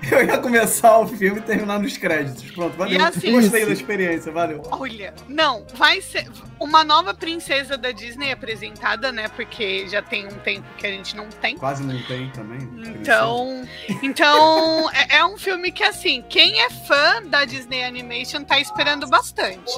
Eu 0.10 0.24
ia 0.24 0.38
começar 0.38 0.98
o 0.98 1.06
filme 1.06 1.38
e 1.38 1.42
terminar 1.42 1.78
nos 1.78 1.96
créditos. 1.96 2.50
Pronto, 2.50 2.76
valeu. 2.76 3.00
Assim- 3.04 3.30
Gostei 3.32 3.64
da 3.64 3.72
experiência, 3.72 4.32
valeu. 4.32 4.62
Olha, 4.70 5.14
não, 5.28 5.64
vai 5.74 6.00
ser 6.00 6.28
uma 6.58 6.82
nova 6.82 7.14
princesa 7.14 7.76
da 7.78 7.92
Disney 7.92 8.32
apresentada, 8.32 9.12
né? 9.12 9.28
Porque 9.28 9.86
já 9.88 10.02
tem 10.02 10.26
um 10.26 10.30
tempo 10.40 10.66
que 10.76 10.86
a 10.86 10.90
gente 10.90 11.14
não 11.16 11.28
tem. 11.28 11.56
Quase 11.56 11.84
não 11.84 12.00
tem 12.02 12.28
também. 12.30 12.58
Então, 13.00 13.64
então 14.02 14.90
é, 14.90 15.18
é 15.18 15.24
um 15.24 15.36
filme 15.38 15.70
que 15.70 15.84
assim, 15.84 16.24
quem 16.28 16.60
é 16.60 16.70
fã 16.70 17.22
da 17.26 17.44
Disney 17.44 17.84
Animation 17.84 18.42
tá 18.42 18.58
esperando 18.58 19.06
bastante. 19.08 19.72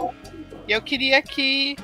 Eu 0.72 0.80
queria 0.80 1.18
aqui 1.18 1.76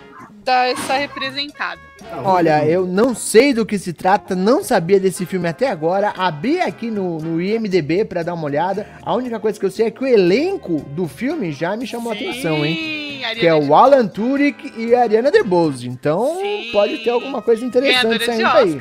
dar 0.42 0.66
essa 0.70 0.94
representada. 0.96 1.78
Olha, 2.24 2.64
eu 2.64 2.86
não 2.86 3.14
sei 3.14 3.52
do 3.52 3.66
que 3.66 3.78
se 3.78 3.92
trata, 3.92 4.34
não 4.34 4.64
sabia 4.64 4.98
desse 4.98 5.26
filme 5.26 5.46
até 5.46 5.68
agora. 5.68 6.14
Abri 6.16 6.58
aqui 6.58 6.90
no, 6.90 7.18
no 7.18 7.42
IMDB 7.42 8.06
pra 8.06 8.22
dar 8.22 8.32
uma 8.32 8.44
olhada. 8.44 8.86
A 9.02 9.14
única 9.14 9.38
coisa 9.38 9.60
que 9.60 9.66
eu 9.66 9.70
sei 9.70 9.86
é 9.86 9.90
que 9.90 10.02
o 10.02 10.06
elenco 10.06 10.80
do 10.80 11.06
filme 11.06 11.52
já 11.52 11.76
me 11.76 11.86
chamou 11.86 12.12
a 12.12 12.14
atenção, 12.14 12.64
hein? 12.64 12.76
Sim, 12.76 13.40
Que 13.40 13.46
é 13.46 13.54
o 13.54 13.74
Alan 13.74 14.06
Tudyk 14.06 14.72
e 14.78 14.94
a 14.94 15.02
Ariana 15.02 15.30
DeBose. 15.30 15.86
Então 15.86 16.38
Sim. 16.40 16.70
pode 16.72 16.98
ter 17.04 17.10
alguma 17.10 17.42
coisa 17.42 17.62
interessante 17.66 18.24
saindo 18.24 18.46
aí. 18.46 18.80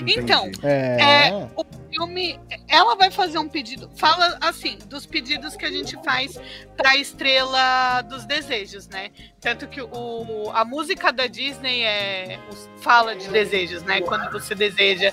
Entendi. 0.00 0.20
Então, 0.20 0.50
É. 0.62 1.30
É, 1.30 1.48
o 1.56 1.64
filme, 1.98 2.38
ela 2.68 2.94
vai 2.94 3.10
fazer 3.10 3.38
um 3.38 3.48
pedido. 3.48 3.90
Fala 3.96 4.38
assim, 4.40 4.78
dos 4.86 5.04
pedidos 5.04 5.56
que 5.56 5.64
a 5.64 5.70
gente 5.70 5.96
faz 6.04 6.38
pra 6.76 6.96
estrela 6.96 8.02
dos 8.02 8.24
desejos, 8.24 8.86
né? 8.86 9.10
Tanto 9.40 9.66
que 9.66 9.82
o, 9.82 10.50
a 10.54 10.64
música 10.64 11.12
da 11.12 11.26
Disney 11.26 11.82
é 11.82 12.38
fala 12.80 13.16
de 13.16 13.28
desejos, 13.28 13.82
né? 13.82 14.00
Quando 14.00 14.30
você 14.30 14.54
deseja 14.54 15.12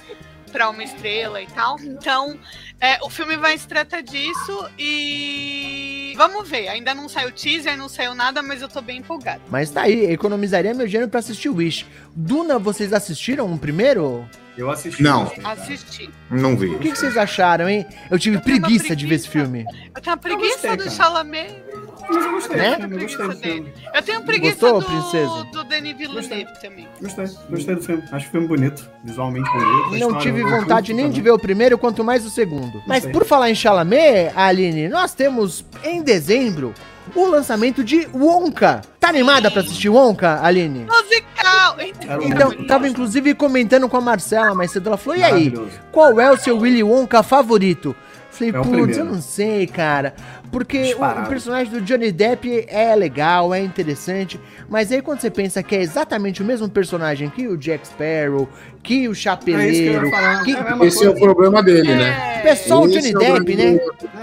pra 0.52 0.70
uma 0.70 0.84
estrela 0.84 1.42
e 1.42 1.48
tal. 1.48 1.80
Então, 1.80 2.40
é, 2.80 3.00
o 3.04 3.10
filme 3.10 3.36
vai 3.36 3.58
se 3.58 3.68
tratar 3.68 4.02
disso 4.02 4.70
e 4.78 6.14
vamos 6.16 6.48
ver. 6.48 6.68
Ainda 6.68 6.94
não 6.94 7.10
saiu 7.10 7.32
teaser, 7.32 7.76
não 7.76 7.90
saiu 7.90 8.14
nada, 8.14 8.44
mas 8.44 8.62
eu 8.62 8.70
tô 8.70 8.82
bem 8.82 9.00
empolgada. 9.00 9.42
Mas 9.50 9.72
tá 9.72 9.82
aí, 9.82 10.06
economizaria 10.06 10.74
meu 10.74 10.88
dinheiro 10.88 11.10
pra 11.10 11.20
assistir 11.20 11.50
Wish. 11.50 11.86
Duna, 12.16 12.60
vocês 12.60 12.94
assistiram 12.94 13.52
o 13.52 13.58
primeiro? 13.58 14.30
Eu 14.58 14.72
assisti. 14.72 15.04
Não. 15.04 15.32
Assisti. 15.44 16.10
Não 16.30 16.56
vi. 16.58 16.68
O 16.68 16.80
que, 16.80 16.92
que 16.92 16.98
vocês 16.98 17.18
acharam, 17.18 17.68
hein? 17.68 17.86
Eu 18.10 18.18
tive 18.18 18.36
Eu 18.38 18.40
uma 18.40 18.44
preguiça 18.46 18.96
de 18.96 19.06
ver 19.06 19.16
esse 19.16 19.30
preguiça. 19.30 19.50
filme. 19.52 19.66
Eu 19.96 20.02
tenho 20.02 20.14
a 20.14 20.18
preguiça 20.18 20.50
gostei, 20.54 20.72
do 20.78 20.84
cara. 20.84 20.92
Chalamet. 20.92 21.64
Mas 22.08 22.24
eu 22.26 22.32
gostei 22.32 22.58
Né? 22.58 22.78
eu 22.82 22.90
gostei 23.00 23.28
do 23.28 23.36
filme. 23.38 23.74
Eu 23.94 24.02
tenho 24.04 24.22
preguiça 24.24 24.70
Gostou, 24.70 24.82
do, 24.82 24.86
princesa? 24.86 25.44
do 25.52 25.64
Denis 25.64 25.98
Villeneuve 25.98 26.62
também. 26.62 26.88
Gostei, 27.02 27.26
gostei 27.50 27.76
do 27.76 27.82
filme. 27.82 28.04
Acho 28.12 28.28
o 28.28 28.32
filme 28.32 28.48
bonito, 28.48 28.90
visualmente 29.04 29.50
bonito. 29.52 29.96
a 29.96 29.98
Não 29.98 30.18
tive 30.20 30.44
vontade 30.44 30.94
nem 30.94 31.10
de 31.10 31.22
ver 31.22 31.32
o 31.32 31.40
primeiro, 31.40 31.78
quanto 31.78 32.04
mais 32.04 32.26
o 32.26 32.30
segundo. 32.30 32.82
Mas 32.86 33.06
por 33.08 33.26
falar 33.26 33.50
em 33.50 33.56
Chalamet, 33.56 34.32
Aline, 34.36 34.88
nós 34.88 35.14
temos 35.16 35.66
em 35.84 36.02
dezembro 36.04 36.74
o 37.16 37.26
lançamento 37.28 37.84
de 37.84 38.08
Wonka. 38.14 38.82
Tá 39.00 39.10
animada 39.10 39.50
pra 39.50 39.62
assistir 39.62 39.90
Wonka, 39.90 40.40
Aline? 40.44 40.86
Musical! 40.86 41.78
Então, 42.22 42.66
tava 42.68 42.88
inclusive 42.88 43.34
comentando 43.34 43.88
com 43.88 43.98
a 43.98 44.02
Marcela 44.02 44.54
mais 44.56 44.72
cedo. 44.72 44.88
Ela 44.90 44.98
falou: 44.98 45.20
e 45.20 45.24
aí, 45.24 45.54
qual 45.92 46.20
é 46.20 46.32
o 46.32 46.38
seu 46.38 46.58
Willy 46.58 46.84
Wonka 46.84 47.22
favorito? 47.24 47.96
Falei, 48.32 48.50
É 48.50 48.62
putz, 48.62 48.98
eu 48.98 49.06
não 49.06 49.22
sei, 49.22 49.66
cara. 49.66 50.14
Porque 50.52 50.94
o, 50.94 51.04
o 51.24 51.26
personagem 51.28 51.72
do 51.72 51.80
Johnny 51.82 52.12
Depp 52.12 52.66
é 52.68 52.94
legal, 52.94 53.54
é 53.54 53.62
interessante. 53.62 54.38
Mas 54.70 54.92
aí 54.92 55.02
quando 55.02 55.22
você 55.22 55.30
pensa 55.32 55.64
que 55.64 55.74
é 55.74 55.82
exatamente 55.82 56.42
o 56.42 56.46
mesmo 56.46 56.68
personagem 56.70 57.30
que 57.30 57.48
o 57.48 57.56
Jack 57.58 57.88
Sparrow, 57.88 58.50
que 58.84 59.08
o 59.08 59.12
É 59.12 59.14
que 59.14 59.20
Chapeleiro, 59.22 60.06
ia 60.08 60.12
falar. 60.12 60.44
que- 60.44 60.52
É 60.54 60.86
Esse 60.88 61.06
é 61.06 61.10
o 61.10 61.12
coisa. 61.14 61.26
problema 61.26 61.64
dele, 61.64 61.96
né? 61.96 62.42
é 62.44 62.56
só 62.56 62.82
o 62.84 62.88
Esse 62.90 63.14
Johnny 63.14 63.26
é 63.26 63.32
o 63.32 63.36
Depp, 63.44 63.56
né? 63.56 63.80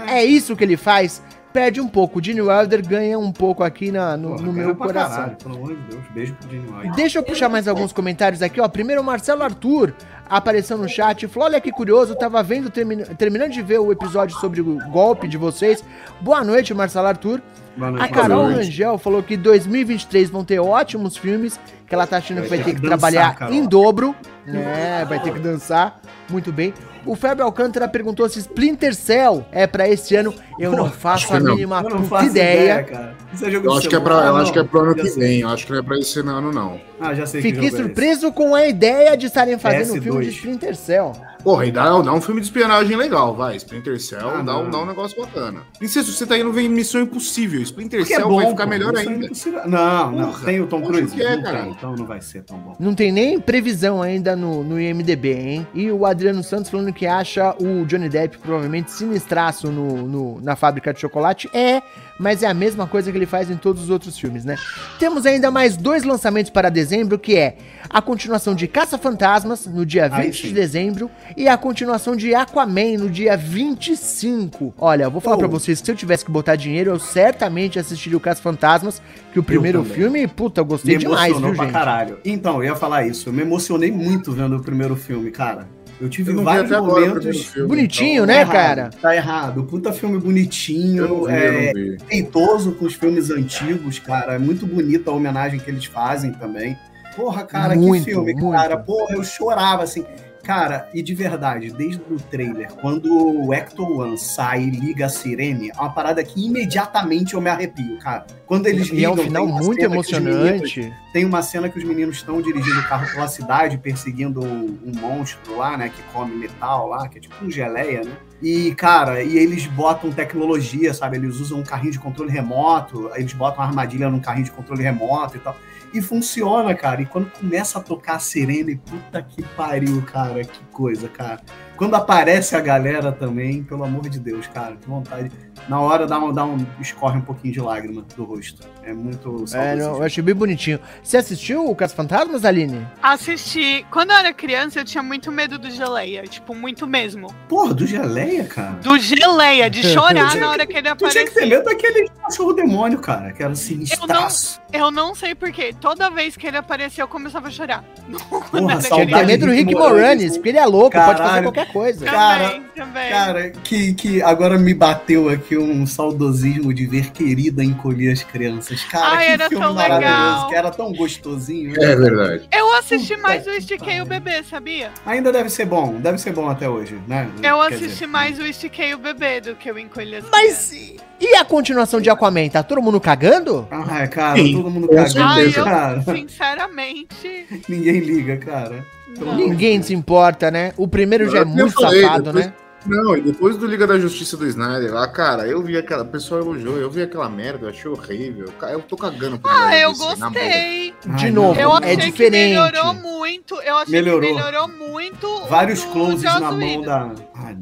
É 0.07 0.23
isso 0.23 0.55
que 0.55 0.63
ele 0.63 0.77
faz. 0.77 1.21
Perde 1.53 1.79
um 1.79 1.87
pouco. 1.87 2.17
O 2.19 2.23
Gene 2.23 2.41
Wilder 2.41 2.85
ganha 2.85 3.17
um 3.19 3.31
pouco 3.31 3.63
aqui 3.63 3.91
na- 3.91 4.17
no, 4.17 4.35
no 4.37 4.51
meu 4.51 4.75
coração. 4.75 5.15
caralho, 5.17 5.35
pelo 5.37 5.55
amor 5.55 5.75
de 5.75 5.81
Deus. 5.83 6.03
Beijo 6.13 6.33
pro 6.33 6.49
Gene 6.49 6.67
Wilder. 6.67 6.93
Deixa 6.95 7.19
eu 7.19 7.23
puxar 7.23 7.47
mais 7.47 7.67
alguns 7.67 7.93
comentários 7.93 8.41
aqui, 8.41 8.59
ó. 8.59 8.67
Primeiro, 8.67 9.01
o 9.01 9.05
Marcelo 9.05 9.43
Arthur 9.43 9.93
apareceu 10.27 10.77
no 10.77 10.89
chat 10.89 11.23
e 11.23 11.27
falou: 11.27 11.47
Olha 11.49 11.61
que 11.61 11.71
curioso, 11.71 12.15
tava 12.15 12.41
vendo, 12.41 12.69
termi- 12.71 13.05
terminando 13.17 13.51
de 13.51 13.61
ver 13.61 13.77
o 13.79 13.91
episódio 13.91 14.35
sobre 14.39 14.61
o 14.61 14.79
golpe 14.89 15.27
de 15.27 15.37
vocês. 15.37 15.83
Boa 16.19 16.43
noite, 16.43 16.73
Marcelo 16.73 17.05
Arthur. 17.07 17.39
Boa 17.77 17.89
A 17.89 17.91
noite, 17.91 18.09
Carol 18.13 18.43
noite. 18.49 18.55
Rangel 18.65 18.97
falou 18.97 19.21
que 19.23 19.35
2023 19.37 20.29
vão 20.29 20.43
ter 20.43 20.59
ótimos 20.59 21.17
filmes, 21.17 21.59
que 21.87 21.93
ela 21.93 22.05
tá 22.07 22.17
achando 22.17 22.41
que 22.43 22.47
vai 22.49 22.59
ter 22.59 22.65
que 22.65 22.81
dançar, 22.81 22.87
trabalhar 22.87 23.35
Carol. 23.35 23.53
em 23.53 23.65
dobro. 23.65 24.15
É, 24.47 25.05
vai 25.05 25.19
ter 25.21 25.33
que 25.33 25.39
dançar. 25.39 25.99
Muito 26.29 26.51
bem. 26.51 26.73
O 27.05 27.15
Fábio 27.15 27.43
Alcântara 27.43 27.87
perguntou 27.87 28.27
se 28.29 28.39
Splinter 28.39 28.95
Cell 28.95 29.45
é 29.51 29.67
pra 29.67 29.87
esse 29.89 30.15
ano. 30.15 30.33
Eu 30.59 30.71
não 30.71 30.89
faço 30.89 31.33
a 31.33 31.39
não. 31.39 31.51
mínima 31.55 31.77
Eu 31.83 31.89
não 31.89 31.97
puta 31.97 32.07
faço 32.09 32.25
ideia. 32.27 32.83
cara. 32.83 33.15
Isso 33.33 33.45
é 33.45 33.51
jogo 33.51 33.67
Eu 33.67 33.71
de 33.73 33.77
acho 33.79 33.89
que 33.89 33.95
é 33.95 33.99
pra, 33.99 34.13
eu 34.15 34.21
não. 34.33 34.35
acho 34.37 34.53
que 34.53 34.59
é 34.59 34.63
pro 34.63 34.79
ano 34.81 34.95
Já 34.97 35.03
que 35.03 35.09
sei. 35.09 35.19
vem. 35.27 35.39
Eu 35.41 35.49
acho 35.49 35.65
que 35.65 35.71
não 35.73 35.79
é 35.79 35.81
pra 35.81 35.97
esse 35.99 36.19
ano, 36.19 36.51
não. 36.53 36.79
Ah, 36.99 37.13
já 37.13 37.25
sei 37.25 37.41
que 37.41 37.51
Fiquei 37.51 37.67
é 37.67 37.71
surpreso 37.71 38.31
com 38.31 38.55
a 38.55 38.65
ideia 38.65 39.17
de 39.17 39.25
estarem 39.25 39.57
fazendo 39.59 39.91
um 39.93 39.95
PS2. 39.97 40.01
filme 40.03 40.25
de 40.25 40.31
Splinter 40.31 40.75
Cell. 40.75 41.11
Porra, 41.43 41.65
e 41.65 41.71
dá, 41.71 41.83
dá 42.01 42.13
um 42.13 42.21
filme 42.21 42.39
de 42.39 42.47
espionagem 42.47 42.95
legal, 42.95 43.35
vai. 43.35 43.55
Splinter 43.57 43.99
Cell 43.99 44.29
Ah, 44.29 44.41
dá, 44.41 44.57
um, 44.57 44.69
dá 44.69 44.79
um 44.79 44.85
negócio 44.85 45.19
bacana. 45.19 45.61
Incesto, 45.81 46.11
você 46.11 46.25
tá 46.25 46.37
indo 46.37 46.51
ver 46.53 46.67
Missão 46.69 47.01
Impossível. 47.01 47.61
Splinter 47.61 47.99
Porque 47.99 48.13
é 48.13 48.17
Cell 48.17 48.29
bom, 48.29 48.37
vai 48.37 48.47
ficar 48.47 48.63
pô, 48.63 48.69
melhor 48.69 48.93
Missão 48.93 49.11
ainda. 49.13 49.25
Impossível- 49.25 49.61
Não, 49.67 50.11
não. 50.11 50.25
Porra, 50.27 50.45
Tem 50.45 50.61
o 50.61 50.67
Tom 50.67 50.81
Cruise? 50.81 51.21
é, 51.21 51.35
não 51.35 51.43
cara. 51.43 51.61
tem, 51.63 51.71
então 51.71 51.95
não 51.95 52.05
vai 52.05 52.21
ser 52.21 52.43
tão 52.43 52.57
bom. 52.57 52.75
Não 52.79 52.95
tem 52.95 53.11
nem 53.11 53.39
previsão 53.39 54.01
ainda 54.01 54.35
no, 54.35 54.63
no 54.63 54.79
IMDB, 54.79 55.33
hein? 55.33 55.67
E 55.73 55.91
o 55.91 56.05
Adriano 56.05 56.41
Santos 56.43 56.69
falando 56.71 56.93
que 56.93 57.05
acha 57.05 57.53
o 57.61 57.85
Johnny 57.85 58.07
Depp 58.07 58.37
provavelmente 58.37 58.91
sinistraço 58.91 59.69
no, 59.71 60.07
no- 60.07 60.41
na 60.41 60.55
fábrica 60.55 60.93
de 60.93 60.99
chocolate. 61.01 61.49
É, 61.53 61.81
mas 62.19 62.43
é 62.43 62.47
a 62.47 62.53
mesma 62.53 62.85
coisa 62.87 63.11
que 63.11 63.17
ele 63.17 63.25
faz 63.25 63.49
em 63.49 63.57
todos 63.57 63.83
os 63.83 63.89
outros 63.89 64.17
filmes, 64.17 64.45
né? 64.45 64.55
Temos 64.99 65.25
ainda 65.25 65.49
mais 65.51 65.75
dois 65.75 66.03
lançamentos 66.03 66.51
para 66.51 66.69
dezembro, 66.69 67.17
que 67.19 67.35
é 67.35 67.57
a 67.89 68.01
continuação 68.01 68.53
de 68.55 68.67
Caça-Fantasmas, 68.67 69.65
no 69.67 69.85
dia 69.85 70.09
Aí 70.11 70.27
20 70.27 70.47
de 70.47 70.53
dezembro, 70.53 71.09
e 71.35 71.47
a 71.47 71.57
continuação 71.57 72.15
de 72.15 72.33
Aquaman, 72.33 72.97
no 72.97 73.09
dia 73.09 73.35
25. 73.37 74.73
Olha, 74.77 75.03
eu 75.03 75.11
vou 75.11 75.19
falar 75.21 75.35
Oh. 75.35 75.39
pra 75.39 75.47
vocês 75.47 75.79
que 75.79 75.85
se 75.85 75.91
eu 75.91 75.95
tivesse 75.95 76.23
que 76.25 76.31
botar 76.31 76.55
dinheiro, 76.55 76.91
eu 76.91 76.99
certamente 76.99 77.79
assistiria 77.79 78.17
o 78.17 78.21
Caça-Fantasmas, 78.21 79.01
que 79.31 79.39
o 79.39 79.43
primeiro 79.43 79.83
filme, 79.83 80.27
puta, 80.27 80.61
eu 80.61 80.65
gostei 80.65 80.95
Me 80.95 80.99
demais, 81.03 81.37
viu, 81.37 81.53
pra 81.53 81.63
gente? 81.65 81.73
caralho. 81.73 82.17
Então, 82.23 82.57
eu 82.57 82.69
ia 82.69 82.75
falar 82.75 83.05
isso. 83.05 83.29
Eu 83.29 83.33
me 83.33 83.41
emocionei 83.41 83.91
muito 83.91 84.31
vendo 84.31 84.55
o 84.57 84.61
primeiro 84.61 84.95
filme, 84.95 85.31
cara. 85.31 85.67
Eu 86.01 86.09
tive 86.09 86.31
Eu 86.31 86.43
vários 86.43 86.69
momentos. 86.71 87.45
filme. 87.47 87.67
Bonitinho, 87.67 88.21
Tá 88.23 88.27
né, 88.27 88.39
errado, 88.41 88.51
cara? 88.51 88.89
Tá 89.01 89.15
errado. 89.15 89.63
Puta 89.63 89.93
filme 89.93 90.17
bonitinho. 90.19 91.25
Vi, 91.25 91.31
é, 91.31 91.71
respeitoso 91.75 92.71
com 92.73 92.85
os 92.85 92.93
filmes 92.93 93.29
antigos, 93.31 93.99
cara. 93.99 94.33
É 94.33 94.39
muito 94.39 94.65
bonita 94.65 95.11
a 95.11 95.13
homenagem 95.13 95.59
que 95.59 95.69
eles 95.69 95.85
fazem 95.85 96.31
também. 96.33 96.77
Porra, 97.15 97.43
cara, 97.43 97.75
Muito, 97.75 98.05
que 98.05 98.11
filme, 98.11 98.33
muito. 98.33 98.51
cara. 98.51 98.75
Porra, 98.77 99.15
eu 99.15 99.23
chorava 99.23 99.83
assim. 99.83 100.03
Cara, 100.43 100.89
e 100.93 101.01
de 101.01 101.15
verdade, 101.15 101.71
desde 101.71 102.01
o 102.11 102.17
trailer, 102.17 102.69
quando 102.73 103.07
o 103.45 103.53
Hector 103.53 103.89
One 103.89 104.17
sai 104.17 104.63
e 104.63 104.69
liga 104.69 105.05
a 105.05 105.09
sirene, 105.09 105.71
é 105.71 105.79
uma 105.79 105.89
parada 105.93 106.21
que 106.21 106.45
imediatamente 106.45 107.33
eu 107.33 107.39
me 107.41 107.49
arrepio, 107.49 107.97
cara. 107.99 108.25
Quando 108.45 108.67
eles 108.67 108.89
E 108.89 109.05
é 109.05 109.09
um 109.09 109.13
ligam, 109.13 109.23
final 109.25 109.47
muito 109.47 109.61
os 109.61 109.67
meninos- 109.69 109.93
emocionante. 110.11 110.93
tem 111.13 111.23
uma 111.25 111.41
cena 111.41 111.69
que 111.69 111.77
os 111.79 111.83
meninos 111.85 112.17
estão 112.17 112.41
dirigindo 112.41 112.77
o 112.77 112.83
carro 112.89 113.09
pela 113.09 113.27
cidade, 113.29 113.77
perseguindo 113.77 114.43
um, 114.43 114.77
um 114.85 114.91
monstro 114.99 115.55
lá, 115.55 115.77
né? 115.77 115.87
Que 115.89 116.01
come 116.11 116.35
metal 116.35 116.87
lá, 116.89 117.07
que 117.07 117.19
é 117.19 117.21
tipo 117.21 117.35
um 117.43 117.49
geleia, 117.49 118.03
né? 118.03 118.11
E, 118.41 118.75
cara, 118.75 119.23
e 119.23 119.37
eles 119.37 119.65
botam 119.67 120.11
tecnologia, 120.11 120.93
sabe? 120.93 121.15
Eles 121.15 121.39
usam 121.39 121.59
um 121.59 121.63
carrinho 121.63 121.93
de 121.93 121.99
controle 121.99 122.29
remoto, 122.29 123.09
eles 123.15 123.31
botam 123.31 123.59
uma 123.63 123.69
armadilha 123.69 124.09
num 124.09 124.19
carrinho 124.19 124.43
de 124.45 124.51
controle 124.51 124.83
remoto 124.83 125.37
e 125.37 125.39
tal. 125.39 125.55
E 125.93 126.01
funciona, 126.01 126.73
cara. 126.73 127.01
E 127.01 127.05
quando 127.05 127.29
começa 127.29 127.77
a 127.77 127.81
tocar 127.81 128.15
a 128.15 128.19
sirene, 128.19 128.75
puta 128.75 129.21
que 129.21 129.43
pariu, 129.43 130.01
cara. 130.01 130.43
Que 130.43 130.63
coisa, 130.71 131.07
cara. 131.07 131.39
Quando 131.75 131.95
aparece 131.95 132.55
a 132.55 132.59
galera 132.59 133.11
também, 133.11 133.63
pelo 133.63 133.83
amor 133.83 134.07
de 134.09 134.19
Deus, 134.19 134.47
cara, 134.47 134.75
que 134.75 134.87
vontade. 134.87 135.31
Na 135.67 135.79
hora 135.79 136.05
dá 136.05 136.19
um, 136.19 136.33
dá 136.33 136.45
um 136.45 136.65
escorre 136.79 137.17
um 137.17 137.21
pouquinho 137.21 137.53
de 137.53 137.61
lágrima 137.61 138.03
do 138.15 138.23
rosto. 138.23 138.67
É 138.83 138.93
muito 138.93 139.45
É, 139.53 139.75
não, 139.75 139.95
eu 139.97 140.03
achei 140.03 140.21
bem 140.21 140.35
bonitinho. 140.35 140.79
Você 141.01 141.17
assistiu 141.17 141.69
o 141.69 141.75
Caça 141.75 141.95
Fantasmas, 141.95 142.43
Aline? 142.43 142.85
Assisti. 143.01 143.85
Quando 143.89 144.11
eu 144.11 144.17
era 144.17 144.33
criança, 144.33 144.79
eu 144.79 144.85
tinha 144.85 145.01
muito 145.01 145.31
medo 145.31 145.57
do 145.57 145.71
geleia. 145.71 146.23
Tipo, 146.23 146.53
muito 146.53 146.85
mesmo. 146.85 147.33
Porra, 147.47 147.73
do 147.73 147.87
geleia, 147.87 148.43
cara. 148.43 148.71
Do 148.81 148.99
geleia, 148.99 149.69
de 149.69 149.83
chorar 149.87 150.35
na 150.35 150.49
hora 150.49 150.65
que 150.65 150.77
ele 150.77 150.93
Tu 150.95 151.09
tinha 151.09 151.25
que 151.25 151.31
ter 151.31 151.45
medo 151.45 151.63
daquele 151.63 152.09
cachorro 152.09 152.53
demônio, 152.53 152.99
cara, 152.99 153.31
que 153.31 153.41
era 153.41 153.55
sinistraço. 153.55 154.61
Eu 154.71 154.91
não 154.91 155.15
sei 155.15 155.33
porquê. 155.33 155.73
Toda 155.79 156.09
vez 156.09 156.35
que 156.35 156.45
ele 156.45 156.57
aparecia, 156.57 157.03
eu 157.03 157.07
começava 157.07 157.47
a 157.47 157.51
chorar. 157.51 157.83
Porra, 158.29 158.49
Tem 158.51 158.81
saudade 158.81 159.05
que 159.05 159.17
ter 159.17 159.25
medo 159.25 159.45
do 159.45 159.51
de 159.51 159.57
Rick 159.57 159.69
Rick 159.69 159.75
Moranis, 159.75 160.01
Moranis, 160.01 160.37
porque 160.37 160.49
ele 160.49 160.57
é 160.57 160.65
louco, 160.65 160.91
pode 160.91 161.05
fazer 161.05 161.23
Caralho. 161.23 161.51
Qualquer 161.65 161.73
coisa. 161.73 162.05
Cara, 162.05 162.49
Também, 162.49 162.63
também. 162.75 163.09
Cara, 163.09 163.49
que, 163.49 163.93
que 163.93 164.21
agora 164.21 164.57
me 164.57 164.73
bateu 164.73 165.29
aqui 165.29 165.57
um 165.57 165.85
saudosismo 165.85 166.73
de 166.73 166.85
ver 166.85 167.11
querida 167.11 167.63
encolher 167.63 168.11
as 168.13 168.23
crianças. 168.23 168.83
Cara, 168.83 169.17
Ai, 169.17 169.25
que 169.25 169.31
era 169.31 169.49
filme 169.49 169.63
tão 169.65 169.73
maravilhoso, 169.73 170.17
legal. 170.17 170.47
que 170.49 170.55
era 170.55 170.71
tão 170.71 170.93
gostosinho. 170.93 171.71
né? 171.73 171.91
É 171.91 171.95
verdade. 171.95 172.47
Eu 172.51 172.73
assisti 172.75 173.15
Puta 173.15 173.21
mais 173.27 173.47
o 173.47 173.49
que 173.51 173.57
Estiquei 173.57 174.01
o 174.01 174.05
Bebê, 174.05 174.43
sabia? 174.43 174.91
Ainda 175.05 175.31
deve 175.31 175.49
ser 175.49 175.65
bom, 175.65 175.93
deve 175.99 176.17
ser 176.17 176.31
bom 176.33 176.49
até 176.49 176.67
hoje, 176.69 176.99
né? 177.07 177.29
Eu 177.37 177.59
Quer 177.59 177.75
assisti 177.75 177.87
dizer, 177.87 178.07
mais 178.07 178.39
o 178.39 178.43
Estiquei 178.43 178.93
o 178.93 178.97
Bebê 178.97 179.41
do 179.41 179.55
que 179.55 179.71
o 179.71 179.77
Encolhi 179.79 180.17
as 180.17 180.25
Mas 180.29 180.71
e- 180.73 180.97
e 181.19 181.35
a 181.35 181.45
continuação 181.45 182.01
de 182.01 182.09
Aquaman? 182.09 182.49
Tá 182.49 182.61
todo 182.63 182.81
mundo 182.81 182.99
cagando? 182.99 183.67
Ah, 183.71 184.07
cara, 184.07 184.37
Sim, 184.37 184.53
todo 184.57 184.69
mundo 184.69 184.87
cagando, 184.89 185.19
Ai, 185.23 185.35
certeza. 185.43 185.59
eu, 185.59 185.63
cara. 185.65 186.01
sinceramente, 186.01 187.47
Ninguém 187.69 187.99
liga, 187.99 188.37
cara. 188.37 188.85
Não. 189.19 189.35
Ninguém 189.35 189.81
se 189.81 189.93
importa, 189.93 190.49
né? 190.51 190.73
O 190.77 190.87
primeiro 190.87 191.29
já 191.29 191.39
é 191.39 191.41
Eu 191.41 191.45
muito 191.47 191.73
falei, 191.73 192.01
safado, 192.01 192.23
depois- 192.23 192.45
né? 192.47 192.53
Não, 192.85 193.15
e 193.15 193.21
depois 193.21 193.55
do 193.55 193.65
Liga 193.65 193.87
da 193.87 193.97
Justiça 193.97 194.35
do 194.35 194.45
Snyder 194.45 194.93
lá, 194.93 195.07
cara, 195.07 195.47
eu 195.47 195.63
vi 195.63 195.77
aquela. 195.77 196.03
O 196.03 196.07
pessoal 196.07 196.41
elogiou, 196.41 196.75
eu 196.77 196.89
vi 196.91 197.01
aquela 197.01 197.29
merda, 197.29 197.65
eu 197.67 197.69
achei 197.69 197.89
horrível. 197.89 198.47
Eu 198.69 198.81
tô 198.81 198.97
cagando 198.97 199.39
pro 199.39 199.49
Ah, 199.49 199.77
eu 199.77 199.93
DC, 199.93 200.03
gostei. 200.03 200.93
De 201.15 201.25
Ai, 201.25 201.31
novo, 201.31 201.57
Eu 201.57 201.69
não. 201.69 201.75
achei 201.77 201.93
é 201.93 201.95
que 201.95 202.05
diferente. 202.11 202.49
melhorou 202.49 202.93
muito. 202.95 203.55
Eu 203.61 203.77
achei 203.77 203.91
Melhorou. 203.93 204.21
que 204.29 204.35
melhorou 204.35 204.67
muito. 204.67 205.25
o 205.27 205.45
Vários 205.47 205.85
closes 205.85 206.23
na 206.23 206.39
mão 206.51 206.57
Whedon. 206.59 206.81
da. 206.81 206.99
Não. 207.05 207.15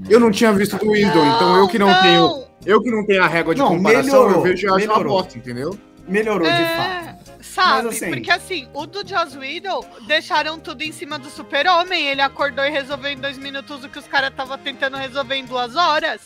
Eu 0.09 0.19
não 0.19 0.31
tinha 0.31 0.51
visto 0.53 0.75
do 0.77 0.89
Whedon, 0.89 1.35
então 1.35 1.55
eu 1.57 1.67
que 1.67 1.77
não, 1.77 2.01
tenho. 2.01 2.43
Eu 2.65 2.81
que 2.81 2.89
não 2.89 3.05
tenho 3.05 3.23
a 3.23 3.27
régua 3.27 3.53
de 3.53 3.61
Não, 3.61 3.75
comparação, 3.77 4.03
melhorou, 4.03 4.31
eu 4.37 4.41
vejo 4.41 4.65
e 4.65 4.65
acho 4.69 4.73
uma 4.73 4.77
melhorou. 4.79 5.13
bosta, 5.17 5.37
entendeu? 5.37 5.77
Melhorou 6.07 6.47
de 6.47 6.53
É, 6.61 6.75
fato. 6.77 7.20
Sabe? 7.53 7.83
Mas, 7.83 7.95
assim- 7.97 8.09
Porque 8.09 8.31
assim, 8.31 8.67
o 8.73 8.85
do 8.85 9.07
Joss 9.07 9.37
Whedon 9.37 9.85
deixaram 10.07 10.57
tudo 10.59 10.81
em 10.83 10.91
cima 10.91 11.19
do 11.19 11.29
super-homem. 11.29 12.07
Ele 12.07 12.21
acordou 12.21 12.63
e 12.65 12.69
resolveu 12.69 13.11
em 13.11 13.17
dois 13.17 13.37
minutos 13.37 13.83
o 13.83 13.89
que 13.89 13.99
os 13.99 14.07
caras 14.07 14.29
estavam 14.29 14.57
tentando 14.57 14.95
resolver 14.97 15.35
em 15.35 15.45
duas 15.45 15.75
horas. 15.75 16.21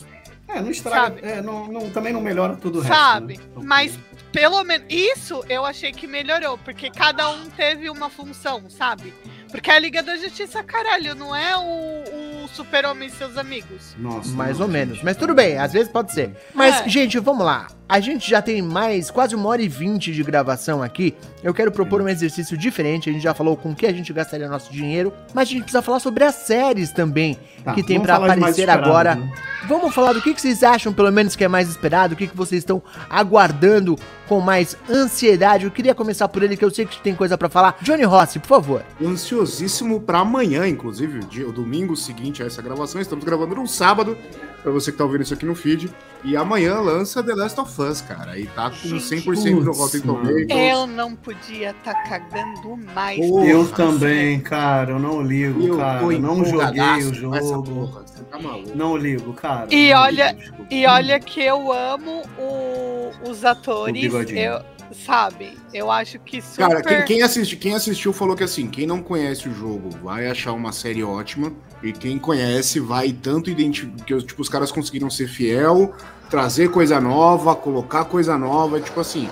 É, 0.48 0.60
não 0.60 0.70
estraga. 0.70 1.16
Sabe? 1.16 1.20
é, 1.28 1.42
não, 1.42 1.66
não- 1.66 1.90
também 1.90 2.12
não 2.12 2.20
melhora 2.20 2.54
tudo 2.56 2.78
o 2.78 2.80
resto. 2.82 2.94
sabe? 2.96 3.36
né? 3.38 3.42
Então, 3.50 3.62
Mas 3.64 3.98
pelo 4.30 4.62
menos 4.62 4.86
isso 4.88 5.42
eu 5.48 5.66
achei 5.66 5.90
que 5.90 6.06
melhorou, 6.06 6.56
porque 6.58 6.88
cada 6.90 7.28
um 7.30 7.50
teve 7.50 7.90
uma 7.90 8.08
função, 8.08 8.70
sabe? 8.70 9.12
Porque 9.50 9.70
a 9.70 9.78
Liga 9.78 10.02
da 10.02 10.16
Justiça, 10.16 10.62
caralho, 10.62 11.14
não 11.14 11.34
é 11.34 11.56
o, 11.56 12.44
o 12.44 12.48
super-homem 12.48 13.08
e 13.08 13.10
seus 13.10 13.36
amigos. 13.38 13.94
Nossa, 13.98 14.30
Mais 14.34 14.58
não, 14.58 14.66
ou 14.66 14.72
menos. 14.72 14.94
gente. 14.96 15.04
Mas 15.04 15.16
tudo 15.16 15.34
bem, 15.34 15.56
às 15.58 15.72
vezes 15.72 15.88
pode 15.90 16.12
ser. 16.12 16.36
Mas, 16.54 16.82
É. 16.82 16.88
gente, 16.88 17.18
vamos 17.18 17.44
lá. 17.46 17.66
A 17.88 18.00
gente 18.00 18.28
já 18.28 18.42
tem 18.42 18.60
mais 18.60 19.12
quase 19.12 19.36
uma 19.36 19.48
hora 19.48 19.62
e 19.62 19.68
vinte 19.68 20.10
de 20.12 20.22
gravação 20.24 20.82
aqui. 20.82 21.14
Eu 21.42 21.54
quero 21.54 21.70
propor 21.70 22.02
um 22.02 22.08
exercício 22.08 22.56
diferente. 22.56 23.08
A 23.08 23.12
gente 23.12 23.22
já 23.22 23.32
falou 23.32 23.56
com 23.56 23.70
o 23.70 23.76
que 23.76 23.86
a 23.86 23.92
gente 23.92 24.12
gastaria 24.12 24.48
nosso 24.48 24.72
dinheiro. 24.72 25.12
Mas 25.32 25.48
a 25.48 25.52
gente 25.52 25.62
precisa 25.62 25.80
falar 25.82 26.00
sobre 26.00 26.24
as 26.24 26.34
séries 26.34 26.90
também 26.90 27.38
Tá, 27.62 27.74
que 27.74 27.84
tem 27.84 27.98
mais 27.98 28.10
aparecer 28.10 28.48
esperado, 28.50 28.84
agora. 28.88 29.14
né? 29.14 29.32
Vamos 29.68 29.94
falar 29.94 30.12
do 30.14 30.20
que, 30.20 30.34
que 30.34 30.40
vocês 30.40 30.64
acham, 30.64 30.92
pelo 30.92 31.12
menos, 31.12 31.36
que 31.36 31.44
é 31.44 31.48
mais 31.48 31.68
esperado, 31.68 32.14
o 32.14 32.16
que, 32.16 32.26
que 32.26 32.36
vocês 32.36 32.60
estão 32.62 32.82
aguardando 33.08 33.96
com 34.28 34.40
mais 34.40 34.76
ansiedade. 34.90 35.64
Eu 35.64 35.70
queria 35.70 35.94
começar 35.94 36.26
por 36.28 36.42
ele, 36.42 36.56
que 36.56 36.64
eu 36.64 36.70
sei 36.70 36.86
que 36.86 37.00
tem 37.00 37.14
coisa 37.14 37.38
pra 37.38 37.48
falar. 37.48 37.76
Johnny 37.82 38.02
Rossi, 38.02 38.40
por 38.40 38.48
favor. 38.48 38.82
Ansiosíssimo 39.00 40.00
pra 40.00 40.20
amanhã, 40.20 40.66
inclusive, 40.68 41.18
o, 41.18 41.24
dia, 41.24 41.48
o 41.48 41.52
domingo 41.52 41.96
seguinte 41.96 42.42
a 42.42 42.46
essa 42.46 42.60
gravação. 42.60 43.00
Estamos 43.00 43.24
gravando 43.24 43.54
no 43.54 43.66
sábado, 43.66 44.16
pra 44.62 44.70
você 44.72 44.90
que 44.92 44.98
tá 44.98 45.04
ouvindo 45.04 45.22
isso 45.22 45.34
aqui 45.34 45.46
no 45.46 45.54
feed. 45.54 45.90
E 46.24 46.36
amanhã 46.36 46.80
lança 46.80 47.22
The 47.22 47.34
Last 47.34 47.60
of 47.60 47.72
Us, 47.78 48.00
cara. 48.00 48.38
E 48.38 48.46
tá 48.46 48.70
com 48.70 48.76
100% 48.88 49.62
no 49.62 49.72
Rotten. 49.72 50.00
Tomatoes. 50.00 50.46
Eu 50.48 50.86
não 50.86 51.14
podia 51.14 51.70
estar 51.70 51.94
cagando 52.08 52.76
mais. 52.94 53.18
Porra, 53.18 53.46
Eu 53.46 53.68
também, 53.68 54.40
cara, 54.40 54.92
eu 54.92 54.98
não 54.98 55.20
ligo, 55.22 55.62
Eu 55.66 55.76
cara. 55.78 56.00
tô 56.00 56.10
Não 56.12 56.44
joguei 56.44 56.82
o 57.04 57.14
jogo. 57.14 57.62
porra, 57.62 58.02
Você 58.06 58.22
tá 58.24 58.38
maluco. 58.38 58.76
Não 58.76 58.96
ligo, 58.96 59.32
cara. 59.32 59.66
E 59.74 59.90
não 59.92 60.00
olha- 60.00 60.32
ligo. 60.32 60.66
E 60.70 60.86
olha 60.86 61.20
que 61.20 61.40
eu 61.40 61.72
amo 61.72 62.22
o- 62.38 63.10
os 63.30 63.44
atores. 63.44 64.12
O 64.12 64.18
eu, 64.22 64.60
sabe? 65.04 65.56
Eu 65.72 65.90
acho 65.90 66.18
que 66.20 66.40
super. 66.40 66.68
Cara, 66.68 66.82
quem, 66.82 67.04
quem, 67.04 67.22
assisti- 67.22 67.56
quem 67.56 67.74
assistiu 67.74 68.12
falou 68.12 68.34
que 68.36 68.44
assim, 68.44 68.68
quem 68.68 68.86
não 68.86 69.02
conhece 69.02 69.48
o 69.48 69.54
jogo 69.54 69.90
vai 70.02 70.26
achar 70.28 70.52
uma 70.52 70.72
série 70.72 71.02
ótima. 71.02 71.52
E 71.82 71.92
quem 71.92 72.18
conhece 72.18 72.80
vai 72.80 73.12
tanto 73.12 73.50
identificar. 73.50 74.04
Que 74.04 74.16
tipo, 74.22 74.40
os 74.40 74.48
caras 74.48 74.72
conseguiram 74.72 75.10
ser 75.10 75.28
fiel, 75.28 75.94
trazer 76.30 76.70
coisa 76.70 77.00
nova, 77.00 77.54
colocar 77.54 78.04
coisa 78.04 78.36
nova. 78.38 78.80
Tipo 78.80 79.00
assim, 79.00 79.28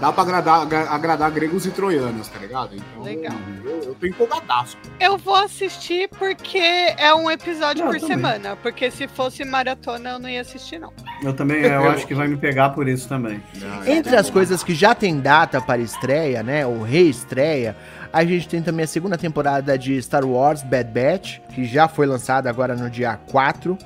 dá 0.00 0.12
pra 0.12 0.22
agradar, 0.22 0.60
agra- 0.62 0.90
agradar 0.90 1.30
gregos 1.30 1.66
e 1.66 1.70
troianos, 1.70 2.28
tá 2.28 2.38
ligado? 2.38 2.74
Então, 2.76 3.02
Legal. 3.02 3.34
Eu, 3.64 3.82
eu 3.82 3.94
tô 3.94 4.06
empolgadaço. 4.06 4.76
Eu 5.00 5.16
vou 5.16 5.34
assistir 5.36 6.08
porque 6.18 6.58
é 6.58 7.14
um 7.14 7.30
episódio 7.30 7.84
Não, 7.84 7.92
por 7.92 8.00
também. 8.00 8.16
semana. 8.16 8.56
Porque 8.56 8.90
se 8.90 9.08
fosse 9.08 9.44
maratona, 9.44 10.10
eu 10.10 10.18
não 10.18 10.28
ia 10.28 10.40
assistir, 10.40 10.78
não. 10.78 10.92
Eu 11.22 11.32
também, 11.32 11.62
eu 11.62 11.88
acho 11.90 12.06
que 12.06 12.14
vai 12.14 12.28
me 12.28 12.36
pegar 12.36 12.70
por 12.70 12.86
isso 12.88 13.08
também. 13.08 13.42
Entre 13.86 14.14
as 14.14 14.28
coisas 14.30 14.62
que 14.62 14.74
já 14.74 14.94
tem 14.94 15.18
data 15.20 15.60
para 15.60 15.80
estreia, 15.80 16.42
né, 16.42 16.66
ou 16.66 16.82
reestreia, 16.82 17.74
a 18.12 18.24
gente 18.24 18.48
tem 18.48 18.62
também 18.62 18.84
a 18.84 18.88
segunda 18.88 19.16
temporada 19.18 19.76
de 19.78 20.00
Star 20.02 20.24
Wars 20.24 20.62
Bad 20.62 20.90
Batch, 20.90 21.38
que 21.54 21.64
já 21.64 21.88
foi 21.88 22.06
lançada 22.06 22.48
agora 22.48 22.74
no 22.76 22.88
dia 22.90 23.18
4. 23.30 23.76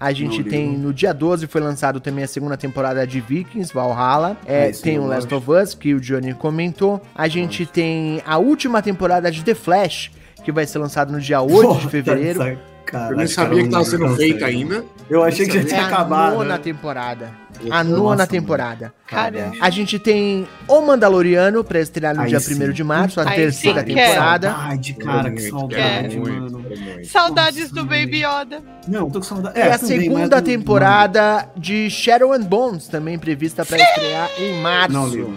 A 0.00 0.12
gente 0.14 0.42
Não 0.42 0.48
tem 0.50 0.70
ligo. 0.70 0.82
no 0.82 0.94
dia 0.94 1.12
12 1.12 1.46
foi 1.46 1.60
lançado 1.60 2.00
também 2.00 2.24
a 2.24 2.26
segunda 2.26 2.56
temporada 2.56 3.06
de 3.06 3.20
Vikings, 3.20 3.70
Valhalla. 3.74 4.34
É, 4.46 4.70
Esse 4.70 4.80
tem 4.82 4.98
o 4.98 5.04
Last 5.06 5.32
of 5.34 5.50
Us, 5.50 5.74
que 5.74 5.92
o 5.92 6.00
Johnny 6.00 6.32
comentou. 6.32 7.02
A 7.14 7.28
gente 7.28 7.66
tem 7.66 8.22
a 8.26 8.38
última 8.38 8.80
temporada 8.80 9.30
de 9.30 9.44
The 9.44 9.54
Flash, 9.54 10.10
que 10.42 10.50
vai 10.50 10.66
ser 10.66 10.78
lançado 10.78 11.12
no 11.12 11.20
dia 11.20 11.42
8 11.42 11.80
de 11.80 11.88
fevereiro. 11.88 12.42
Eu 12.42 13.16
nem 13.16 13.26
sabia 13.26 13.62
que 13.62 13.68
tava 13.68 13.84
sendo 13.84 14.08
feita 14.16 14.46
ainda. 14.46 14.84
Eu 15.08 15.22
achei 15.22 15.46
que 15.46 15.52
já 15.52 15.60
É 15.60 15.64
tinha 15.64 15.82
a 15.82 15.86
acabado. 15.86 16.34
nona 16.34 16.54
né? 16.54 16.58
temporada. 16.58 17.30
A 17.70 17.82
nona 17.84 18.16
Nossa, 18.16 18.26
temporada. 18.26 18.94
Caramba. 19.06 19.56
A 19.60 19.70
gente 19.70 19.98
tem 19.98 20.46
O 20.68 20.80
Mandaloriano 20.80 21.62
pra 21.64 21.80
estrear 21.80 22.14
no 22.14 22.22
Aí 22.22 22.28
dia 22.28 22.40
sim. 22.40 22.62
1 22.62 22.72
de 22.72 22.84
março, 22.84 23.20
a 23.20 23.28
Aí 23.28 23.36
terceira 23.36 23.80
sim, 23.80 23.86
temporada. 23.94 24.50
Saudade, 24.52 24.94
cara, 24.94 25.30
que 25.32 25.40
saudade, 25.42 26.18
muito, 26.18 26.42
mano. 26.42 26.58
muito. 26.60 27.06
Saudades 27.08 27.70
Nossa, 27.70 27.74
do 27.74 27.84
Baby 27.84 28.24
Yoda. 28.24 28.62
Não, 28.86 29.10
tô 29.10 29.18
com 29.18 29.24
saudade. 29.24 29.58
E 29.58 29.62
a 29.62 29.78
também, 29.78 29.96
mas 29.98 30.04
segunda 30.04 30.42
temporada 30.42 31.48
de 31.56 31.90
Shadow 31.90 32.32
and 32.32 32.42
Bones, 32.42 32.88
também 32.88 33.18
prevista 33.18 33.64
pra 33.64 33.76
estrear 33.76 34.30
em 34.38 34.60
março. 34.60 34.92
Não. 34.92 35.36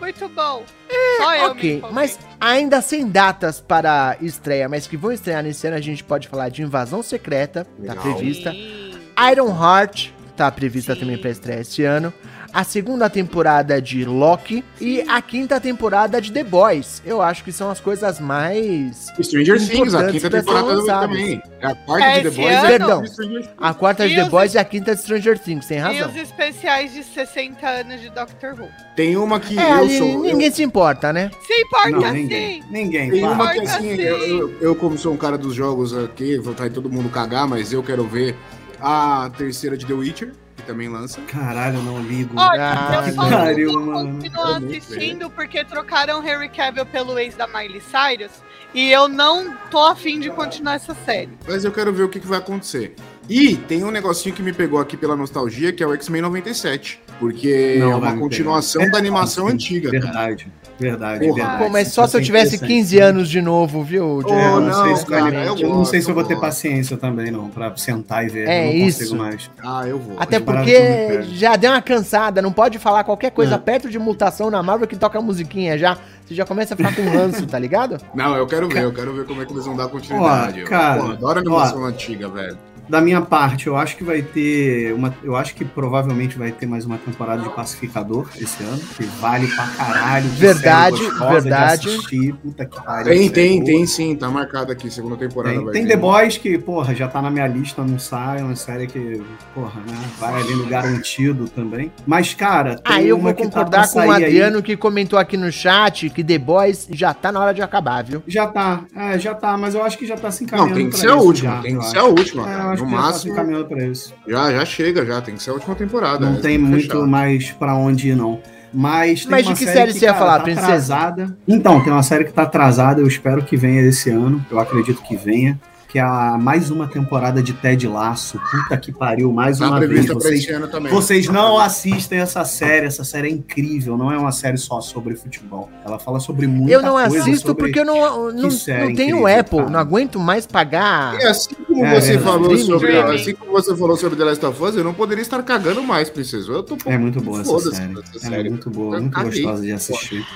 Muito 0.00 0.28
bom. 0.28 0.62
Me 0.90 1.44
Ok, 1.46 1.82
mas 1.90 2.18
ainda 2.38 2.82
sem 2.82 3.08
datas 3.08 3.60
para 3.60 4.16
estreia, 4.20 4.68
mas 4.68 4.86
que 4.86 4.96
vão 4.96 5.10
estrear 5.10 5.42
nesse 5.42 5.66
ano, 5.66 5.76
a 5.76 5.80
gente 5.80 6.04
pode 6.04 6.28
falar 6.28 6.50
de 6.50 6.62
Invasão 6.62 7.02
Secreta, 7.02 7.64
tá 7.64 7.94
Legal. 7.94 7.96
prevista. 8.14 8.52
Sim. 8.52 8.92
Iron 9.32 9.48
Heart, 9.48 10.10
tá 10.36 10.50
prevista 10.50 10.94
Sim. 10.94 11.00
também 11.00 11.18
pra 11.18 11.30
estreia 11.30 11.60
esse 11.60 11.82
ano. 11.84 12.12
A 12.52 12.62
segunda 12.62 13.10
temporada 13.10 13.82
de 13.82 14.04
Loki 14.04 14.62
e 14.80 15.00
a 15.08 15.20
quinta 15.20 15.60
temporada 15.60 16.20
de 16.20 16.30
The 16.30 16.44
Boys. 16.44 17.02
Eu 17.04 17.20
acho 17.20 17.42
que 17.42 17.50
são 17.50 17.68
as 17.68 17.80
coisas 17.80 18.20
mais. 18.20 19.08
Stranger 19.20 19.58
Things, 19.58 19.92
a 19.92 20.06
quinta 20.08 20.30
temporada 20.30 20.84
também. 20.86 21.42
A 21.60 21.74
quarta 21.74 22.04
É 22.06 22.20
de 22.20 22.30
The 22.30 22.36
Boys 22.36 22.54
ano? 22.56 22.64
é 22.66 22.68
Perdão. 22.68 23.06
Stranger 23.06 23.42
Things. 23.42 23.54
A 23.58 23.74
quarta 23.74 24.06
de 24.08 24.14
E 24.14 24.16
The 24.22 24.28
Boys 24.30 24.54
e 24.54 24.58
a 24.58 24.64
quinta 24.64 24.94
de 24.94 25.00
Stranger 25.02 25.36
Things, 25.36 25.66
tem 25.66 25.78
E 25.78 25.80
razão. 25.80 26.08
os 26.10 26.16
especiais 26.16 26.92
de 26.94 27.02
60 27.02 27.66
anos 27.68 28.00
de 28.00 28.08
Doctor 28.10 28.52
Who. 28.60 28.68
Tem 28.94 29.16
uma 29.16 29.40
que 29.40 29.58
É, 29.58 29.70
eu 29.70 29.74
ali 29.74 29.98
sou. 29.98 30.06
eu- 30.08 30.18
ninguém 30.22 30.50
se 30.52 30.62
importa, 30.62 31.12
né? 31.12 31.32
Se 31.44 31.52
importa 31.60 31.90
Não, 31.90 32.02
sim. 32.02 32.12
ninguém. 32.12 32.62
Ninguém, 32.70 33.10
Tem 33.10 33.20
para. 33.20 33.30
uma 33.32 33.52
que 33.52 33.60
assim, 33.62 33.96
sim. 33.96 34.00
eu, 34.00 34.18
eu- 34.28 34.58
eu, 34.60 34.74
como 34.76 34.96
sou 34.96 35.12
um 35.12 35.16
cara 35.16 35.36
dos 35.36 35.54
jogos 35.56 35.92
aqui, 35.96 36.38
vou 36.38 36.52
estar 36.52 36.70
todo 36.70 36.88
mundo 36.88 37.08
cagar, 37.08 37.48
mas 37.48 37.72
eu 37.72 37.82
quero 37.82 38.04
ver 38.06 38.36
a 38.84 39.30
terceira 39.30 39.76
de 39.76 39.86
The 39.86 39.94
Witcher, 39.94 40.32
que 40.56 40.62
também 40.64 40.88
lança. 40.88 41.20
Caralho, 41.22 41.76
eu 41.78 41.82
não 41.82 42.02
ligo. 42.02 42.38
Olha, 42.38 42.72
Ah, 42.74 43.08
eu 43.08 43.14
só 43.14 43.28
pariu, 43.30 43.80
mano. 43.80 44.18
Quero 44.20 44.60
muito 44.60 44.76
assistindo 44.76 45.30
porque 45.30 45.64
trocaram 45.64 46.20
Harry 46.20 46.48
Cavill 46.50 46.84
pelo 46.86 47.18
ex 47.18 47.34
da 47.34 47.46
Miley 47.46 47.80
Cyrus 47.80 48.32
e 48.74 48.90
eu 48.90 49.08
não 49.08 49.56
tô 49.70 49.78
afim 49.78 50.20
de 50.20 50.28
continuar 50.30 50.74
essa 50.74 50.94
série. 51.04 51.30
Mas 51.48 51.64
eu 51.64 51.72
quero 51.72 51.92
ver 51.92 52.02
o 52.02 52.08
que, 52.08 52.20
que 52.20 52.26
vai 52.26 52.38
acontecer. 52.38 52.94
E 53.28 53.56
tem 53.56 53.82
um 53.84 53.90
negocinho 53.90 54.34
que 54.34 54.42
me 54.42 54.52
pegou 54.52 54.78
aqui 54.80 54.96
pela 54.96 55.16
nostalgia, 55.16 55.72
que 55.72 55.82
é 55.82 55.86
o 55.86 55.94
X-Men 55.94 56.22
97. 56.22 57.00
Porque 57.18 57.76
Não 57.78 57.92
é 57.92 57.94
uma 57.94 58.16
continuação 58.18 58.80
pegar. 58.82 58.92
da 58.92 58.98
animação 58.98 59.46
antiga. 59.48 59.90
cara. 59.90 60.02
Verdade, 60.02 60.46
verdade, 60.78 61.20
Porra. 61.26 61.34
verdade. 61.36 61.62
Pô, 61.64 61.70
mas 61.70 61.88
só 61.88 62.06
se 62.08 62.16
eu 62.16 62.20
é 62.20 62.24
tivesse 62.24 62.56
interessante. 62.56 62.68
15 62.80 62.98
anos 62.98 63.28
de 63.30 63.40
novo, 63.40 63.82
viu? 63.84 64.20
Johnny? 64.22 64.42
Eu 64.42 64.60
não, 64.60 64.60
não, 64.62 64.84
sei 64.84 64.96
se 64.96 65.06
cara, 65.06 65.44
eu 65.44 65.56
eu 65.56 65.68
não 65.68 65.84
sei 65.84 66.00
gosto, 66.00 66.04
se 66.04 66.10
eu 66.10 66.14
vou 66.14 66.24
ter 66.24 66.32
eu 66.34 66.36
gosto. 66.38 66.46
paciência 66.48 66.96
também, 66.96 67.30
não, 67.30 67.48
pra 67.48 67.74
sentar 67.76 68.24
e 68.26 68.28
ver. 68.28 68.48
É 68.48 68.68
eu 68.68 68.78
não 68.80 68.86
isso. 68.88 68.98
consigo 68.98 69.16
mais. 69.16 69.50
Ah, 69.62 69.84
eu 69.86 69.98
vou. 69.98 70.16
Até 70.18 70.40
porque 70.40 71.22
já 71.34 71.54
deu 71.56 71.70
uma 71.70 71.80
cansada, 71.80 72.42
não 72.42 72.52
pode 72.52 72.78
falar 72.80 73.04
qualquer 73.04 73.30
coisa 73.30 73.54
É. 73.54 73.58
perto 73.58 73.88
de 73.88 73.98
mutação 73.98 74.50
na 74.50 74.62
Marvel 74.62 74.88
que 74.88 74.96
toca 74.96 75.18
a 75.18 75.22
musiquinha 75.22 75.78
já. 75.78 75.96
Você 76.26 76.34
já 76.34 76.44
começa 76.44 76.74
a 76.74 76.76
ficar 76.76 76.94
com 76.96 77.02
ranço, 77.08 77.46
tá 77.46 77.58
ligado? 77.58 77.96
Não, 78.14 78.34
eu 78.36 78.46
quero 78.46 78.68
ver, 78.68 78.82
eu 78.82 78.92
quero 78.92 79.14
ver 79.14 79.24
como 79.24 79.40
é 79.40 79.46
que 79.46 79.52
eles 79.52 79.64
vão 79.66 79.76
dar 79.76 79.88
continuidade. 79.88 80.64
Ó, 80.64 80.66
cara, 80.66 81.00
Pô, 81.02 81.10
adoro 81.12 81.38
a 81.38 81.40
animação 81.42 81.84
antiga, 81.84 82.28
velho. 82.28 82.58
Da 82.88 83.00
minha 83.00 83.20
parte, 83.20 83.66
eu 83.66 83.76
acho 83.76 83.96
que 83.96 84.04
vai 84.04 84.22
ter 84.22 84.92
uma. 84.94 85.14
Eu 85.22 85.36
acho 85.36 85.54
que 85.54 85.64
provavelmente 85.64 86.38
vai 86.38 86.52
ter 86.52 86.66
mais 86.66 86.84
uma 86.84 86.98
temporada 86.98 87.42
de 87.42 87.48
Pacificador 87.50 88.28
esse 88.36 88.62
ano, 88.62 88.78
que 88.78 89.04
vale 89.20 89.46
pra 89.48 89.66
caralho. 89.68 90.28
Verdade, 90.30 91.00
verdade. 91.30 91.88
assistir, 91.88 92.34
puta 92.34 92.64
que 92.64 92.82
pariu. 92.82 93.12
Tem, 93.12 93.30
tem, 93.30 93.56
boa. 93.60 93.66
tem 93.66 93.86
sim, 93.86 94.16
tá 94.16 94.28
marcado 94.28 94.72
aqui, 94.72 94.90
segunda 94.90 95.16
temporada. 95.16 95.54
Tem, 95.56 95.64
vai 95.64 95.72
tem. 95.72 95.86
The 95.86 95.96
Boys 95.96 96.36
que, 96.36 96.58
porra, 96.58 96.94
já 96.94 97.08
tá 97.08 97.20
na 97.22 97.30
minha 97.30 97.46
lista, 97.46 97.82
não 97.82 97.98
sai, 97.98 98.40
é 98.40 98.42
uma 98.44 98.56
série 98.56 98.86
que, 98.86 99.22
porra, 99.54 99.80
né, 99.80 99.96
vai 100.18 100.34
ali 100.40 100.54
no 100.54 100.66
garantido 100.66 101.48
também. 101.48 101.92
Mas, 102.06 102.34
cara, 102.34 102.76
tem 102.76 102.96
Aí 102.96 103.08
eu 103.08 103.16
uma 103.16 103.32
vou 103.32 103.34
que 103.34 103.42
tá 103.42 103.48
concordar 103.48 103.82
pra 103.82 103.88
com 103.88 103.98
o 103.98 104.02
sair 104.02 104.10
aí. 104.10 104.24
Adriano 104.24 104.62
que 104.62 104.76
comentou 104.76 105.18
aqui 105.18 105.36
no 105.36 105.50
chat 105.50 106.10
que 106.10 106.22
The 106.22 106.38
Boys 106.38 106.86
já 106.90 107.14
tá 107.14 107.30
na 107.32 107.40
hora 107.40 107.54
de 107.54 107.62
acabar, 107.62 108.04
viu? 108.04 108.22
Já 108.26 108.46
tá, 108.46 108.84
é, 108.94 109.18
já 109.18 109.34
tá, 109.34 109.56
mas 109.56 109.74
eu 109.74 109.82
acho 109.82 109.96
que 109.98 110.06
já 110.06 110.16
tá 110.16 110.30
se 110.30 110.42
Não, 110.42 110.48
encaminhando 110.48 110.74
tem 110.76 110.90
que 110.90 110.96
ser 110.98 111.08
a 111.08 111.16
última, 111.16 111.56
já, 111.56 111.62
tem 111.62 111.74
eu 111.74 111.80
que 111.80 111.86
ser 111.86 111.98
a 111.98 112.04
última, 112.04 112.42
É, 112.50 112.54
eu 112.54 112.58
cara. 112.58 112.73
Acho 112.74 112.82
No 112.84 112.88
que 112.90 112.94
já 112.94 113.00
tá 113.00 113.06
máximo, 113.08 113.64
pra 113.64 113.84
isso. 113.86 114.14
já, 114.28 114.52
já 114.52 114.64
chega, 114.64 115.06
já, 115.06 115.20
tem 115.20 115.34
que 115.36 115.42
ser 115.42 115.50
a 115.50 115.54
última 115.54 115.74
temporada. 115.74 116.24
Não 116.26 116.34
né? 116.34 116.40
tem 116.40 116.58
Tá 116.58 116.64
muito 116.66 116.82
fechado. 116.82 117.06
mais 117.06 117.50
pra 117.52 117.74
onde 117.74 118.08
ir, 118.10 118.16
não. 118.16 118.40
Mas 118.72 119.22
tem 119.22 119.30
Mas 119.30 119.46
uma 119.46 119.54
de 119.54 119.58
que 119.64 119.66
série 119.72 119.92
você 119.92 120.04
ia 120.04 120.12
cara, 120.12 120.18
falar, 120.18 120.38
tá 120.38 120.44
princesa? 120.44 120.66
atrasada. 120.66 121.36
Então, 121.46 121.80
tem 121.82 121.92
uma 121.92 122.02
série 122.02 122.24
que 122.24 122.32
tá 122.32 122.42
atrasada, 122.42 123.00
eu 123.00 123.06
espero 123.06 123.42
que 123.44 123.56
venha 123.56 123.80
esse 123.82 124.10
ano. 124.10 124.44
Eu 124.50 124.58
acredito 124.58 125.00
que 125.02 125.16
venha. 125.16 125.58
Que 125.94 126.00
é 126.00 126.02
a 126.02 126.36
mais 126.36 126.72
uma 126.72 126.88
temporada 126.88 127.40
de 127.40 127.52
Ted 127.52 127.86
Laço. 127.86 128.40
Puta 128.50 128.76
que 128.76 128.90
pariu, 128.90 129.30
mais 129.30 129.60
Tá 129.60 129.68
uma 129.68 129.78
vez. 129.78 130.06
Vocês, 130.06 130.40
esse 130.40 130.50
ano 130.50 130.66
também. 130.66 130.90
vocês 130.92 131.28
não 131.28 131.56
assistem 131.56 132.18
essa 132.18 132.44
série. 132.44 132.84
Essa 132.86 133.04
série 133.04 133.28
é 133.28 133.30
incrível. 133.30 133.96
Não 133.96 134.10
é 134.10 134.18
uma 134.18 134.32
série 134.32 134.56
só 134.58 134.80
sobre 134.80 135.14
futebol. 135.14 135.70
Ela 135.86 136.00
fala 136.00 136.18
sobre 136.18 136.48
muita 136.48 136.72
eu 136.72 136.82
não 136.82 136.94
coisa. 136.94 137.20
assisto 137.20 137.46
sobre- 137.46 137.62
porque 137.66 137.78
eu 137.78 137.84
não, 137.84 138.32
não, 138.32 138.32
não 138.32 138.48
tenho 138.48 138.90
incrível, 138.90 139.26
Apple, 139.28 139.58
cara. 139.58 139.70
não 139.70 139.78
aguento 139.78 140.18
mais 140.18 140.48
pagar. 140.48 141.14
E 141.20 141.24
assim 141.26 141.54
como 141.64 141.84
É 141.84 141.94
você 142.00 142.06
verdade. 142.08 142.24
falou 142.28 142.58
sobre, 142.58 142.98
assim 142.98 143.34
como 143.36 143.52
você 143.52 143.76
falou 143.76 143.96
sobre 143.96 144.18
The 144.18 144.24
Last 144.24 144.46
of 144.46 144.62
Us, 144.64 144.74
eu 144.76 144.82
não 144.82 144.94
poderia 144.94 145.22
estar 145.22 145.40
cagando 145.44 145.80
mais, 145.84 146.10
princesa. 146.10 146.50
Eu 146.50 146.64
tô 146.64 146.76
É 146.86 146.98
muito 146.98 147.20
boa 147.20 147.40
essa 147.40 147.56
série. 147.70 147.92
essa 148.00 148.16
É 148.16 148.30
série. 148.30 148.50
muito 148.50 148.68
boa, 148.68 148.96
Eu 148.96 149.00
muito 149.02 149.14
caguei. 149.14 149.42
gostosa 149.42 149.62
de 149.62 149.70
assistir. 149.70 150.26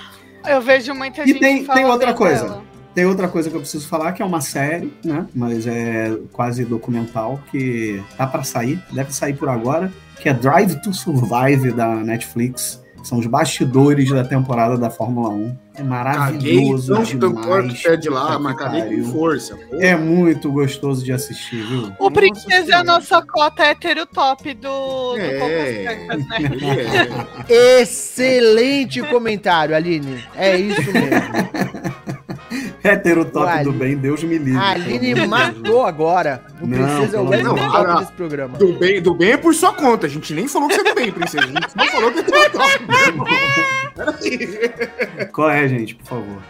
Eu 0.46 0.62
vejo 0.62 0.94
muita 0.94 1.24
E 1.24 1.26
gente 1.26 1.40
tem- 1.40 1.56
tem 1.56 1.64
falando 1.66 1.90
outra 1.90 2.14
coisa. 2.14 2.44
dela. 2.44 2.67
Tem 2.94 3.04
outra 3.06 3.28
coisa 3.28 3.48
que 3.48 3.56
eu 3.56 3.60
preciso 3.60 3.86
falar, 3.86 4.12
que 4.12 4.22
é 4.22 4.24
uma 4.24 4.40
série, 4.40 4.92
né? 5.04 5.26
Mas 5.34 5.66
é 5.66 6.16
quase 6.32 6.64
documental, 6.64 7.40
que 7.50 8.02
tá 8.16 8.26
pra 8.26 8.42
sair, 8.42 8.82
deve 8.90 9.12
sair 9.14 9.34
por 9.34 9.48
agora, 9.48 9.92
que 10.20 10.28
é 10.28 10.34
Drive 10.34 10.76
to 10.82 10.92
Survive 10.92 11.70
da 11.72 11.94
Netflix. 11.96 12.82
São 13.04 13.18
os 13.18 13.26
bastidores 13.26 14.10
da 14.10 14.24
temporada 14.24 14.76
da 14.76 14.90
Fórmula 14.90 15.28
1. 15.28 15.44
É 15.44 15.48
Caguei 15.76 15.84
maravilhoso 15.88 16.94
tanto 16.94 17.18
tanto 17.18 17.34
quanto 17.34 17.62
demais. 17.68 17.82
pé 17.82 17.96
de 17.96 18.08
lá, 18.08 18.38
mas 18.40 18.56
que 18.56 18.64
caguei 18.64 18.96
com 19.02 19.12
força. 19.12 19.56
Porra. 19.56 19.82
É 19.84 19.96
muito 19.96 20.50
gostoso 20.50 21.04
de 21.04 21.12
assistir, 21.12 21.62
viu? 21.64 21.92
O 22.00 22.10
Princesa 22.10 22.72
é 22.72 22.74
a 22.74 22.82
nossa 22.82 23.22
cota 23.24 23.62
hétero 23.62 24.04
top 24.04 24.52
do, 24.54 25.14
do 25.14 25.16
É. 25.16 25.38
Poucas 25.38 26.06
Trancas, 26.08 26.26
né? 26.26 27.46
É. 27.48 27.80
Excelente 27.82 29.00
comentário, 29.02 29.76
Aline. 29.76 30.24
É 30.34 30.56
isso 30.58 30.92
mesmo. 30.92 32.17
Hétero 32.82 33.24
top 33.24 33.64
do 33.64 33.72
bem, 33.72 33.96
Deus 33.96 34.22
me 34.22 34.38
livre. 34.38 34.58
A 34.58 34.70
Aline 34.70 35.26
matou 35.26 35.84
agora. 35.84 36.42
O 36.60 36.66
Não, 36.66 36.78
Princesa 36.78 37.16
é 37.16 37.20
o 37.20 37.24
top 37.26 37.42
Deus. 37.42 37.98
desse 38.00 38.12
programa. 38.12 38.58
Do 38.58 38.72
bem, 38.78 39.00
do 39.02 39.14
bem 39.14 39.32
é 39.32 39.36
por 39.36 39.54
sua 39.54 39.72
conta. 39.72 40.06
A 40.06 40.10
gente 40.10 40.32
nem 40.34 40.48
falou 40.48 40.68
que 40.68 40.74
você 40.74 40.80
é 40.80 40.84
do 40.84 40.94
bem, 40.94 41.12
princesa. 41.12 41.44
A 41.44 41.46
gente 41.46 41.76
não 41.76 41.86
falou 41.86 42.10
que 42.12 42.22
você 42.22 42.36
é 42.36 42.48
do 42.48 43.24
bem. 43.24 43.68
Qual 45.32 45.50
é, 45.50 45.68
gente, 45.68 45.94
por 45.94 46.06
favor? 46.06 46.42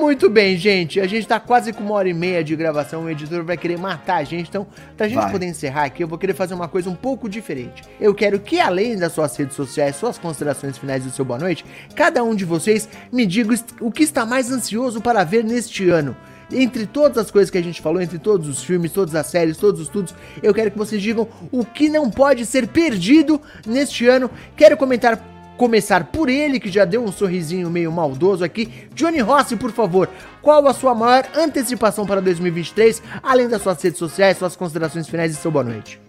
Muito 0.00 0.30
bem, 0.30 0.56
gente. 0.56 1.00
A 1.00 1.06
gente 1.06 1.26
tá 1.26 1.38
quase 1.38 1.72
com 1.72 1.82
uma 1.82 1.94
hora 1.94 2.08
e 2.08 2.14
meia 2.14 2.42
de 2.42 2.56
gravação. 2.56 3.04
O 3.04 3.10
editor 3.10 3.44
vai 3.44 3.56
querer 3.56 3.78
matar 3.78 4.16
a 4.16 4.24
gente. 4.24 4.48
Então, 4.48 4.66
pra 4.96 5.06
gente 5.06 5.20
Vai. 5.20 5.30
poder 5.30 5.46
encerrar 5.46 5.84
aqui, 5.84 6.02
eu 6.02 6.08
vou 6.08 6.18
querer 6.18 6.34
fazer 6.34 6.54
uma 6.54 6.68
coisa 6.68 6.88
um 6.88 6.94
pouco 6.94 7.28
diferente. 7.28 7.82
Eu 8.00 8.14
quero 8.14 8.40
que, 8.40 8.58
além 8.58 8.96
das 8.96 9.12
suas 9.12 9.36
redes 9.36 9.54
sociais, 9.54 9.96
suas 9.96 10.16
considerações 10.16 10.78
finais 10.78 11.04
do 11.04 11.10
seu 11.10 11.24
boa 11.24 11.38
noite, 11.38 11.64
cada 11.94 12.24
um 12.24 12.34
de 12.34 12.44
vocês 12.44 12.88
me 13.12 13.26
diga 13.26 13.54
o 13.80 13.90
que 13.90 14.02
está 14.02 14.24
mais 14.24 14.50
ansioso 14.50 15.00
para 15.00 15.24
ver 15.24 15.44
neste 15.44 15.88
ano. 15.90 16.16
Entre 16.50 16.86
todas 16.86 17.18
as 17.18 17.30
coisas 17.30 17.50
que 17.50 17.58
a 17.58 17.62
gente 17.62 17.82
falou, 17.82 18.00
entre 18.00 18.18
todos 18.18 18.48
os 18.48 18.62
filmes, 18.62 18.90
todas 18.92 19.14
as 19.14 19.26
séries, 19.26 19.58
todos 19.58 19.82
os 19.82 19.86
estudos, 19.88 20.14
eu 20.42 20.54
quero 20.54 20.70
que 20.70 20.78
vocês 20.78 21.02
digam 21.02 21.28
o 21.52 21.62
que 21.62 21.90
não 21.90 22.10
pode 22.10 22.46
ser 22.46 22.66
perdido 22.68 23.38
neste 23.66 24.06
ano. 24.06 24.30
Quero 24.56 24.74
comentar 24.74 25.22
começar 25.58 26.04
por 26.04 26.30
ele, 26.30 26.58
que 26.58 26.70
já 26.70 26.86
deu 26.86 27.04
um 27.04 27.12
sorrisinho 27.12 27.68
meio 27.68 27.92
maldoso 27.92 28.44
aqui. 28.44 28.72
Johnny 28.94 29.18
Rossi, 29.18 29.56
por 29.56 29.72
favor, 29.72 30.08
qual 30.40 30.66
a 30.66 30.72
sua 30.72 30.94
maior 30.94 31.28
antecipação 31.36 32.06
para 32.06 32.22
2023, 32.22 33.02
além 33.22 33.48
das 33.48 33.60
suas 33.60 33.82
redes 33.82 33.98
sociais, 33.98 34.38
suas 34.38 34.56
considerações 34.56 35.08
finais 35.08 35.32
e 35.32 35.34
seu 35.34 35.50
boa 35.50 35.64
noite? 35.64 36.00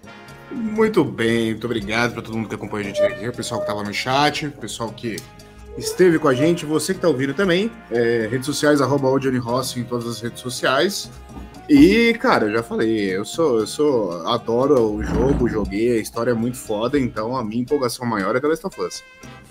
Muito 0.52 1.04
bem, 1.04 1.52
muito 1.52 1.66
obrigado 1.66 2.14
pra 2.14 2.22
todo 2.22 2.38
mundo 2.38 2.48
que 2.48 2.56
acompanha 2.56 2.86
a 2.86 2.88
gente 2.88 3.02
aqui, 3.02 3.28
o 3.28 3.34
pessoal 3.34 3.62
que 3.62 3.68
tava 3.68 3.84
no 3.84 3.94
chat, 3.94 4.48
o 4.48 4.52
pessoal 4.52 4.90
que 4.92 5.18
esteve 5.78 6.20
com 6.20 6.28
a 6.28 6.34
gente, 6.34 6.66
você 6.66 6.94
que 6.94 7.00
tá 7.00 7.08
ouvindo 7.08 7.34
também. 7.34 7.72
É, 7.92 8.28
redes 8.30 8.46
sociais, 8.46 8.82
arroba 8.82 9.10
o 9.10 9.20
Johnny 9.20 9.38
Rossi 9.38 9.80
em 9.80 9.84
todas 9.84 10.08
as 10.08 10.22
redes 10.22 10.40
sociais. 10.40 11.10
E, 11.70 12.16
cara, 12.16 12.48
eu 12.48 12.52
já 12.52 12.64
falei, 12.64 13.16
eu 13.16 13.24
sou, 13.24 13.60
eu 13.60 13.68
sou, 13.68 14.28
adoro 14.28 14.92
o 14.92 15.04
jogo, 15.04 15.48
joguei, 15.48 16.00
a 16.00 16.02
história 16.02 16.32
é 16.32 16.34
muito 16.34 16.58
foda, 16.58 17.00
então 17.00 17.38
a 17.38 17.44
minha 17.44 17.62
empolgação 17.62 18.08
maior 18.08 18.36
é 18.36 18.40
The 18.40 18.48
Last 18.48 18.66
of 18.66 18.82
Us. 18.82 19.04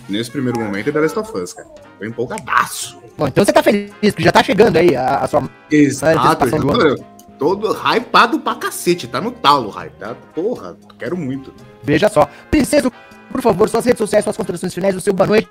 Nesse 0.09 0.29
primeiro 0.29 0.59
momento 0.59 0.89
é 0.89 0.93
The 0.93 0.99
Last 0.99 1.17
of 1.17 1.39
Us, 1.39 1.53
cara. 1.53 1.69
Tô 1.97 2.05
empolgadaço. 2.05 3.01
Bom, 3.17 3.29
então 3.29 3.45
você 3.45 3.53
tá 3.53 3.63
feliz, 3.63 3.93
que 4.17 4.23
já 4.23 4.33
tá 4.33 4.43
chegando 4.43 4.77
aí 4.77 4.97
a, 4.97 5.19
a 5.19 5.29
sua. 5.29 5.49
Exato, 5.71 6.51
tô 6.51 6.97
todo 7.39 7.73
hypado 7.73 8.41
pra 8.41 8.57
cacete, 8.57 9.07
tá 9.07 9.21
no 9.21 9.31
talo, 9.31 9.71
hype, 9.71 9.93
tá? 9.93 10.17
Porra, 10.35 10.77
quero 10.99 11.17
muito. 11.17 11.55
Veja 11.85 12.09
só. 12.09 12.29
Princesa, 12.51 12.91
por 13.31 13.41
favor, 13.41 13.69
suas 13.69 13.85
redes 13.85 13.99
sociais, 13.99 14.25
suas 14.25 14.37
considerações 14.37 14.75
finais, 14.75 14.97
o 14.97 15.01
seu 15.01 15.13
boa 15.13 15.29
noite 15.29 15.49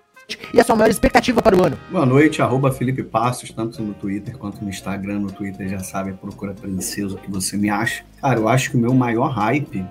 e 0.53 0.59
a 0.59 0.63
sua 0.63 0.75
maior 0.75 0.89
expectativa 0.89 1.41
para 1.41 1.55
o 1.55 1.63
ano. 1.63 1.77
Boa 1.89 2.05
noite, 2.05 2.41
arroba 2.41 2.71
Felipe 2.71 3.03
Passos, 3.03 3.51
tanto 3.51 3.81
no 3.81 3.93
Twitter 3.93 4.37
quanto 4.37 4.63
no 4.63 4.69
Instagram. 4.69 5.19
No 5.19 5.31
Twitter 5.31 5.69
já 5.69 5.79
sabe, 5.79 6.13
procura 6.13 6.53
Princesa 6.53 7.17
que 7.17 7.31
você 7.31 7.57
me 7.57 7.69
acha. 7.69 8.03
Cara, 8.21 8.39
eu 8.39 8.47
acho 8.47 8.71
que 8.71 8.77
o 8.77 8.79
meu 8.79 8.93
maior 8.93 9.29
hype, 9.29 9.85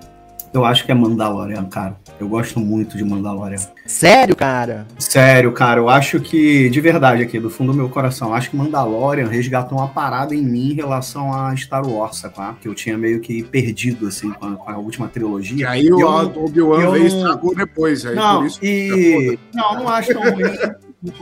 eu 0.53 0.65
acho 0.65 0.85
que 0.85 0.91
é 0.91 0.95
Mandalorian, 0.95 1.65
cara. 1.65 1.95
Eu 2.19 2.27
gosto 2.27 2.59
muito 2.59 2.97
de 2.97 3.03
Mandalorian. 3.03 3.59
Sério, 3.85 4.35
cara? 4.35 4.87
Sério, 4.97 5.51
cara, 5.51 5.79
eu 5.79 5.87
acho 5.87 6.19
que, 6.19 6.67
de 6.69 6.81
verdade 6.81 7.21
aqui, 7.21 7.39
do 7.39 7.49
fundo 7.49 7.71
do 7.71 7.77
meu 7.77 7.89
coração, 7.89 8.33
acho 8.33 8.49
que 8.49 8.57
Mandalorian 8.57 9.27
resgatou 9.27 9.77
uma 9.77 9.87
parada 9.87 10.33
em 10.33 10.41
mim 10.41 10.71
em 10.71 10.73
relação 10.73 11.31
a 11.33 11.55
Star 11.55 11.87
Wars, 11.87 12.21
tá? 12.35 12.55
Que 12.59 12.67
eu 12.67 12.73
tinha 12.73 12.97
meio 12.97 13.19
que 13.19 13.43
perdido, 13.43 14.07
assim, 14.07 14.31
com 14.31 14.45
a, 14.47 14.51
com 14.55 14.71
a 14.71 14.77
última 14.77 15.05
E 15.05 15.09
trilogia. 15.09 15.69
aí 15.69 15.91
o 15.91 15.99
eu- 16.01 16.43
Obi-Wan 16.45 16.81
eu 16.81 16.91
veio 16.91 17.03
e 17.03 17.07
estragou 17.07 17.55
depois. 17.55 18.05
Aí 18.05 18.15
Não, 18.15 18.37
por 18.39 18.45
isso 18.47 18.59
e. 18.63 19.37
Não, 19.53 19.75
não 19.75 19.89
acho 19.89 20.11
tão 20.13 20.21
ruim. 20.23 20.43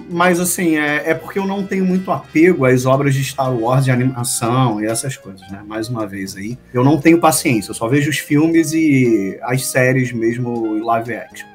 Mas 0.09 0.39
assim, 0.39 0.77
é, 0.77 1.09
é 1.11 1.13
porque 1.13 1.37
eu 1.37 1.45
não 1.45 1.65
tenho 1.65 1.85
muito 1.85 2.09
apego 2.11 2.65
às 2.65 2.85
obras 2.85 3.13
de 3.13 3.23
Star 3.23 3.53
Wars 3.53 3.83
de 3.85 3.91
animação 3.91 4.81
e 4.81 4.85
essas 4.85 5.17
coisas, 5.17 5.49
né? 5.51 5.61
Mais 5.65 5.89
uma 5.89 6.07
vez 6.07 6.35
aí. 6.35 6.57
Eu 6.73 6.83
não 6.83 6.97
tenho 6.97 7.19
paciência, 7.19 7.71
eu 7.71 7.75
só 7.75 7.87
vejo 7.87 8.09
os 8.09 8.17
filmes 8.17 8.71
e 8.73 9.37
as 9.43 9.65
séries 9.65 10.11
mesmo 10.13 10.77
em 10.77 10.81
live 10.81 11.13
action. 11.15 11.47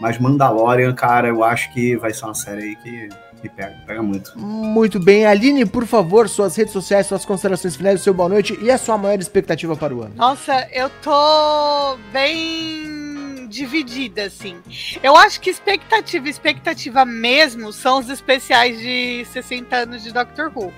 Mas 0.00 0.18
Mandalorian, 0.18 0.92
cara, 0.94 1.28
eu 1.28 1.42
acho 1.42 1.72
que 1.72 1.96
vai 1.96 2.12
ser 2.12 2.24
uma 2.24 2.34
série 2.34 2.62
aí 2.62 2.76
que, 2.76 3.08
que 3.42 3.48
pega, 3.48 3.74
pega 3.86 4.02
muito. 4.02 4.38
Muito 4.38 5.00
bem. 5.00 5.26
Aline, 5.26 5.64
por 5.64 5.86
favor, 5.86 6.28
suas 6.28 6.54
redes 6.56 6.72
sociais, 6.72 7.06
suas 7.06 7.24
considerações 7.24 7.76
finais, 7.76 8.00
o 8.00 8.04
seu 8.04 8.14
boa 8.14 8.28
noite 8.28 8.58
e 8.60 8.70
a 8.70 8.78
sua 8.78 8.98
maior 8.98 9.18
expectativa 9.18 9.76
para 9.76 9.94
o 9.94 10.02
ano. 10.02 10.14
Nossa, 10.16 10.68
eu 10.72 10.90
tô 11.02 11.96
bem 12.12 13.03
dividida, 13.54 14.24
assim. 14.24 14.56
Eu 15.02 15.16
acho 15.16 15.40
que 15.40 15.48
expectativa, 15.50 16.28
expectativa 16.28 17.04
mesmo 17.04 17.72
são 17.72 17.98
os 18.00 18.08
especiais 18.10 18.78
de 18.78 19.24
60 19.32 19.76
anos 19.76 20.02
de 20.02 20.12
Doctor 20.12 20.50
Who. 20.54 20.72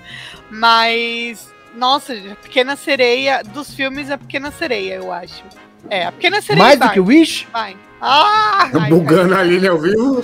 Mas, 0.49 1.51
nossa, 1.75 2.13
a 2.13 2.35
Pequena 2.35 2.75
Sereia, 2.75 3.41
dos 3.43 3.73
filmes, 3.73 4.11
a 4.11 4.17
Pequena 4.17 4.51
Sereia, 4.51 4.95
eu 4.95 5.11
acho. 5.11 5.43
É, 5.89 6.05
a 6.05 6.11
Pequena 6.11 6.41
Sereia 6.41 6.65
Mais 6.65 6.79
vai, 6.79 6.87
do 6.89 6.93
que 6.93 6.99
o 6.99 7.05
Wish? 7.05 7.47
vai. 7.51 7.75
Ah, 7.99 8.69
Tá 8.71 8.79
ai, 8.83 8.89
bugando 8.91 9.33
a 9.35 9.41
linha 9.43 9.71
ao 9.71 9.79
vivo. 9.79 10.21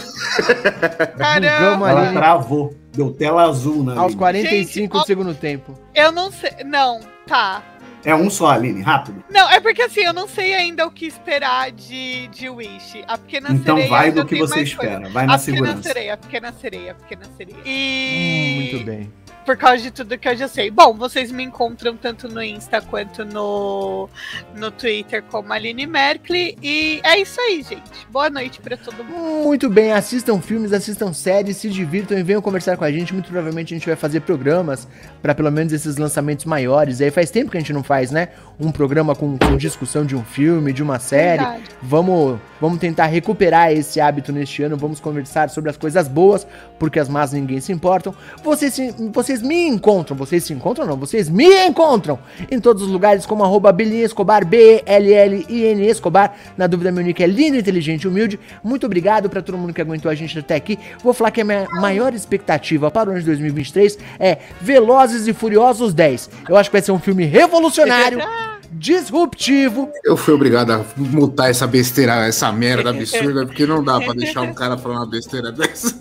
caramba. 1.17 1.57
Bugamos 1.57 1.87
Ela 1.89 2.01
ali 2.01 2.13
travou, 2.13 2.75
deu 2.93 3.11
tela 3.11 3.43
azul 3.43 3.83
na 3.83 3.93
aos 3.93 4.03
Aline. 4.03 4.17
45 4.17 4.73
Gente, 4.73 4.91
do 4.91 5.05
segundo 5.07 5.33
tempo. 5.33 5.79
Eu 5.95 6.11
não 6.11 6.31
sei, 6.31 6.51
não, 6.65 6.99
tá. 7.25 7.63
É 8.05 8.13
um 8.13 8.29
só, 8.29 8.47
Aline, 8.51 8.81
rápido. 8.81 9.23
Não, 9.29 9.49
é 9.49 9.59
porque 9.59 9.81
assim, 9.81 10.01
eu 10.01 10.13
não 10.13 10.27
sei 10.27 10.53
ainda 10.53 10.85
o 10.85 10.91
que 10.91 11.05
esperar 11.05 11.71
de, 11.71 12.27
de 12.27 12.49
Wish. 12.49 13.03
A 13.07 13.17
Pequena 13.17 13.49
Então 13.51 13.75
Sereia 13.77 13.89
vai 13.89 14.05
ainda 14.09 14.21
do 14.23 14.27
que 14.27 14.35
você 14.35 14.55
mais 14.55 14.73
coisa. 14.73 14.91
espera, 14.93 15.09
vai 15.09 15.25
na 15.25 15.35
a 15.35 15.37
pequena 15.37 15.57
segurança. 15.57 15.83
sereia, 15.83 16.13
a 16.13 16.17
pequena 16.17 16.53
sereia, 16.53 16.91
a 16.91 16.95
pequena 16.95 17.25
sereia. 17.37 17.57
Hum, 17.57 17.61
E 17.65 18.69
muito 18.71 18.85
bem. 18.85 19.11
Por 19.43 19.57
causa 19.57 19.83
de 19.83 19.91
tudo 19.91 20.17
que 20.17 20.27
eu 20.27 20.35
já 20.35 20.47
sei. 20.47 20.71
Bom, 20.71 20.93
vocês 20.93 21.31
me 21.31 21.43
encontram 21.43 21.95
tanto 21.95 22.27
no 22.27 22.41
Insta 22.41 22.81
quanto 22.81 23.25
no, 23.25 24.09
no 24.55 24.71
Twitter 24.71 25.23
como 25.23 25.51
Aline 25.53 25.85
Merkley. 25.85 26.57
E 26.61 27.01
é 27.03 27.19
isso 27.19 27.39
aí, 27.39 27.61
gente. 27.61 28.07
Boa 28.09 28.29
noite 28.29 28.59
pra 28.59 28.77
todo 28.77 29.03
mundo. 29.03 29.43
Muito 29.43 29.69
bem, 29.69 29.91
assistam 29.91 30.41
filmes, 30.41 30.73
assistam 30.73 31.13
séries, 31.13 31.57
se 31.57 31.69
divirtam 31.69 32.17
e 32.17 32.23
venham 32.23 32.41
conversar 32.41 32.77
com 32.77 32.83
a 32.83 32.91
gente. 32.91 33.13
Muito 33.13 33.27
provavelmente 33.27 33.73
a 33.73 33.77
gente 33.77 33.87
vai 33.87 33.95
fazer 33.95 34.21
programas 34.21 34.87
para 35.21 35.35
pelo 35.35 35.51
menos 35.51 35.73
esses 35.73 35.97
lançamentos 35.97 36.45
maiores. 36.45 37.01
Aí 37.01 37.11
faz 37.11 37.29
tempo 37.29 37.51
que 37.51 37.57
a 37.57 37.59
gente 37.59 37.73
não 37.73 37.83
faz, 37.83 38.11
né? 38.11 38.29
Um 38.59 38.71
programa 38.71 39.15
com, 39.15 39.37
com 39.37 39.57
discussão 39.57 40.05
de 40.05 40.15
um 40.15 40.23
filme, 40.23 40.73
de 40.73 40.81
uma 40.81 40.99
série. 40.99 41.43
Verdade. 41.43 41.63
Vamos, 41.81 42.39
vamos 42.63 42.79
tentar 42.79 43.07
recuperar 43.07 43.73
esse 43.73 43.99
hábito 43.99 44.31
neste 44.31 44.63
ano. 44.63 44.77
Vamos 44.77 45.01
conversar 45.01 45.49
sobre 45.49 45.69
as 45.69 45.75
coisas 45.75 46.07
boas, 46.07 46.47
porque 46.79 46.97
as 46.97 47.09
más 47.09 47.33
ninguém 47.33 47.59
se 47.59 47.73
importam. 47.73 48.15
Vocês, 48.41 48.79
vocês 49.11 49.41
me 49.41 49.67
encontram, 49.67 50.15
vocês 50.15 50.45
se 50.45 50.53
encontram 50.53 50.85
não, 50.85 50.95
vocês 50.95 51.27
me 51.27 51.65
encontram 51.65 52.17
em 52.49 52.61
todos 52.61 52.83
os 52.83 52.87
lugares 52.87 53.25
como 53.25 53.43
arroba 53.43 53.75
Escobar, 53.81 54.45
B-L-L-I-N 54.45 55.85
Escobar. 55.85 56.35
Na 56.57 56.65
dúvida, 56.65 56.89
meu 56.89 57.03
nick 57.03 57.21
é 57.21 57.27
lindo, 57.27 57.57
inteligente 57.57 58.07
humilde. 58.07 58.39
Muito 58.63 58.85
obrigado 58.85 59.29
pra 59.29 59.41
todo 59.41 59.57
mundo 59.57 59.73
que 59.73 59.81
aguentou 59.81 60.09
a 60.09 60.15
gente 60.15 60.39
até 60.39 60.55
aqui. 60.55 60.79
Vou 61.03 61.13
falar 61.13 61.31
que 61.31 61.41
a 61.41 61.45
minha 61.45 61.67
maior 61.81 62.13
expectativa 62.13 62.89
para 62.89 63.09
o 63.09 63.11
ano 63.11 63.19
de 63.19 63.25
2023 63.25 63.99
é 64.17 64.37
Velozes 64.61 65.27
e 65.27 65.33
Furiosos 65.33 65.93
10. 65.93 66.29
Eu 66.47 66.55
acho 66.55 66.69
que 66.69 66.75
vai 66.75 66.81
ser 66.81 66.93
um 66.93 66.99
filme 66.99 67.25
revolucionário, 67.25 68.19
disruptivo, 68.75 69.91
Eu 70.03 70.15
fui 70.17 70.33
obrigado 70.33 70.71
a 70.71 70.83
mutar 70.97 71.49
essa 71.49 71.65
besteira, 71.67 72.25
essa 72.27 72.51
merda 72.51 72.89
absurda, 72.89 73.45
porque 73.47 73.65
não 73.65 73.83
dá 73.83 73.99
pra 73.99 74.13
deixar 74.13 74.41
um 74.41 74.53
cara 74.53 74.77
falando 74.77 74.97
uma 74.99 75.09
besteira 75.09 75.51
dessa. 75.51 75.95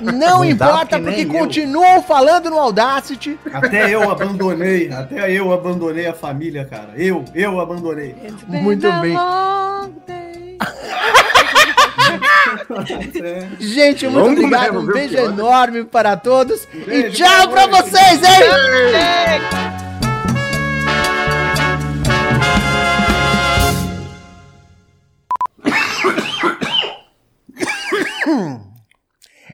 Não, 0.00 0.12
Não 0.12 0.44
importa, 0.44 0.98
porque 0.98 1.24
porque 1.26 1.38
continuam 1.38 2.02
falando 2.02 2.50
no 2.50 2.58
Audacity. 2.58 3.38
Até 3.52 3.94
eu 3.94 4.10
abandonei, 4.10 4.90
até 4.92 5.30
eu 5.32 5.52
abandonei 5.52 6.06
a 6.06 6.14
família, 6.14 6.64
cara. 6.64 6.90
Eu, 6.96 7.24
eu 7.34 7.58
abandonei. 7.60 8.14
Muito 8.46 8.90
bem. 9.00 9.16
É. 13.22 13.46
Gente, 13.58 14.06
muito 14.06 14.18
Longo 14.18 14.40
obrigado. 14.44 14.72
mesmo, 14.74 14.80
Um 14.80 14.92
beijo 14.92 15.14
pior? 15.14 15.30
enorme 15.30 15.84
para 15.84 16.16
todos. 16.16 16.66
e 16.72 16.78
Beijo, 16.84 17.16
tchau 17.16 17.46
boa 17.46 17.48
pra 17.48 17.66
noite. 17.66 17.90
vocês, 17.90 18.22
hein? 18.22 19.87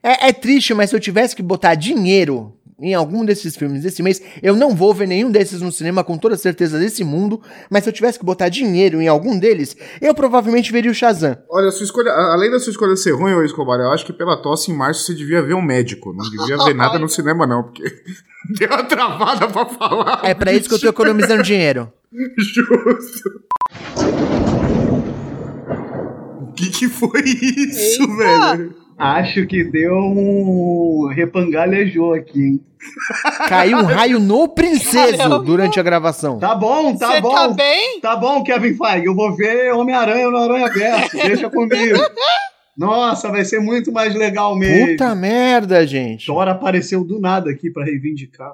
É, 0.02 0.28
é 0.28 0.32
triste, 0.32 0.74
mas 0.74 0.90
se 0.90 0.96
eu 0.96 1.00
tivesse 1.00 1.34
que 1.34 1.42
botar 1.42 1.74
dinheiro 1.74 2.54
em 2.78 2.92
algum 2.92 3.24
desses 3.24 3.56
filmes 3.56 3.82
desse 3.82 4.02
mês, 4.02 4.20
eu 4.42 4.56
não 4.56 4.74
vou 4.74 4.92
ver 4.92 5.06
nenhum 5.06 5.30
desses 5.30 5.60
no 5.60 5.70
cinema 5.70 6.02
com 6.02 6.18
toda 6.18 6.36
certeza 6.36 6.78
desse 6.78 7.04
mundo, 7.04 7.40
mas 7.70 7.84
se 7.84 7.88
eu 7.88 7.92
tivesse 7.92 8.18
que 8.18 8.24
botar 8.24 8.48
dinheiro 8.48 9.00
em 9.00 9.08
algum 9.08 9.38
deles, 9.38 9.76
eu 10.00 10.14
provavelmente 10.14 10.72
veria 10.72 10.90
o 10.90 10.94
Shazam. 10.94 11.36
Olha, 11.48 11.68
a 11.68 11.72
sua 11.72 11.84
escolha, 11.84 12.10
além 12.10 12.51
da 12.51 12.59
sua 12.59 12.70
escolha 12.70 12.96
ser 12.96 13.12
ruim, 13.12 13.44
Escobar, 13.44 13.78
eu 13.80 13.90
acho 13.90 14.05
que 14.05 14.12
pela 14.12 14.36
tosse 14.36 14.70
em 14.70 14.74
março 14.74 15.05
você 15.05 15.14
devia 15.14 15.42
ver 15.42 15.55
um 15.55 15.62
médico. 15.62 16.12
Não 16.12 16.28
devia 16.28 16.56
ver 16.59 16.74
nada 16.74 16.98
no 16.98 17.09
cinema, 17.09 17.46
não, 17.46 17.62
porque 17.62 17.84
deu 18.59 18.68
uma 18.68 18.84
travada 18.84 19.48
pra 19.48 19.66
falar. 19.66 20.20
É 20.24 20.34
pra 20.34 20.52
isso 20.52 20.68
que 20.68 20.74
eu 20.74 20.80
tô 20.80 20.88
economizando 20.88 21.42
dinheiro. 21.42 21.92
Justo. 22.38 23.44
O 26.55 26.56
que 26.56 26.70
que 26.70 26.89
foi 26.89 27.20
isso, 27.24 28.06
velho? 28.16 28.76
Acho 28.97 29.44
que 29.44 29.64
deu 29.64 29.93
um 29.97 31.09
repangalejou 31.12 32.14
aqui, 32.14 32.40
hein? 32.40 32.60
Caiu 33.48 33.78
um 33.78 33.85
raio 33.85 34.20
no 34.20 34.47
princeso 34.55 35.16
Caramba. 35.16 35.40
durante 35.40 35.81
a 35.81 35.82
gravação. 35.82 36.39
Tá 36.39 36.55
bom, 36.55 36.94
tá 36.97 37.10
Você 37.14 37.20
bom. 37.20 37.35
tá 37.35 37.48
bem? 37.48 38.01
Tá 38.01 38.14
bom, 38.14 38.44
Kevin 38.44 38.76
Feige. 38.76 39.06
Eu 39.06 39.16
vou 39.16 39.35
ver 39.35 39.72
Homem-Aranha 39.72 40.31
no 40.31 40.36
Aranha 40.36 40.68
Verso. 40.72 41.16
Deixa 41.16 41.51
comigo. 41.51 41.98
Nossa, 42.78 43.31
vai 43.31 43.44
ser 43.44 43.59
muito 43.60 43.90
mais 43.90 44.14
legal 44.14 44.56
mesmo. 44.56 44.89
Puta 44.93 45.12
merda, 45.14 45.85
gente. 45.85 46.26
Thor 46.26 46.47
apareceu 46.47 47.05
do 47.05 47.18
nada 47.20 47.51
aqui 47.51 47.70
pra 47.70 47.85
reivindicar. 47.85 48.52